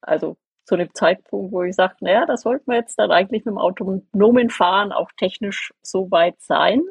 Also 0.00 0.36
zu 0.64 0.76
einem 0.76 0.94
Zeitpunkt, 0.94 1.52
wo 1.52 1.62
ich 1.64 1.74
sage, 1.74 1.96
naja, 2.00 2.26
da 2.26 2.36
sollten 2.36 2.70
wir 2.70 2.76
jetzt 2.76 2.98
dann 2.98 3.10
eigentlich 3.10 3.44
mit 3.44 3.54
dem 3.54 3.58
autonomen 3.58 4.50
Fahren 4.50 4.92
auch 4.92 5.10
technisch 5.16 5.74
so 5.82 6.10
weit 6.12 6.40
sein, 6.40 6.82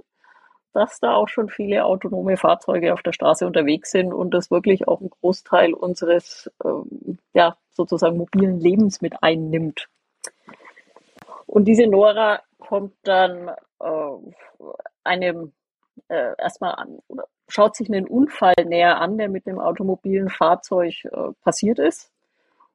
dass 0.73 0.99
da 0.99 1.13
auch 1.13 1.27
schon 1.27 1.49
viele 1.49 1.85
autonome 1.85 2.37
Fahrzeuge 2.37 2.93
auf 2.93 3.01
der 3.01 3.13
Straße 3.13 3.45
unterwegs 3.45 3.91
sind 3.91 4.11
und 4.11 4.33
das 4.33 4.51
wirklich 4.51 4.87
auch 4.87 4.99
einen 4.99 5.11
Großteil 5.11 5.73
unseres 5.73 6.51
ähm, 6.63 7.19
ja, 7.33 7.55
sozusagen 7.71 8.17
mobilen 8.17 8.59
Lebens 8.59 9.01
mit 9.01 9.21
einnimmt. 9.21 9.87
Und 11.45 11.65
diese 11.65 11.87
Nora 11.87 12.41
kommt 12.59 12.95
dann 13.03 13.49
äh, 13.79 13.85
einem 15.03 15.53
äh, 16.07 16.33
erstmal 16.37 16.75
an 16.75 16.99
oder 17.07 17.25
schaut 17.47 17.75
sich 17.75 17.87
einen 17.89 18.07
Unfall 18.07 18.55
näher 18.65 18.99
an, 18.99 19.17
der 19.17 19.29
mit 19.29 19.47
einem 19.47 19.59
automobilen 19.59 20.29
Fahrzeug 20.29 21.05
äh, 21.05 21.33
passiert 21.43 21.77
ist 21.77 22.11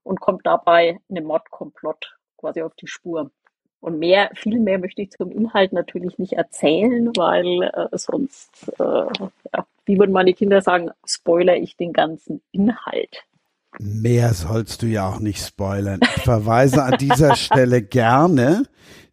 und 0.05 0.21
kommt 0.21 0.47
dabei 0.47 1.01
einem 1.11 1.25
Mordkomplott 1.25 2.17
quasi 2.37 2.63
auf 2.63 2.75
die 2.77 2.87
Spur. 2.87 3.31
Und 3.81 3.99
mehr, 3.99 4.31
viel 4.35 4.59
mehr 4.59 4.79
möchte 4.79 5.03
ich 5.03 5.11
zum 5.11 5.31
Inhalt 5.31 5.73
natürlich 5.73 6.19
nicht 6.19 6.33
erzählen, 6.33 7.13
weil 7.17 7.63
äh, 7.63 7.97
sonst, 7.97 8.73
äh, 8.79 8.83
ja, 8.83 9.67
wie 9.87 9.99
würden 9.99 10.13
meine 10.13 10.35
Kinder 10.35 10.61
sagen, 10.61 10.91
spoiler 11.07 11.57
ich 11.57 11.77
den 11.77 11.93
ganzen 11.93 12.43
Inhalt. 12.51 13.25
Mehr 13.79 14.35
sollst 14.35 14.83
du 14.83 14.87
ja 14.87 15.09
auch 15.09 15.21
nicht 15.21 15.45
spoilern. 15.45 16.01
Ich 16.03 16.23
verweise 16.23 16.83
an 16.83 16.99
dieser 16.99 17.37
Stelle 17.37 17.83
gerne, 17.83 18.65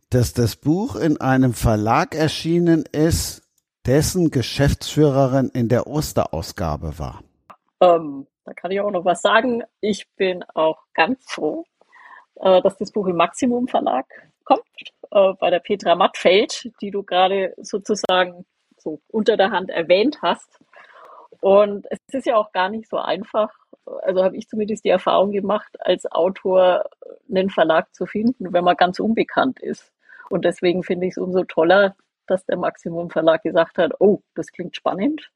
dass 0.10 0.34
das 0.34 0.56
Buch 0.56 0.96
in 0.96 1.22
einem 1.22 1.54
Verlag 1.54 2.16
erschienen 2.16 2.86
ist, 2.92 3.44
dessen 3.86 4.32
Geschäftsführerin 4.32 5.50
in 5.54 5.70
der 5.70 5.88
Osterausgabe 5.88 6.98
war. 6.98 7.22
Ähm, 7.82 8.26
da 8.46 8.54
kann 8.54 8.72
ich 8.72 8.80
auch 8.80 8.92
noch 8.92 9.06
was 9.06 9.22
sagen. 9.22 9.64
Ich 9.82 10.08
bin 10.16 10.44
auch 10.54 10.80
ganz 10.94 11.20
froh, 11.28 11.66
äh, 12.42 12.62
dass 12.62 12.78
das 12.78 12.92
Buch 12.92 13.08
im 13.08 13.18
Maximum 13.18 13.68
Verlag 13.68 14.06
kommt, 14.44 14.62
äh, 15.12 15.34
bei 15.40 15.50
der 15.50 15.60
Petra 15.60 15.96
Mattfeld, 15.96 16.72
die 16.82 16.92
du 16.92 17.04
gerade 17.04 17.54
sozusagen 17.58 18.46
so 18.78 19.02
unter 19.08 19.38
der 19.38 19.52
Hand 19.52 19.70
erwähnt 19.70 20.20
hast. 20.22 20.60
Und 21.42 21.86
es 21.90 22.00
ist 22.12 22.26
ja 22.26 22.38
auch 22.38 22.52
gar 22.52 22.70
nicht 22.70 22.90
so 22.90 22.98
einfach, 22.98 23.52
also 24.02 24.24
habe 24.24 24.38
ich 24.38 24.48
zumindest 24.48 24.86
die 24.86 24.90
Erfahrung 24.90 25.32
gemacht, 25.32 25.76
als 25.80 26.12
Autor 26.12 26.86
einen 27.30 27.50
Verlag 27.50 27.94
zu 27.94 28.06
finden, 28.06 28.54
wenn 28.54 28.64
man 28.64 28.78
ganz 28.78 29.00
unbekannt 29.00 29.60
ist. 29.60 29.92
Und 30.30 30.46
deswegen 30.46 30.84
finde 30.84 31.08
ich 31.08 31.12
es 31.12 31.18
umso 31.18 31.44
toller, 31.44 31.96
dass 32.28 32.46
der 32.46 32.58
Maximum 32.58 33.10
Verlag 33.10 33.44
gesagt 33.44 33.78
hat, 33.78 33.94
oh, 34.00 34.22
das 34.34 34.52
klingt 34.52 34.76
spannend. 34.76 35.32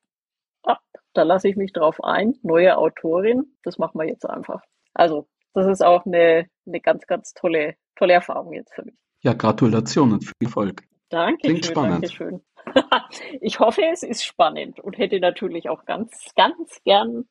Ah, 0.63 0.79
da 1.13 1.23
lasse 1.23 1.47
ich 1.47 1.55
mich 1.55 1.73
drauf 1.73 2.03
ein. 2.03 2.37
Neue 2.41 2.77
Autorin, 2.77 3.55
das 3.63 3.77
machen 3.77 3.99
wir 3.99 4.07
jetzt 4.07 4.27
einfach. 4.27 4.63
Also, 4.93 5.27
das 5.53 5.67
ist 5.67 5.83
auch 5.83 6.05
eine, 6.05 6.47
eine 6.65 6.79
ganz, 6.79 7.05
ganz 7.07 7.33
tolle, 7.33 7.75
tolle 7.95 8.13
Erfahrung 8.13 8.53
jetzt 8.53 8.73
für 8.73 8.83
mich. 8.83 8.95
Ja, 9.21 9.33
Gratulation 9.33 10.13
und 10.13 10.23
viel 10.23 10.33
Erfolg. 10.41 10.83
Danke. 11.09 11.47
Klingt 11.47 11.65
schön, 11.65 11.73
spannend. 11.73 12.03
Dankeschön. 12.03 12.41
ich 13.41 13.59
hoffe, 13.59 13.81
es 13.91 14.03
ist 14.03 14.23
spannend 14.23 14.79
und 14.79 14.97
hätte 14.97 15.19
natürlich 15.19 15.69
auch 15.69 15.85
ganz, 15.85 16.31
ganz 16.35 16.81
gern 16.83 17.27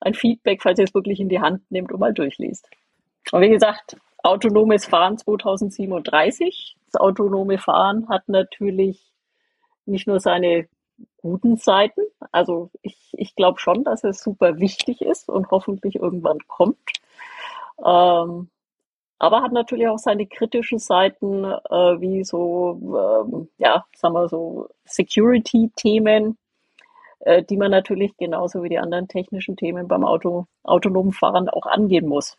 ein 0.00 0.14
Feedback, 0.14 0.62
falls 0.62 0.78
ihr 0.78 0.84
es 0.84 0.94
wirklich 0.94 1.20
in 1.20 1.28
die 1.28 1.40
Hand 1.40 1.62
nehmt 1.70 1.92
und 1.92 2.00
mal 2.00 2.12
durchliest. 2.12 2.68
Und 3.32 3.40
wie 3.40 3.48
gesagt, 3.48 3.96
autonomes 4.22 4.86
Fahren 4.86 5.16
2037. 5.16 6.76
Das 6.86 7.00
autonome 7.00 7.58
Fahren 7.58 8.08
hat 8.08 8.28
natürlich 8.28 9.12
nicht 9.86 10.06
nur 10.06 10.20
seine 10.20 10.68
guten 11.18 11.56
Seiten. 11.56 12.02
Also 12.32 12.70
ich, 12.82 13.12
ich 13.12 13.34
glaube 13.34 13.58
schon, 13.58 13.84
dass 13.84 14.04
es 14.04 14.22
super 14.22 14.58
wichtig 14.58 15.00
ist 15.00 15.28
und 15.28 15.50
hoffentlich 15.50 15.96
irgendwann 15.96 16.38
kommt. 16.46 16.78
Ähm, 17.78 18.50
aber 19.18 19.42
hat 19.42 19.52
natürlich 19.52 19.88
auch 19.88 19.98
seine 19.98 20.26
kritischen 20.26 20.78
Seiten, 20.78 21.44
äh, 21.44 22.00
wie 22.00 22.24
so, 22.24 23.24
ähm, 23.24 23.48
ja, 23.58 23.86
sagen 23.96 24.14
wir 24.14 24.28
so, 24.28 24.68
Security-Themen, 24.84 26.36
äh, 27.20 27.42
die 27.42 27.56
man 27.56 27.70
natürlich 27.70 28.16
genauso 28.16 28.62
wie 28.62 28.68
die 28.68 28.78
anderen 28.78 29.08
technischen 29.08 29.56
Themen 29.56 29.88
beim 29.88 30.04
Auto, 30.04 30.46
autonomen 30.62 31.12
Fahren 31.12 31.48
auch 31.48 31.66
angehen 31.66 32.06
muss. 32.06 32.36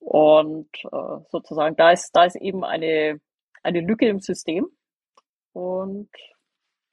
Und 0.00 0.68
äh, 0.92 1.18
sozusagen, 1.30 1.76
da 1.76 1.90
ist, 1.90 2.12
da 2.14 2.24
ist 2.24 2.36
eben 2.36 2.64
eine, 2.64 3.20
eine 3.62 3.80
Lücke 3.80 4.08
im 4.08 4.20
System. 4.20 4.68
Und 5.52 6.10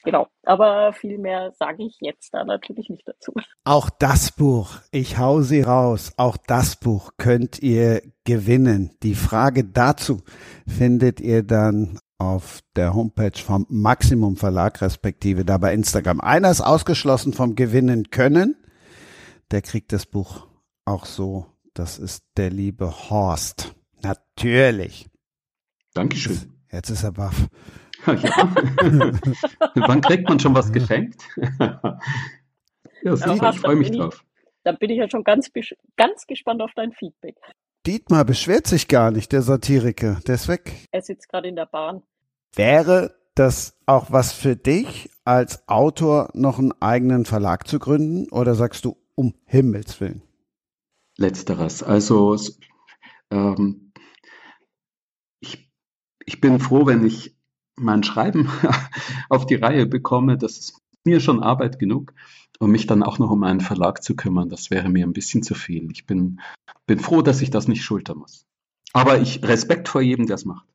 genau, 0.04 0.28
aber 0.44 0.94
viel 0.94 1.18
mehr 1.18 1.52
sage 1.58 1.84
ich 1.84 1.98
jetzt 2.00 2.34
da 2.34 2.44
natürlich 2.44 2.90
nicht 2.90 3.08
dazu. 3.08 3.34
Auch 3.64 3.90
das 3.90 4.32
Buch, 4.32 4.78
ich 4.92 5.18
hau 5.18 5.42
sie 5.42 5.62
raus, 5.62 6.14
auch 6.18 6.38
das 6.38 6.76
Buch 6.76 7.12
könnt 7.18 7.62
ihr 7.62 8.02
gewinnen. 8.24 8.96
Die 9.04 9.16
Frage 9.16 9.64
dazu 9.64 10.22
findet 10.68 11.20
ihr 11.20 11.44
dann 11.44 12.00
auf 12.18 12.62
der 12.76 12.94
Homepage 12.94 13.38
vom 13.38 13.66
Maximum 13.70 14.38
Verlag, 14.38 14.82
respektive 14.82 15.46
da 15.46 15.58
bei 15.58 15.74
Instagram. 15.74 16.22
Einer 16.22 16.52
ist 16.52 16.62
ausgeschlossen 16.62 17.34
vom 17.34 17.56
Gewinnen 17.56 18.12
können. 18.12 18.56
Der 19.50 19.62
kriegt 19.62 19.92
das 19.92 20.06
Buch 20.06 20.48
auch 20.86 21.06
so 21.06 21.46
das 21.74 22.00
ist 22.00 22.24
der 22.36 22.50
liebe 22.50 23.10
Horst. 23.10 23.74
Natürlich. 24.02 25.10
Dankeschön. 25.94 26.54
Jetzt 26.72 26.90
ist 26.90 27.04
er 27.04 27.14
baff. 27.14 27.48
Ja. 28.06 28.14
Wann 29.88 30.02
kriegt 30.02 30.28
man 30.28 30.40
schon 30.40 30.56
was 30.56 30.72
geschenkt? 30.72 31.22
ja, 33.04 33.16
super, 33.16 33.52
ich 33.52 33.60
freue 33.60 33.76
mich 33.76 33.92
drauf. 33.92 34.24
Dann 34.64 34.78
bin 34.78 34.90
ich 34.90 34.98
ja 34.98 35.10
schon 35.10 35.24
ganz, 35.24 35.50
ganz 35.98 36.28
gespannt 36.28 36.62
auf 36.62 36.72
dein 36.76 36.92
Feedback. 36.92 37.36
Dietmar 37.86 38.26
beschwert 38.26 38.68
sich 38.68 38.88
gar 38.88 39.12
nicht, 39.12 39.32
der 39.32 39.42
Satiriker. 39.42 40.20
Der 40.28 40.36
ist 40.36 40.48
weg. 40.48 40.88
Er 40.92 41.02
sitzt 41.02 41.30
gerade 41.30 41.48
in 41.48 41.56
der 41.56 41.66
Bahn. 41.66 42.04
Wäre 42.56 43.16
das 43.34 43.80
auch 43.86 44.12
was 44.12 44.34
für 44.34 44.56
dich, 44.56 45.10
als 45.26 45.68
Autor 45.68 46.30
noch 46.34 46.60
einen 46.60 46.74
eigenen 46.80 47.26
Verlag 47.26 47.68
zu 47.68 47.80
gründen? 47.80 48.30
Oder 48.32 48.54
sagst 48.54 48.86
du, 48.86 48.98
um 49.16 49.34
Himmels 49.46 50.00
Willen? 50.00 50.22
Letzteres. 51.18 51.82
Also 51.82 52.38
ähm, 53.32 53.94
ich, 55.40 55.72
ich 56.26 56.40
bin 56.40 56.60
froh, 56.60 56.86
wenn 56.86 57.06
ich 57.06 57.36
mein 57.82 58.04
Schreiben 58.04 58.50
auf 59.30 59.46
die 59.46 59.56
Reihe 59.56 59.86
bekomme. 59.86 60.38
Das 60.38 60.58
ist 60.58 60.82
mir 61.04 61.20
schon 61.20 61.42
Arbeit 61.42 61.80
genug, 61.80 62.14
um 62.60 62.72
mich 62.72 62.88
dann 62.88 63.04
auch 63.04 63.20
noch 63.20 63.32
um 63.32 63.44
einen 63.44 63.62
Verlag 63.62 64.04
zu 64.04 64.16
kümmern. 64.16 64.50
Das 64.50 64.72
wäre 64.72 64.90
mir 64.90 65.06
ein 65.06 65.14
bisschen 65.14 65.44
zu 65.44 65.56
viel. 65.56 65.90
Ich 65.92 66.06
bin, 66.06 66.40
bin 66.86 67.00
froh, 67.00 67.22
dass 67.22 67.42
ich 67.42 67.50
das 67.50 67.68
nicht 67.68 67.84
schultern 67.84 68.20
muss. 68.20 68.46
Aber 68.94 69.20
ich 69.20 69.44
Respekt 69.44 69.90
vor 69.90 70.02
jedem, 70.02 70.28
der 70.28 70.36
es 70.36 70.46
macht. 70.46 70.66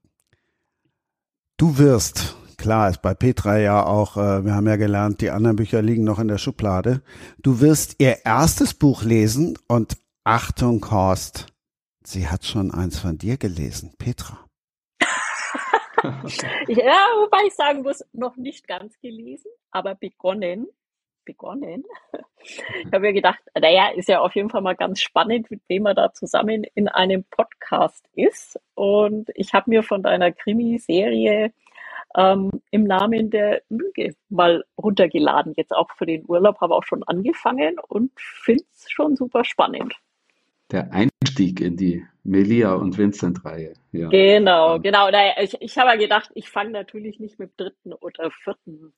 Du 1.57 1.79
wirst 1.79 2.37
klar 2.57 2.91
ist 2.91 3.03
bei 3.03 3.15
Petra 3.15 3.59
ja 3.59 3.85
auch, 3.85 4.17
äh, 4.17 4.45
wir 4.45 4.55
haben 4.55 4.67
ja 4.67 4.77
gelernt, 4.77 5.21
die 5.21 5.31
anderen 5.31 5.57
Bücher 5.57 5.83
liegen 5.83 6.05
noch 6.05 6.19
in 6.19 6.29
der 6.29 6.39
Schublade. 6.39 7.03
Du 7.39 7.61
wirst 7.61 7.97
ihr 7.99 8.25
erstes 8.25 8.75
Buch 8.75 9.03
lesen 9.03 9.57
und 9.69 9.97
Achtung, 10.25 10.85
Horst, 10.91 11.47
sie 12.03 12.29
hat 12.29 12.45
schon 12.45 12.73
eins 12.73 12.99
von 12.99 13.19
dir 13.19 13.37
gelesen, 13.37 13.93
Petra. 13.99 14.46
ja, 16.69 17.07
wobei 17.21 17.39
ich 17.47 17.55
sagen 17.55 17.83
muss, 17.83 18.05
noch 18.13 18.37
nicht 18.37 18.67
ganz 18.67 18.99
gelesen, 19.01 19.51
aber 19.71 19.95
begonnen. 19.95 20.69
Begonnen. 21.25 21.85
Ich 22.41 22.63
habe 22.93 23.01
mir 23.01 23.13
gedacht, 23.13 23.41
naja, 23.61 23.89
ist 23.89 24.09
ja 24.09 24.21
auf 24.21 24.37
jeden 24.37 24.49
Fall 24.49 24.61
mal 24.61 24.77
ganz 24.77 25.01
spannend, 25.01 25.51
mit 25.51 25.61
wem 25.67 25.83
man 25.83 25.97
da 25.97 26.13
zusammen 26.13 26.65
in 26.75 26.87
einem 26.87 27.25
Podcast 27.25 28.07
ist. 28.15 28.61
Und 28.75 29.31
ich 29.35 29.53
habe 29.53 29.69
mir 29.71 29.83
von 29.83 30.05
deiner 30.05 30.31
Krimiserie 30.31 31.53
ähm, 32.17 32.51
im 32.71 32.85
Namen 32.85 33.31
der 33.31 33.63
Lüge 33.69 34.15
mal 34.29 34.65
runtergeladen. 34.79 35.55
Jetzt 35.57 35.75
auch 35.75 35.91
für 35.97 36.07
den 36.07 36.25
Urlaub, 36.29 36.61
habe 36.61 36.75
auch 36.75 36.85
schon 36.85 37.03
angefangen 37.03 37.81
und 37.89 38.13
finde 38.17 38.65
es 38.73 38.89
schon 38.89 39.17
super 39.17 39.45
spannend. 39.45 39.95
Der 40.71 40.93
Einstieg 40.93 41.61
in 41.61 41.77
die 41.77 42.05
Melia 42.25 42.75
und 42.75 42.99
Vincent-Reihe. 42.99 43.75
Ja. 43.93 44.09
Genau, 44.09 44.81
genau. 44.81 45.09
Ich, 45.41 45.57
ich 45.61 45.79
habe 45.79 45.97
gedacht, 45.97 46.31
ich 46.35 46.51
fange 46.51 46.71
natürlich 46.71 47.21
nicht 47.21 47.39
mit 47.39 47.51
dem 47.51 47.57
dritten 47.67 47.93
oder 47.93 48.31
vierten 48.43 48.93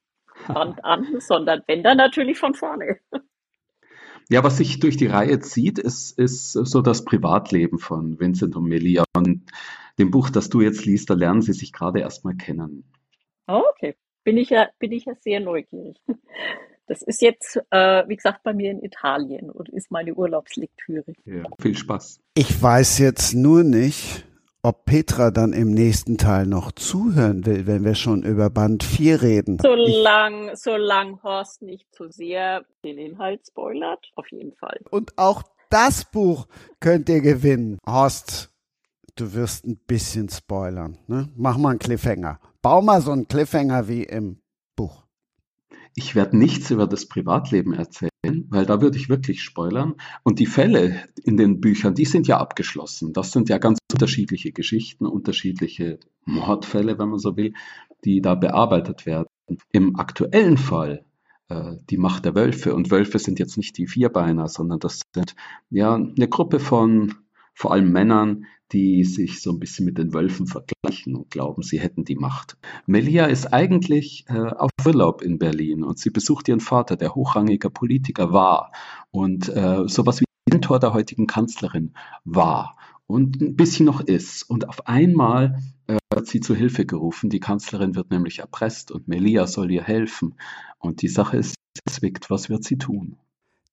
Band 0.47 0.85
an, 0.85 1.21
sondern 1.21 1.63
wenn 1.67 1.83
dann 1.83 1.99
natürlich 1.99 2.39
von 2.39 2.55
vorne. 2.55 2.99
Ja, 4.31 4.45
was 4.45 4.59
sich 4.59 4.79
durch 4.79 4.97
die 4.97 5.07
Reihe 5.07 5.41
zieht, 5.41 5.79
ist, 5.79 6.19
ist 6.19 6.53
so 6.53 6.83
das 6.83 7.05
Privatleben 7.05 7.79
von 7.79 8.19
Vincent 8.21 8.57
und 8.57 8.65
Melia. 8.65 9.05
Und 9.17 9.51
dem 9.99 10.11
Buch, 10.11 10.31
das 10.31 10.51
du 10.51 10.61
jetzt 10.61 10.85
liest, 10.85 11.11
da 11.11 11.15
lernen 11.15 11.43
sie 11.43 11.55
sich 11.55 11.73
gerade 11.73 12.01
erstmal 12.01 12.37
kennen. 12.37 12.85
Oh, 13.47 13.63
okay. 13.71 13.97
Bin 14.25 14.37
ich 14.37 14.51
ja, 14.51 14.69
bin 14.79 14.93
ich 14.93 15.07
ja 15.07 15.15
sehr 15.21 15.41
neugierig. 15.41 15.97
Das 16.89 17.03
ist 17.03 17.21
jetzt, 17.21 17.61
äh, 17.71 18.09
wie 18.09 18.17
gesagt, 18.17 18.43
bei 18.43 18.55
mir 18.55 18.71
in 18.71 18.83
Italien 18.83 19.51
und 19.51 19.69
ist 19.69 19.91
meine 19.91 20.15
Urlaubslektüre. 20.15 21.13
Ja, 21.25 21.45
viel 21.61 21.77
Spaß. 21.77 22.21
Ich 22.35 22.63
weiß 22.63 22.99
jetzt 22.99 23.35
nur 23.35 23.63
nicht, 23.63 24.25
ob 24.63 24.87
Petra 24.87 25.31
dann 25.31 25.53
im 25.53 25.71
nächsten 25.71 26.17
Teil 26.17 26.47
noch 26.47 26.73
zuhören 26.73 27.45
will, 27.45 27.67
wenn 27.67 27.85
wir 27.85 27.95
schon 27.95 28.23
über 28.23 28.49
Band 28.49 28.83
4 28.85 29.23
reden. 29.23 29.59
Solange 29.63 30.57
solang 30.57 31.23
Horst 31.23 31.63
nicht 31.63 31.87
zu 31.95 32.11
sehr 32.11 32.65
den 32.83 32.97
Inhalt 32.99 33.47
spoilert, 33.47 34.11
auf 34.17 34.31
jeden 34.31 34.55
Fall. 34.55 34.81
Und 34.91 35.17
auch 35.17 35.43
das 35.71 36.05
Buch 36.07 36.47
könnt 36.81 37.11
ihr 37.11 37.21
gewinnen. 37.21 37.79
Horst, 37.87 38.51
du 39.15 39.35
wirst 39.35 39.67
ein 39.67 39.77
bisschen 39.87 40.29
spoilern. 40.31 40.99
Ne? 41.07 41.29
Mach 41.37 41.59
mal 41.59 41.71
einen 41.71 41.79
Cliffhanger. 41.79 42.41
Bau 42.63 42.81
mal 42.81 43.03
so 43.03 43.13
einen 43.13 43.29
Cliffhanger 43.29 43.89
wie 43.89 44.05
im 44.05 44.41
Buch. 44.75 45.08
Ich 45.99 46.15
werde 46.15 46.39
nichts 46.39 46.71
über 46.71 46.87
das 46.87 47.07
Privatleben 47.07 47.73
erzählen, 47.73 48.47
weil 48.51 48.65
da 48.67 48.81
würde 48.81 48.97
ich 48.97 49.09
wirklich 49.09 49.43
spoilern. 49.43 49.97
Und 50.23 50.39
die 50.39 50.47
Fälle 50.47 51.03
in 51.25 51.37
den 51.37 51.61
Büchern, 51.61 51.97
die 51.97 52.05
sind 52.05 52.29
ja 52.29 52.39
abgeschlossen. 52.39 53.13
Das 53.13 53.33
sind 53.33 53.49
ja 53.49 53.59
ganz 53.59 53.81
unterschiedliche 53.93 54.53
Geschichten, 54.53 55.07
unterschiedliche 55.07 55.99
Mordfälle, 56.25 57.01
wenn 57.01 57.09
man 57.09 57.19
so 57.19 57.37
will, 57.37 57.53
die 58.05 58.21
da 58.21 58.37
bearbeitet 58.37 59.07
werden. 59.07 59.27
Im 59.73 59.97
aktuellen 59.97 60.57
Fall 60.57 61.05
äh, 61.49 61.73
die 61.91 61.99
Macht 61.99 62.27
der 62.27 62.37
Wölfe. 62.37 62.77
Und 62.77 62.93
Wölfe 62.93 63.19
sind 63.19 63.41
jetzt 63.41 63.57
nicht 63.57 63.77
die 63.77 63.89
Vierbeiner, 63.89 64.47
sondern 64.47 64.79
das 64.79 65.03
sind 65.13 65.35
ja 65.69 65.97
eine 65.97 66.29
Gruppe 66.29 66.61
von 66.61 67.17
vor 67.55 67.73
allem 67.73 67.91
Männern, 67.91 68.47
die 68.73 69.05
sich 69.05 69.41
so 69.41 69.51
ein 69.51 69.59
bisschen 69.59 69.85
mit 69.87 69.99
den 69.99 70.13
Wölfen 70.13 70.47
vergleichen 70.47 71.17
und 71.17 71.31
glauben, 71.31 71.63
sie 71.63 71.81
hätten 71.81 72.05
die 72.05 72.17
Macht. 72.17 72.57
Melia 72.87 73.27
ist 73.27 73.53
eigentlich 73.53 74.25
äh, 74.29 74.39
auf 74.39 74.71
Urlaub 74.85 75.23
in 75.23 75.39
Berlin 75.39 75.83
und 75.83 75.99
sie 75.99 76.11
besucht 76.11 76.49
ihren 76.49 76.61
Vater, 76.61 76.97
der 76.97 77.15
hochrangiger 77.15 77.71
Politiker 77.71 78.33
war 78.33 78.73
und 79.11 79.49
äh, 79.49 79.85
sowas 79.87 80.21
wie 80.21 80.25
Mentor 80.51 80.79
der 80.79 80.95
heutigen 80.95 81.27
Kanzlerin 81.27 81.95
war 82.25 82.77
und 83.09 83.41
ein 83.41 83.57
bisschen 83.57 83.87
noch 83.87 84.01
ist. 84.01 84.45
Und 84.45 84.69
auf 84.69 84.87
einmal 84.87 85.61
äh, 85.89 85.99
wird 86.13 86.29
sie 86.29 86.41
zu 86.41 86.55
Hilfe 86.55 86.87
gerufen. 86.87 87.31
Die 87.31 87.41
Kanzlerin 87.41 87.97
wird 87.97 88.11
nämlich 88.11 88.39
erpresst 88.39 88.93
und 88.93 89.09
Melia 89.09 89.47
soll 89.47 89.71
ihr 89.73 89.83
helfen. 89.83 90.35
Und 90.79 91.03
die 91.03 91.09
Sache 91.09 91.39
ist 91.39 91.57
zwickt. 91.89 92.31
Was 92.31 92.49
wird 92.49 92.65
sie 92.65 92.79
tun? 92.79 93.17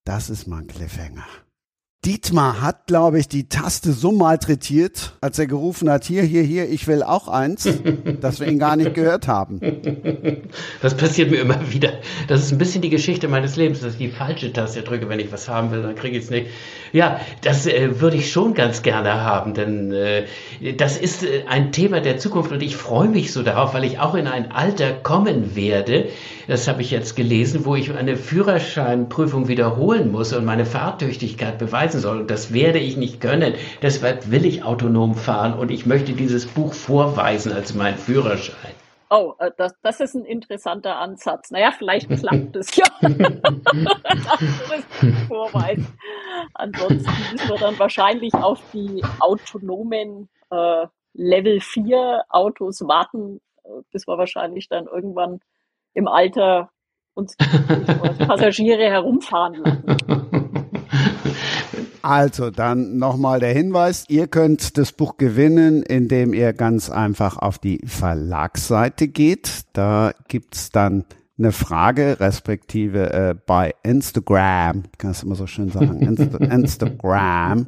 Das 0.05 0.29
ist 0.29 0.47
mal 0.47 0.61
ein 0.61 0.67
Cliffhanger. 0.67 1.25
Dietmar 2.05 2.61
hat, 2.61 2.85
glaube 2.85 3.19
ich, 3.19 3.27
die 3.27 3.49
Taste 3.49 3.91
so 3.91 4.11
malträtiert, 4.11 5.13
als 5.21 5.39
er 5.39 5.47
gerufen 5.47 5.89
hat, 5.89 6.03
hier, 6.03 6.21
hier, 6.21 6.43
hier, 6.43 6.69
ich 6.69 6.87
will 6.87 7.01
auch 7.01 7.27
eins, 7.27 7.67
dass 8.21 8.39
wir 8.39 8.47
ihn 8.47 8.59
gar 8.59 8.75
nicht 8.75 8.93
gehört 8.93 9.27
haben. 9.27 9.59
Das 10.81 10.95
passiert 10.95 11.31
mir 11.31 11.37
immer 11.37 11.71
wieder. 11.71 11.93
Das 12.27 12.43
ist 12.43 12.51
ein 12.51 12.59
bisschen 12.59 12.83
die 12.83 12.89
Geschichte 12.89 13.27
meines 13.27 13.55
Lebens, 13.55 13.81
dass 13.81 13.93
ich 13.93 13.97
die 13.97 14.09
falsche 14.09 14.53
Taste 14.53 14.83
drücke, 14.83 15.09
wenn 15.09 15.19
ich 15.19 15.31
was 15.31 15.49
haben 15.49 15.71
will, 15.71 15.81
dann 15.81 15.95
kriege 15.95 16.17
ich 16.17 16.25
es 16.25 16.29
nicht. 16.29 16.47
Ja, 16.93 17.19
das 17.41 17.65
äh, 17.65 17.99
würde 17.99 18.17
ich 18.17 18.31
schon 18.31 18.53
ganz 18.53 18.83
gerne 18.83 19.21
haben, 19.23 19.53
denn 19.53 19.91
äh, 19.91 20.25
das 20.77 20.97
ist 20.97 21.23
äh, 21.23 21.43
ein 21.47 21.71
Thema 21.71 22.01
der 22.01 22.17
Zukunft 22.17 22.51
und 22.51 22.61
ich 22.61 22.75
freue 22.75 23.09
mich 23.09 23.33
so 23.33 23.41
darauf, 23.41 23.73
weil 23.73 23.83
ich 23.83 23.99
auch 23.99 24.13
in 24.15 24.27
ein 24.27 24.51
Alter 24.51 24.93
kommen 24.93 25.55
werde, 25.55 26.09
das 26.47 26.67
habe 26.67 26.81
ich 26.81 26.91
jetzt 26.91 27.15
gelesen, 27.15 27.65
wo 27.65 27.75
ich 27.75 27.91
eine 27.93 28.17
Führerscheinprüfung 28.17 29.47
wiederholen 29.47 30.11
muss 30.11 30.31
und 30.33 30.45
meine 30.45 30.65
Fahrtüchtigkeit 30.65 31.57
beweisen 31.57 31.94
soll. 31.99 32.21
Und 32.21 32.31
das 32.31 32.53
werde 32.53 32.79
ich 32.79 32.97
nicht 32.97 33.21
können. 33.21 33.55
Deshalb 33.81 34.31
will 34.31 34.45
ich 34.45 34.63
autonom 34.63 35.15
fahren 35.15 35.53
und 35.53 35.71
ich 35.71 35.85
möchte 35.85 36.13
dieses 36.13 36.45
Buch 36.45 36.73
vorweisen 36.73 37.51
als 37.51 37.73
mein 37.73 37.97
Führerschein. 37.97 38.71
Oh, 39.09 39.33
äh, 39.39 39.51
das, 39.57 39.73
das 39.81 39.99
ist 39.99 40.15
ein 40.15 40.25
interessanter 40.25 40.97
Ansatz. 40.97 41.51
Naja, 41.51 41.71
vielleicht 41.71 42.09
klappt 42.09 42.55
es 42.55 42.75
ja. 42.75 42.85
Vorweis. 45.27 45.79
Ansonsten 46.53 47.11
müssen 47.31 47.49
wir 47.49 47.57
dann 47.57 47.77
wahrscheinlich 47.77 48.33
auf 48.33 48.61
die 48.73 49.03
autonomen 49.19 50.29
äh, 50.49 50.87
Level 51.13 51.61
4 51.61 52.23
Autos 52.29 52.81
warten, 52.81 53.41
äh, 53.63 53.69
bis 53.91 54.07
wir 54.07 54.17
wahrscheinlich 54.17 54.69
dann 54.69 54.87
irgendwann 54.87 55.39
im 55.93 56.07
Alter 56.07 56.71
uns 57.13 57.37
Passagiere 57.37 58.83
herumfahren 58.83 59.55
lassen. 59.55 59.97
Also 62.05 62.51
dann 62.51 62.99
nochmal 62.99 63.39
der 63.39 63.51
Hinweis, 63.51 64.05
ihr 64.09 64.27
könnt 64.27 64.77
das 64.77 64.91
Buch 64.91 65.17
gewinnen, 65.17 65.81
indem 65.81 66.35
ihr 66.35 66.53
ganz 66.53 66.91
einfach 66.91 67.35
auf 67.37 67.57
die 67.57 67.81
Verlagsseite 67.83 69.07
geht. 69.07 69.61
Da 69.73 70.13
gibt's 70.27 70.69
dann 70.69 71.05
eine 71.39 71.51
Frage, 71.51 72.19
respektive 72.19 73.11
äh, 73.11 73.35
bei 73.47 73.73
Instagram, 73.81 74.83
kannst 74.99 75.23
du 75.23 75.25
immer 75.25 75.35
so 75.35 75.47
schön 75.47 75.69
sagen, 75.69 75.99
Insta 75.99 76.37
Instagram. 76.45 77.65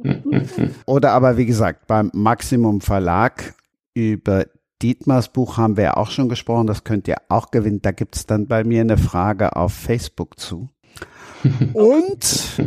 Oder 0.86 1.14
aber 1.14 1.36
wie 1.36 1.46
gesagt, 1.46 1.88
beim 1.88 2.12
Maximum 2.14 2.80
Verlag 2.80 3.54
über 3.92 4.46
Dietmars 4.80 5.32
Buch 5.32 5.56
haben 5.56 5.76
wir 5.76 5.82
ja 5.82 5.96
auch 5.96 6.12
schon 6.12 6.28
gesprochen, 6.28 6.68
das 6.68 6.84
könnt 6.84 7.08
ihr 7.08 7.16
auch 7.28 7.50
gewinnen. 7.50 7.82
Da 7.82 7.90
gibt's 7.90 8.24
dann 8.24 8.46
bei 8.46 8.62
mir 8.62 8.82
eine 8.82 8.98
Frage 8.98 9.56
auf 9.56 9.72
Facebook 9.72 10.38
zu. 10.38 10.68
Und 11.72 12.62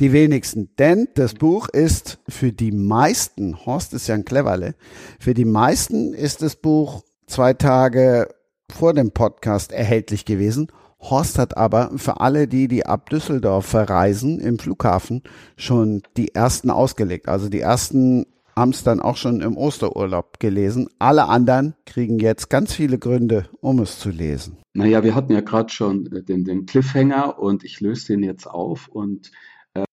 die 0.00 0.12
wenigsten. 0.12 0.70
Denn 0.76 1.06
das 1.14 1.34
Buch 1.34 1.68
ist 1.68 2.18
für 2.28 2.52
die 2.52 2.72
meisten, 2.72 3.64
Horst 3.64 3.94
ist 3.94 4.08
ja 4.08 4.16
ein 4.16 4.24
Cleverle, 4.24 4.74
für 5.20 5.34
die 5.34 5.44
meisten 5.44 6.14
ist 6.14 6.42
das 6.42 6.56
Buch 6.56 7.04
zwei 7.28 7.54
Tage 7.54 8.28
vor 8.74 8.92
dem 8.92 9.12
Podcast 9.12 9.72
erhältlich 9.72 10.24
gewesen. 10.24 10.68
Horst 11.00 11.38
hat 11.38 11.56
aber 11.56 11.92
für 11.96 12.20
alle 12.20 12.48
die, 12.48 12.66
die 12.66 12.86
ab 12.86 13.10
Düsseldorf 13.10 13.66
verreisen 13.66 14.40
im 14.40 14.58
Flughafen, 14.58 15.22
schon 15.56 16.02
die 16.16 16.34
ersten 16.34 16.70
ausgelegt. 16.70 17.28
Also 17.28 17.48
die 17.48 17.60
ersten 17.60 18.26
haben 18.56 18.70
es 18.70 18.84
dann 18.84 19.00
auch 19.00 19.16
schon 19.16 19.40
im 19.40 19.56
Osterurlaub 19.56 20.38
gelesen. 20.40 20.88
Alle 20.98 21.28
anderen 21.28 21.74
kriegen 21.86 22.18
jetzt 22.18 22.50
ganz 22.50 22.72
viele 22.72 22.98
Gründe, 22.98 23.48
um 23.60 23.80
es 23.80 23.98
zu 23.98 24.10
lesen. 24.10 24.58
Naja, 24.74 25.02
wir 25.04 25.14
hatten 25.14 25.32
ja 25.32 25.40
gerade 25.40 25.72
schon 25.72 26.06
äh, 26.12 26.22
den, 26.22 26.44
den 26.44 26.66
Cliffhanger 26.66 27.38
und 27.38 27.64
ich 27.64 27.80
löse 27.80 28.08
den 28.08 28.22
jetzt 28.22 28.46
auf 28.46 28.88
und 28.88 29.30
äh, 29.74 29.84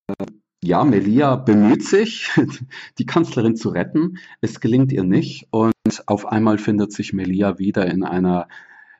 ja, 0.63 0.83
Melia 0.83 1.37
bemüht 1.37 1.83
sich, 1.83 2.29
die 2.99 3.05
Kanzlerin 3.05 3.55
zu 3.55 3.69
retten. 3.69 4.17
Es 4.41 4.59
gelingt 4.59 4.91
ihr 4.91 5.03
nicht 5.03 5.47
und 5.49 5.73
auf 6.05 6.27
einmal 6.27 6.59
findet 6.59 6.93
sich 6.93 7.13
Melia 7.13 7.57
wieder 7.57 7.87
in 7.87 8.03
einer 8.03 8.47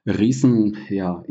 riesen 0.06 0.78
ja, 0.90 1.24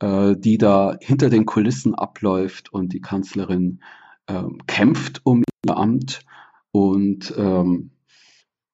äh, 0.00 0.36
die 0.36 0.58
da 0.58 0.96
hinter 1.00 1.30
den 1.30 1.46
Kulissen 1.46 1.94
abläuft 1.94 2.72
und 2.72 2.92
die 2.92 3.00
Kanzlerin 3.00 3.80
äh, 4.26 4.42
kämpft 4.66 5.20
um 5.24 5.44
ihr 5.66 5.76
Amt 5.76 6.24
und, 6.72 7.32
ähm, 7.36 7.90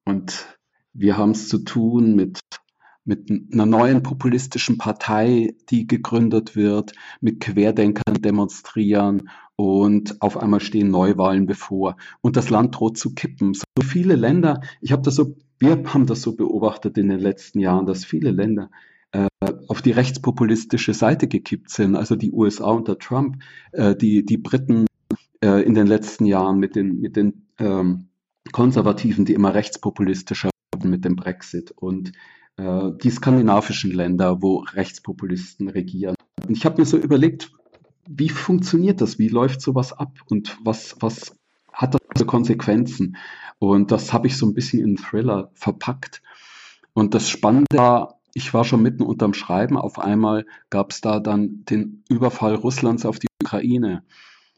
und 0.05 0.59
wir 0.93 1.16
haben 1.16 1.32
es 1.32 1.49
zu 1.49 1.59
tun 1.59 2.15
mit 2.15 2.40
mit 3.09 3.31
einer 3.31 3.65
neuen 3.65 4.03
populistischen 4.03 4.77
Partei, 4.77 5.55
die 5.70 5.86
gegründet 5.86 6.57
wird, 6.57 6.93
mit 7.23 7.40
Querdenkern 7.40 8.20
demonstrieren 8.20 9.31
und 9.57 10.20
auf 10.20 10.36
einmal 10.36 10.61
stehen 10.61 10.90
Neuwahlen 10.90 11.47
bevor 11.47 11.97
und 12.20 12.36
das 12.36 12.51
Land 12.51 12.78
droht 12.78 12.99
zu 12.99 13.15
kippen. 13.15 13.55
So 13.55 13.65
viele 13.82 14.15
Länder, 14.15 14.61
ich 14.82 14.93
habe 14.93 15.01
das 15.01 15.15
so, 15.15 15.36
wir 15.59 15.83
haben 15.93 16.07
das 16.07 16.23
so 16.23 16.37
beobachtet 16.37 16.99
in 16.99 17.09
den 17.09 17.21
letzten 17.21 17.61
Jahren, 17.61 17.87
dass 17.87 18.05
viele 18.05 18.31
Länder 18.31 18.71
äh, 19.13 19.29
auf 19.69 19.83
die 19.83 19.93
rechtspopulistische 19.93 20.95
Seite 20.95 21.29
gekippt 21.29 21.71
sind. 21.71 21.97
Also 21.97 22.17
die 22.17 22.33
USA 22.33 22.71
unter 22.71 22.99
Trump, 22.99 23.43
äh, 23.73 23.97
die, 23.97 24.25
die 24.25 24.39
Briten 24.39 24.87
äh, 25.43 25.63
in 25.63 25.75
den 25.75 25.87
letzten 25.87 26.27
Jahren 26.27 26.59
mit 26.59 26.77
den, 26.77 27.01
mit 27.01 27.17
den 27.17 27.47
ähm, 27.59 28.09
Konservativen, 28.53 29.25
die 29.25 29.35
immer 29.35 29.55
rechtspopulistischer 29.55 30.51
wurden 30.75 30.91
mit 30.91 31.05
dem 31.05 31.17
Brexit 31.17 31.71
und 31.73 32.13
äh, 32.57 32.91
die 33.03 33.11
skandinavischen 33.11 33.93
Länder, 33.93 34.43
wo 34.43 34.59
Rechtspopulisten 34.59 35.69
regieren. 35.69 36.15
Und 36.47 36.57
ich 36.57 36.65
habe 36.65 36.81
mir 36.81 36.87
so 36.87 36.97
überlegt, 36.97 37.53
wie 38.09 38.31
funktioniert 38.31 39.01
das? 39.01 39.19
Wie 39.19 39.29
läuft 39.29 39.61
sowas 39.61 39.93
ab? 39.93 40.13
Und 40.31 40.59
was, 40.65 40.97
was 41.01 41.38
hat 41.73 41.97
das 42.15 42.27
Konsequenzen? 42.27 43.16
Und 43.59 43.90
das 43.90 44.12
habe 44.12 44.27
ich 44.27 44.36
so 44.36 44.47
ein 44.47 44.55
bisschen 44.55 44.85
in 44.85 44.97
Thriller 44.97 45.51
verpackt. 45.55 46.23
Und 46.93 47.15
das 47.15 47.28
Spannende 47.28 47.66
war, 47.77 48.20
ich 48.35 48.55
war 48.55 48.65
schon 48.65 48.82
mitten 48.82 49.03
unterm 49.03 49.35
Schreiben. 49.35 49.77
Auf 49.77 49.99
einmal 49.99 50.47
gab 50.70 50.93
es 50.93 51.01
da 51.01 51.20
dann 51.20 51.65
den 51.65 52.05
Überfall 52.09 52.55
Russlands 52.55 53.05
auf 53.07 53.19
die 53.19 53.28
Ukraine. 53.43 54.05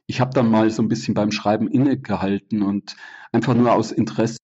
Ich 0.06 0.20
habe 0.20 0.32
dann 0.34 0.50
mal 0.50 0.70
so 0.70 0.82
ein 0.82 0.88
bisschen 0.88 1.14
beim 1.14 1.30
Schreiben 1.30 1.68
innegehalten 1.68 2.62
und 2.62 2.96
einfach 3.32 3.54
nur 3.54 3.72
aus 3.72 3.92
Interesse 3.92 4.38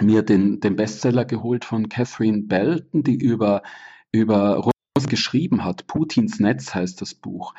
mir 0.00 0.22
den, 0.22 0.60
den 0.60 0.76
Bestseller 0.76 1.24
geholt 1.24 1.64
von 1.64 1.88
Catherine 1.88 2.42
Belton, 2.42 3.02
die 3.02 3.16
über, 3.16 3.62
über 4.12 4.56
Russland 4.56 4.74
geschrieben 5.08 5.64
hat. 5.64 5.86
Putins 5.86 6.40
Netz 6.40 6.74
heißt 6.74 7.00
das 7.00 7.14
Buch, 7.14 7.54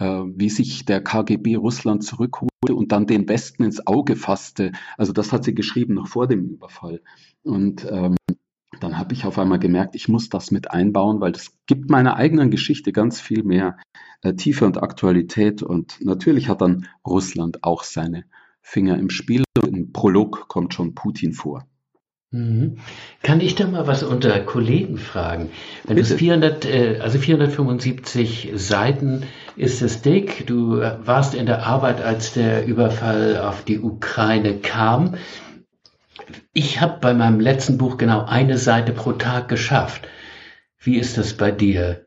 wie 0.00 0.50
sich 0.50 0.84
der 0.84 1.02
KGB 1.02 1.56
Russland 1.56 2.02
zurückholte 2.02 2.74
und 2.74 2.92
dann 2.92 3.06
den 3.06 3.28
Westen 3.28 3.64
ins 3.64 3.86
Auge 3.86 4.16
fasste. 4.16 4.72
Also 4.96 5.12
das 5.12 5.32
hat 5.32 5.44
sie 5.44 5.54
geschrieben 5.54 5.94
noch 5.94 6.08
vor 6.08 6.26
dem 6.26 6.44
Überfall. 6.46 7.02
Und 7.42 7.86
ähm, 7.90 8.16
dann 8.80 8.98
habe 8.98 9.12
ich 9.12 9.24
auf 9.26 9.38
einmal 9.38 9.58
gemerkt, 9.58 9.94
ich 9.94 10.08
muss 10.08 10.28
das 10.28 10.50
mit 10.50 10.70
einbauen, 10.70 11.20
weil 11.20 11.32
das 11.32 11.52
gibt 11.66 11.90
meiner 11.90 12.16
eigenen 12.16 12.50
Geschichte 12.50 12.92
ganz 12.92 13.20
viel 13.20 13.42
mehr 13.42 13.76
äh, 14.22 14.34
Tiefe 14.34 14.64
und 14.64 14.82
Aktualität. 14.82 15.62
Und 15.62 15.98
natürlich 16.00 16.48
hat 16.48 16.60
dann 16.60 16.86
Russland 17.06 17.62
auch 17.62 17.82
seine 17.82 18.24
Finger 18.62 18.98
im 18.98 19.10
Spiel. 19.10 19.44
Im 19.66 19.92
Prolog 19.92 20.48
kommt 20.48 20.74
schon 20.74 20.94
Putin 20.94 21.32
vor. 21.32 21.66
Mhm. 22.32 22.78
Kann 23.24 23.40
ich 23.40 23.56
da 23.56 23.66
mal 23.66 23.88
was 23.88 24.04
unter 24.04 24.38
Kollegen 24.40 24.98
fragen? 24.98 25.50
Wenn 25.84 25.96
du 25.96 26.04
400, 26.04 26.64
äh, 26.64 26.98
also 27.00 27.18
475 27.18 28.52
Seiten 28.54 29.24
ist 29.56 29.82
es 29.82 30.00
dick. 30.02 30.46
Du 30.46 30.78
äh, 30.78 30.98
warst 31.04 31.34
in 31.34 31.46
der 31.46 31.66
Arbeit, 31.66 32.00
als 32.00 32.32
der 32.32 32.64
Überfall 32.66 33.38
auf 33.38 33.64
die 33.64 33.80
Ukraine 33.80 34.58
kam. 34.58 35.16
Ich 36.52 36.80
habe 36.80 36.98
bei 37.00 37.14
meinem 37.14 37.40
letzten 37.40 37.78
Buch 37.78 37.96
genau 37.96 38.24
eine 38.24 38.58
Seite 38.58 38.92
pro 38.92 39.12
Tag 39.12 39.48
geschafft. 39.48 40.06
Wie 40.78 40.98
ist 40.98 41.18
das 41.18 41.34
bei 41.34 41.50
dir? 41.50 42.06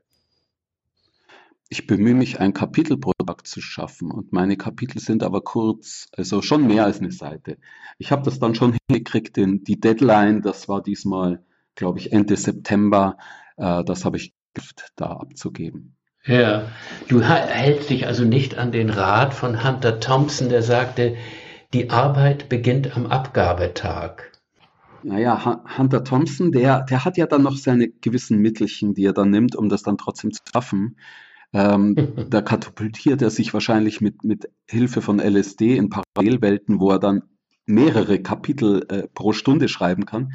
Ich 1.74 1.88
bemühe 1.88 2.14
mich, 2.14 2.40
ein 2.40 2.54
Kapitel 2.54 2.98
pro 2.98 3.14
Tag 3.26 3.48
zu 3.48 3.60
schaffen 3.60 4.12
und 4.12 4.32
meine 4.32 4.58
Kapitel 4.58 5.00
sind 5.00 5.24
aber 5.24 5.42
kurz, 5.42 6.08
also 6.16 6.44
schon 6.44 6.68
mehr 6.68 6.86
als 6.86 7.00
eine 7.00 7.12
Seite. 7.12 7.58
Ich 7.98 8.12
habe 8.12 8.22
das 8.22 8.38
dann 8.38 8.54
schon 8.54 8.78
hingekriegt, 8.88 9.40
in 9.40 9.64
die 9.64 9.80
Deadline, 9.80 10.44
das 10.44 10.70
war 10.70 10.84
diesmal, 10.84 11.44
glaube 11.74 11.98
ich, 11.98 12.14
Ende 12.14 12.36
September, 12.36 13.18
äh, 13.58 13.84
das 13.86 14.06
habe 14.06 14.18
ich 14.18 14.36
da 14.96 15.14
abzugeben. 15.14 15.96
Ja, 16.26 16.68
du 17.08 17.24
hältst 17.24 17.90
dich 17.90 18.06
also 18.06 18.24
nicht 18.24 18.56
an 18.56 18.72
den 18.72 18.92
Rat 18.92 19.34
von 19.34 19.64
Hunter 19.64 20.00
Thompson, 20.00 20.50
der 20.50 20.62
sagte, 20.62 21.16
die 21.74 21.90
Arbeit 21.90 22.50
beginnt 22.50 22.96
am 22.96 23.08
Abgabetag. 23.08 24.32
Naja, 25.02 25.64
Hunter 25.76 26.04
Thompson, 26.04 26.52
der, 26.52 26.84
der 26.84 27.04
hat 27.04 27.18
ja 27.18 27.26
dann 27.26 27.42
noch 27.42 27.58
seine 27.58 27.90
gewissen 27.90 28.38
Mittelchen, 28.38 28.94
die 28.94 29.06
er 29.06 29.14
dann 29.14 29.32
nimmt, 29.32 29.56
um 29.56 29.70
das 29.70 29.82
dann 29.82 29.98
trotzdem 29.98 30.32
zu 30.32 30.44
schaffen. 30.54 30.98
Ähm, 31.54 31.96
da 32.30 32.42
katapultiert 32.42 33.22
er 33.22 33.30
sich 33.30 33.54
wahrscheinlich 33.54 34.02
mit, 34.02 34.24
mit 34.24 34.50
Hilfe 34.68 35.02
von 35.02 35.20
LSD 35.20 35.78
in 35.78 35.90
Parallelwelten, 35.90 36.80
wo 36.80 36.90
er 36.92 37.00
dann 37.00 37.24
mehrere 37.66 38.22
Kapitel 38.22 38.86
äh, 38.90 39.08
pro 39.14 39.34
Stunde 39.34 39.68
schreiben 39.70 40.06
kann. 40.06 40.34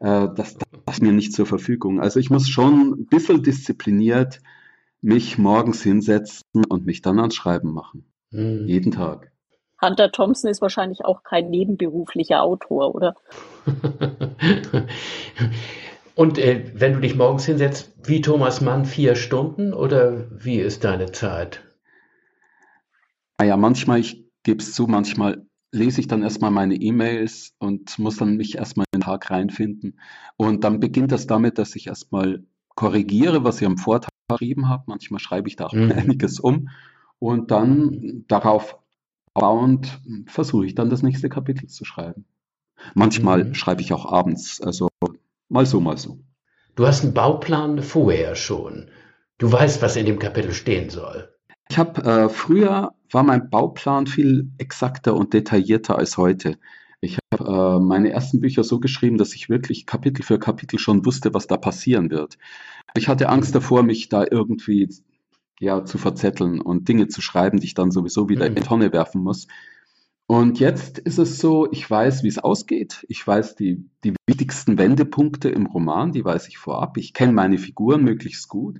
Äh, 0.00 0.28
das, 0.34 0.56
das 0.56 0.96
ist 0.96 1.02
mir 1.02 1.12
nicht 1.12 1.32
zur 1.32 1.46
Verfügung. 1.46 2.00
Also 2.00 2.20
ich 2.20 2.30
muss 2.30 2.48
schon 2.48 2.92
ein 2.92 3.06
bisschen 3.06 3.42
diszipliniert 3.42 4.40
mich 5.02 5.36
morgens 5.36 5.82
hinsetzen 5.82 6.64
und 6.68 6.86
mich 6.86 7.02
dann 7.02 7.18
ans 7.18 7.34
Schreiben 7.34 7.72
machen. 7.72 8.04
Mhm. 8.30 8.66
Jeden 8.66 8.92
Tag. 8.92 9.32
Hunter 9.82 10.12
Thompson 10.12 10.48
ist 10.48 10.62
wahrscheinlich 10.62 11.04
auch 11.04 11.24
kein 11.24 11.50
nebenberuflicher 11.50 12.40
Autor, 12.42 12.94
oder? 12.94 13.16
Und 16.14 16.38
äh, 16.38 16.70
wenn 16.74 16.94
du 16.94 17.00
dich 17.00 17.14
morgens 17.16 17.46
hinsetzt, 17.46 17.94
wie 18.04 18.20
Thomas 18.20 18.60
Mann, 18.60 18.84
vier 18.84 19.14
Stunden 19.14 19.72
oder 19.72 20.26
wie 20.30 20.58
ist 20.58 20.84
deine 20.84 21.12
Zeit? 21.12 21.62
Naja, 23.38 23.56
manchmal, 23.56 24.00
ich 24.00 24.24
gebe 24.42 24.62
es 24.62 24.72
zu, 24.72 24.86
manchmal 24.86 25.46
lese 25.72 26.00
ich 26.00 26.06
dann 26.06 26.22
erstmal 26.22 26.50
meine 26.50 26.74
E-Mails 26.74 27.54
und 27.58 27.98
muss 27.98 28.18
dann 28.18 28.36
mich 28.36 28.56
erstmal 28.56 28.84
in 28.92 29.00
den 29.00 29.04
Tag 29.04 29.30
reinfinden. 29.30 29.98
Und 30.36 30.64
dann 30.64 30.80
beginnt 30.80 31.12
das 31.12 31.26
damit, 31.26 31.58
dass 31.58 31.74
ich 31.74 31.86
erstmal 31.86 32.44
korrigiere, 32.74 33.42
was 33.42 33.60
ich 33.60 33.66
am 33.66 33.78
Vortag 33.78 34.10
geschrieben 34.28 34.68
habe. 34.68 34.84
Manchmal 34.86 35.20
schreibe 35.20 35.48
ich 35.48 35.56
da 35.56 35.66
auch 35.66 35.72
mhm. 35.72 35.92
einiges 35.96 36.40
um. 36.40 36.68
Und 37.18 37.50
dann 37.50 38.24
darauf 38.28 38.78
bauend 39.32 40.00
versuche 40.26 40.66
ich 40.66 40.74
dann 40.74 40.90
das 40.90 41.02
nächste 41.02 41.30
Kapitel 41.30 41.68
zu 41.68 41.84
schreiben. 41.84 42.26
Manchmal 42.94 43.44
mhm. 43.44 43.54
schreibe 43.54 43.80
ich 43.80 43.92
auch 43.92 44.04
abends, 44.04 44.60
also 44.60 44.88
Mal 45.52 45.66
so, 45.66 45.80
mal 45.80 45.98
so. 45.98 46.18
Du 46.76 46.86
hast 46.86 47.04
einen 47.04 47.12
Bauplan 47.12 47.82
vorher 47.82 48.36
schon. 48.36 48.88
Du 49.36 49.52
weißt, 49.52 49.82
was 49.82 49.96
in 49.96 50.06
dem 50.06 50.18
Kapitel 50.18 50.54
stehen 50.54 50.88
soll. 50.88 51.28
Ich 51.68 51.76
habe 51.76 52.02
äh, 52.02 52.28
früher 52.30 52.94
war 53.10 53.22
mein 53.22 53.50
Bauplan 53.50 54.06
viel 54.06 54.50
exakter 54.56 55.14
und 55.14 55.34
detaillierter 55.34 55.98
als 55.98 56.16
heute. 56.16 56.56
Ich 57.02 57.18
habe 57.30 57.44
äh, 57.44 57.80
meine 57.80 58.10
ersten 58.12 58.40
Bücher 58.40 58.64
so 58.64 58.80
geschrieben, 58.80 59.18
dass 59.18 59.34
ich 59.34 59.50
wirklich 59.50 59.84
Kapitel 59.84 60.22
für 60.22 60.38
Kapitel 60.38 60.78
schon 60.78 61.04
wusste, 61.04 61.34
was 61.34 61.48
da 61.48 61.58
passieren 61.58 62.10
wird. 62.10 62.38
Ich 62.96 63.08
hatte 63.08 63.28
Angst 63.28 63.54
davor, 63.54 63.82
mich 63.82 64.08
da 64.08 64.24
irgendwie 64.30 64.88
ja 65.60 65.84
zu 65.84 65.98
verzetteln 65.98 66.62
und 66.62 66.88
Dinge 66.88 67.08
zu 67.08 67.20
schreiben, 67.20 67.60
die 67.60 67.66
ich 67.66 67.74
dann 67.74 67.90
sowieso 67.90 68.30
wieder 68.30 68.46
in 68.46 68.54
die 68.54 68.62
Tonne 68.62 68.90
werfen 68.94 69.22
muss. 69.22 69.48
Und 70.26 70.60
jetzt 70.60 70.98
ist 70.98 71.18
es 71.18 71.38
so, 71.38 71.70
ich 71.70 71.88
weiß, 71.88 72.22
wie 72.22 72.28
es 72.28 72.38
ausgeht. 72.38 73.04
Ich 73.08 73.26
weiß 73.26 73.54
die, 73.56 73.84
die 74.02 74.14
wichtigsten 74.26 74.78
Wendepunkte 74.78 75.48
im 75.50 75.66
Roman, 75.66 76.12
die 76.12 76.24
weiß 76.24 76.48
ich 76.48 76.58
vorab. 76.58 76.96
Ich 76.96 77.12
kenne 77.12 77.32
meine 77.32 77.58
Figuren 77.58 78.02
möglichst 78.02 78.48
gut. 78.48 78.78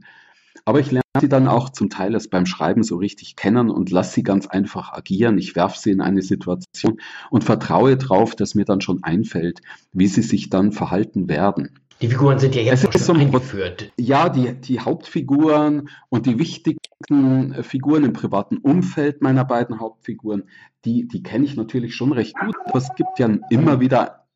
Aber 0.65 0.81
ich 0.81 0.91
lerne 0.91 1.03
sie 1.21 1.29
dann 1.29 1.49
auch 1.49 1.71
zum 1.71 1.91
Teil 1.91 2.15
erst 2.15 2.31
beim 2.31 2.47
Schreiben 2.47 2.85
so 2.85 2.97
richtig 2.97 3.37
kennen 3.37 3.71
und 3.71 3.91
lasse 3.91 4.15
sie 4.15 4.23
ganz 4.23 4.47
einfach 4.47 4.93
agieren. 4.93 5.37
Ich 5.39 5.57
werfe 5.57 5.79
sie 5.79 5.91
in 5.91 6.01
eine 6.01 6.23
Situation 6.23 7.01
und 7.31 7.45
vertraue 7.45 7.97
darauf, 7.97 8.37
dass 8.37 8.55
mir 8.55 8.65
dann 8.65 8.81
schon 8.81 9.03
einfällt, 9.03 9.61
wie 9.93 10.07
sie 10.07 10.23
sich 10.23 10.51
dann 10.51 10.73
verhalten 10.73 11.29
werden. 11.29 11.81
Die 12.03 12.09
Figuren 12.09 12.41
sind 12.41 12.57
ja 12.57 12.63
jetzt 12.63 12.99
schon 12.99 13.17
eingeführt. 13.17 13.93
Ja, 13.97 14.29
die, 14.29 14.61
die 14.61 14.81
Hauptfiguren 14.81 15.89
und 16.09 16.27
die 16.27 16.37
wichtigsten 16.37 17.53
äh, 17.53 17.63
Figuren 17.63 18.03
im 18.03 18.13
privaten 18.13 18.59
Umfeld 18.59 19.23
meiner 19.23 19.45
beiden 19.45 19.79
Hauptfiguren, 19.79 20.49
die, 20.85 21.07
die 21.07 21.23
kenne 21.23 21.45
ich 21.45 21.55
natürlich 21.55 21.95
schon 21.95 22.11
recht 22.11 22.35
gut. 22.37 22.57
Aber 22.65 22.79
es 22.79 22.89
gibt 22.97 23.21
ja 23.21 23.31
immer 23.51 23.79
wieder 23.79 24.27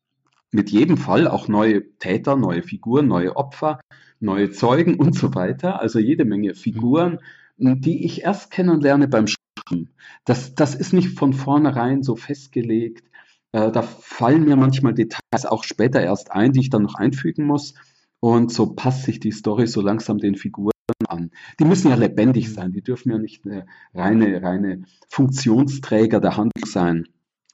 mit 0.49 0.69
jedem 0.71 0.95
Fall 0.95 1.27
auch 1.27 1.49
neue 1.49 1.97
Täter, 1.97 2.37
neue 2.37 2.63
Figuren, 2.63 3.09
neue 3.09 3.35
Opfer, 3.35 3.81
neue 4.21 4.49
Zeugen 4.49 4.95
und 4.95 5.13
so 5.13 5.35
weiter. 5.35 5.81
Also 5.81 5.99
jede 5.99 6.23
Menge 6.23 6.55
Figuren, 6.55 7.19
die 7.57 8.05
ich 8.05 8.23
erst 8.23 8.49
kennenlerne 8.49 9.09
beim 9.09 9.27
Schreiben. 9.27 9.89
Das, 10.23 10.55
das 10.55 10.73
ist 10.73 10.93
nicht 10.93 11.19
von 11.19 11.33
vornherein 11.33 12.01
so 12.01 12.15
festgelegt. 12.15 13.03
Äh, 13.51 13.71
da 13.71 13.81
fallen 13.81 14.45
mir 14.45 14.55
manchmal 14.55 14.93
Details 14.93 15.45
auch 15.45 15.63
später 15.63 16.01
erst 16.01 16.31
ein, 16.31 16.53
die 16.53 16.61
ich 16.61 16.69
dann 16.69 16.83
noch 16.83 16.95
einfügen 16.95 17.45
muss. 17.45 17.73
Und 18.19 18.51
so 18.51 18.73
passt 18.73 19.03
sich 19.03 19.19
die 19.19 19.31
Story 19.31 19.67
so 19.67 19.81
langsam 19.81 20.17
den 20.17 20.35
Figuren 20.35 20.71
an. 21.07 21.31
Die 21.59 21.65
müssen 21.65 21.89
ja 21.89 21.95
lebendig 21.95 22.51
sein, 22.53 22.71
die 22.71 22.81
dürfen 22.81 23.11
ja 23.11 23.17
nicht 23.17 23.45
eine 23.45 23.65
reine, 23.93 24.41
reine 24.41 24.83
Funktionsträger 25.07 26.19
der 26.19 26.37
Handlung 26.37 26.65
sein, 26.65 27.07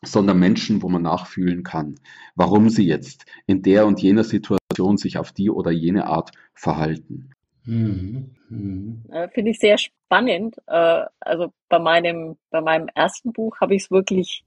sondern 0.03 0.39
Menschen, 0.39 0.81
wo 0.81 0.89
man 0.89 1.01
nachfühlen 1.01 1.63
kann, 1.63 1.95
warum 2.35 2.69
sie 2.69 2.85
jetzt 2.85 3.25
in 3.45 3.61
der 3.61 3.85
und 3.85 4.01
jener 4.01 4.23
Situation 4.23 4.97
sich 4.97 5.17
auf 5.17 5.31
die 5.31 5.49
oder 5.49 5.71
jene 5.71 6.07
Art 6.07 6.31
verhalten. 6.53 7.31
Mhm. 7.65 8.35
Mhm. 8.49 9.03
Äh, 9.09 9.29
Finde 9.29 9.51
ich 9.51 9.59
sehr 9.59 9.77
spannend. 9.77 10.57
Äh, 10.67 11.05
also 11.19 11.53
bei 11.69 11.79
meinem, 11.79 12.37
bei 12.49 12.61
meinem 12.61 12.87
ersten 12.93 13.33
Buch 13.33 13.59
habe 13.61 13.75
ich 13.75 13.83
es 13.83 13.91
wirklich 13.91 14.43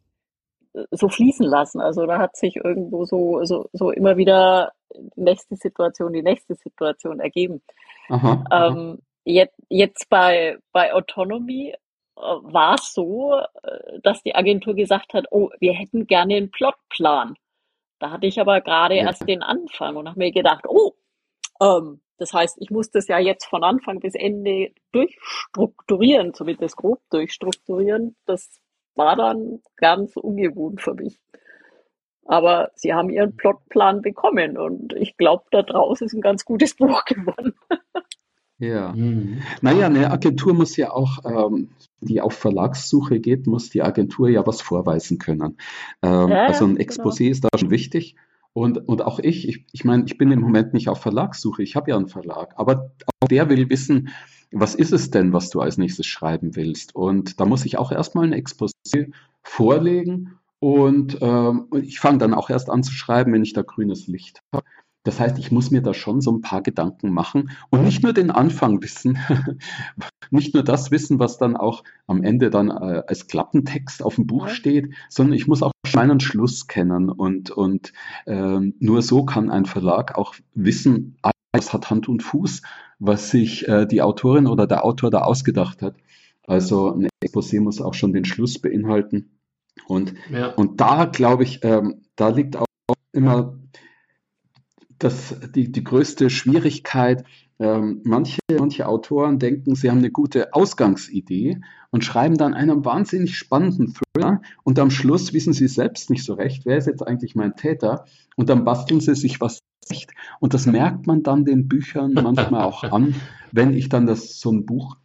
so 0.91 1.09
fließen 1.09 1.47
lassen. 1.47 1.81
Also 1.81 2.07
da 2.07 2.19
hat 2.19 2.37
sich 2.37 2.57
irgendwo 2.57 3.05
so, 3.05 3.45
so, 3.45 3.69
so 3.73 3.91
immer 3.91 4.17
wieder 4.17 4.73
die 4.95 5.23
nächste 5.23 5.57
Situation, 5.57 6.13
die 6.13 6.23
nächste 6.23 6.55
Situation 6.55 7.21
ergeben. 7.21 7.63
Aha, 8.09 8.45
aha. 8.51 8.69
Ähm, 8.69 8.99
jetzt, 9.25 9.57
jetzt 9.69 10.09
bei, 10.09 10.59
bei 10.73 10.93
Autonomy 10.93 11.75
war 12.17 12.75
es 12.75 12.95
so, 12.95 13.41
dass 14.03 14.23
die 14.23 14.35
Agentur 14.35 14.75
gesagt 14.75 15.13
hat, 15.13 15.27
oh, 15.31 15.51
wir 15.61 15.75
hätten 15.75 16.07
gerne 16.07 16.37
einen 16.37 16.51
Plotplan. 16.51 17.35
Da 17.99 18.11
hatte 18.11 18.27
ich 18.27 18.41
aber 18.41 18.61
gerade 18.61 18.97
ja. 18.97 19.05
erst 19.05 19.29
den 19.29 19.43
Anfang 19.43 19.97
und 19.97 20.09
habe 20.09 20.19
mir 20.19 20.33
gedacht, 20.33 20.65
oh, 20.67 20.93
ähm, 21.61 22.01
das 22.19 22.33
heißt, 22.33 22.57
ich 22.61 22.71
muss 22.71 22.91
das 22.91 23.09
ja 23.09 23.19
jetzt 23.19 23.47
von 23.47 23.63
Anfang 23.63 24.01
bis 24.01 24.15
Ende 24.15 24.73
durchstrukturieren, 24.93 26.33
zumindest 26.33 26.77
grob 26.77 27.01
durchstrukturieren. 27.11 28.17
Das 28.25 28.61
war 28.97 29.17
dann 29.17 29.61
ganz 29.77 30.17
ungewohnt 30.17 30.81
für 30.81 30.95
mich. 30.95 31.21
Aber 32.25 32.73
sie 32.75 32.93
haben 32.93 33.11
ihren 33.11 33.37
Plotplan 33.37 34.03
bekommen 34.03 34.59
und 34.59 34.93
ich 34.95 35.17
glaube, 35.17 35.45
da 35.53 35.63
draußen 35.63 36.07
ist 36.07 36.15
ein 36.15 36.21
ganz 36.21 36.45
gutes 36.45 36.75
Buch 36.77 37.05
geworden. 37.05 37.55
Ja. 38.59 38.93
Mhm. 38.95 39.43
Naja, 39.61 39.87
eine 39.87 40.11
Agentur 40.11 40.55
muss 40.55 40.77
ja 40.77 40.91
auch, 40.91 41.19
ähm, 41.25 41.71
die 42.01 42.21
auf 42.21 42.33
Verlagssuche 42.33 43.21
geht, 43.21 43.47
muss 43.47 43.71
die 43.71 43.83
Agentur 43.83 44.29
ja 44.29 44.47
was 44.47 44.63
vorweisen 44.63 45.19
können. 45.19 45.59
Ähm, 46.03 46.31
ja, 46.31 46.47
also 46.47 46.65
ein 46.65 46.77
genau. 46.77 46.83
Exposé 46.83 47.19
genau. 47.19 47.31
ist 47.33 47.45
da 47.45 47.49
schon 47.59 47.71
wichtig. 47.71 48.17
Und, 48.55 48.89
und 48.89 49.03
auch 49.03 49.19
ich, 49.19 49.47
ich, 49.47 49.67
ich 49.73 49.85
meine, 49.85 50.05
ich 50.07 50.17
bin 50.17 50.33
im 50.33 50.41
Moment 50.41 50.73
nicht 50.73 50.89
auf 50.89 51.03
Verlagssuche, 51.03 51.63
ich 51.63 51.77
habe 51.77 51.91
ja 51.91 51.97
einen 51.97 52.09
Verlag, 52.09 52.55
aber 52.57 52.93
auch 53.21 53.29
der 53.29 53.51
will 53.51 53.69
wissen, 53.69 54.09
was 54.61 54.75
ist 54.75 54.93
es 54.93 55.11
denn, 55.11 55.33
was 55.33 55.51
du 55.51 55.61
als 55.61 55.77
nächstes 55.77 56.07
schreiben 56.07 56.57
willst? 56.57 56.95
Und 56.95 57.41
da 57.41 57.45
muss 57.45 57.65
ich 57.65 57.79
auch 57.79 57.93
erstmal 57.93 58.25
ein 58.25 58.35
Exposé 58.35 59.13
vorlegen 59.43 60.39
und 60.59 61.19
ähm, 61.21 61.67
ich 61.83 62.01
fange 62.01 62.19
dann 62.19 62.35
auch 62.35 62.49
erst 62.49 62.71
an 62.71 62.83
zu 62.83 62.93
schreiben, 62.93 63.33
wenn 63.33 63.43
ich 63.43 63.53
da 63.53 63.63
grünes 63.63 64.07
Licht 64.07 64.41
habe. 64.53 64.65
Das 65.05 65.21
heißt, 65.21 65.39
ich 65.39 65.53
muss 65.53 65.71
mir 65.71 65.83
da 65.83 65.95
schon 65.95 66.21
so 66.21 66.33
ein 66.33 66.41
paar 66.41 66.63
Gedanken 66.63 67.13
machen 67.13 67.51
und 67.71 67.85
nicht 67.85 68.03
nur 68.03 68.13
den 68.13 68.33
Anfang 68.33 68.83
wissen, 68.83 69.19
nicht 70.31 70.53
nur 70.55 70.65
das 70.65 70.91
wissen, 70.91 71.21
was 71.21 71.39
dann 71.39 71.57
auch 71.57 71.85
am 72.09 72.25
Ende 72.25 72.51
dann 72.51 72.71
äh, 72.71 73.03
als 73.07 73.29
Klappentext 73.29 74.03
auf 74.03 74.17
dem 74.17 74.27
Buch 74.27 74.49
steht, 74.49 74.93
sondern 75.09 75.35
ich 75.35 75.47
muss 75.47 75.63
auch 75.63 75.71
meinen 75.95 76.19
Schluss 76.19 76.67
kennen 76.67 77.09
und, 77.09 77.51
und 77.51 77.93
äh, 78.25 78.59
nur 78.59 79.03
so 79.03 79.25
kann 79.25 79.51
ein 79.51 79.67
Verlag 79.67 80.19
auch 80.19 80.35
wissen, 80.55 81.17
alles 81.53 81.73
hat 81.73 81.89
Hand 81.89 82.09
und 82.09 82.25
Fuß, 82.25 82.63
was 82.99 83.31
sich 83.31 83.69
äh, 83.69 83.87
die 83.87 84.03
Autorin 84.03 84.47
oder 84.47 84.67
der 84.67 84.85
Autor 84.85 85.11
da 85.11 85.23
ausgedacht 85.23 85.83
hat. 85.83 85.97
Also 86.47 86.95
ein 86.95 87.09
Exposé 87.25 87.61
muss 87.61 87.81
auch 87.81 87.95
schon 87.95 88.13
den 88.13 88.25
Schluss 88.25 88.59
beinhalten. 88.59 89.39
Und, 89.87 90.15
ja. 90.31 90.49
und 90.55 90.81
da 90.81 91.05
glaube 91.05 91.43
ich, 91.43 91.61
ähm, 91.63 92.03
da 92.17 92.29
liegt 92.29 92.57
auch 92.57 92.67
immer 93.13 93.59
das, 94.99 95.35
die, 95.55 95.71
die 95.71 95.85
größte 95.85 96.31
Schwierigkeit, 96.31 97.25
ähm, 97.59 98.01
manche, 98.05 98.41
manche 98.59 98.87
Autoren 98.87 99.39
denken, 99.39 99.75
sie 99.75 99.91
haben 99.91 99.99
eine 99.99 100.11
gute 100.11 100.53
Ausgangsidee 100.55 101.61
und 101.91 102.05
schreiben 102.05 102.37
dann 102.37 102.55
einen 102.55 102.85
wahnsinnig 102.85 103.37
spannenden 103.37 103.95
Thriller 103.95 104.43
und 104.63 104.79
am 104.79 104.91
Schluss 104.91 105.33
wissen 105.33 105.53
sie 105.53 105.69
selbst 105.69 106.11
nicht 106.11 106.25
so 106.25 106.35
recht, 106.35 106.67
wer 106.67 106.77
ist 106.77 106.87
jetzt 106.87 107.07
eigentlich 107.07 107.35
mein 107.35 107.57
Täter 107.57 108.05
und 108.37 108.49
dann 108.49 108.65
basteln 108.65 109.01
sie 109.01 109.15
sich 109.15 109.41
was 109.41 109.61
zurecht. 109.87 110.13
Und 110.41 110.55
das 110.55 110.67
merkt 110.67 111.07
man 111.07 111.23
dann 111.23 111.45
den 111.45 111.69
Büchern 111.69 112.13
manchmal 112.13 112.63
auch 112.63 112.85
an, 112.85 113.15
wenn 113.53 113.73
ich 113.73 113.89
dann 113.89 114.07
das, 114.07 114.41
so 114.41 114.51
ein 114.51 114.67
Buch 114.67 114.97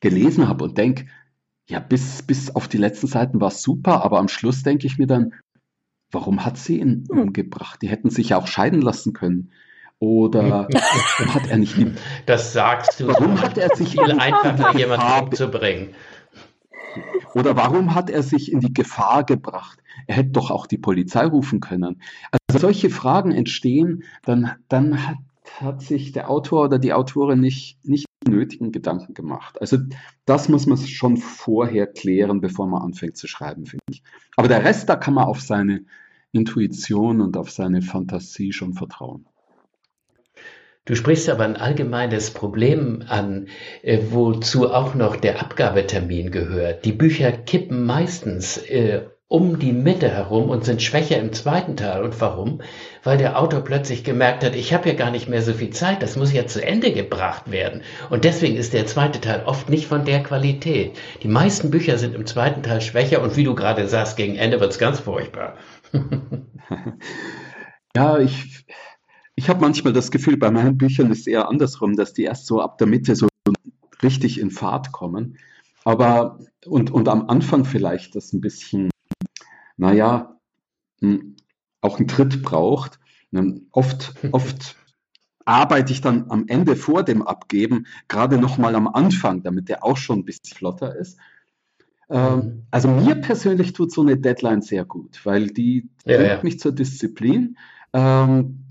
gelesen 0.00 0.48
habe 0.48 0.64
und 0.64 0.78
denke, 0.78 1.06
ja, 1.66 1.78
bis, 1.78 2.22
bis 2.22 2.54
auf 2.54 2.68
die 2.68 2.78
letzten 2.78 3.06
Seiten 3.06 3.40
war 3.40 3.48
es 3.48 3.62
super, 3.62 4.04
aber 4.04 4.18
am 4.18 4.28
Schluss 4.28 4.62
denke 4.62 4.86
ich 4.86 4.98
mir 4.98 5.06
dann, 5.06 5.34
warum 6.10 6.44
hat 6.44 6.56
sie 6.56 6.80
ihn 6.80 7.04
hm. 7.10 7.18
umgebracht? 7.18 7.80
Die 7.82 7.88
hätten 7.88 8.10
sich 8.10 8.30
ja 8.30 8.38
auch 8.38 8.46
scheiden 8.46 8.82
lassen 8.82 9.12
können. 9.12 9.52
Oder 10.00 10.66
hat 11.28 11.50
er 11.50 11.58
nicht 11.58 11.76
die, 11.76 11.92
Das 12.26 12.54
sagst 12.54 12.98
du. 13.00 13.08
Warum 13.08 13.38
hat 13.38 13.58
er 13.58 13.76
sich 13.76 13.90
viel 13.90 14.18
einfacher, 14.18 14.76
jemanden 14.76 15.24
umzubringen? 15.24 15.90
Oder 17.34 17.54
warum 17.54 17.94
hat 17.94 18.08
er 18.08 18.22
sich 18.22 18.50
in 18.50 18.60
die 18.60 18.72
Gefahr 18.72 19.24
gebracht? 19.24 19.79
Er 20.06 20.16
hätte 20.16 20.30
doch 20.30 20.50
auch 20.50 20.66
die 20.66 20.78
Polizei 20.78 21.24
rufen 21.24 21.60
können. 21.60 22.00
Also 22.30 22.66
solche 22.66 22.90
Fragen 22.90 23.32
entstehen, 23.32 24.04
dann, 24.24 24.52
dann 24.68 25.06
hat, 25.06 25.18
hat 25.60 25.82
sich 25.82 26.12
der 26.12 26.30
Autor 26.30 26.64
oder 26.66 26.78
die 26.78 26.92
Autorin 26.92 27.40
nicht, 27.40 27.84
nicht 27.84 28.06
nötigen 28.26 28.72
Gedanken 28.72 29.14
gemacht. 29.14 29.60
Also 29.60 29.78
das 30.24 30.48
muss 30.48 30.66
man 30.66 30.78
schon 30.78 31.16
vorher 31.16 31.86
klären, 31.86 32.40
bevor 32.40 32.66
man 32.66 32.82
anfängt 32.82 33.16
zu 33.16 33.26
schreiben, 33.26 33.66
finde 33.66 33.84
ich. 33.90 34.02
Aber 34.36 34.48
der 34.48 34.64
Rest, 34.64 34.88
da 34.88 34.96
kann 34.96 35.14
man 35.14 35.24
auf 35.24 35.40
seine 35.40 35.84
Intuition 36.32 37.20
und 37.20 37.36
auf 37.36 37.50
seine 37.50 37.82
Fantasie 37.82 38.52
schon 38.52 38.74
vertrauen. 38.74 39.26
Du 40.84 40.94
sprichst 40.96 41.28
aber 41.28 41.44
ein 41.44 41.56
allgemeines 41.56 42.30
Problem 42.30 43.04
an, 43.06 43.48
äh, 43.82 43.98
wozu 44.10 44.72
auch 44.72 44.94
noch 44.94 45.16
der 45.16 45.40
Abgabetermin 45.40 46.30
gehört. 46.30 46.84
Die 46.84 46.92
Bücher 46.92 47.32
kippen 47.32 47.84
meistens 47.84 48.56
äh, 48.56 49.02
um 49.30 49.60
die 49.60 49.72
Mitte 49.72 50.08
herum 50.08 50.50
und 50.50 50.64
sind 50.64 50.82
schwächer 50.82 51.20
im 51.20 51.32
zweiten 51.32 51.76
Teil. 51.76 52.02
Und 52.02 52.20
warum? 52.20 52.62
Weil 53.04 53.16
der 53.16 53.40
Autor 53.40 53.60
plötzlich 53.60 54.02
gemerkt 54.02 54.42
hat, 54.42 54.56
ich 54.56 54.74
habe 54.74 54.88
ja 54.88 54.94
gar 54.96 55.12
nicht 55.12 55.28
mehr 55.28 55.40
so 55.40 55.52
viel 55.52 55.70
Zeit, 55.70 56.02
das 56.02 56.16
muss 56.16 56.32
ja 56.32 56.48
zu 56.48 56.66
Ende 56.66 56.92
gebracht 56.92 57.48
werden. 57.48 57.82
Und 58.10 58.24
deswegen 58.24 58.56
ist 58.56 58.72
der 58.72 58.86
zweite 58.86 59.20
Teil 59.20 59.44
oft 59.46 59.70
nicht 59.70 59.86
von 59.86 60.04
der 60.04 60.24
Qualität. 60.24 60.98
Die 61.22 61.28
meisten 61.28 61.70
Bücher 61.70 61.96
sind 61.96 62.16
im 62.16 62.26
zweiten 62.26 62.64
Teil 62.64 62.80
schwächer 62.80 63.22
und 63.22 63.36
wie 63.36 63.44
du 63.44 63.54
gerade 63.54 63.86
sagst, 63.86 64.16
gegen 64.16 64.34
Ende 64.34 64.58
wird's 64.58 64.80
ganz 64.80 64.98
furchtbar. 64.98 65.54
ja, 67.96 68.18
ich, 68.18 68.66
ich 69.36 69.48
habe 69.48 69.60
manchmal 69.60 69.92
das 69.92 70.10
Gefühl, 70.10 70.38
bei 70.38 70.50
meinen 70.50 70.76
Büchern 70.76 71.12
ist 71.12 71.20
es 71.20 71.26
eher 71.28 71.48
andersrum, 71.48 71.94
dass 71.94 72.12
die 72.12 72.24
erst 72.24 72.46
so 72.46 72.60
ab 72.60 72.78
der 72.78 72.88
Mitte 72.88 73.14
so 73.14 73.28
richtig 74.02 74.40
in 74.40 74.50
Fahrt 74.50 74.90
kommen. 74.90 75.38
Aber, 75.84 76.40
und, 76.66 76.90
und 76.90 77.08
am 77.08 77.28
Anfang 77.28 77.64
vielleicht 77.64 78.16
das 78.16 78.32
ein 78.32 78.40
bisschen, 78.40 78.89
naja, 79.80 80.38
hm, 81.00 81.36
auch 81.80 81.98
einen 81.98 82.06
Tritt 82.06 82.42
braucht. 82.42 83.00
Ähm, 83.32 83.68
oft, 83.72 84.14
oft 84.32 84.76
arbeite 85.46 85.92
ich 85.92 86.02
dann 86.02 86.30
am 86.30 86.44
Ende 86.46 86.76
vor 86.76 87.02
dem 87.02 87.22
Abgeben 87.22 87.86
gerade 88.06 88.38
nochmal 88.38 88.74
am 88.74 88.86
Anfang, 88.86 89.42
damit 89.42 89.68
der 89.68 89.82
auch 89.82 89.96
schon 89.96 90.20
ein 90.20 90.24
bisschen 90.24 90.54
flotter 90.54 90.94
ist. 90.94 91.18
Ähm, 92.10 92.36
mhm. 92.36 92.62
Also 92.70 92.88
mir 92.88 93.14
persönlich 93.16 93.72
tut 93.72 93.90
so 93.90 94.02
eine 94.02 94.18
Deadline 94.18 94.60
sehr 94.60 94.84
gut, 94.84 95.24
weil 95.24 95.46
die 95.48 95.88
ja, 96.04 96.16
bringt 96.18 96.30
ja. 96.30 96.42
mich 96.42 96.60
zur 96.60 96.72
Disziplin. 96.72 97.56
Ähm, 97.94 98.66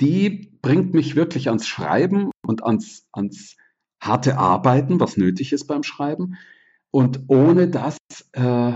die 0.00 0.50
bringt 0.62 0.94
mich 0.94 1.16
wirklich 1.16 1.48
ans 1.48 1.68
Schreiben 1.68 2.30
und 2.46 2.64
ans, 2.64 3.06
ans 3.12 3.56
harte 4.00 4.38
Arbeiten, 4.38 5.00
was 5.00 5.18
nötig 5.18 5.52
ist 5.52 5.66
beim 5.66 5.82
Schreiben. 5.82 6.38
Und 6.90 7.24
ohne 7.28 7.68
das 7.68 7.98
äh, 8.32 8.72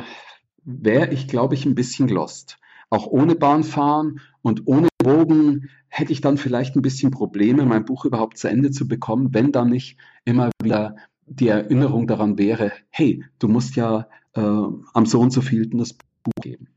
wäre 0.65 1.13
ich, 1.13 1.29
glaube 1.29 1.55
ich, 1.55 1.67
ein 1.67 1.75
bisschen 1.75 2.09
lost. 2.09 2.59
Auch 2.91 3.07
ohne 3.07 3.35
Bahnfahren 3.35 4.21
und 4.43 4.67
ohne 4.67 4.89
Bogen 4.99 5.71
hätte 5.89 6.13
ich 6.13 6.21
dann 6.21 6.39
vielleicht 6.39 6.77
ein 6.77 6.83
bisschen 6.83 7.11
Probleme, 7.11 7.65
mein 7.65 7.85
Buch 7.85 8.05
überhaupt 8.05 8.39
zu 8.39 8.49
Ende 8.49 8.71
zu 8.71 8.89
bekommen, 8.89 9.33
wenn 9.33 9.53
da 9.53 9.65
nicht 9.65 9.97
immer 10.25 10.51
wieder 10.63 10.97
die 11.27 11.49
Erinnerung 11.49 12.07
daran 12.07 12.39
wäre, 12.39 12.73
hey, 12.91 13.25
du 13.39 13.49
musst 13.49 13.77
ja 13.77 14.09
äh, 14.35 14.41
am 14.41 15.07
so 15.07 15.21
und 15.21 15.33
so 15.33 15.41
vielten 15.41 15.79
das 15.79 15.95
Buch 15.95 16.43
geben. 16.43 16.69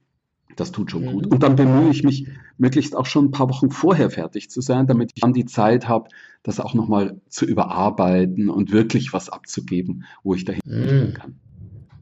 Das 0.56 0.72
tut 0.72 0.90
schon 0.90 1.06
gut. 1.06 1.26
Mhm. 1.26 1.32
Und 1.32 1.44
dann 1.44 1.56
bemühe 1.56 1.92
ich 1.92 2.04
mich, 2.04 2.28
möglichst 2.58 2.96
auch 2.96 3.06
schon 3.06 3.26
ein 3.26 3.32
paar 3.32 3.50
Wochen 3.50 3.70
vorher 3.70 4.10
fertig 4.10 4.50
zu 4.50 4.62
sein, 4.62 4.88
damit 4.88 5.12
ich 5.14 5.22
dann 5.22 5.34
die 5.34 5.46
Zeit 5.46 5.88
habe, 5.88 6.10
das 6.42 6.60
auch 6.60 6.74
nochmal 6.74 7.22
zu 7.30 7.46
überarbeiten 7.46 8.50
und 8.50 8.72
wirklich 8.72 9.14
was 9.14 9.30
abzugeben, 9.30 10.06
wo 10.24 10.34
ich 10.34 10.46
dahin 10.46 10.62
mhm. 10.66 11.14
kann. 11.14 11.40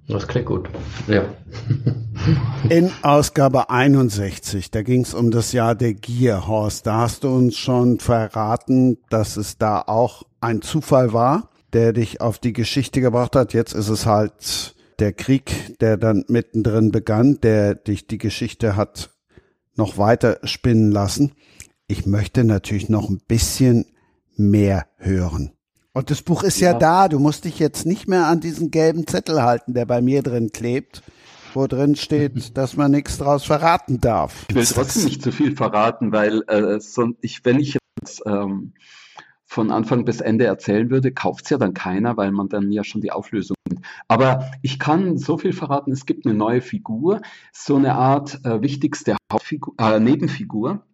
Das 0.07 0.27
klingt 0.27 0.45
gut. 0.45 0.69
Ja. 1.07 1.26
In 2.69 2.91
Ausgabe 3.02 3.69
61, 3.69 4.69
da 4.72 4.84
ging 4.84 5.02
es 5.02 5.14
um 5.14 5.32
das 5.32 5.52
Jahr 5.52 5.73
der 5.73 5.94
Gier, 5.94 6.48
Horst. 6.48 6.86
Da 6.86 7.02
hast 7.02 7.23
du 7.23 7.30
uns 7.30 7.57
schon 7.57 7.99
verraten, 7.99 8.98
dass 9.10 9.36
es 9.38 9.57
da 9.57 9.82
auch 9.82 10.23
ein 10.41 10.61
Zufall 10.61 11.14
war, 11.14 11.49
der 11.73 11.91
dich 11.94 12.22
auf 12.22 12.38
die 12.38 12.53
Geschichte 12.53 13.02
gebracht 13.02 13.36
hat. 13.36 13.53
Jetzt 13.53 13.73
ist 13.73 13.90
es 13.90 14.06
halt 14.06 14.76
der 14.99 15.11
Krieg, 15.11 15.77
der 15.80 15.98
dann 15.98 16.23
mittendrin 16.27 16.91
begann, 16.91 17.40
der 17.41 17.76
dich 17.76 18.07
die 18.07 18.19
Geschichte 18.19 18.76
hat 18.76 19.10
noch 19.76 19.98
weiter 19.98 20.40
spinnen 20.44 20.91
lassen. 20.91 21.34
Ich 21.88 22.06
möchte 22.06 22.44
natürlich 22.44 22.90
noch 22.90 23.10
ein 23.10 23.22
bisschen 23.27 23.86
mehr 24.38 24.88
hören. 24.98 25.55
Und 25.95 26.11
das 26.11 26.22
Buch 26.22 26.43
ist 26.43 26.59
ja, 26.59 26.73
ja 26.73 26.77
da. 26.77 27.07
Du 27.07 27.19
musst 27.19 27.45
dich 27.45 27.57
jetzt 27.57 27.85
nicht 27.85 28.09
mehr 28.09 28.27
an 28.27 28.41
diesen 28.41 28.69
gelben 28.69 29.07
Zettel 29.07 29.41
halten, 29.41 29.73
der 29.73 29.85
bei 29.85 30.01
mir 30.01 30.23
drin 30.23 30.51
klebt, 30.51 31.01
wo 31.53 31.67
drin 31.67 31.95
steht, 31.95 32.34
dass 32.57 32.76
man 32.76 32.91
nichts 32.91 33.17
draus 33.17 33.45
verraten 33.45 34.01
darf. 34.01 34.45
Ich 34.49 34.55
will 34.55 34.65
trotzdem 34.65 35.05
nicht 35.05 35.23
zu 35.23 35.31
viel 35.31 35.55
verraten, 35.55 36.11
weil 36.11 36.43
äh, 36.47 36.81
so, 36.81 37.13
ich, 37.22 37.45
wenn 37.45 37.61
ich 37.61 37.77
jetzt 38.01 38.23
ähm, 38.26 38.73
von 39.45 39.72
Anfang 39.72 40.03
bis 40.03 40.19
Ende 40.19 40.43
erzählen 40.43 40.89
würde, 40.89 41.13
kauft 41.13 41.45
es 41.45 41.51
ja 41.51 41.57
dann 41.57 41.73
keiner, 41.73 42.17
weil 42.17 42.34
man 42.34 42.49
dann 42.49 42.73
ja 42.73 42.84
schon 42.84 42.99
die 42.99 43.13
Auflösung 43.13 43.55
hat. 43.72 43.80
Aber 44.09 44.51
ich 44.63 44.80
kann 44.80 45.17
so 45.17 45.38
viel 45.38 45.53
verraten, 45.53 45.93
es 45.93 46.05
gibt 46.05 46.26
eine 46.26 46.35
neue 46.35 46.59
Figur, 46.59 47.22
so 47.53 47.77
eine 47.77 47.95
Art 47.95 48.43
äh, 48.43 48.61
wichtigste 48.61 49.15
Hauptfigur, 49.31 49.73
äh, 49.77 50.01
Nebenfigur. 50.01 50.85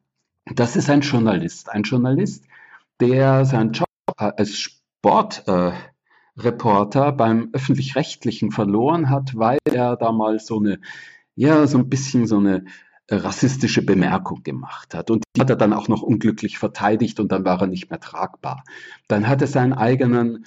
Das 0.46 0.76
ist 0.76 0.92
ein 0.92 1.02
Journalist. 1.02 1.72
Ein 1.72 1.82
Journalist, 1.82 2.46
der 3.00 3.46
seinen 3.46 3.72
Job 3.72 3.88
als 4.16 4.81
Sportreporter 5.02 7.08
äh, 7.08 7.12
beim 7.12 7.50
öffentlich-rechtlichen 7.54 8.52
verloren 8.52 9.10
hat, 9.10 9.36
weil 9.36 9.58
er 9.66 9.98
da 9.98 10.12
mal 10.12 10.40
so 10.40 10.60
eine, 10.60 10.80
ja, 11.36 11.66
so 11.66 11.80
ein 11.80 11.90
bisschen 11.90 12.28
so 12.28 12.38
eine 12.38 12.66
rassistische 13.10 13.84
Bemerkung 13.84 14.44
gemacht 14.44 14.94
hat. 14.94 15.10
Und 15.10 15.24
die 15.36 15.42
hat 15.42 15.50
er 15.50 15.56
dann 15.56 15.74
auch 15.74 15.88
noch 15.88 16.02
unglücklich 16.02 16.60
verteidigt 16.60 17.20
und 17.20 17.32
dann 17.32 17.46
war 17.46 17.62
er 17.62 17.68
nicht 17.68 17.90
mehr 17.90 18.00
tragbar. 18.00 18.64
Dann 19.08 19.28
hat 19.28 19.42
er 19.42 19.48
seinen 19.48 19.74
eigenen 19.74 20.46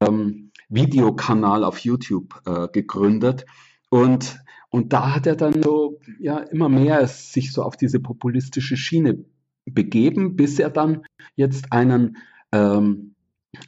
ähm, 0.00 0.50
Videokanal 0.68 1.64
auf 1.64 1.78
YouTube 1.78 2.42
äh, 2.46 2.68
gegründet 2.68 3.46
und 3.88 4.38
und 4.70 4.92
da 4.92 5.14
hat 5.14 5.26
er 5.26 5.34
dann 5.34 5.62
so 5.62 5.98
ja 6.20 6.38
immer 6.38 6.68
mehr 6.68 7.06
sich 7.06 7.52
so 7.52 7.62
auf 7.62 7.78
diese 7.78 8.00
populistische 8.00 8.76
Schiene 8.76 9.24
begeben, 9.64 10.36
bis 10.36 10.58
er 10.58 10.68
dann 10.68 11.06
jetzt 11.36 11.72
einen 11.72 12.18
ähm, 12.52 13.07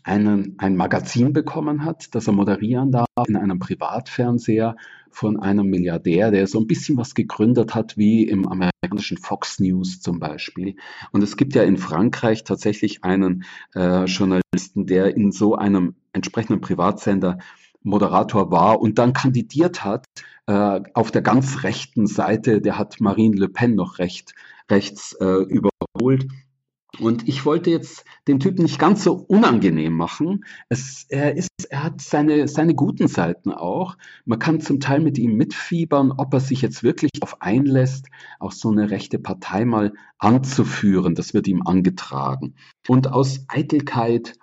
einen, 0.02 0.56
ein 0.58 0.76
Magazin 0.76 1.32
bekommen 1.32 1.84
hat, 1.84 2.14
das 2.14 2.26
er 2.26 2.32
moderieren 2.32 2.92
darf 2.92 3.06
in 3.26 3.36
einem 3.36 3.58
Privatfernseher 3.58 4.76
von 5.10 5.40
einem 5.40 5.68
Milliardär, 5.68 6.30
der 6.30 6.46
so 6.46 6.60
ein 6.60 6.66
bisschen 6.66 6.96
was 6.96 7.14
gegründet 7.14 7.74
hat, 7.74 7.96
wie 7.96 8.24
im 8.24 8.46
amerikanischen 8.46 9.18
Fox 9.18 9.58
News 9.58 10.00
zum 10.00 10.20
Beispiel. 10.20 10.76
Und 11.12 11.22
es 11.22 11.36
gibt 11.36 11.54
ja 11.54 11.62
in 11.62 11.78
Frankreich 11.78 12.44
tatsächlich 12.44 13.02
einen 13.04 13.44
äh, 13.74 14.04
Journalisten, 14.04 14.86
der 14.86 15.16
in 15.16 15.32
so 15.32 15.56
einem 15.56 15.94
entsprechenden 16.12 16.60
Privatsender 16.60 17.38
Moderator 17.82 18.50
war 18.50 18.80
und 18.80 18.98
dann 18.98 19.14
kandidiert 19.14 19.84
hat 19.84 20.04
äh, 20.46 20.80
auf 20.92 21.10
der 21.10 21.22
ganz 21.22 21.62
rechten 21.62 22.06
Seite. 22.06 22.60
Der 22.60 22.78
hat 22.78 23.00
Marine 23.00 23.36
Le 23.36 23.48
Pen 23.48 23.74
noch 23.74 23.98
recht, 23.98 24.34
rechts 24.70 25.16
äh, 25.18 25.24
überholt 25.24 26.26
und 26.98 27.28
ich 27.28 27.46
wollte 27.46 27.70
jetzt 27.70 28.04
den 28.26 28.40
Typen 28.40 28.62
nicht 28.62 28.78
ganz 28.78 29.04
so 29.04 29.14
unangenehm 29.14 29.92
machen. 29.92 30.44
Es, 30.68 31.06
er, 31.08 31.36
ist, 31.36 31.50
er 31.68 31.84
hat 31.84 32.00
seine, 32.00 32.48
seine 32.48 32.74
guten 32.74 33.06
Seiten 33.06 33.52
auch. 33.52 33.96
Man 34.24 34.38
kann 34.38 34.60
zum 34.60 34.80
Teil 34.80 35.00
mit 35.00 35.16
ihm 35.16 35.36
mitfiebern, 35.36 36.12
ob 36.12 36.34
er 36.34 36.40
sich 36.40 36.62
jetzt 36.62 36.82
wirklich 36.82 37.10
auf 37.20 37.40
einlässt, 37.40 38.08
auch 38.38 38.52
so 38.52 38.70
eine 38.70 38.90
rechte 38.90 39.18
Partei 39.18 39.64
mal 39.64 39.92
anzuführen. 40.18 41.14
Das 41.14 41.32
wird 41.32 41.46
ihm 41.46 41.62
angetragen. 41.62 42.54
Und 42.88 43.12
aus 43.12 43.44
Eitelkeit, 43.48 44.34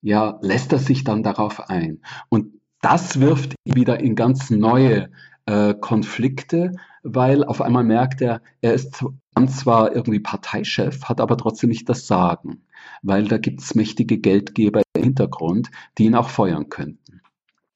ja, 0.00 0.38
lässt 0.42 0.72
er 0.72 0.78
sich 0.78 1.02
dann 1.02 1.22
darauf 1.22 1.68
ein. 1.68 2.02
Und 2.28 2.60
das 2.80 3.18
wirft 3.18 3.54
ihn 3.64 3.74
wieder 3.74 3.98
in 3.98 4.14
ganz 4.14 4.50
neue 4.50 5.10
äh, 5.46 5.74
Konflikte, 5.74 6.72
weil 7.02 7.44
auf 7.44 7.62
einmal 7.62 7.84
merkt 7.84 8.20
er, 8.20 8.42
er 8.60 8.74
ist 8.74 9.04
zwar 9.48 9.94
irgendwie 9.94 10.20
Parteichef, 10.20 11.04
hat 11.04 11.20
aber 11.20 11.36
trotzdem 11.36 11.70
nicht 11.70 11.88
das 11.88 12.06
Sagen, 12.06 12.66
weil 13.02 13.28
da 13.28 13.38
gibt 13.38 13.60
es 13.60 13.74
mächtige 13.74 14.18
Geldgeber 14.18 14.82
im 14.94 15.02
Hintergrund, 15.04 15.70
die 15.98 16.06
ihn 16.06 16.14
auch 16.14 16.28
feuern 16.28 16.68
könnten. 16.68 17.20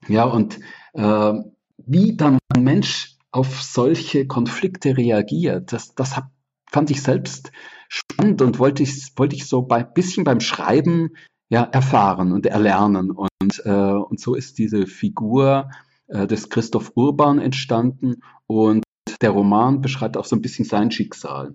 Ja, 0.08 0.24
und 0.24 0.58
äh, 0.94 1.32
wie 1.78 2.16
dann 2.16 2.38
ein 2.54 2.64
Mensch 2.64 3.16
auf 3.30 3.62
solche 3.62 4.26
Konflikte 4.26 4.96
reagiert, 4.96 5.72
das, 5.72 5.94
das 5.94 6.16
hab, 6.16 6.30
fand 6.70 6.90
ich 6.90 7.02
selbst 7.02 7.52
spannend 7.88 8.42
und 8.42 8.58
wollte 8.58 8.82
ich, 8.82 9.12
wollte 9.16 9.36
ich 9.36 9.46
so 9.46 9.68
ein 9.68 9.92
bisschen 9.92 10.24
beim 10.24 10.40
Schreiben 10.40 11.10
ja, 11.48 11.62
erfahren 11.62 12.32
und 12.32 12.46
erlernen. 12.46 13.10
Und, 13.10 13.62
äh, 13.64 13.70
und 13.70 14.20
so 14.20 14.34
ist 14.34 14.58
diese 14.58 14.86
Figur 14.86 15.70
äh, 16.10 16.26
des 16.26 16.50
Christoph 16.50 16.92
Urban 16.94 17.38
entstanden 17.38 18.22
und 18.46 18.84
der 19.20 19.30
Roman 19.30 19.80
beschreibt 19.80 20.16
auch 20.16 20.24
so 20.24 20.36
ein 20.36 20.42
bisschen 20.42 20.64
sein 20.64 20.90
Schicksal. 20.90 21.54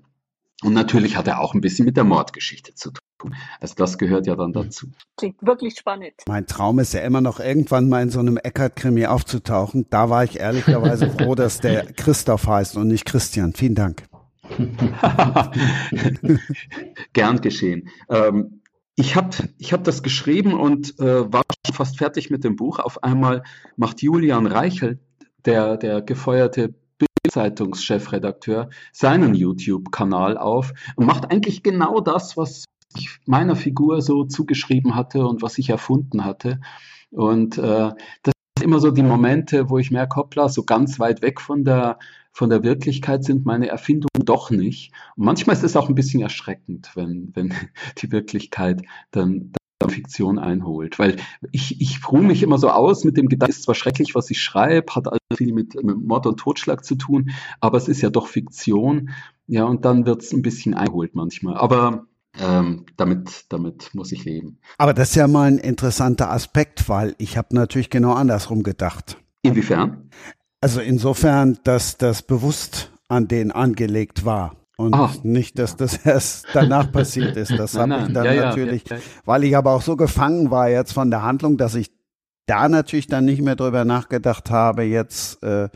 Und 0.63 0.73
natürlich 0.73 1.17
hat 1.17 1.27
er 1.27 1.41
auch 1.41 1.53
ein 1.53 1.61
bisschen 1.61 1.85
mit 1.85 1.97
der 1.97 2.05
Mordgeschichte 2.05 2.73
zu 2.73 2.91
tun. 2.91 3.35
Also 3.59 3.75
das 3.75 3.97
gehört 3.97 4.25
ja 4.25 4.35
dann 4.35 4.53
dazu. 4.53 4.87
Klingt 5.17 5.41
wirklich 5.41 5.75
spannend. 5.77 6.13
Mein 6.27 6.47
Traum 6.47 6.79
ist 6.79 6.93
ja 6.93 7.01
immer 7.01 7.21
noch 7.21 7.39
irgendwann 7.39 7.89
mal 7.89 8.01
in 8.01 8.09
so 8.09 8.19
einem 8.19 8.37
Eckart-Krimi 8.37 9.05
aufzutauchen. 9.05 9.85
Da 9.89 10.09
war 10.09 10.23
ich 10.23 10.39
ehrlicherweise 10.39 11.09
froh, 11.09 11.35
dass 11.35 11.59
der 11.59 11.85
Christoph 11.93 12.47
heißt 12.47 12.77
und 12.77 12.87
nicht 12.87 13.05
Christian. 13.05 13.53
Vielen 13.53 13.75
Dank. 13.75 14.03
Gern 17.13 17.41
geschehen. 17.41 17.89
Ähm, 18.09 18.61
ich 18.95 19.15
habe 19.15 19.29
ich 19.57 19.73
hab 19.73 19.83
das 19.83 20.03
geschrieben 20.03 20.53
und 20.53 20.99
äh, 20.99 21.31
war 21.31 21.43
fast 21.73 21.97
fertig 21.97 22.29
mit 22.29 22.43
dem 22.43 22.55
Buch. 22.55 22.79
Auf 22.79 23.03
einmal 23.03 23.43
macht 23.75 24.01
Julian 24.01 24.47
Reichel, 24.47 24.99
der, 25.45 25.77
der 25.77 26.01
gefeuerte 26.01 26.73
Zeitungschefredakteur, 27.29 28.69
seinen 28.93 29.33
YouTube-Kanal 29.33 30.37
auf 30.37 30.73
und 30.95 31.05
macht 31.05 31.31
eigentlich 31.31 31.63
genau 31.63 31.99
das, 31.99 32.37
was 32.37 32.65
ich 32.95 33.09
meiner 33.25 33.55
Figur 33.55 34.01
so 34.01 34.23
zugeschrieben 34.23 34.95
hatte 34.95 35.25
und 35.27 35.41
was 35.41 35.57
ich 35.57 35.69
erfunden 35.69 36.23
hatte. 36.23 36.61
Und 37.11 37.57
äh, 37.57 37.91
das 38.23 38.33
sind 38.57 38.63
immer 38.63 38.79
so 38.79 38.91
die 38.91 39.03
Momente, 39.03 39.69
wo 39.69 39.77
ich 39.77 39.91
merke, 39.91 40.15
hoppla, 40.15 40.47
so 40.47 40.63
ganz 40.63 40.99
weit 40.99 41.21
weg 41.21 41.41
von 41.41 41.65
der, 41.65 41.99
von 42.35 42.49
der 42.49 42.63
Wirklichkeit 42.63 43.23
sind 43.23 43.45
meine 43.45 43.69
Erfindungen 43.69 44.25
doch 44.25 44.51
nicht. 44.51 44.91
Und 45.15 45.23
manchmal 45.23 45.55
ist 45.55 45.63
es 45.63 45.77
auch 45.77 45.87
ein 45.87 45.95
bisschen 45.95 46.21
erschreckend, 46.21 46.91
wenn, 46.93 47.31
wenn 47.33 47.53
die 47.97 48.11
Wirklichkeit 48.11 48.81
dann, 49.11 49.53
Fiktion 49.87 50.39
einholt. 50.39 50.97
Weil 50.97 51.17
ich, 51.51 51.79
ich 51.79 51.99
ruhe 52.11 52.23
mich 52.23 52.41
immer 52.41 52.57
so 52.57 52.71
aus 52.71 53.03
mit 53.03 53.17
dem 53.17 53.27
Gedanken, 53.29 53.51
es 53.51 53.57
ist 53.57 53.65
zwar 53.65 53.75
schrecklich, 53.75 54.15
was 54.15 54.31
ich 54.31 54.41
schreibe, 54.41 54.95
hat 54.95 55.07
alles 55.07 55.19
viel 55.35 55.53
mit, 55.53 55.75
mit 55.75 55.97
Mord 55.97 56.25
und 56.25 56.37
Totschlag 56.37 56.83
zu 56.83 56.95
tun, 56.95 57.29
aber 57.59 57.77
es 57.77 57.87
ist 57.87 58.01
ja 58.01 58.09
doch 58.09 58.25
Fiktion. 58.25 59.11
Ja, 59.45 59.65
und 59.65 59.85
dann 59.85 60.07
wird 60.07 60.23
es 60.23 60.33
ein 60.33 60.41
bisschen 60.41 60.73
einholt 60.73 61.13
manchmal. 61.13 61.55
Aber 61.55 62.07
ähm, 62.39 62.87
damit, 62.97 63.45
damit 63.49 63.93
muss 63.93 64.11
ich 64.11 64.25
leben. 64.25 64.57
Aber 64.79 64.95
das 64.95 65.09
ist 65.09 65.15
ja 65.15 65.27
mal 65.27 65.51
ein 65.51 65.59
interessanter 65.59 66.31
Aspekt, 66.31 66.89
weil 66.89 67.13
ich 67.19 67.37
habe 67.37 67.53
natürlich 67.53 67.91
genau 67.91 68.13
andersrum 68.13 68.63
gedacht. 68.63 69.17
Inwiefern? 69.43 70.09
Also 70.61 70.81
insofern, 70.81 71.59
dass 71.63 71.97
das 71.97 72.21
bewusst 72.21 72.91
an 73.07 73.27
den 73.27 73.51
angelegt 73.51 74.25
war. 74.25 74.55
Und 74.77 74.93
ah. 74.93 75.13
nicht, 75.23 75.57
dass 75.57 75.75
das 75.77 75.97
erst 76.05 76.47
danach 76.53 76.91
passiert 76.91 77.37
ist. 77.37 77.51
Das 77.51 77.77
habe 77.77 77.97
ich 78.05 78.13
dann 78.13 78.25
ja, 78.25 78.47
natürlich, 78.47 78.83
ja, 78.89 78.97
ja, 78.97 79.01
weil 79.23 79.43
ich 79.43 79.55
aber 79.55 79.71
auch 79.71 79.81
so 79.81 79.95
gefangen 79.95 80.51
war 80.51 80.69
jetzt 80.69 80.93
von 80.93 81.09
der 81.09 81.23
Handlung, 81.23 81.57
dass 81.57 81.75
ich 81.75 81.91
da 82.45 82.67
natürlich 82.69 83.07
dann 83.07 83.25
nicht 83.25 83.41
mehr 83.41 83.55
drüber 83.55 83.85
nachgedacht 83.85 84.51
habe, 84.51 84.83
jetzt, 84.83 85.41
äh, 85.43 85.69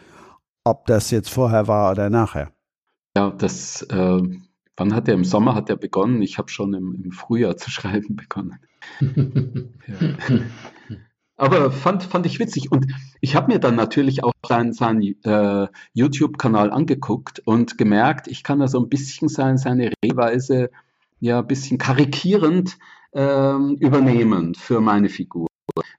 ob 0.64 0.86
das 0.86 1.12
jetzt 1.12 1.30
vorher 1.30 1.68
war 1.68 1.92
oder 1.92 2.10
nachher. 2.10 2.52
Ja, 3.16 3.32
das, 3.32 3.82
äh, 3.84 4.22
wann 4.78 4.94
hat 4.94 5.08
er 5.08 5.14
im 5.14 5.24
Sommer 5.24 5.56
hat 5.56 5.70
er 5.70 5.78
begonnen? 5.78 6.22
Ich 6.22 6.38
habe 6.38 6.50
schon 6.50 6.74
im, 6.74 7.02
im 7.04 7.12
Frühjahr 7.12 7.58
zu 7.58 7.72
schreiben 7.72 8.16
begonnen. 8.16 8.60
ja. 9.00 10.40
Aber 11.40 11.72
fand, 11.72 12.04
fand 12.04 12.26
ich 12.26 12.38
witzig. 12.40 12.70
Und 12.70 12.88
ich 13.22 13.34
habe 13.36 13.54
mir 13.54 13.60
dann 13.60 13.76
natürlich 13.76 14.26
auch 14.26 14.34
seinen, 14.46 14.74
seinen 14.74 15.02
äh, 15.24 15.68
YouTube-Kanal 15.94 16.70
angeguckt 16.70 17.40
und 17.46 17.78
gemerkt, 17.78 18.28
ich 18.28 18.44
kann 18.44 18.60
da 18.60 18.68
so 18.68 18.78
ein 18.78 18.90
bisschen 18.90 19.30
sein, 19.30 19.58
seine 19.58 19.94
Rehweise 20.04 20.70
ja 21.22 21.40
ein 21.40 21.48
bisschen 21.48 21.78
karikierend 21.78 22.78
ähm, 23.14 23.78
übernehmen 23.80 24.54
für 24.54 24.82
meine 24.82 25.08
Figur. 25.08 25.48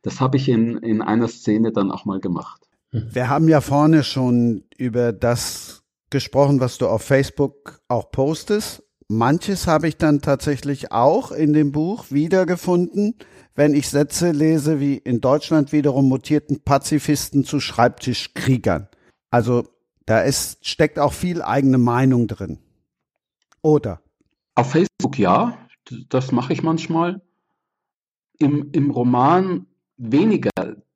Das 0.02 0.20
habe 0.20 0.36
ich 0.36 0.46
in, 0.48 0.76
in 0.76 1.00
einer 1.00 1.28
Szene 1.28 1.72
dann 1.72 1.90
auch 1.90 2.04
mal 2.04 2.20
gemacht. 2.20 2.68
Wir 2.90 3.30
haben 3.30 3.48
ja 3.48 3.62
vorne 3.62 4.04
schon 4.04 4.64
über 4.76 5.12
das 5.12 5.82
gesprochen, 6.10 6.60
was 6.60 6.76
du 6.76 6.86
auf 6.86 7.02
Facebook 7.02 7.80
auch 7.88 8.10
postest. 8.10 8.82
Manches 9.08 9.66
habe 9.66 9.88
ich 9.88 9.96
dann 9.96 10.20
tatsächlich 10.20 10.92
auch 10.92 11.32
in 11.32 11.54
dem 11.54 11.72
Buch 11.72 12.06
wiedergefunden 12.10 13.14
wenn 13.60 13.74
ich 13.74 13.90
Sätze 13.90 14.30
lese 14.32 14.80
wie 14.80 14.96
in 14.96 15.20
Deutschland 15.20 15.70
wiederum 15.70 16.08
mutierten 16.08 16.62
Pazifisten 16.62 17.44
zu 17.44 17.60
Schreibtischkriegern. 17.60 18.88
Also 19.30 19.68
da 20.06 20.22
ist, 20.22 20.66
steckt 20.66 20.98
auch 20.98 21.12
viel 21.12 21.42
eigene 21.42 21.76
Meinung 21.76 22.26
drin. 22.26 22.58
Oder? 23.60 24.00
Auf 24.54 24.70
Facebook 24.70 25.18
ja, 25.18 25.58
das 26.08 26.32
mache 26.32 26.54
ich 26.54 26.62
manchmal. 26.62 27.20
Im, 28.38 28.70
Im 28.72 28.90
Roman 28.90 29.66
weniger. 29.98 30.52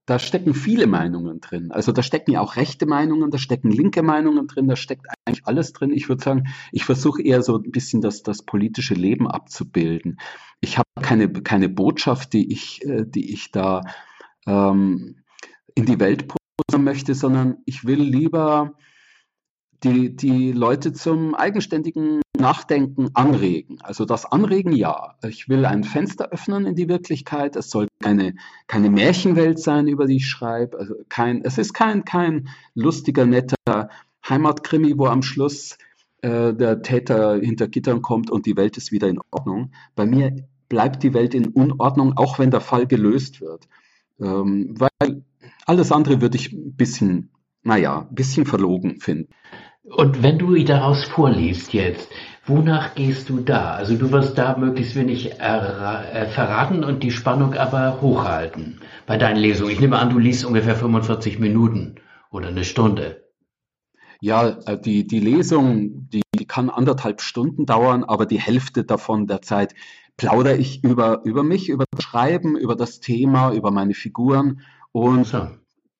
da 0.06 0.18
stecken 0.18 0.54
viele 0.54 0.86
Meinungen 0.86 1.42
drin. 1.42 1.70
Also 1.70 1.92
da 1.92 2.02
stecken 2.02 2.30
ja 2.30 2.40
auch 2.40 2.56
rechte 2.56 2.86
Meinungen, 2.86 3.30
da 3.30 3.36
stecken 3.36 3.70
linke 3.70 4.02
Meinungen 4.02 4.46
drin, 4.46 4.68
da 4.68 4.76
steckt 4.76 5.06
eigentlich 5.26 5.46
alles 5.46 5.74
drin. 5.74 5.92
Ich 5.92 6.08
würde 6.08 6.24
sagen, 6.24 6.44
ich 6.72 6.86
versuche 6.86 7.22
eher 7.22 7.42
so 7.42 7.58
ein 7.58 7.72
bisschen 7.72 8.00
das, 8.00 8.22
das 8.22 8.42
politische 8.42 8.94
Leben 8.94 9.28
abzubilden. 9.28 10.16
Ich 10.64 10.78
habe 10.78 10.88
keine, 11.02 11.28
keine 11.30 11.68
Botschaft, 11.68 12.32
die 12.32 12.50
ich, 12.50 12.82
äh, 12.86 13.04
die 13.06 13.34
ich 13.34 13.50
da 13.52 13.82
ähm, 14.46 15.16
in 15.74 15.84
die 15.84 16.00
Welt 16.00 16.26
posten 16.26 16.82
möchte, 16.82 17.14
sondern 17.14 17.58
ich 17.66 17.84
will 17.84 18.00
lieber 18.00 18.72
die, 19.82 20.16
die 20.16 20.52
Leute 20.52 20.94
zum 20.94 21.34
eigenständigen 21.34 22.22
Nachdenken 22.38 23.10
anregen. 23.12 23.76
Also 23.82 24.06
das 24.06 24.24
Anregen 24.24 24.72
ja. 24.72 25.16
Ich 25.22 25.50
will 25.50 25.66
ein 25.66 25.84
Fenster 25.84 26.30
öffnen 26.30 26.64
in 26.64 26.74
die 26.74 26.88
Wirklichkeit. 26.88 27.56
Es 27.56 27.68
soll 27.68 27.88
keine, 28.02 28.34
keine 28.66 28.88
Märchenwelt 28.88 29.58
sein, 29.58 29.86
über 29.86 30.06
die 30.06 30.16
ich 30.16 30.26
schreibe. 30.26 30.78
Also 30.78 30.94
kein, 31.10 31.44
es 31.44 31.58
ist 31.58 31.74
kein, 31.74 32.06
kein 32.06 32.48
lustiger, 32.74 33.26
netter 33.26 33.90
Heimatkrimi, 34.26 34.96
wo 34.96 35.08
am 35.08 35.20
Schluss 35.20 35.76
äh, 36.22 36.54
der 36.54 36.80
Täter 36.80 37.36
hinter 37.36 37.68
Gittern 37.68 38.00
kommt 38.00 38.30
und 38.30 38.46
die 38.46 38.56
Welt 38.56 38.78
ist 38.78 38.92
wieder 38.92 39.08
in 39.08 39.20
Ordnung. 39.30 39.72
Bei 39.94 40.06
mir 40.06 40.34
bleibt 40.68 41.02
die 41.02 41.14
Welt 41.14 41.34
in 41.34 41.48
Unordnung, 41.48 42.16
auch 42.16 42.38
wenn 42.38 42.50
der 42.50 42.60
Fall 42.60 42.86
gelöst 42.86 43.40
wird. 43.40 43.68
Ähm, 44.20 44.74
weil 44.78 45.24
alles 45.66 45.92
andere 45.92 46.20
würde 46.20 46.36
ich 46.36 46.52
ein 46.52 46.76
bisschen, 46.76 47.30
naja, 47.62 48.06
ein 48.08 48.14
bisschen 48.14 48.46
verlogen 48.46 49.00
finden. 49.00 49.32
Und 49.84 50.22
wenn 50.22 50.38
du 50.38 50.56
daraus 50.64 51.04
vorliest 51.04 51.74
jetzt, 51.74 52.08
wonach 52.46 52.94
gehst 52.94 53.28
du 53.28 53.40
da? 53.40 53.74
Also 53.74 53.96
du 53.96 54.10
wirst 54.12 54.38
da 54.38 54.56
möglichst 54.56 54.96
wenig 54.96 55.40
äh, 55.40 56.26
verraten 56.26 56.84
und 56.84 57.02
die 57.02 57.10
Spannung 57.10 57.54
aber 57.54 58.00
hochhalten 58.00 58.80
bei 59.06 59.18
deinen 59.18 59.36
Lesungen. 59.36 59.72
Ich 59.72 59.80
nehme 59.80 59.98
an, 59.98 60.10
du 60.10 60.18
liest 60.18 60.44
ungefähr 60.44 60.76
45 60.76 61.38
Minuten 61.38 61.96
oder 62.30 62.48
eine 62.48 62.64
Stunde. 62.64 63.23
Ja, 64.24 64.56
äh, 64.64 64.80
die, 64.80 65.06
die 65.06 65.20
Lesung, 65.20 66.08
die, 66.08 66.22
die 66.34 66.46
kann 66.46 66.70
anderthalb 66.70 67.20
Stunden 67.20 67.66
dauern, 67.66 68.04
aber 68.04 68.24
die 68.24 68.40
Hälfte 68.40 68.82
davon 68.82 69.26
der 69.26 69.42
Zeit 69.42 69.74
plaudere 70.16 70.56
ich 70.56 70.82
über, 70.82 71.20
über 71.24 71.42
mich, 71.42 71.68
über 71.68 71.84
das 71.90 72.02
Schreiben, 72.02 72.56
über 72.56 72.74
das 72.74 73.00
Thema, 73.00 73.52
über 73.52 73.70
meine 73.70 73.92
Figuren 73.92 74.62
und 74.92 75.26
so. 75.26 75.48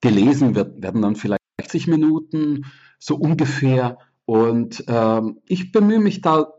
gelesen 0.01 0.55
wird, 0.55 0.83
werden 0.83 1.03
dann 1.03 1.17
vielleicht 1.17 1.43
60 1.61 1.87
Minuten, 1.89 2.65
so 2.99 3.17
ungefähr. 3.17 3.99
Und 4.25 4.83
ähm, 4.89 5.43
ich 5.45 5.71
bemühe 5.71 6.01
mich 6.01 6.23
da 6.23 6.51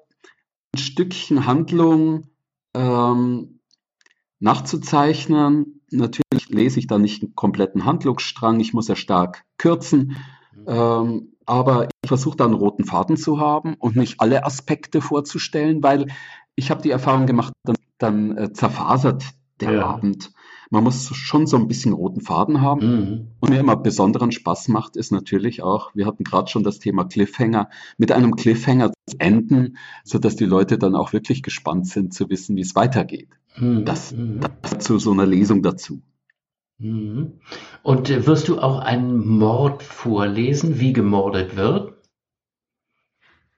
ein 0.72 0.80
Stückchen 0.80 1.48
Handlung 1.48 2.28
ähm, 2.76 3.62
nachzuzeichnen. 4.38 5.82
Natürlich 5.90 6.50
lese 6.50 6.78
ich 6.78 6.86
da 6.86 7.00
nicht 7.00 7.24
einen 7.24 7.34
kompletten 7.34 7.86
Handlungsstrang, 7.86 8.60
ich 8.60 8.76
muss 8.76 8.88
ja 8.88 8.96
stark 8.96 9.46
kürzen. 9.58 10.16
Mhm. 10.54 10.66
Ähm, 10.68 11.32
aber 11.46 11.88
ich 12.04 12.08
versuche 12.08 12.38
da 12.38 12.46
einen 12.46 12.54
roten 12.54 12.86
Faden 12.86 13.18
zu 13.18 13.40
haben 13.40 13.76
und 13.76 13.96
nicht 13.96 14.20
alle 14.20 14.46
Aspekte 14.46 15.02
vorzustellen, 15.02 15.84
weil 15.84 16.08
ich 16.56 16.72
habe 16.72 16.82
die 16.82 16.92
Erfahrung 16.92 17.26
gemacht, 17.26 17.54
dann, 17.64 17.76
dann 17.98 18.38
äh, 18.38 18.54
zerfasert 18.54 19.24
der 19.60 19.74
ja. 19.74 19.86
Abend 19.86 20.32
man 20.70 20.84
muss 20.84 21.08
schon 21.16 21.48
so 21.48 21.58
ein 21.58 21.68
bisschen 21.68 21.94
roten 21.94 22.22
Faden 22.22 22.62
haben. 22.62 22.82
Mhm. 22.82 23.28
Und 23.40 23.50
mir 23.50 23.60
immer 23.60 23.76
besonderen 23.76 24.32
Spaß 24.32 24.68
macht, 24.70 24.98
ist 24.98 25.12
natürlich 25.12 25.64
auch, 25.64 25.94
wir 25.96 26.06
hatten 26.06 26.24
gerade 26.24 26.50
schon 26.50 26.64
das 26.64 26.80
Thema 26.80 27.06
Cliffhanger, 27.06 27.70
mit 27.98 28.12
einem 28.12 28.36
Cliffhanger 28.36 28.92
zu 28.92 29.20
enden, 29.20 29.78
sodass 30.04 30.36
die 30.36 30.46
Leute 30.46 30.78
dann 30.78 30.96
auch 30.96 31.14
wirklich 31.14 31.44
gespannt 31.44 31.88
sind 31.88 32.14
zu 32.14 32.30
wissen, 32.30 32.56
wie 32.56 32.62
es 32.62 32.76
weitergeht. 32.76 33.30
Mhm. 33.58 33.86
Das, 33.86 34.12
mhm. 34.12 34.42
das 34.62 34.80
zu 34.80 35.00
so 35.00 35.12
einer 35.12 35.26
Lesung 35.26 35.62
dazu. 35.64 36.02
Mhm. 36.78 37.40
Und 37.84 38.10
äh, 38.10 38.26
wirst 38.26 38.48
du 38.48 38.60
auch 38.60 38.80
einen 38.80 39.26
Mord 39.26 39.84
vorlesen, 39.84 40.80
wie 40.80 40.94
gemordet 40.94 41.56
wird? 41.56 41.94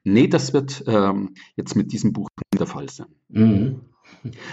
Nee, 0.03 0.27
das 0.27 0.53
wird 0.53 0.83
ähm, 0.87 1.33
jetzt 1.55 1.75
mit 1.75 1.91
diesem 1.91 2.13
Buch 2.13 2.29
nicht 2.37 2.59
der 2.59 2.67
Fall 2.67 2.89
sein. 2.89 3.07
Mhm. 3.27 3.81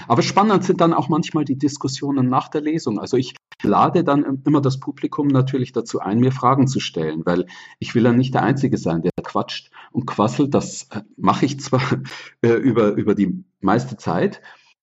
Aber 0.08 0.22
spannend 0.22 0.64
sind 0.64 0.80
dann 0.80 0.92
auch 0.92 1.08
manchmal 1.08 1.44
die 1.44 1.56
Diskussionen 1.56 2.28
nach 2.28 2.48
der 2.48 2.60
Lesung. 2.60 2.98
Also 2.98 3.16
ich 3.16 3.34
lade 3.62 4.02
dann 4.02 4.42
immer 4.44 4.60
das 4.60 4.80
Publikum 4.80 5.28
natürlich 5.28 5.72
dazu 5.72 6.00
ein, 6.00 6.18
mir 6.18 6.32
Fragen 6.32 6.66
zu 6.66 6.80
stellen, 6.80 7.24
weil 7.24 7.46
ich 7.78 7.94
will 7.94 8.04
ja 8.04 8.12
nicht 8.12 8.34
der 8.34 8.42
Einzige 8.42 8.78
sein, 8.78 9.02
der 9.02 9.12
quatscht 9.22 9.70
und 9.92 10.06
quasselt. 10.06 10.54
Das 10.54 10.88
äh, 10.90 11.02
mache 11.16 11.46
ich 11.46 11.60
zwar 11.60 11.82
äh, 12.42 12.48
über, 12.54 12.92
über 12.92 13.14
die 13.14 13.44
meiste 13.60 13.96
Zeit 13.96 14.40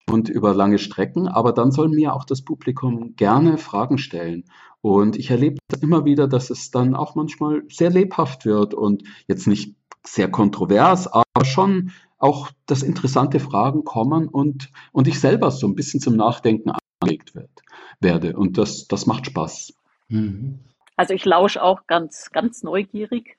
und 0.10 0.30
über 0.30 0.54
lange 0.54 0.78
Strecken, 0.78 1.28
aber 1.28 1.54
dann 1.54 1.72
soll 1.72 1.90
mir 1.90 2.14
auch 2.14 2.26
das 2.26 2.42
Publikum 2.42 3.16
gerne 3.16 3.58
Fragen 3.58 3.98
stellen. 3.98 4.46
Und 4.82 5.16
ich 5.16 5.30
erlebe 5.30 5.58
immer 5.82 6.06
wieder, 6.06 6.28
dass 6.28 6.50
es 6.50 6.72
dann 6.72 6.96
auch 6.96 7.16
manchmal 7.16 7.64
sehr 7.70 7.90
lebhaft 7.90 8.46
wird 8.46 8.74
und 8.74 9.04
jetzt 9.28 9.48
nicht 9.48 9.76
sehr 10.04 10.30
kontrovers, 10.30 11.08
aber 11.08 11.46
schon 11.46 11.92
auch, 12.18 12.50
dass 12.66 12.84
interessante 12.84 13.40
Fragen 13.40 13.84
kommen 13.84 14.28
und, 14.28 14.72
und 14.92 15.08
ich 15.08 15.20
selber 15.20 15.52
so 15.52 15.68
ein 15.68 15.76
bisschen 15.76 16.00
zum 16.00 16.16
Nachdenken 16.16 16.72
angeregt 17.02 17.36
wird, 17.36 17.50
werde. 18.00 18.36
Und 18.36 18.58
das, 18.58 18.88
das 18.88 19.06
macht 19.06 19.28
Spaß. 19.28 19.74
Mhm. 20.10 20.60
Also 20.96 21.14
ich 21.14 21.26
lausche 21.26 21.64
auch 21.64 21.88
ganz, 21.88 22.32
ganz 22.32 22.64
neugierig, 22.64 23.38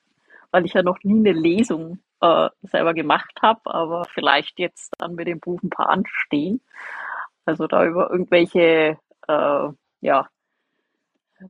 weil 0.51 0.65
ich 0.65 0.73
ja 0.73 0.83
noch 0.83 0.97
nie 1.03 1.19
eine 1.19 1.31
Lesung 1.31 1.99
äh, 2.23 2.49
selber 2.61 2.93
gemacht 2.93 3.37
habe, 3.41 3.73
aber 3.73 4.05
vielleicht 4.05 4.57
jetzt 4.57 4.93
dann 4.97 5.15
mit 5.15 5.27
dem 5.27 5.41
Buch 5.41 5.61
ein 5.61 5.69
paar 5.69 5.89
anstehen. 5.89 6.61
Also 7.45 7.67
da 7.67 7.85
über 7.85 8.09
irgendwelche 8.09 8.97
äh, 9.27 9.67
ja, 10.01 10.29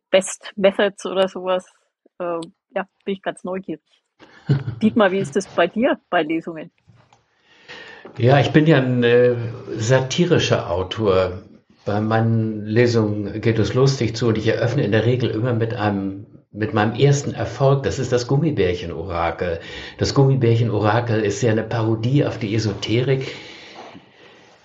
Best 0.09 0.51
Methods 0.55 1.05
oder 1.05 1.27
sowas, 1.27 1.71
äh, 2.17 2.39
ja, 2.75 2.87
bin 3.05 3.13
ich 3.13 3.21
ganz 3.21 3.43
neugierig. 3.43 3.83
Dietmar, 4.81 5.11
wie 5.11 5.19
ist 5.19 5.35
das 5.35 5.47
bei 5.47 5.67
dir 5.67 5.99
bei 6.09 6.23
Lesungen? 6.23 6.71
Ja, 8.17 8.39
ich 8.39 8.51
bin 8.51 8.65
ja 8.65 8.77
ein 8.77 9.03
äh, 9.03 9.35
satirischer 9.75 10.71
Autor. 10.71 11.43
Bei 11.85 12.01
meinen 12.01 12.65
Lesungen 12.65 13.41
geht 13.41 13.59
es 13.59 13.75
lustig 13.75 14.15
zu 14.15 14.29
und 14.29 14.37
ich 14.37 14.47
eröffne 14.47 14.83
in 14.83 14.91
der 14.91 15.05
Regel 15.05 15.29
immer 15.29 15.53
mit 15.53 15.75
einem 15.75 16.25
mit 16.53 16.73
meinem 16.73 16.93
ersten 16.93 17.33
Erfolg, 17.33 17.83
das 17.83 17.97
ist 17.97 18.11
das 18.11 18.27
Gummibärchen-Orakel. 18.27 19.59
Das 19.97 20.13
Gummibärchen-Orakel 20.13 21.21
ist 21.21 21.41
ja 21.41 21.51
eine 21.51 21.63
Parodie 21.63 22.25
auf 22.25 22.37
die 22.37 22.53
Esoterik. 22.53 23.35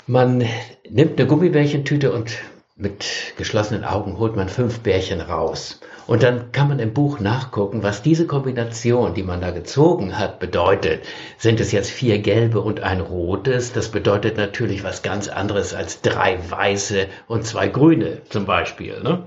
Man 0.06 0.44
nimmt 0.88 1.18
eine 1.18 1.26
Gummibärchentüte 1.26 2.12
und 2.12 2.38
mit 2.76 3.34
geschlossenen 3.36 3.84
Augen 3.84 4.18
holt 4.18 4.36
man 4.36 4.48
fünf 4.48 4.80
Bärchen 4.80 5.20
raus. 5.20 5.80
Und 6.06 6.22
dann 6.22 6.52
kann 6.52 6.68
man 6.68 6.78
im 6.78 6.94
Buch 6.94 7.20
nachgucken, 7.20 7.82
was 7.82 8.02
diese 8.02 8.26
Kombination, 8.26 9.14
die 9.14 9.22
man 9.22 9.40
da 9.40 9.50
gezogen 9.50 10.18
hat, 10.18 10.38
bedeutet. 10.38 11.02
Sind 11.38 11.58
es 11.58 11.72
jetzt 11.72 11.90
vier 11.90 12.18
gelbe 12.20 12.60
und 12.60 12.80
ein 12.80 13.00
rotes? 13.00 13.72
Das 13.72 13.88
bedeutet 13.88 14.36
natürlich 14.36 14.84
was 14.84 15.02
ganz 15.02 15.28
anderes 15.28 15.74
als 15.74 16.02
drei 16.02 16.38
weiße 16.48 17.08
und 17.26 17.44
zwei 17.44 17.68
grüne 17.68 18.22
zum 18.28 18.46
Beispiel. 18.46 19.02
Ne? 19.02 19.24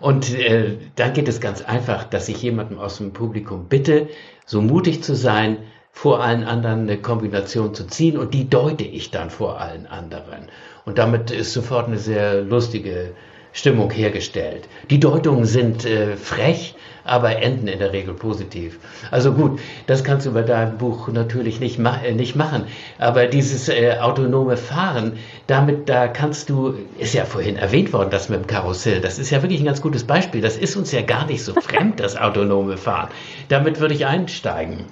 Und 0.00 0.34
äh, 0.34 0.76
dann 0.96 1.12
geht 1.12 1.28
es 1.28 1.40
ganz 1.40 1.62
einfach, 1.62 2.04
dass 2.04 2.28
ich 2.28 2.42
jemandem 2.42 2.78
aus 2.78 2.98
dem 2.98 3.12
Publikum 3.12 3.66
bitte, 3.68 4.08
so 4.44 4.60
mutig 4.60 5.02
zu 5.02 5.14
sein, 5.14 5.58
vor 5.92 6.22
allen 6.22 6.44
anderen 6.44 6.82
eine 6.82 6.98
Kombination 6.98 7.74
zu 7.74 7.86
ziehen 7.86 8.18
und 8.18 8.34
die 8.34 8.50
deute 8.50 8.84
ich 8.84 9.10
dann 9.10 9.30
vor 9.30 9.60
allen 9.60 9.86
anderen. 9.86 10.48
Und 10.84 10.98
damit 10.98 11.30
ist 11.30 11.54
sofort 11.54 11.86
eine 11.86 11.98
sehr 11.98 12.42
lustige 12.42 13.12
Stimmung 13.52 13.90
hergestellt. 13.90 14.68
Die 14.90 15.00
Deutungen 15.00 15.46
sind 15.46 15.86
äh, 15.86 16.16
frech, 16.16 16.74
aber 17.06 17.36
enden 17.36 17.68
in 17.68 17.78
der 17.78 17.92
Regel 17.92 18.14
positiv. 18.14 18.78
Also 19.10 19.32
gut, 19.32 19.60
das 19.86 20.04
kannst 20.04 20.26
du 20.26 20.32
bei 20.32 20.42
deinem 20.42 20.78
Buch 20.78 21.08
natürlich 21.08 21.60
nicht, 21.60 21.78
ma 21.78 21.98
äh, 22.04 22.12
nicht 22.12 22.36
machen. 22.36 22.64
Aber 22.98 23.26
dieses 23.26 23.68
äh, 23.68 23.96
autonome 24.00 24.56
Fahren, 24.56 25.12
damit 25.46 25.88
da 25.88 26.08
kannst 26.08 26.50
du, 26.50 26.74
ist 26.98 27.14
ja 27.14 27.24
vorhin 27.24 27.56
erwähnt 27.56 27.92
worden, 27.92 28.10
das 28.10 28.28
mit 28.28 28.40
dem 28.40 28.46
Karussell, 28.46 29.00
das 29.00 29.18
ist 29.18 29.30
ja 29.30 29.42
wirklich 29.42 29.60
ein 29.60 29.66
ganz 29.66 29.80
gutes 29.80 30.04
Beispiel. 30.04 30.40
Das 30.40 30.56
ist 30.56 30.76
uns 30.76 30.92
ja 30.92 31.02
gar 31.02 31.26
nicht 31.26 31.42
so 31.42 31.54
fremd, 31.54 32.00
das 32.00 32.16
autonome 32.16 32.76
Fahren. 32.76 33.08
Damit 33.48 33.80
würde 33.80 33.94
ich 33.94 34.06
einsteigen. 34.06 34.84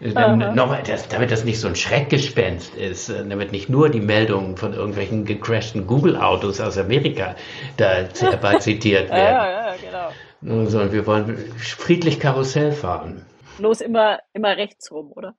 Dann, 0.00 0.54
nochmal, 0.54 0.82
das, 0.86 1.08
damit 1.08 1.30
das 1.30 1.44
nicht 1.44 1.60
so 1.60 1.68
ein 1.68 1.76
Schreckgespenst 1.76 2.74
ist, 2.74 3.10
äh, 3.10 3.22
damit 3.28 3.52
nicht 3.52 3.68
nur 3.68 3.90
die 3.90 4.00
Meldungen 4.00 4.56
von 4.56 4.72
irgendwelchen 4.72 5.26
gecrashten 5.26 5.86
Google-Autos 5.86 6.58
aus 6.60 6.78
Amerika 6.78 7.36
da 7.76 8.08
zitiert 8.60 9.10
werden. 9.10 9.36
ja, 9.36 9.50
ja, 9.50 9.74
genau. 9.76 10.08
Sondern 10.42 10.92
wir 10.92 11.06
wollen 11.06 11.36
friedlich 11.58 12.18
Karussell 12.18 12.72
fahren. 12.72 13.26
Bloß 13.58 13.82
immer, 13.82 14.20
immer 14.32 14.56
rechts 14.56 14.90
rum, 14.90 15.12
oder? 15.12 15.34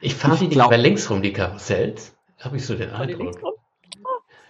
Ich 0.00 0.14
fahre 0.14 0.38
die 0.38 0.48
nicht 0.48 0.68
mehr 0.68 0.78
links 0.78 1.10
rum, 1.10 1.22
die 1.22 1.32
Karussells. 1.32 2.14
Habe 2.38 2.56
ich 2.56 2.66
so 2.66 2.74
den 2.74 2.90
Eindruck. 2.90 3.40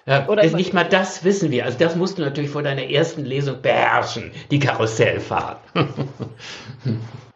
Ja, 0.06 0.28
Oder 0.28 0.48
nicht 0.50 0.72
mal 0.72 0.84
das 0.88 1.24
wissen 1.24 1.50
wir. 1.50 1.64
Also 1.64 1.78
das 1.78 1.96
musst 1.96 2.18
du 2.18 2.22
natürlich 2.22 2.50
vor 2.50 2.62
deiner 2.62 2.84
ersten 2.84 3.24
Lesung 3.24 3.60
beherrschen, 3.60 4.30
die 4.52 4.60
Karussellfahrt. 4.60 5.58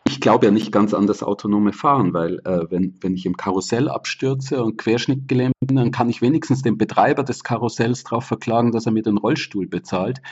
ich 0.07 0.21
glaube 0.21 0.47
ja 0.47 0.53
nicht 0.53 0.71
ganz 0.71 0.95
an 0.95 1.09
das 1.09 1.25
autonome 1.25 1.73
Fahren, 1.73 2.15
weil 2.15 2.39
äh, 2.45 2.71
wenn, 2.71 2.97
wenn 3.01 3.15
ich 3.15 3.27
im 3.27 3.37
Karussell 3.37 3.89
abstürze 3.89 4.63
und 4.63 4.77
querschnittgelähmt 4.77 5.55
bin, 5.61 5.77
dann 5.77 5.91
kann 5.91 6.11
ich 6.11 6.23
wenigstens 6.23 6.63
den 6.63 6.79
Betreiber 6.79 7.25
des 7.25 7.43
Karussells 7.43 8.05
darauf 8.05 8.25
verklagen, 8.25 8.71
dass 8.71 8.87
er 8.87 8.93
mir 8.93 9.03
den 9.03 9.19
Rollstuhl 9.19 9.67
bezahlt. 9.67 10.23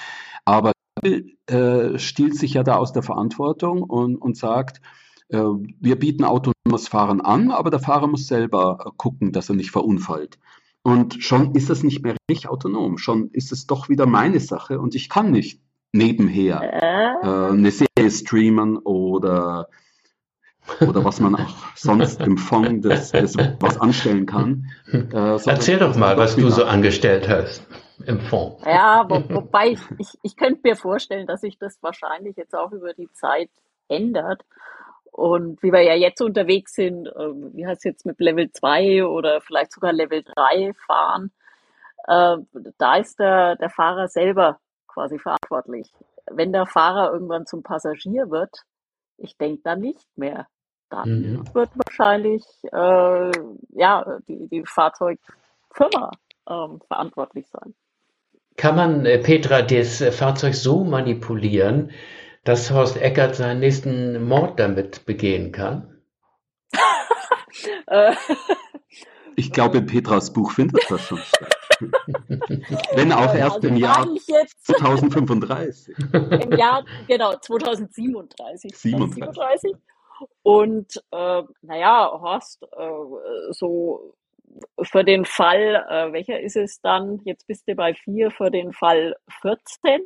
Aber 0.45 0.71
äh, 1.05 1.99
stiehlt 1.99 2.37
sich 2.37 2.55
ja 2.55 2.63
da 2.63 2.77
aus 2.77 2.93
der 2.93 3.03
Verantwortung 3.03 3.83
und, 3.83 4.17
und 4.17 4.37
sagt, 4.37 4.81
äh, 5.29 5.39
wir 5.39 5.99
bieten 5.99 6.25
autonomes 6.25 6.89
Fahren 6.89 7.21
an, 7.21 7.51
aber 7.51 7.71
der 7.71 7.81
Fahrer 7.81 8.07
muss 8.07 8.27
selber 8.27 8.79
äh, 8.87 8.91
gucken, 8.97 9.33
dass 9.33 9.49
er 9.49 9.57
nicht 9.57 9.71
verunfallt. 9.71 10.39
Und 10.83 11.23
schon 11.23 11.55
ist 11.55 11.71
das 11.71 11.83
nicht 11.83 12.03
mehr 12.03 12.17
richtig 12.31 12.49
autonom. 12.49 12.99
Schon 12.99 13.31
ist 13.33 13.53
es 13.53 13.67
doch 13.67 13.89
wieder 13.89 14.07
meine 14.07 14.41
Sache 14.41 14.81
und 14.81 14.95
ich 14.95 15.09
kann 15.09 15.31
nicht 15.31 15.61
nebenher 15.93 16.61
äh, 16.63 17.53
eine 17.53 17.71
Serie 17.71 18.11
streamen 18.11 18.79
oder, 18.79 19.69
oder 20.81 21.05
was 21.05 21.21
man 21.21 21.35
auch 21.35 21.55
sonst 21.75 22.21
im 22.21 22.37
Fond 22.37 22.85
des, 22.85 23.13
des 23.13 23.37
was 23.61 23.81
anstellen 23.81 24.27
kann. 24.27 24.67
Äh, 24.93 25.39
Erzähl 25.47 25.79
doch 25.79 25.97
mal, 25.97 26.17
was 26.17 26.37
du 26.37 26.49
so 26.51 26.65
angestellt 26.65 27.29
hast 27.29 27.67
im 28.07 28.21
Fond. 28.21 28.65
Ja, 28.65 29.05
wo, 29.09 29.23
wobei 29.35 29.71
ich, 29.71 29.81
ich, 29.99 30.19
ich 30.23 30.37
könnte 30.37 30.61
mir 30.65 30.77
vorstellen, 30.77 31.27
dass 31.27 31.41
sich 31.41 31.59
das 31.59 31.83
wahrscheinlich 31.83 32.37
jetzt 32.37 32.55
auch 32.55 32.73
über 32.73 32.95
die 32.95 33.11
Zeit 33.13 33.51
ändert. 33.89 34.43
Und 35.11 35.63
wie 35.63 35.73
wir 35.73 35.83
ja 35.83 35.95
jetzt 35.95 36.21
unterwegs 36.21 36.75
sind, 36.75 37.09
äh, 37.09 37.33
wie 37.55 37.67
heißt 37.67 37.81
es 37.81 37.85
jetzt 37.85 38.07
mit 38.07 38.21
Level 38.21 38.51
2 38.53 39.05
oder 39.05 39.41
vielleicht 39.41 39.73
sogar 39.73 39.93
Level 39.93 40.23
3 40.23 40.75
fahren, 40.87 41.33
äh, 42.07 42.37
da 42.79 42.97
ist 42.97 43.19
der, 43.19 43.57
der 43.57 43.71
Fahrer 43.71 44.09
selber 44.09 44.61
quasi 44.87 45.19
verantwortlich. 45.19 45.93
Wenn 46.31 46.53
der 46.53 46.67
Fahrer 46.67 47.13
irgendwann 47.13 47.47
zum 47.47 47.63
Passagier 47.63 48.31
wird, 48.31 48.65
ich 49.17 49.37
denke 49.37 49.63
da 49.65 49.77
nicht 49.77 50.07
mehr. 50.17 50.47
Dann 50.91 51.21
mhm. 51.21 51.55
wird 51.55 51.71
wahrscheinlich 51.75 52.45
äh, 52.73 53.31
ja, 53.71 54.19
die, 54.27 54.49
die 54.49 54.65
Fahrzeugfirma 54.65 56.11
ähm, 56.49 56.81
verantwortlich 56.87 57.47
sein. 57.49 57.75
Kann 58.57 58.75
man, 58.75 59.07
äh, 59.07 59.19
Petra, 59.19 59.63
das 59.63 60.03
Fahrzeug 60.17 60.55
so 60.55 60.85
manipulieren, 60.85 61.93
dass 62.45 62.71
Horst 62.71 62.97
Eckert 62.97 63.37
seinen 63.37 63.61
nächsten 63.61 64.27
Mord 64.27 64.59
damit 64.59 65.07
begehen 65.07 65.53
kann? 65.53 66.01
Äh. 67.87 68.15
ich 69.35 69.53
glaube, 69.53 69.79
in 69.79 69.87
Petras 69.87 70.33
Buch 70.33 70.53
findet 70.53 70.89
das 70.91 71.01
schon 71.01 71.19
statt. 71.19 71.57
Wenn 72.95 73.13
auch 73.13 73.35
erst 73.35 73.57
also 73.57 73.69
im 73.69 73.77
Jahr 73.77 74.07
2035. 74.63 75.97
Im 76.13 76.53
Jahr, 76.53 76.85
genau, 77.07 77.35
2037. 77.37 78.77
37. 78.77 79.75
Und 80.43 81.03
äh, 81.11 81.43
naja, 81.63 82.11
Horst, 82.21 82.63
äh, 82.63 83.53
so 83.53 84.15
für 84.83 85.05
den 85.05 85.25
Fall, 85.25 85.85
äh, 85.89 86.13
welcher 86.13 86.41
ist 86.41 86.57
es 86.57 86.81
dann? 86.81 87.21
Jetzt 87.25 87.47
bist 87.47 87.69
du 87.69 87.75
bei 87.75 87.95
vier, 87.95 88.31
für 88.31 88.51
den 88.51 88.73
Fall 88.73 89.15
14 89.43 90.01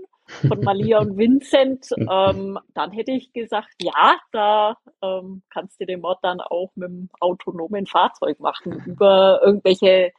von 0.49 0.61
Malia 0.61 1.01
und 1.01 1.17
Vincent, 1.17 1.89
ähm, 1.97 2.59
dann 2.75 2.93
hätte 2.93 3.13
ich 3.13 3.33
gesagt, 3.33 3.75
ja, 3.81 4.17
da 4.33 4.77
ähm, 5.03 5.43
kannst 5.51 5.81
du 5.81 5.87
den 5.87 6.01
Mord 6.01 6.19
dann 6.23 6.41
auch 6.41 6.71
mit 6.75 6.89
dem 6.89 7.09
autonomen 7.21 7.87
Fahrzeug 7.87 8.41
machen, 8.41 8.73
über 8.87 9.41
irgendwelche 9.45 10.13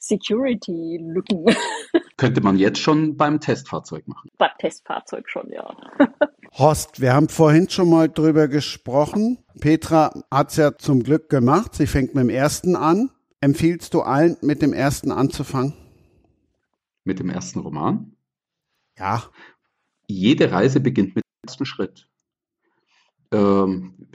Security-Lücken. 0.00 1.44
Könnte 2.16 2.40
man 2.40 2.56
jetzt 2.56 2.78
schon 2.78 3.16
beim 3.16 3.38
Testfahrzeug 3.40 4.08
machen? 4.08 4.30
Beim 4.38 4.50
Testfahrzeug 4.58 5.28
schon, 5.28 5.50
ja. 5.52 5.74
Horst, 6.58 7.00
wir 7.00 7.12
haben 7.12 7.28
vorhin 7.28 7.68
schon 7.68 7.88
mal 7.90 8.08
drüber 8.08 8.48
gesprochen. 8.48 9.38
Petra 9.60 10.10
hat 10.30 10.50
es 10.50 10.56
ja 10.56 10.76
zum 10.76 11.02
Glück 11.02 11.28
gemacht. 11.28 11.74
Sie 11.74 11.86
fängt 11.86 12.14
mit 12.14 12.24
dem 12.24 12.30
ersten 12.30 12.76
an. 12.76 13.10
Empfiehlst 13.40 13.94
du 13.94 14.00
allen, 14.02 14.36
mit 14.42 14.62
dem 14.62 14.72
ersten 14.72 15.12
anzufangen? 15.12 15.74
Mit 17.04 17.18
dem 17.20 17.30
ersten 17.30 17.60
Roman? 17.60 18.16
Ja. 18.98 19.22
Jede 20.08 20.50
Reise 20.50 20.80
beginnt 20.80 21.14
mit 21.14 21.24
dem 21.24 21.48
ersten 21.48 21.64
Schritt. 21.64 22.08
Ähm, 23.32 24.08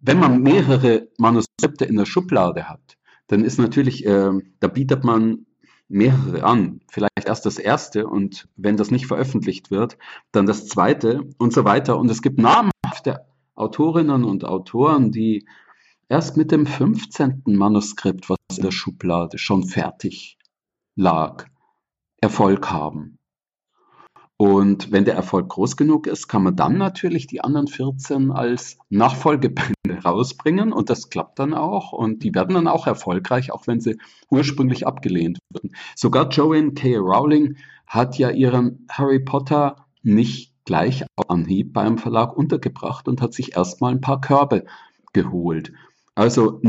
wenn 0.00 0.18
man 0.18 0.42
mehrere 0.42 1.08
Manuskripte 1.16 1.84
in 1.84 1.96
der 1.96 2.06
Schublade 2.06 2.68
hat, 2.68 2.97
dann 3.28 3.44
ist 3.44 3.58
natürlich, 3.58 4.04
äh, 4.04 4.32
da 4.60 4.68
bietet 4.68 5.04
man 5.04 5.46
mehrere 5.88 6.44
an. 6.44 6.80
Vielleicht 6.90 7.26
erst 7.26 7.46
das 7.46 7.58
erste 7.58 8.06
und 8.06 8.48
wenn 8.56 8.76
das 8.76 8.90
nicht 8.90 9.06
veröffentlicht 9.06 9.70
wird, 9.70 9.96
dann 10.32 10.46
das 10.46 10.66
zweite 10.66 11.22
und 11.38 11.52
so 11.52 11.64
weiter. 11.64 11.98
Und 11.98 12.10
es 12.10 12.22
gibt 12.22 12.38
namhafte 12.38 13.26
Autorinnen 13.54 14.24
und 14.24 14.44
Autoren, 14.44 15.10
die 15.10 15.46
erst 16.08 16.36
mit 16.36 16.52
dem 16.52 16.66
15. 16.66 17.42
Manuskript, 17.46 18.28
was 18.28 18.38
in 18.56 18.62
der 18.62 18.70
Schublade 18.70 19.38
schon 19.38 19.64
fertig 19.64 20.38
lag, 20.94 21.46
Erfolg 22.20 22.70
haben. 22.70 23.18
Und 24.36 24.92
wenn 24.92 25.04
der 25.04 25.16
Erfolg 25.16 25.48
groß 25.48 25.76
genug 25.76 26.06
ist, 26.06 26.28
kann 26.28 26.44
man 26.44 26.54
dann 26.54 26.78
natürlich 26.78 27.26
die 27.26 27.40
anderen 27.40 27.66
14 27.66 28.30
als 28.30 28.78
Nachfolgebände 28.88 29.74
rausbringen 29.98 30.72
und 30.72 30.90
das 30.90 31.10
klappt 31.10 31.38
dann 31.38 31.54
auch 31.54 31.92
und 31.92 32.22
die 32.22 32.34
werden 32.34 32.54
dann 32.54 32.68
auch 32.68 32.86
erfolgreich, 32.86 33.52
auch 33.52 33.66
wenn 33.66 33.80
sie 33.80 33.98
ursprünglich 34.30 34.86
abgelehnt 34.86 35.38
wurden. 35.50 35.72
Sogar 35.96 36.28
Joanne 36.28 36.72
K. 36.72 36.96
Rowling 36.96 37.56
hat 37.86 38.18
ja 38.18 38.30
ihren 38.30 38.86
Harry 38.90 39.20
Potter 39.20 39.86
nicht 40.02 40.52
gleich 40.64 41.04
auf 41.16 41.30
Anhieb 41.30 41.72
beim 41.72 41.98
Verlag 41.98 42.36
untergebracht 42.36 43.08
und 43.08 43.22
hat 43.22 43.32
sich 43.32 43.56
erstmal 43.56 43.92
ein 43.92 44.00
paar 44.00 44.20
Körbe 44.20 44.64
geholt. 45.12 45.72
Also 46.14 46.60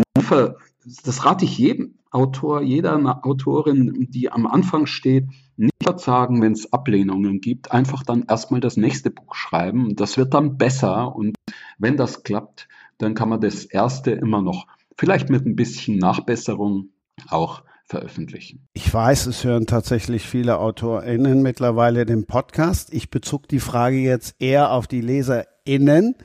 das 1.03 1.25
rate 1.25 1.45
ich 1.45 1.57
jedem 1.57 1.95
Autor, 2.11 2.61
jeder 2.61 3.25
Autorin, 3.25 4.07
die 4.09 4.31
am 4.31 4.47
Anfang 4.47 4.85
steht, 4.85 5.27
nicht 5.57 5.73
verzagen, 5.83 6.41
wenn 6.41 6.53
es 6.53 6.71
Ablehnungen 6.71 7.41
gibt, 7.41 7.71
einfach 7.71 8.03
dann 8.03 8.25
erstmal 8.27 8.61
das 8.61 8.77
nächste 8.77 9.11
Buch 9.11 9.35
schreiben. 9.35 9.95
Das 9.95 10.17
wird 10.17 10.33
dann 10.33 10.57
besser 10.57 11.15
und 11.15 11.35
wenn 11.77 11.97
das 11.97 12.23
klappt, 12.23 12.67
dann 12.99 13.15
kann 13.15 13.29
man 13.29 13.41
das 13.41 13.65
erste 13.65 14.11
immer 14.11 14.41
noch, 14.41 14.67
vielleicht 14.97 15.29
mit 15.29 15.45
ein 15.45 15.55
bisschen 15.55 15.97
Nachbesserung, 15.97 16.89
auch 17.29 17.63
veröffentlichen. 17.85 18.67
Ich 18.73 18.93
weiß, 18.93 19.25
es 19.25 19.43
hören 19.43 19.65
tatsächlich 19.65 20.23
viele 20.23 20.59
AutorInnen 20.59 21.41
mittlerweile 21.41 22.05
den 22.05 22.27
Podcast. 22.27 22.93
Ich 22.93 23.09
bezog 23.09 23.47
die 23.47 23.59
Frage 23.59 23.97
jetzt 23.97 24.35
eher 24.39 24.71
auf 24.71 24.85
die 24.85 25.01
LeserInnen 25.01 26.15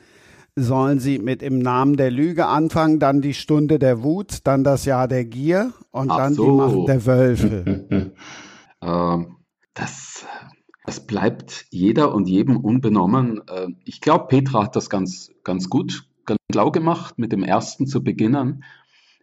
sollen 0.55 0.99
sie 0.99 1.19
mit 1.19 1.43
im 1.43 1.59
Namen 1.59 1.97
der 1.97 2.11
Lüge 2.11 2.45
anfangen, 2.45 2.99
dann 2.99 3.21
die 3.21 3.33
Stunde 3.33 3.77
der 3.77 4.03
Wut, 4.03 4.39
dann 4.45 4.63
das 4.63 4.85
Jahr 4.85 5.07
der 5.07 5.25
Gier 5.25 5.73
und 5.91 6.09
Ach 6.09 6.17
dann 6.17 6.33
so. 6.33 6.45
die 6.45 6.51
Macht 6.51 6.87
der 6.87 7.05
Wölfe. 7.05 8.13
ähm, 8.81 9.35
das, 9.73 10.25
das 10.85 11.05
bleibt 11.05 11.65
jeder 11.71 12.13
und 12.13 12.27
jedem 12.27 12.57
unbenommen. 12.57 13.41
Äh, 13.47 13.67
ich 13.83 13.99
glaube, 13.99 14.27
Petra 14.27 14.63
hat 14.63 14.75
das 14.77 14.89
ganz, 14.89 15.29
ganz 15.43 15.69
gut, 15.69 16.07
ganz 16.25 16.39
schlau 16.51 16.71
gemacht, 16.71 17.17
mit 17.17 17.31
dem 17.31 17.43
ersten 17.43 17.87
zu 17.87 18.03
beginnen. 18.03 18.63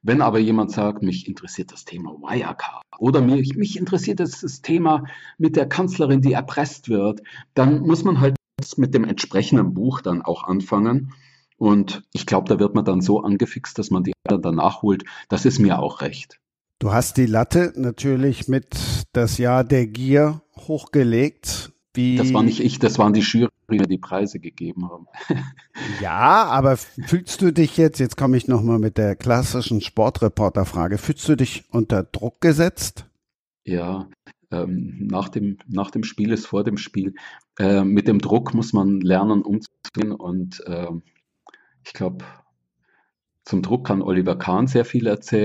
Wenn 0.02 0.20
aber 0.20 0.38
jemand 0.38 0.72
sagt, 0.72 1.02
mich 1.02 1.28
interessiert 1.28 1.72
das 1.72 1.84
Thema 1.84 2.10
Wirecard 2.10 2.82
oder 2.98 3.20
mich, 3.20 3.54
mich 3.56 3.78
interessiert 3.78 4.18
das, 4.18 4.40
das 4.40 4.60
Thema 4.60 5.04
mit 5.38 5.54
der 5.54 5.68
Kanzlerin, 5.68 6.22
die 6.22 6.32
erpresst 6.32 6.88
wird, 6.88 7.22
dann 7.54 7.80
muss 7.80 8.02
man 8.02 8.20
halt 8.20 8.36
mit 8.76 8.94
dem 8.94 9.04
entsprechenden 9.04 9.74
Buch 9.74 10.00
dann 10.00 10.22
auch 10.22 10.44
anfangen. 10.44 11.12
Und 11.56 12.02
ich 12.12 12.26
glaube, 12.26 12.48
da 12.48 12.58
wird 12.58 12.74
man 12.74 12.84
dann 12.84 13.00
so 13.00 13.22
angefixt, 13.22 13.78
dass 13.78 13.90
man 13.90 14.02
die 14.02 14.14
anderen 14.24 14.42
dann 14.42 14.54
nachholt. 14.56 15.04
Das 15.28 15.44
ist 15.44 15.60
mir 15.60 15.78
auch 15.78 16.00
recht. 16.00 16.40
Du 16.80 16.92
hast 16.92 17.16
die 17.16 17.26
Latte 17.26 17.72
natürlich 17.76 18.48
mit 18.48 18.76
das 19.12 19.38
Jahr 19.38 19.62
der 19.62 19.86
Gier 19.86 20.42
hochgelegt. 20.56 21.71
Wie 21.94 22.16
das 22.16 22.32
war 22.32 22.42
nicht 22.42 22.60
ich, 22.60 22.78
das 22.78 22.98
waren 22.98 23.12
die 23.12 23.20
Jury, 23.20 23.50
die 23.70 23.78
die 23.78 23.98
Preise 23.98 24.38
gegeben 24.38 24.88
haben. 24.90 25.06
ja, 26.00 26.44
aber 26.44 26.76
fühlst 26.76 27.42
du 27.42 27.52
dich 27.52 27.76
jetzt, 27.76 27.98
jetzt 28.00 28.16
komme 28.16 28.36
ich 28.36 28.48
nochmal 28.48 28.78
mit 28.78 28.96
der 28.96 29.14
klassischen 29.14 29.80
Sportreporter-Frage, 29.80 30.96
fühlst 30.96 31.28
du 31.28 31.36
dich 31.36 31.64
unter 31.70 32.02
Druck 32.02 32.40
gesetzt? 32.40 33.06
Ja, 33.64 34.08
ähm, 34.50 35.06
nach, 35.10 35.28
dem, 35.28 35.58
nach 35.68 35.90
dem 35.90 36.04
Spiel 36.04 36.32
ist 36.32 36.46
vor 36.46 36.64
dem 36.64 36.78
Spiel. 36.78 37.14
Äh, 37.58 37.84
mit 37.84 38.08
dem 38.08 38.20
Druck 38.20 38.54
muss 38.54 38.72
man 38.72 39.00
lernen 39.00 39.42
umzugehen 39.42 40.12
und 40.12 40.64
äh, 40.66 40.88
ich 41.84 41.92
glaube, 41.92 42.24
zum 43.44 43.62
Druck 43.62 43.86
kann 43.86 44.02
Oliver 44.02 44.36
Kahn 44.36 44.66
sehr 44.66 44.84
viel 44.84 45.06
erzählen. 45.06 45.44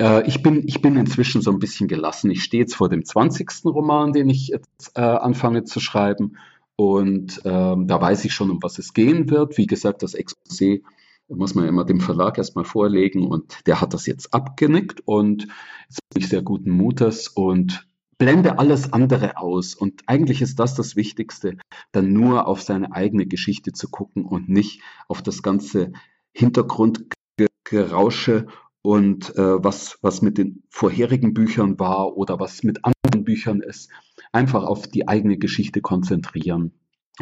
Äh, 0.00 0.26
ich, 0.26 0.42
bin, 0.42 0.62
ich 0.66 0.80
bin 0.80 0.96
inzwischen 0.96 1.42
so 1.42 1.50
ein 1.50 1.58
bisschen 1.58 1.88
gelassen. 1.88 2.30
Ich 2.30 2.42
stehe 2.42 2.62
jetzt 2.62 2.74
vor 2.74 2.88
dem 2.88 3.04
20. 3.04 3.50
Roman, 3.64 4.12
den 4.12 4.30
ich 4.30 4.48
jetzt 4.48 4.92
äh, 4.94 5.00
anfange 5.00 5.64
zu 5.64 5.80
schreiben. 5.80 6.38
Und 6.76 7.42
ähm, 7.44 7.88
da 7.88 8.00
weiß 8.00 8.24
ich 8.24 8.32
schon, 8.32 8.50
um 8.50 8.62
was 8.62 8.78
es 8.78 8.94
gehen 8.94 9.30
wird. 9.30 9.58
Wie 9.58 9.66
gesagt, 9.66 10.02
das 10.02 10.16
Exposé 10.16 10.82
muss 11.28 11.54
man 11.54 11.66
immer 11.66 11.84
dem 11.84 12.00
Verlag 12.00 12.38
erstmal 12.38 12.64
vorlegen 12.64 13.26
und 13.26 13.66
der 13.66 13.82
hat 13.82 13.92
das 13.92 14.06
jetzt 14.06 14.32
abgenickt 14.32 15.02
und 15.04 15.48
jetzt 15.88 16.00
bin 16.10 16.22
ich 16.22 16.28
sehr 16.28 16.42
guten 16.42 16.70
Mutes 16.70 17.28
und 17.28 17.86
blende 18.16 18.58
alles 18.58 18.92
andere 18.92 19.36
aus. 19.36 19.74
Und 19.74 20.02
eigentlich 20.06 20.40
ist 20.40 20.58
das 20.58 20.74
das 20.74 20.96
Wichtigste, 20.96 21.58
dann 21.92 22.12
nur 22.12 22.46
auf 22.46 22.62
seine 22.62 22.92
eigene 22.92 23.26
Geschichte 23.26 23.72
zu 23.72 23.90
gucken 23.90 24.24
und 24.24 24.48
nicht 24.48 24.80
auf 25.06 25.22
das 25.22 25.42
ganze 25.42 25.92
Hintergrundgerausche 26.32 28.46
und 28.82 29.36
äh, 29.36 29.62
was, 29.64 29.98
was 30.02 30.22
mit 30.22 30.38
den 30.38 30.62
vorherigen 30.70 31.34
Büchern 31.34 31.78
war 31.78 32.16
oder 32.16 32.38
was 32.38 32.62
mit 32.62 32.80
anderen 32.84 33.24
Büchern 33.24 33.60
ist. 33.60 33.90
einfach 34.32 34.64
auf 34.64 34.86
die 34.86 35.08
eigene 35.08 35.38
Geschichte 35.38 35.80
konzentrieren 35.80 36.72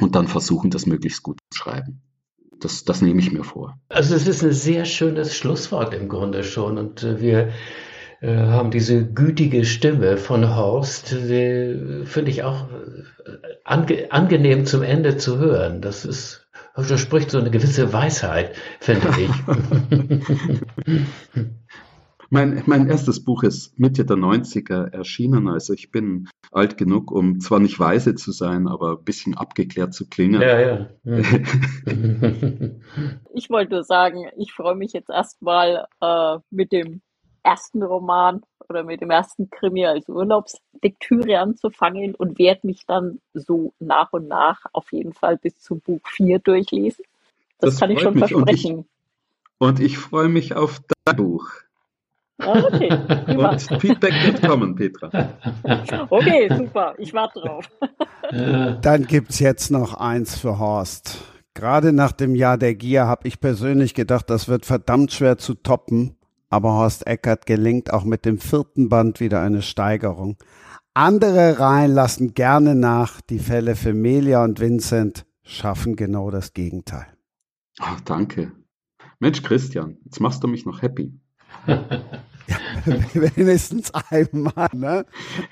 und 0.01 0.15
dann 0.15 0.29
versuchen, 0.29 0.71
das 0.71 0.87
möglichst 0.87 1.23
gut 1.23 1.39
zu 1.51 1.59
schreiben. 1.59 2.03
Das, 2.61 2.85
das 2.85 3.03
nehme 3.03 3.21
ich 3.21 3.33
mir 3.33 3.45
vor. 3.45 3.79
Also 3.89 4.15
es 4.15 4.27
ist 4.27 4.43
ein 4.43 4.53
sehr 4.53 4.85
schönes 4.85 5.37
Schlusswort 5.37 5.95
im 5.95 6.09
Grunde 6.09 6.43
schon 6.43 6.79
und 6.79 7.03
äh, 7.03 7.21
wir 7.21 7.53
äh, 8.21 8.35
haben 8.35 8.71
diese 8.71 9.07
gütige 9.07 9.65
Stimme 9.65 10.17
von 10.17 10.57
Horst, 10.57 11.09
finde 11.09 12.31
ich 12.31 12.43
auch 12.43 12.71
äh, 12.71 13.03
ange 13.65 14.11
angenehm 14.11 14.65
zum 14.65 14.83
Ende 14.83 15.17
zu 15.17 15.39
hören. 15.39 15.83
Das 15.83 16.05
ist, 16.05 16.46
da 16.83 16.99
spricht 16.99 17.31
so 17.31 17.39
eine 17.39 17.51
gewisse 17.51 17.93
Weisheit, 17.93 18.55
finde 18.81 19.09
ich. 19.19 19.31
Mein, 22.31 22.63
mein 22.67 22.89
erstes 22.89 23.25
Buch 23.25 23.43
ist 23.45 23.79
Mitte 23.79 24.05
der 24.05 24.17
90er 24.17 24.93
erschienen. 24.93 25.49
Also 25.49 25.73
ich 25.73 25.91
bin 25.91 26.29
alt 26.51 26.77
genug, 26.77 27.11
um 27.11 27.41
zwar 27.41 27.61
nicht 27.61 27.79
weise 27.79 28.15
zu 28.15 28.33
sein, 28.33 28.67
aber 28.67 28.99
ein 28.99 29.05
bisschen 29.05 29.37
abgeklärt 29.37 29.95
zu 29.95 30.09
klingen. 30.09 30.43
Ja, 30.43 30.61
ja. 30.61 30.89
ich 33.35 33.49
wollte 33.51 33.85
sagen, 33.85 34.29
ich 34.37 34.53
freue 34.53 34.75
mich 34.75 34.93
jetzt 34.93 35.11
erstmal 35.11 35.87
äh, 36.01 36.39
mit 36.51 36.73
dem 36.73 37.01
ersten 37.45 37.83
Roman 37.83 38.43
oder 38.69 38.85
mit 38.85 39.01
dem 39.01 39.11
ersten 39.11 39.51
Krimi 39.51 39.87
als 39.87 40.09
Urlaubslektüre 40.09 41.39
anzufangen 41.39 42.15
und 42.15 42.39
werde 42.39 42.67
mich 42.67 42.87
dann 42.87 43.21
so 43.35 43.73
nach 43.79 44.13
und 44.13 44.29
nach 44.29 44.65
auf 44.73 44.93
jeden 44.93 45.13
Fall 45.13 45.37
bis 45.37 45.61
zu 45.61 45.77
Buch 45.77 46.01
4 46.05 46.39
durchlesen. 46.39 47.05
Das, 47.59 47.71
das 47.71 47.81
kann 47.81 47.91
ich 47.91 48.01
schon 48.01 48.19
versprechen. 48.19 48.87
Und 49.59 49.81
ich, 49.81 49.81
und 49.81 49.81
ich 49.81 49.99
freue 49.99 50.29
mich 50.29 50.55
auf 50.55 50.81
dein 51.05 51.17
Buch. 51.17 51.51
Ah, 52.39 52.63
okay. 52.71 52.91
Und 53.35 53.81
Feedback 53.81 54.13
wird 54.25 54.43
kommen, 54.43 54.75
Petra. 54.75 55.11
Okay, 56.11 56.49
super. 56.55 56.95
Ich 56.99 57.15
warte 57.15 57.41
drauf. 57.41 57.71
Dann 58.83 59.07
gibt 59.07 59.31
es 59.31 59.39
jetzt 59.39 59.71
noch 59.71 59.95
eins 59.95 60.39
für 60.39 60.59
Horst. 60.59 61.19
Gerade 61.55 61.95
nach 61.95 62.13
dem 62.13 62.35
Jahr 62.35 62.59
der 62.59 62.75
Gier 62.75 63.07
habe 63.07 63.27
ich 63.27 63.41
persönlich 63.41 63.95
gedacht, 63.95 64.29
das 64.29 64.49
wird 64.49 64.67
verdammt 64.67 65.13
schwer 65.13 65.39
zu 65.39 65.55
toppen. 65.55 66.17
Aber 66.49 66.73
Horst 66.75 67.07
Eckert 67.07 67.47
gelingt 67.47 67.93
auch 67.93 68.05
mit 68.05 68.25
dem 68.25 68.39
vierten 68.39 68.89
Band 68.89 69.21
wieder 69.21 69.43
eine 69.43 69.63
Steigerung. 69.63 70.37
Andere 70.95 71.59
Reihen 71.59 71.93
lassen 71.93 72.35
gerne 72.35 72.75
nach. 72.75 73.21
Die 73.21 73.39
Fälle 73.39 73.77
für 73.77 73.93
Melia 73.93 74.43
und 74.45 74.61
Vincent 74.61 75.27
schaffen 75.43 75.97
genau 75.97 76.31
das 76.31 76.53
Gegenteil. 76.55 77.07
Ach, 77.79 78.01
danke. 78.01 78.53
Mensch, 79.19 79.43
Christian, 79.43 79.99
jetzt 80.05 80.21
machst 80.21 80.43
du 80.43 80.49
mich 80.49 80.65
noch 80.67 80.83
happy. 80.83 81.19
ja, 81.67 81.85
wenigstens 83.15 83.93
einmal. 83.93 84.69
Ne? 84.73 85.07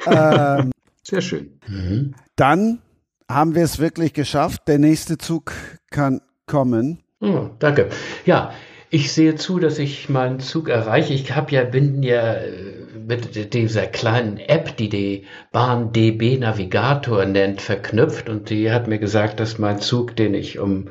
Ähm, 0.06 0.70
Sehr 1.02 1.20
schön. 1.20 1.58
Mhm. 1.66 2.14
Dann 2.36 2.80
haben 3.28 3.54
wir 3.54 3.64
es 3.64 3.78
wirklich 3.78 4.12
geschafft. 4.12 4.68
Der 4.68 4.78
nächste 4.78 5.18
Zug 5.18 5.52
kann 5.90 6.20
kommen. 6.46 7.02
Oh, 7.20 7.50
danke. 7.58 7.88
Ja, 8.26 8.52
ich 8.94 9.12
sehe 9.12 9.34
zu, 9.34 9.58
dass 9.58 9.80
ich 9.80 10.08
meinen 10.08 10.38
Zug 10.38 10.68
erreiche. 10.68 11.14
Ich 11.14 11.34
habe 11.34 11.50
ja, 11.50 11.64
bin 11.64 12.04
ja 12.04 12.34
äh, 12.34 12.84
mit 12.96 13.52
dieser 13.52 13.86
kleinen 13.86 14.38
App, 14.38 14.76
die 14.76 14.88
die 14.88 15.26
Bahn 15.50 15.92
DB 15.92 16.38
Navigator 16.38 17.24
nennt, 17.24 17.60
verknüpft 17.60 18.28
und 18.28 18.50
die 18.50 18.70
hat 18.70 18.86
mir 18.86 19.00
gesagt, 19.00 19.40
dass 19.40 19.58
mein 19.58 19.80
Zug, 19.80 20.14
den 20.14 20.32
ich 20.32 20.60
um 20.60 20.90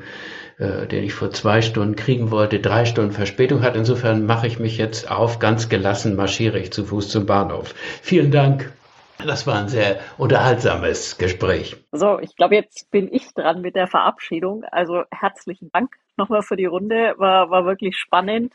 äh, 0.58 0.86
den 0.86 1.02
ich 1.02 1.14
vor 1.14 1.30
zwei 1.30 1.62
Stunden 1.62 1.96
kriegen 1.96 2.30
wollte, 2.30 2.60
drei 2.60 2.84
Stunden 2.84 3.12
Verspätung 3.12 3.62
hat. 3.62 3.74
Insofern 3.74 4.26
mache 4.26 4.48
ich 4.48 4.58
mich 4.58 4.76
jetzt 4.76 5.10
auf, 5.10 5.38
ganz 5.38 5.70
gelassen 5.70 6.14
marschiere 6.14 6.58
ich 6.58 6.74
zu 6.74 6.84
Fuß 6.84 7.08
zum 7.08 7.24
Bahnhof. 7.24 7.74
Vielen 8.02 8.30
Dank. 8.30 8.70
Das 9.16 9.46
war 9.46 9.58
ein 9.58 9.68
sehr 9.68 9.98
unterhaltsames 10.18 11.16
Gespräch. 11.16 11.76
So, 11.90 12.18
ich 12.18 12.36
glaube, 12.36 12.54
jetzt 12.54 12.90
bin 12.90 13.10
ich 13.10 13.32
dran 13.32 13.62
mit 13.62 13.76
der 13.76 13.86
Verabschiedung. 13.86 14.64
Also 14.70 15.04
herzlichen 15.10 15.70
Dank 15.72 15.96
nochmal 16.16 16.42
für 16.42 16.56
die 16.56 16.66
Runde. 16.66 17.14
War, 17.18 17.50
war 17.50 17.64
wirklich 17.64 17.96
spannend. 17.96 18.54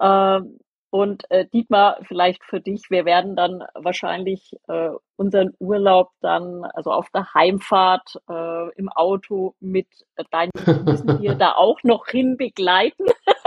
Ähm, 0.00 0.58
und 0.90 1.30
äh, 1.30 1.46
Dietmar, 1.46 1.98
vielleicht 2.04 2.42
für 2.44 2.60
dich, 2.60 2.88
wir 2.88 3.04
werden 3.04 3.36
dann 3.36 3.62
wahrscheinlich 3.74 4.56
äh, 4.68 4.88
unseren 5.16 5.52
Urlaub 5.58 6.12
dann, 6.20 6.64
also 6.64 6.92
auf 6.92 7.10
der 7.10 7.34
Heimfahrt 7.34 8.18
äh, 8.30 8.70
im 8.74 8.88
Auto 8.88 9.54
mit 9.60 9.86
deinen 10.30 10.50
müssen 10.86 11.20
wir 11.20 11.34
da 11.34 11.52
auch 11.52 11.82
noch 11.82 12.06
hin 12.08 12.38
begleiten. 12.38 13.04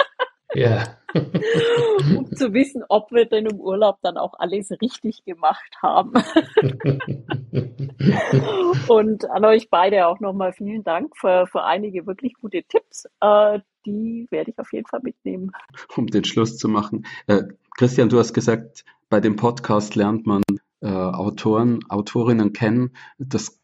Ja. 0.54 0.98
um 1.14 2.32
zu 2.36 2.54
wissen, 2.54 2.84
ob 2.88 3.12
wir 3.12 3.26
denn 3.26 3.46
im 3.46 3.60
Urlaub 3.60 3.98
dann 4.02 4.18
auch 4.18 4.34
alles 4.38 4.72
richtig 4.82 5.26
gemacht 5.26 5.76
haben. 5.82 6.14
und 8.88 9.30
an 9.30 9.46
euch 9.46 9.70
beide 9.70 10.08
auch 10.08 10.20
nochmal 10.20 10.54
vielen 10.54 10.84
Dank 10.84 11.18
für, 11.18 11.48
für 11.48 11.64
einige 11.64 12.08
wirklich 12.08 12.34
gute 12.36 12.64
Tipps. 12.64 13.06
Äh, 13.20 13.60
die 13.86 14.28
werde 14.30 14.52
ich 14.52 14.60
auf 14.60 14.72
jeden 14.74 14.88
Fall 14.88 15.02
mitnehmen. 15.04 15.52
Um 15.96 16.08
den 16.08 16.24
Schluss 16.24 16.58
zu 16.58 16.70
machen. 16.70 17.06
Äh, 17.28 17.44
Christian, 17.78 18.10
du 18.10 18.20
hast 18.20 18.34
gesagt, 18.34 18.86
bei 19.10 19.20
dem 19.20 19.36
Podcast 19.36 19.96
lernt 19.96 20.26
man 20.26 20.44
äh, 20.82 20.88
Autoren, 20.88 21.80
Autorinnen 21.90 22.54
kennen. 22.54 22.96
Das, 23.18 23.60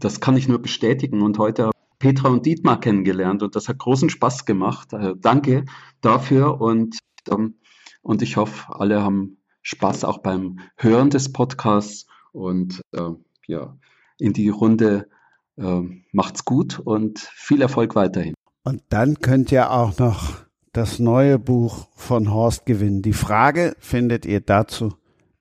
das 0.00 0.20
kann 0.20 0.36
ich 0.36 0.48
nur 0.48 0.60
bestätigen. 0.60 1.22
Und 1.22 1.38
heute 1.38 1.70
Petra 2.00 2.30
und 2.30 2.46
Dietmar 2.46 2.80
kennengelernt 2.80 3.44
und 3.44 3.54
das 3.54 3.68
hat 3.68 3.78
großen 3.78 4.10
Spaß 4.10 4.46
gemacht. 4.46 4.92
Äh, 4.92 5.14
danke 5.16 5.66
dafür 6.00 6.60
und, 6.60 6.98
ähm, 7.30 7.60
und 8.02 8.22
ich 8.22 8.36
hoffe, 8.36 8.74
alle 8.74 9.04
haben 9.04 9.36
Spaß 9.62 10.04
auch 10.04 10.18
beim 10.18 10.58
Hören 10.76 11.10
des 11.10 11.30
Podcasts 11.32 12.06
und 12.32 12.80
äh, 12.92 13.10
ja, 13.46 13.76
in 14.18 14.32
die 14.32 14.48
Runde 14.48 15.08
äh, 15.56 15.82
macht's 16.10 16.44
gut 16.44 16.78
und 16.78 17.18
viel 17.18 17.60
Erfolg 17.60 17.94
weiterhin. 17.94 18.34
Und 18.64 18.82
dann 18.88 19.20
könnt 19.20 19.52
ihr 19.52 19.70
auch 19.70 19.98
noch 19.98 20.34
das 20.72 20.98
neue 20.98 21.38
Buch 21.38 21.88
von 21.94 22.32
Horst 22.32 22.64
gewinnen. 22.64 23.02
Die 23.02 23.12
Frage 23.12 23.76
findet 23.78 24.24
ihr 24.24 24.40
dazu 24.40 24.94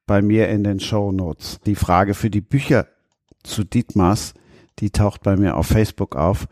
bei 0.06 0.22
mir 0.22 0.50
in 0.50 0.64
den 0.64 0.80
Show 0.80 1.12
Notes. 1.12 1.60
Die 1.66 1.76
Frage 1.76 2.16
für 2.16 2.30
die 2.30 2.42
Bücher 2.42 2.88
zu 3.44 3.64
Dietmars 3.64 4.34
die 4.80 4.92
taucht 4.92 5.24
bei 5.24 5.36
mir 5.36 5.58
auf 5.58 5.68
Facebook 5.68 6.16
auf. 6.16 6.48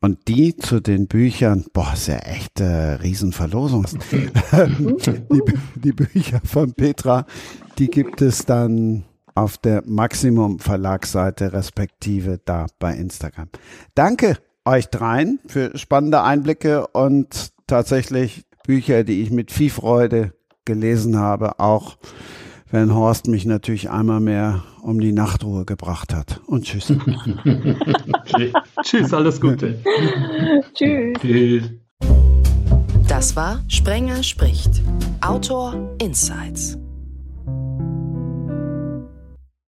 Und 0.00 0.26
die 0.26 0.56
zu 0.56 0.80
den 0.80 1.06
Büchern, 1.06 1.64
boah, 1.72 1.92
ist 1.94 2.08
ja 2.08 2.16
echt 2.16 2.60
äh, 2.60 2.64
Riesenverlosung. 2.94 3.86
die, 4.52 5.42
die 5.76 5.92
Bücher 5.92 6.40
von 6.44 6.72
Petra, 6.72 7.24
die 7.78 7.88
gibt 7.88 8.20
es 8.20 8.44
dann 8.44 9.04
auf 9.34 9.58
der 9.58 9.82
Maximum 9.86 10.58
Verlagsseite 10.58 11.52
respektive 11.52 12.40
da 12.44 12.66
bei 12.80 12.94
Instagram. 12.94 13.48
Danke 13.94 14.38
euch 14.64 14.88
dreien 14.88 15.38
für 15.46 15.76
spannende 15.78 16.22
Einblicke 16.22 16.86
und 16.88 17.52
tatsächlich 17.66 18.44
Bücher, 18.64 19.04
die 19.04 19.22
ich 19.22 19.30
mit 19.30 19.50
viel 19.50 19.70
Freude 19.70 20.32
gelesen 20.64 21.18
habe, 21.18 21.58
auch 21.58 21.96
wenn 22.72 22.94
Horst 22.94 23.28
mich 23.28 23.44
natürlich 23.44 23.90
einmal 23.90 24.20
mehr 24.20 24.64
um 24.82 24.98
die 24.98 25.12
Nachtruhe 25.12 25.64
gebracht 25.64 26.12
hat. 26.12 26.40
Und 26.46 26.64
tschüss. 26.64 26.92
tschüss, 28.82 29.14
alles 29.14 29.40
Gute. 29.40 29.78
tschüss. 30.74 31.18
tschüss. 31.20 31.70
Das 33.06 33.36
war 33.36 33.60
Sprenger 33.68 34.22
spricht. 34.22 34.82
Autor 35.20 35.94
Insights. 36.00 36.78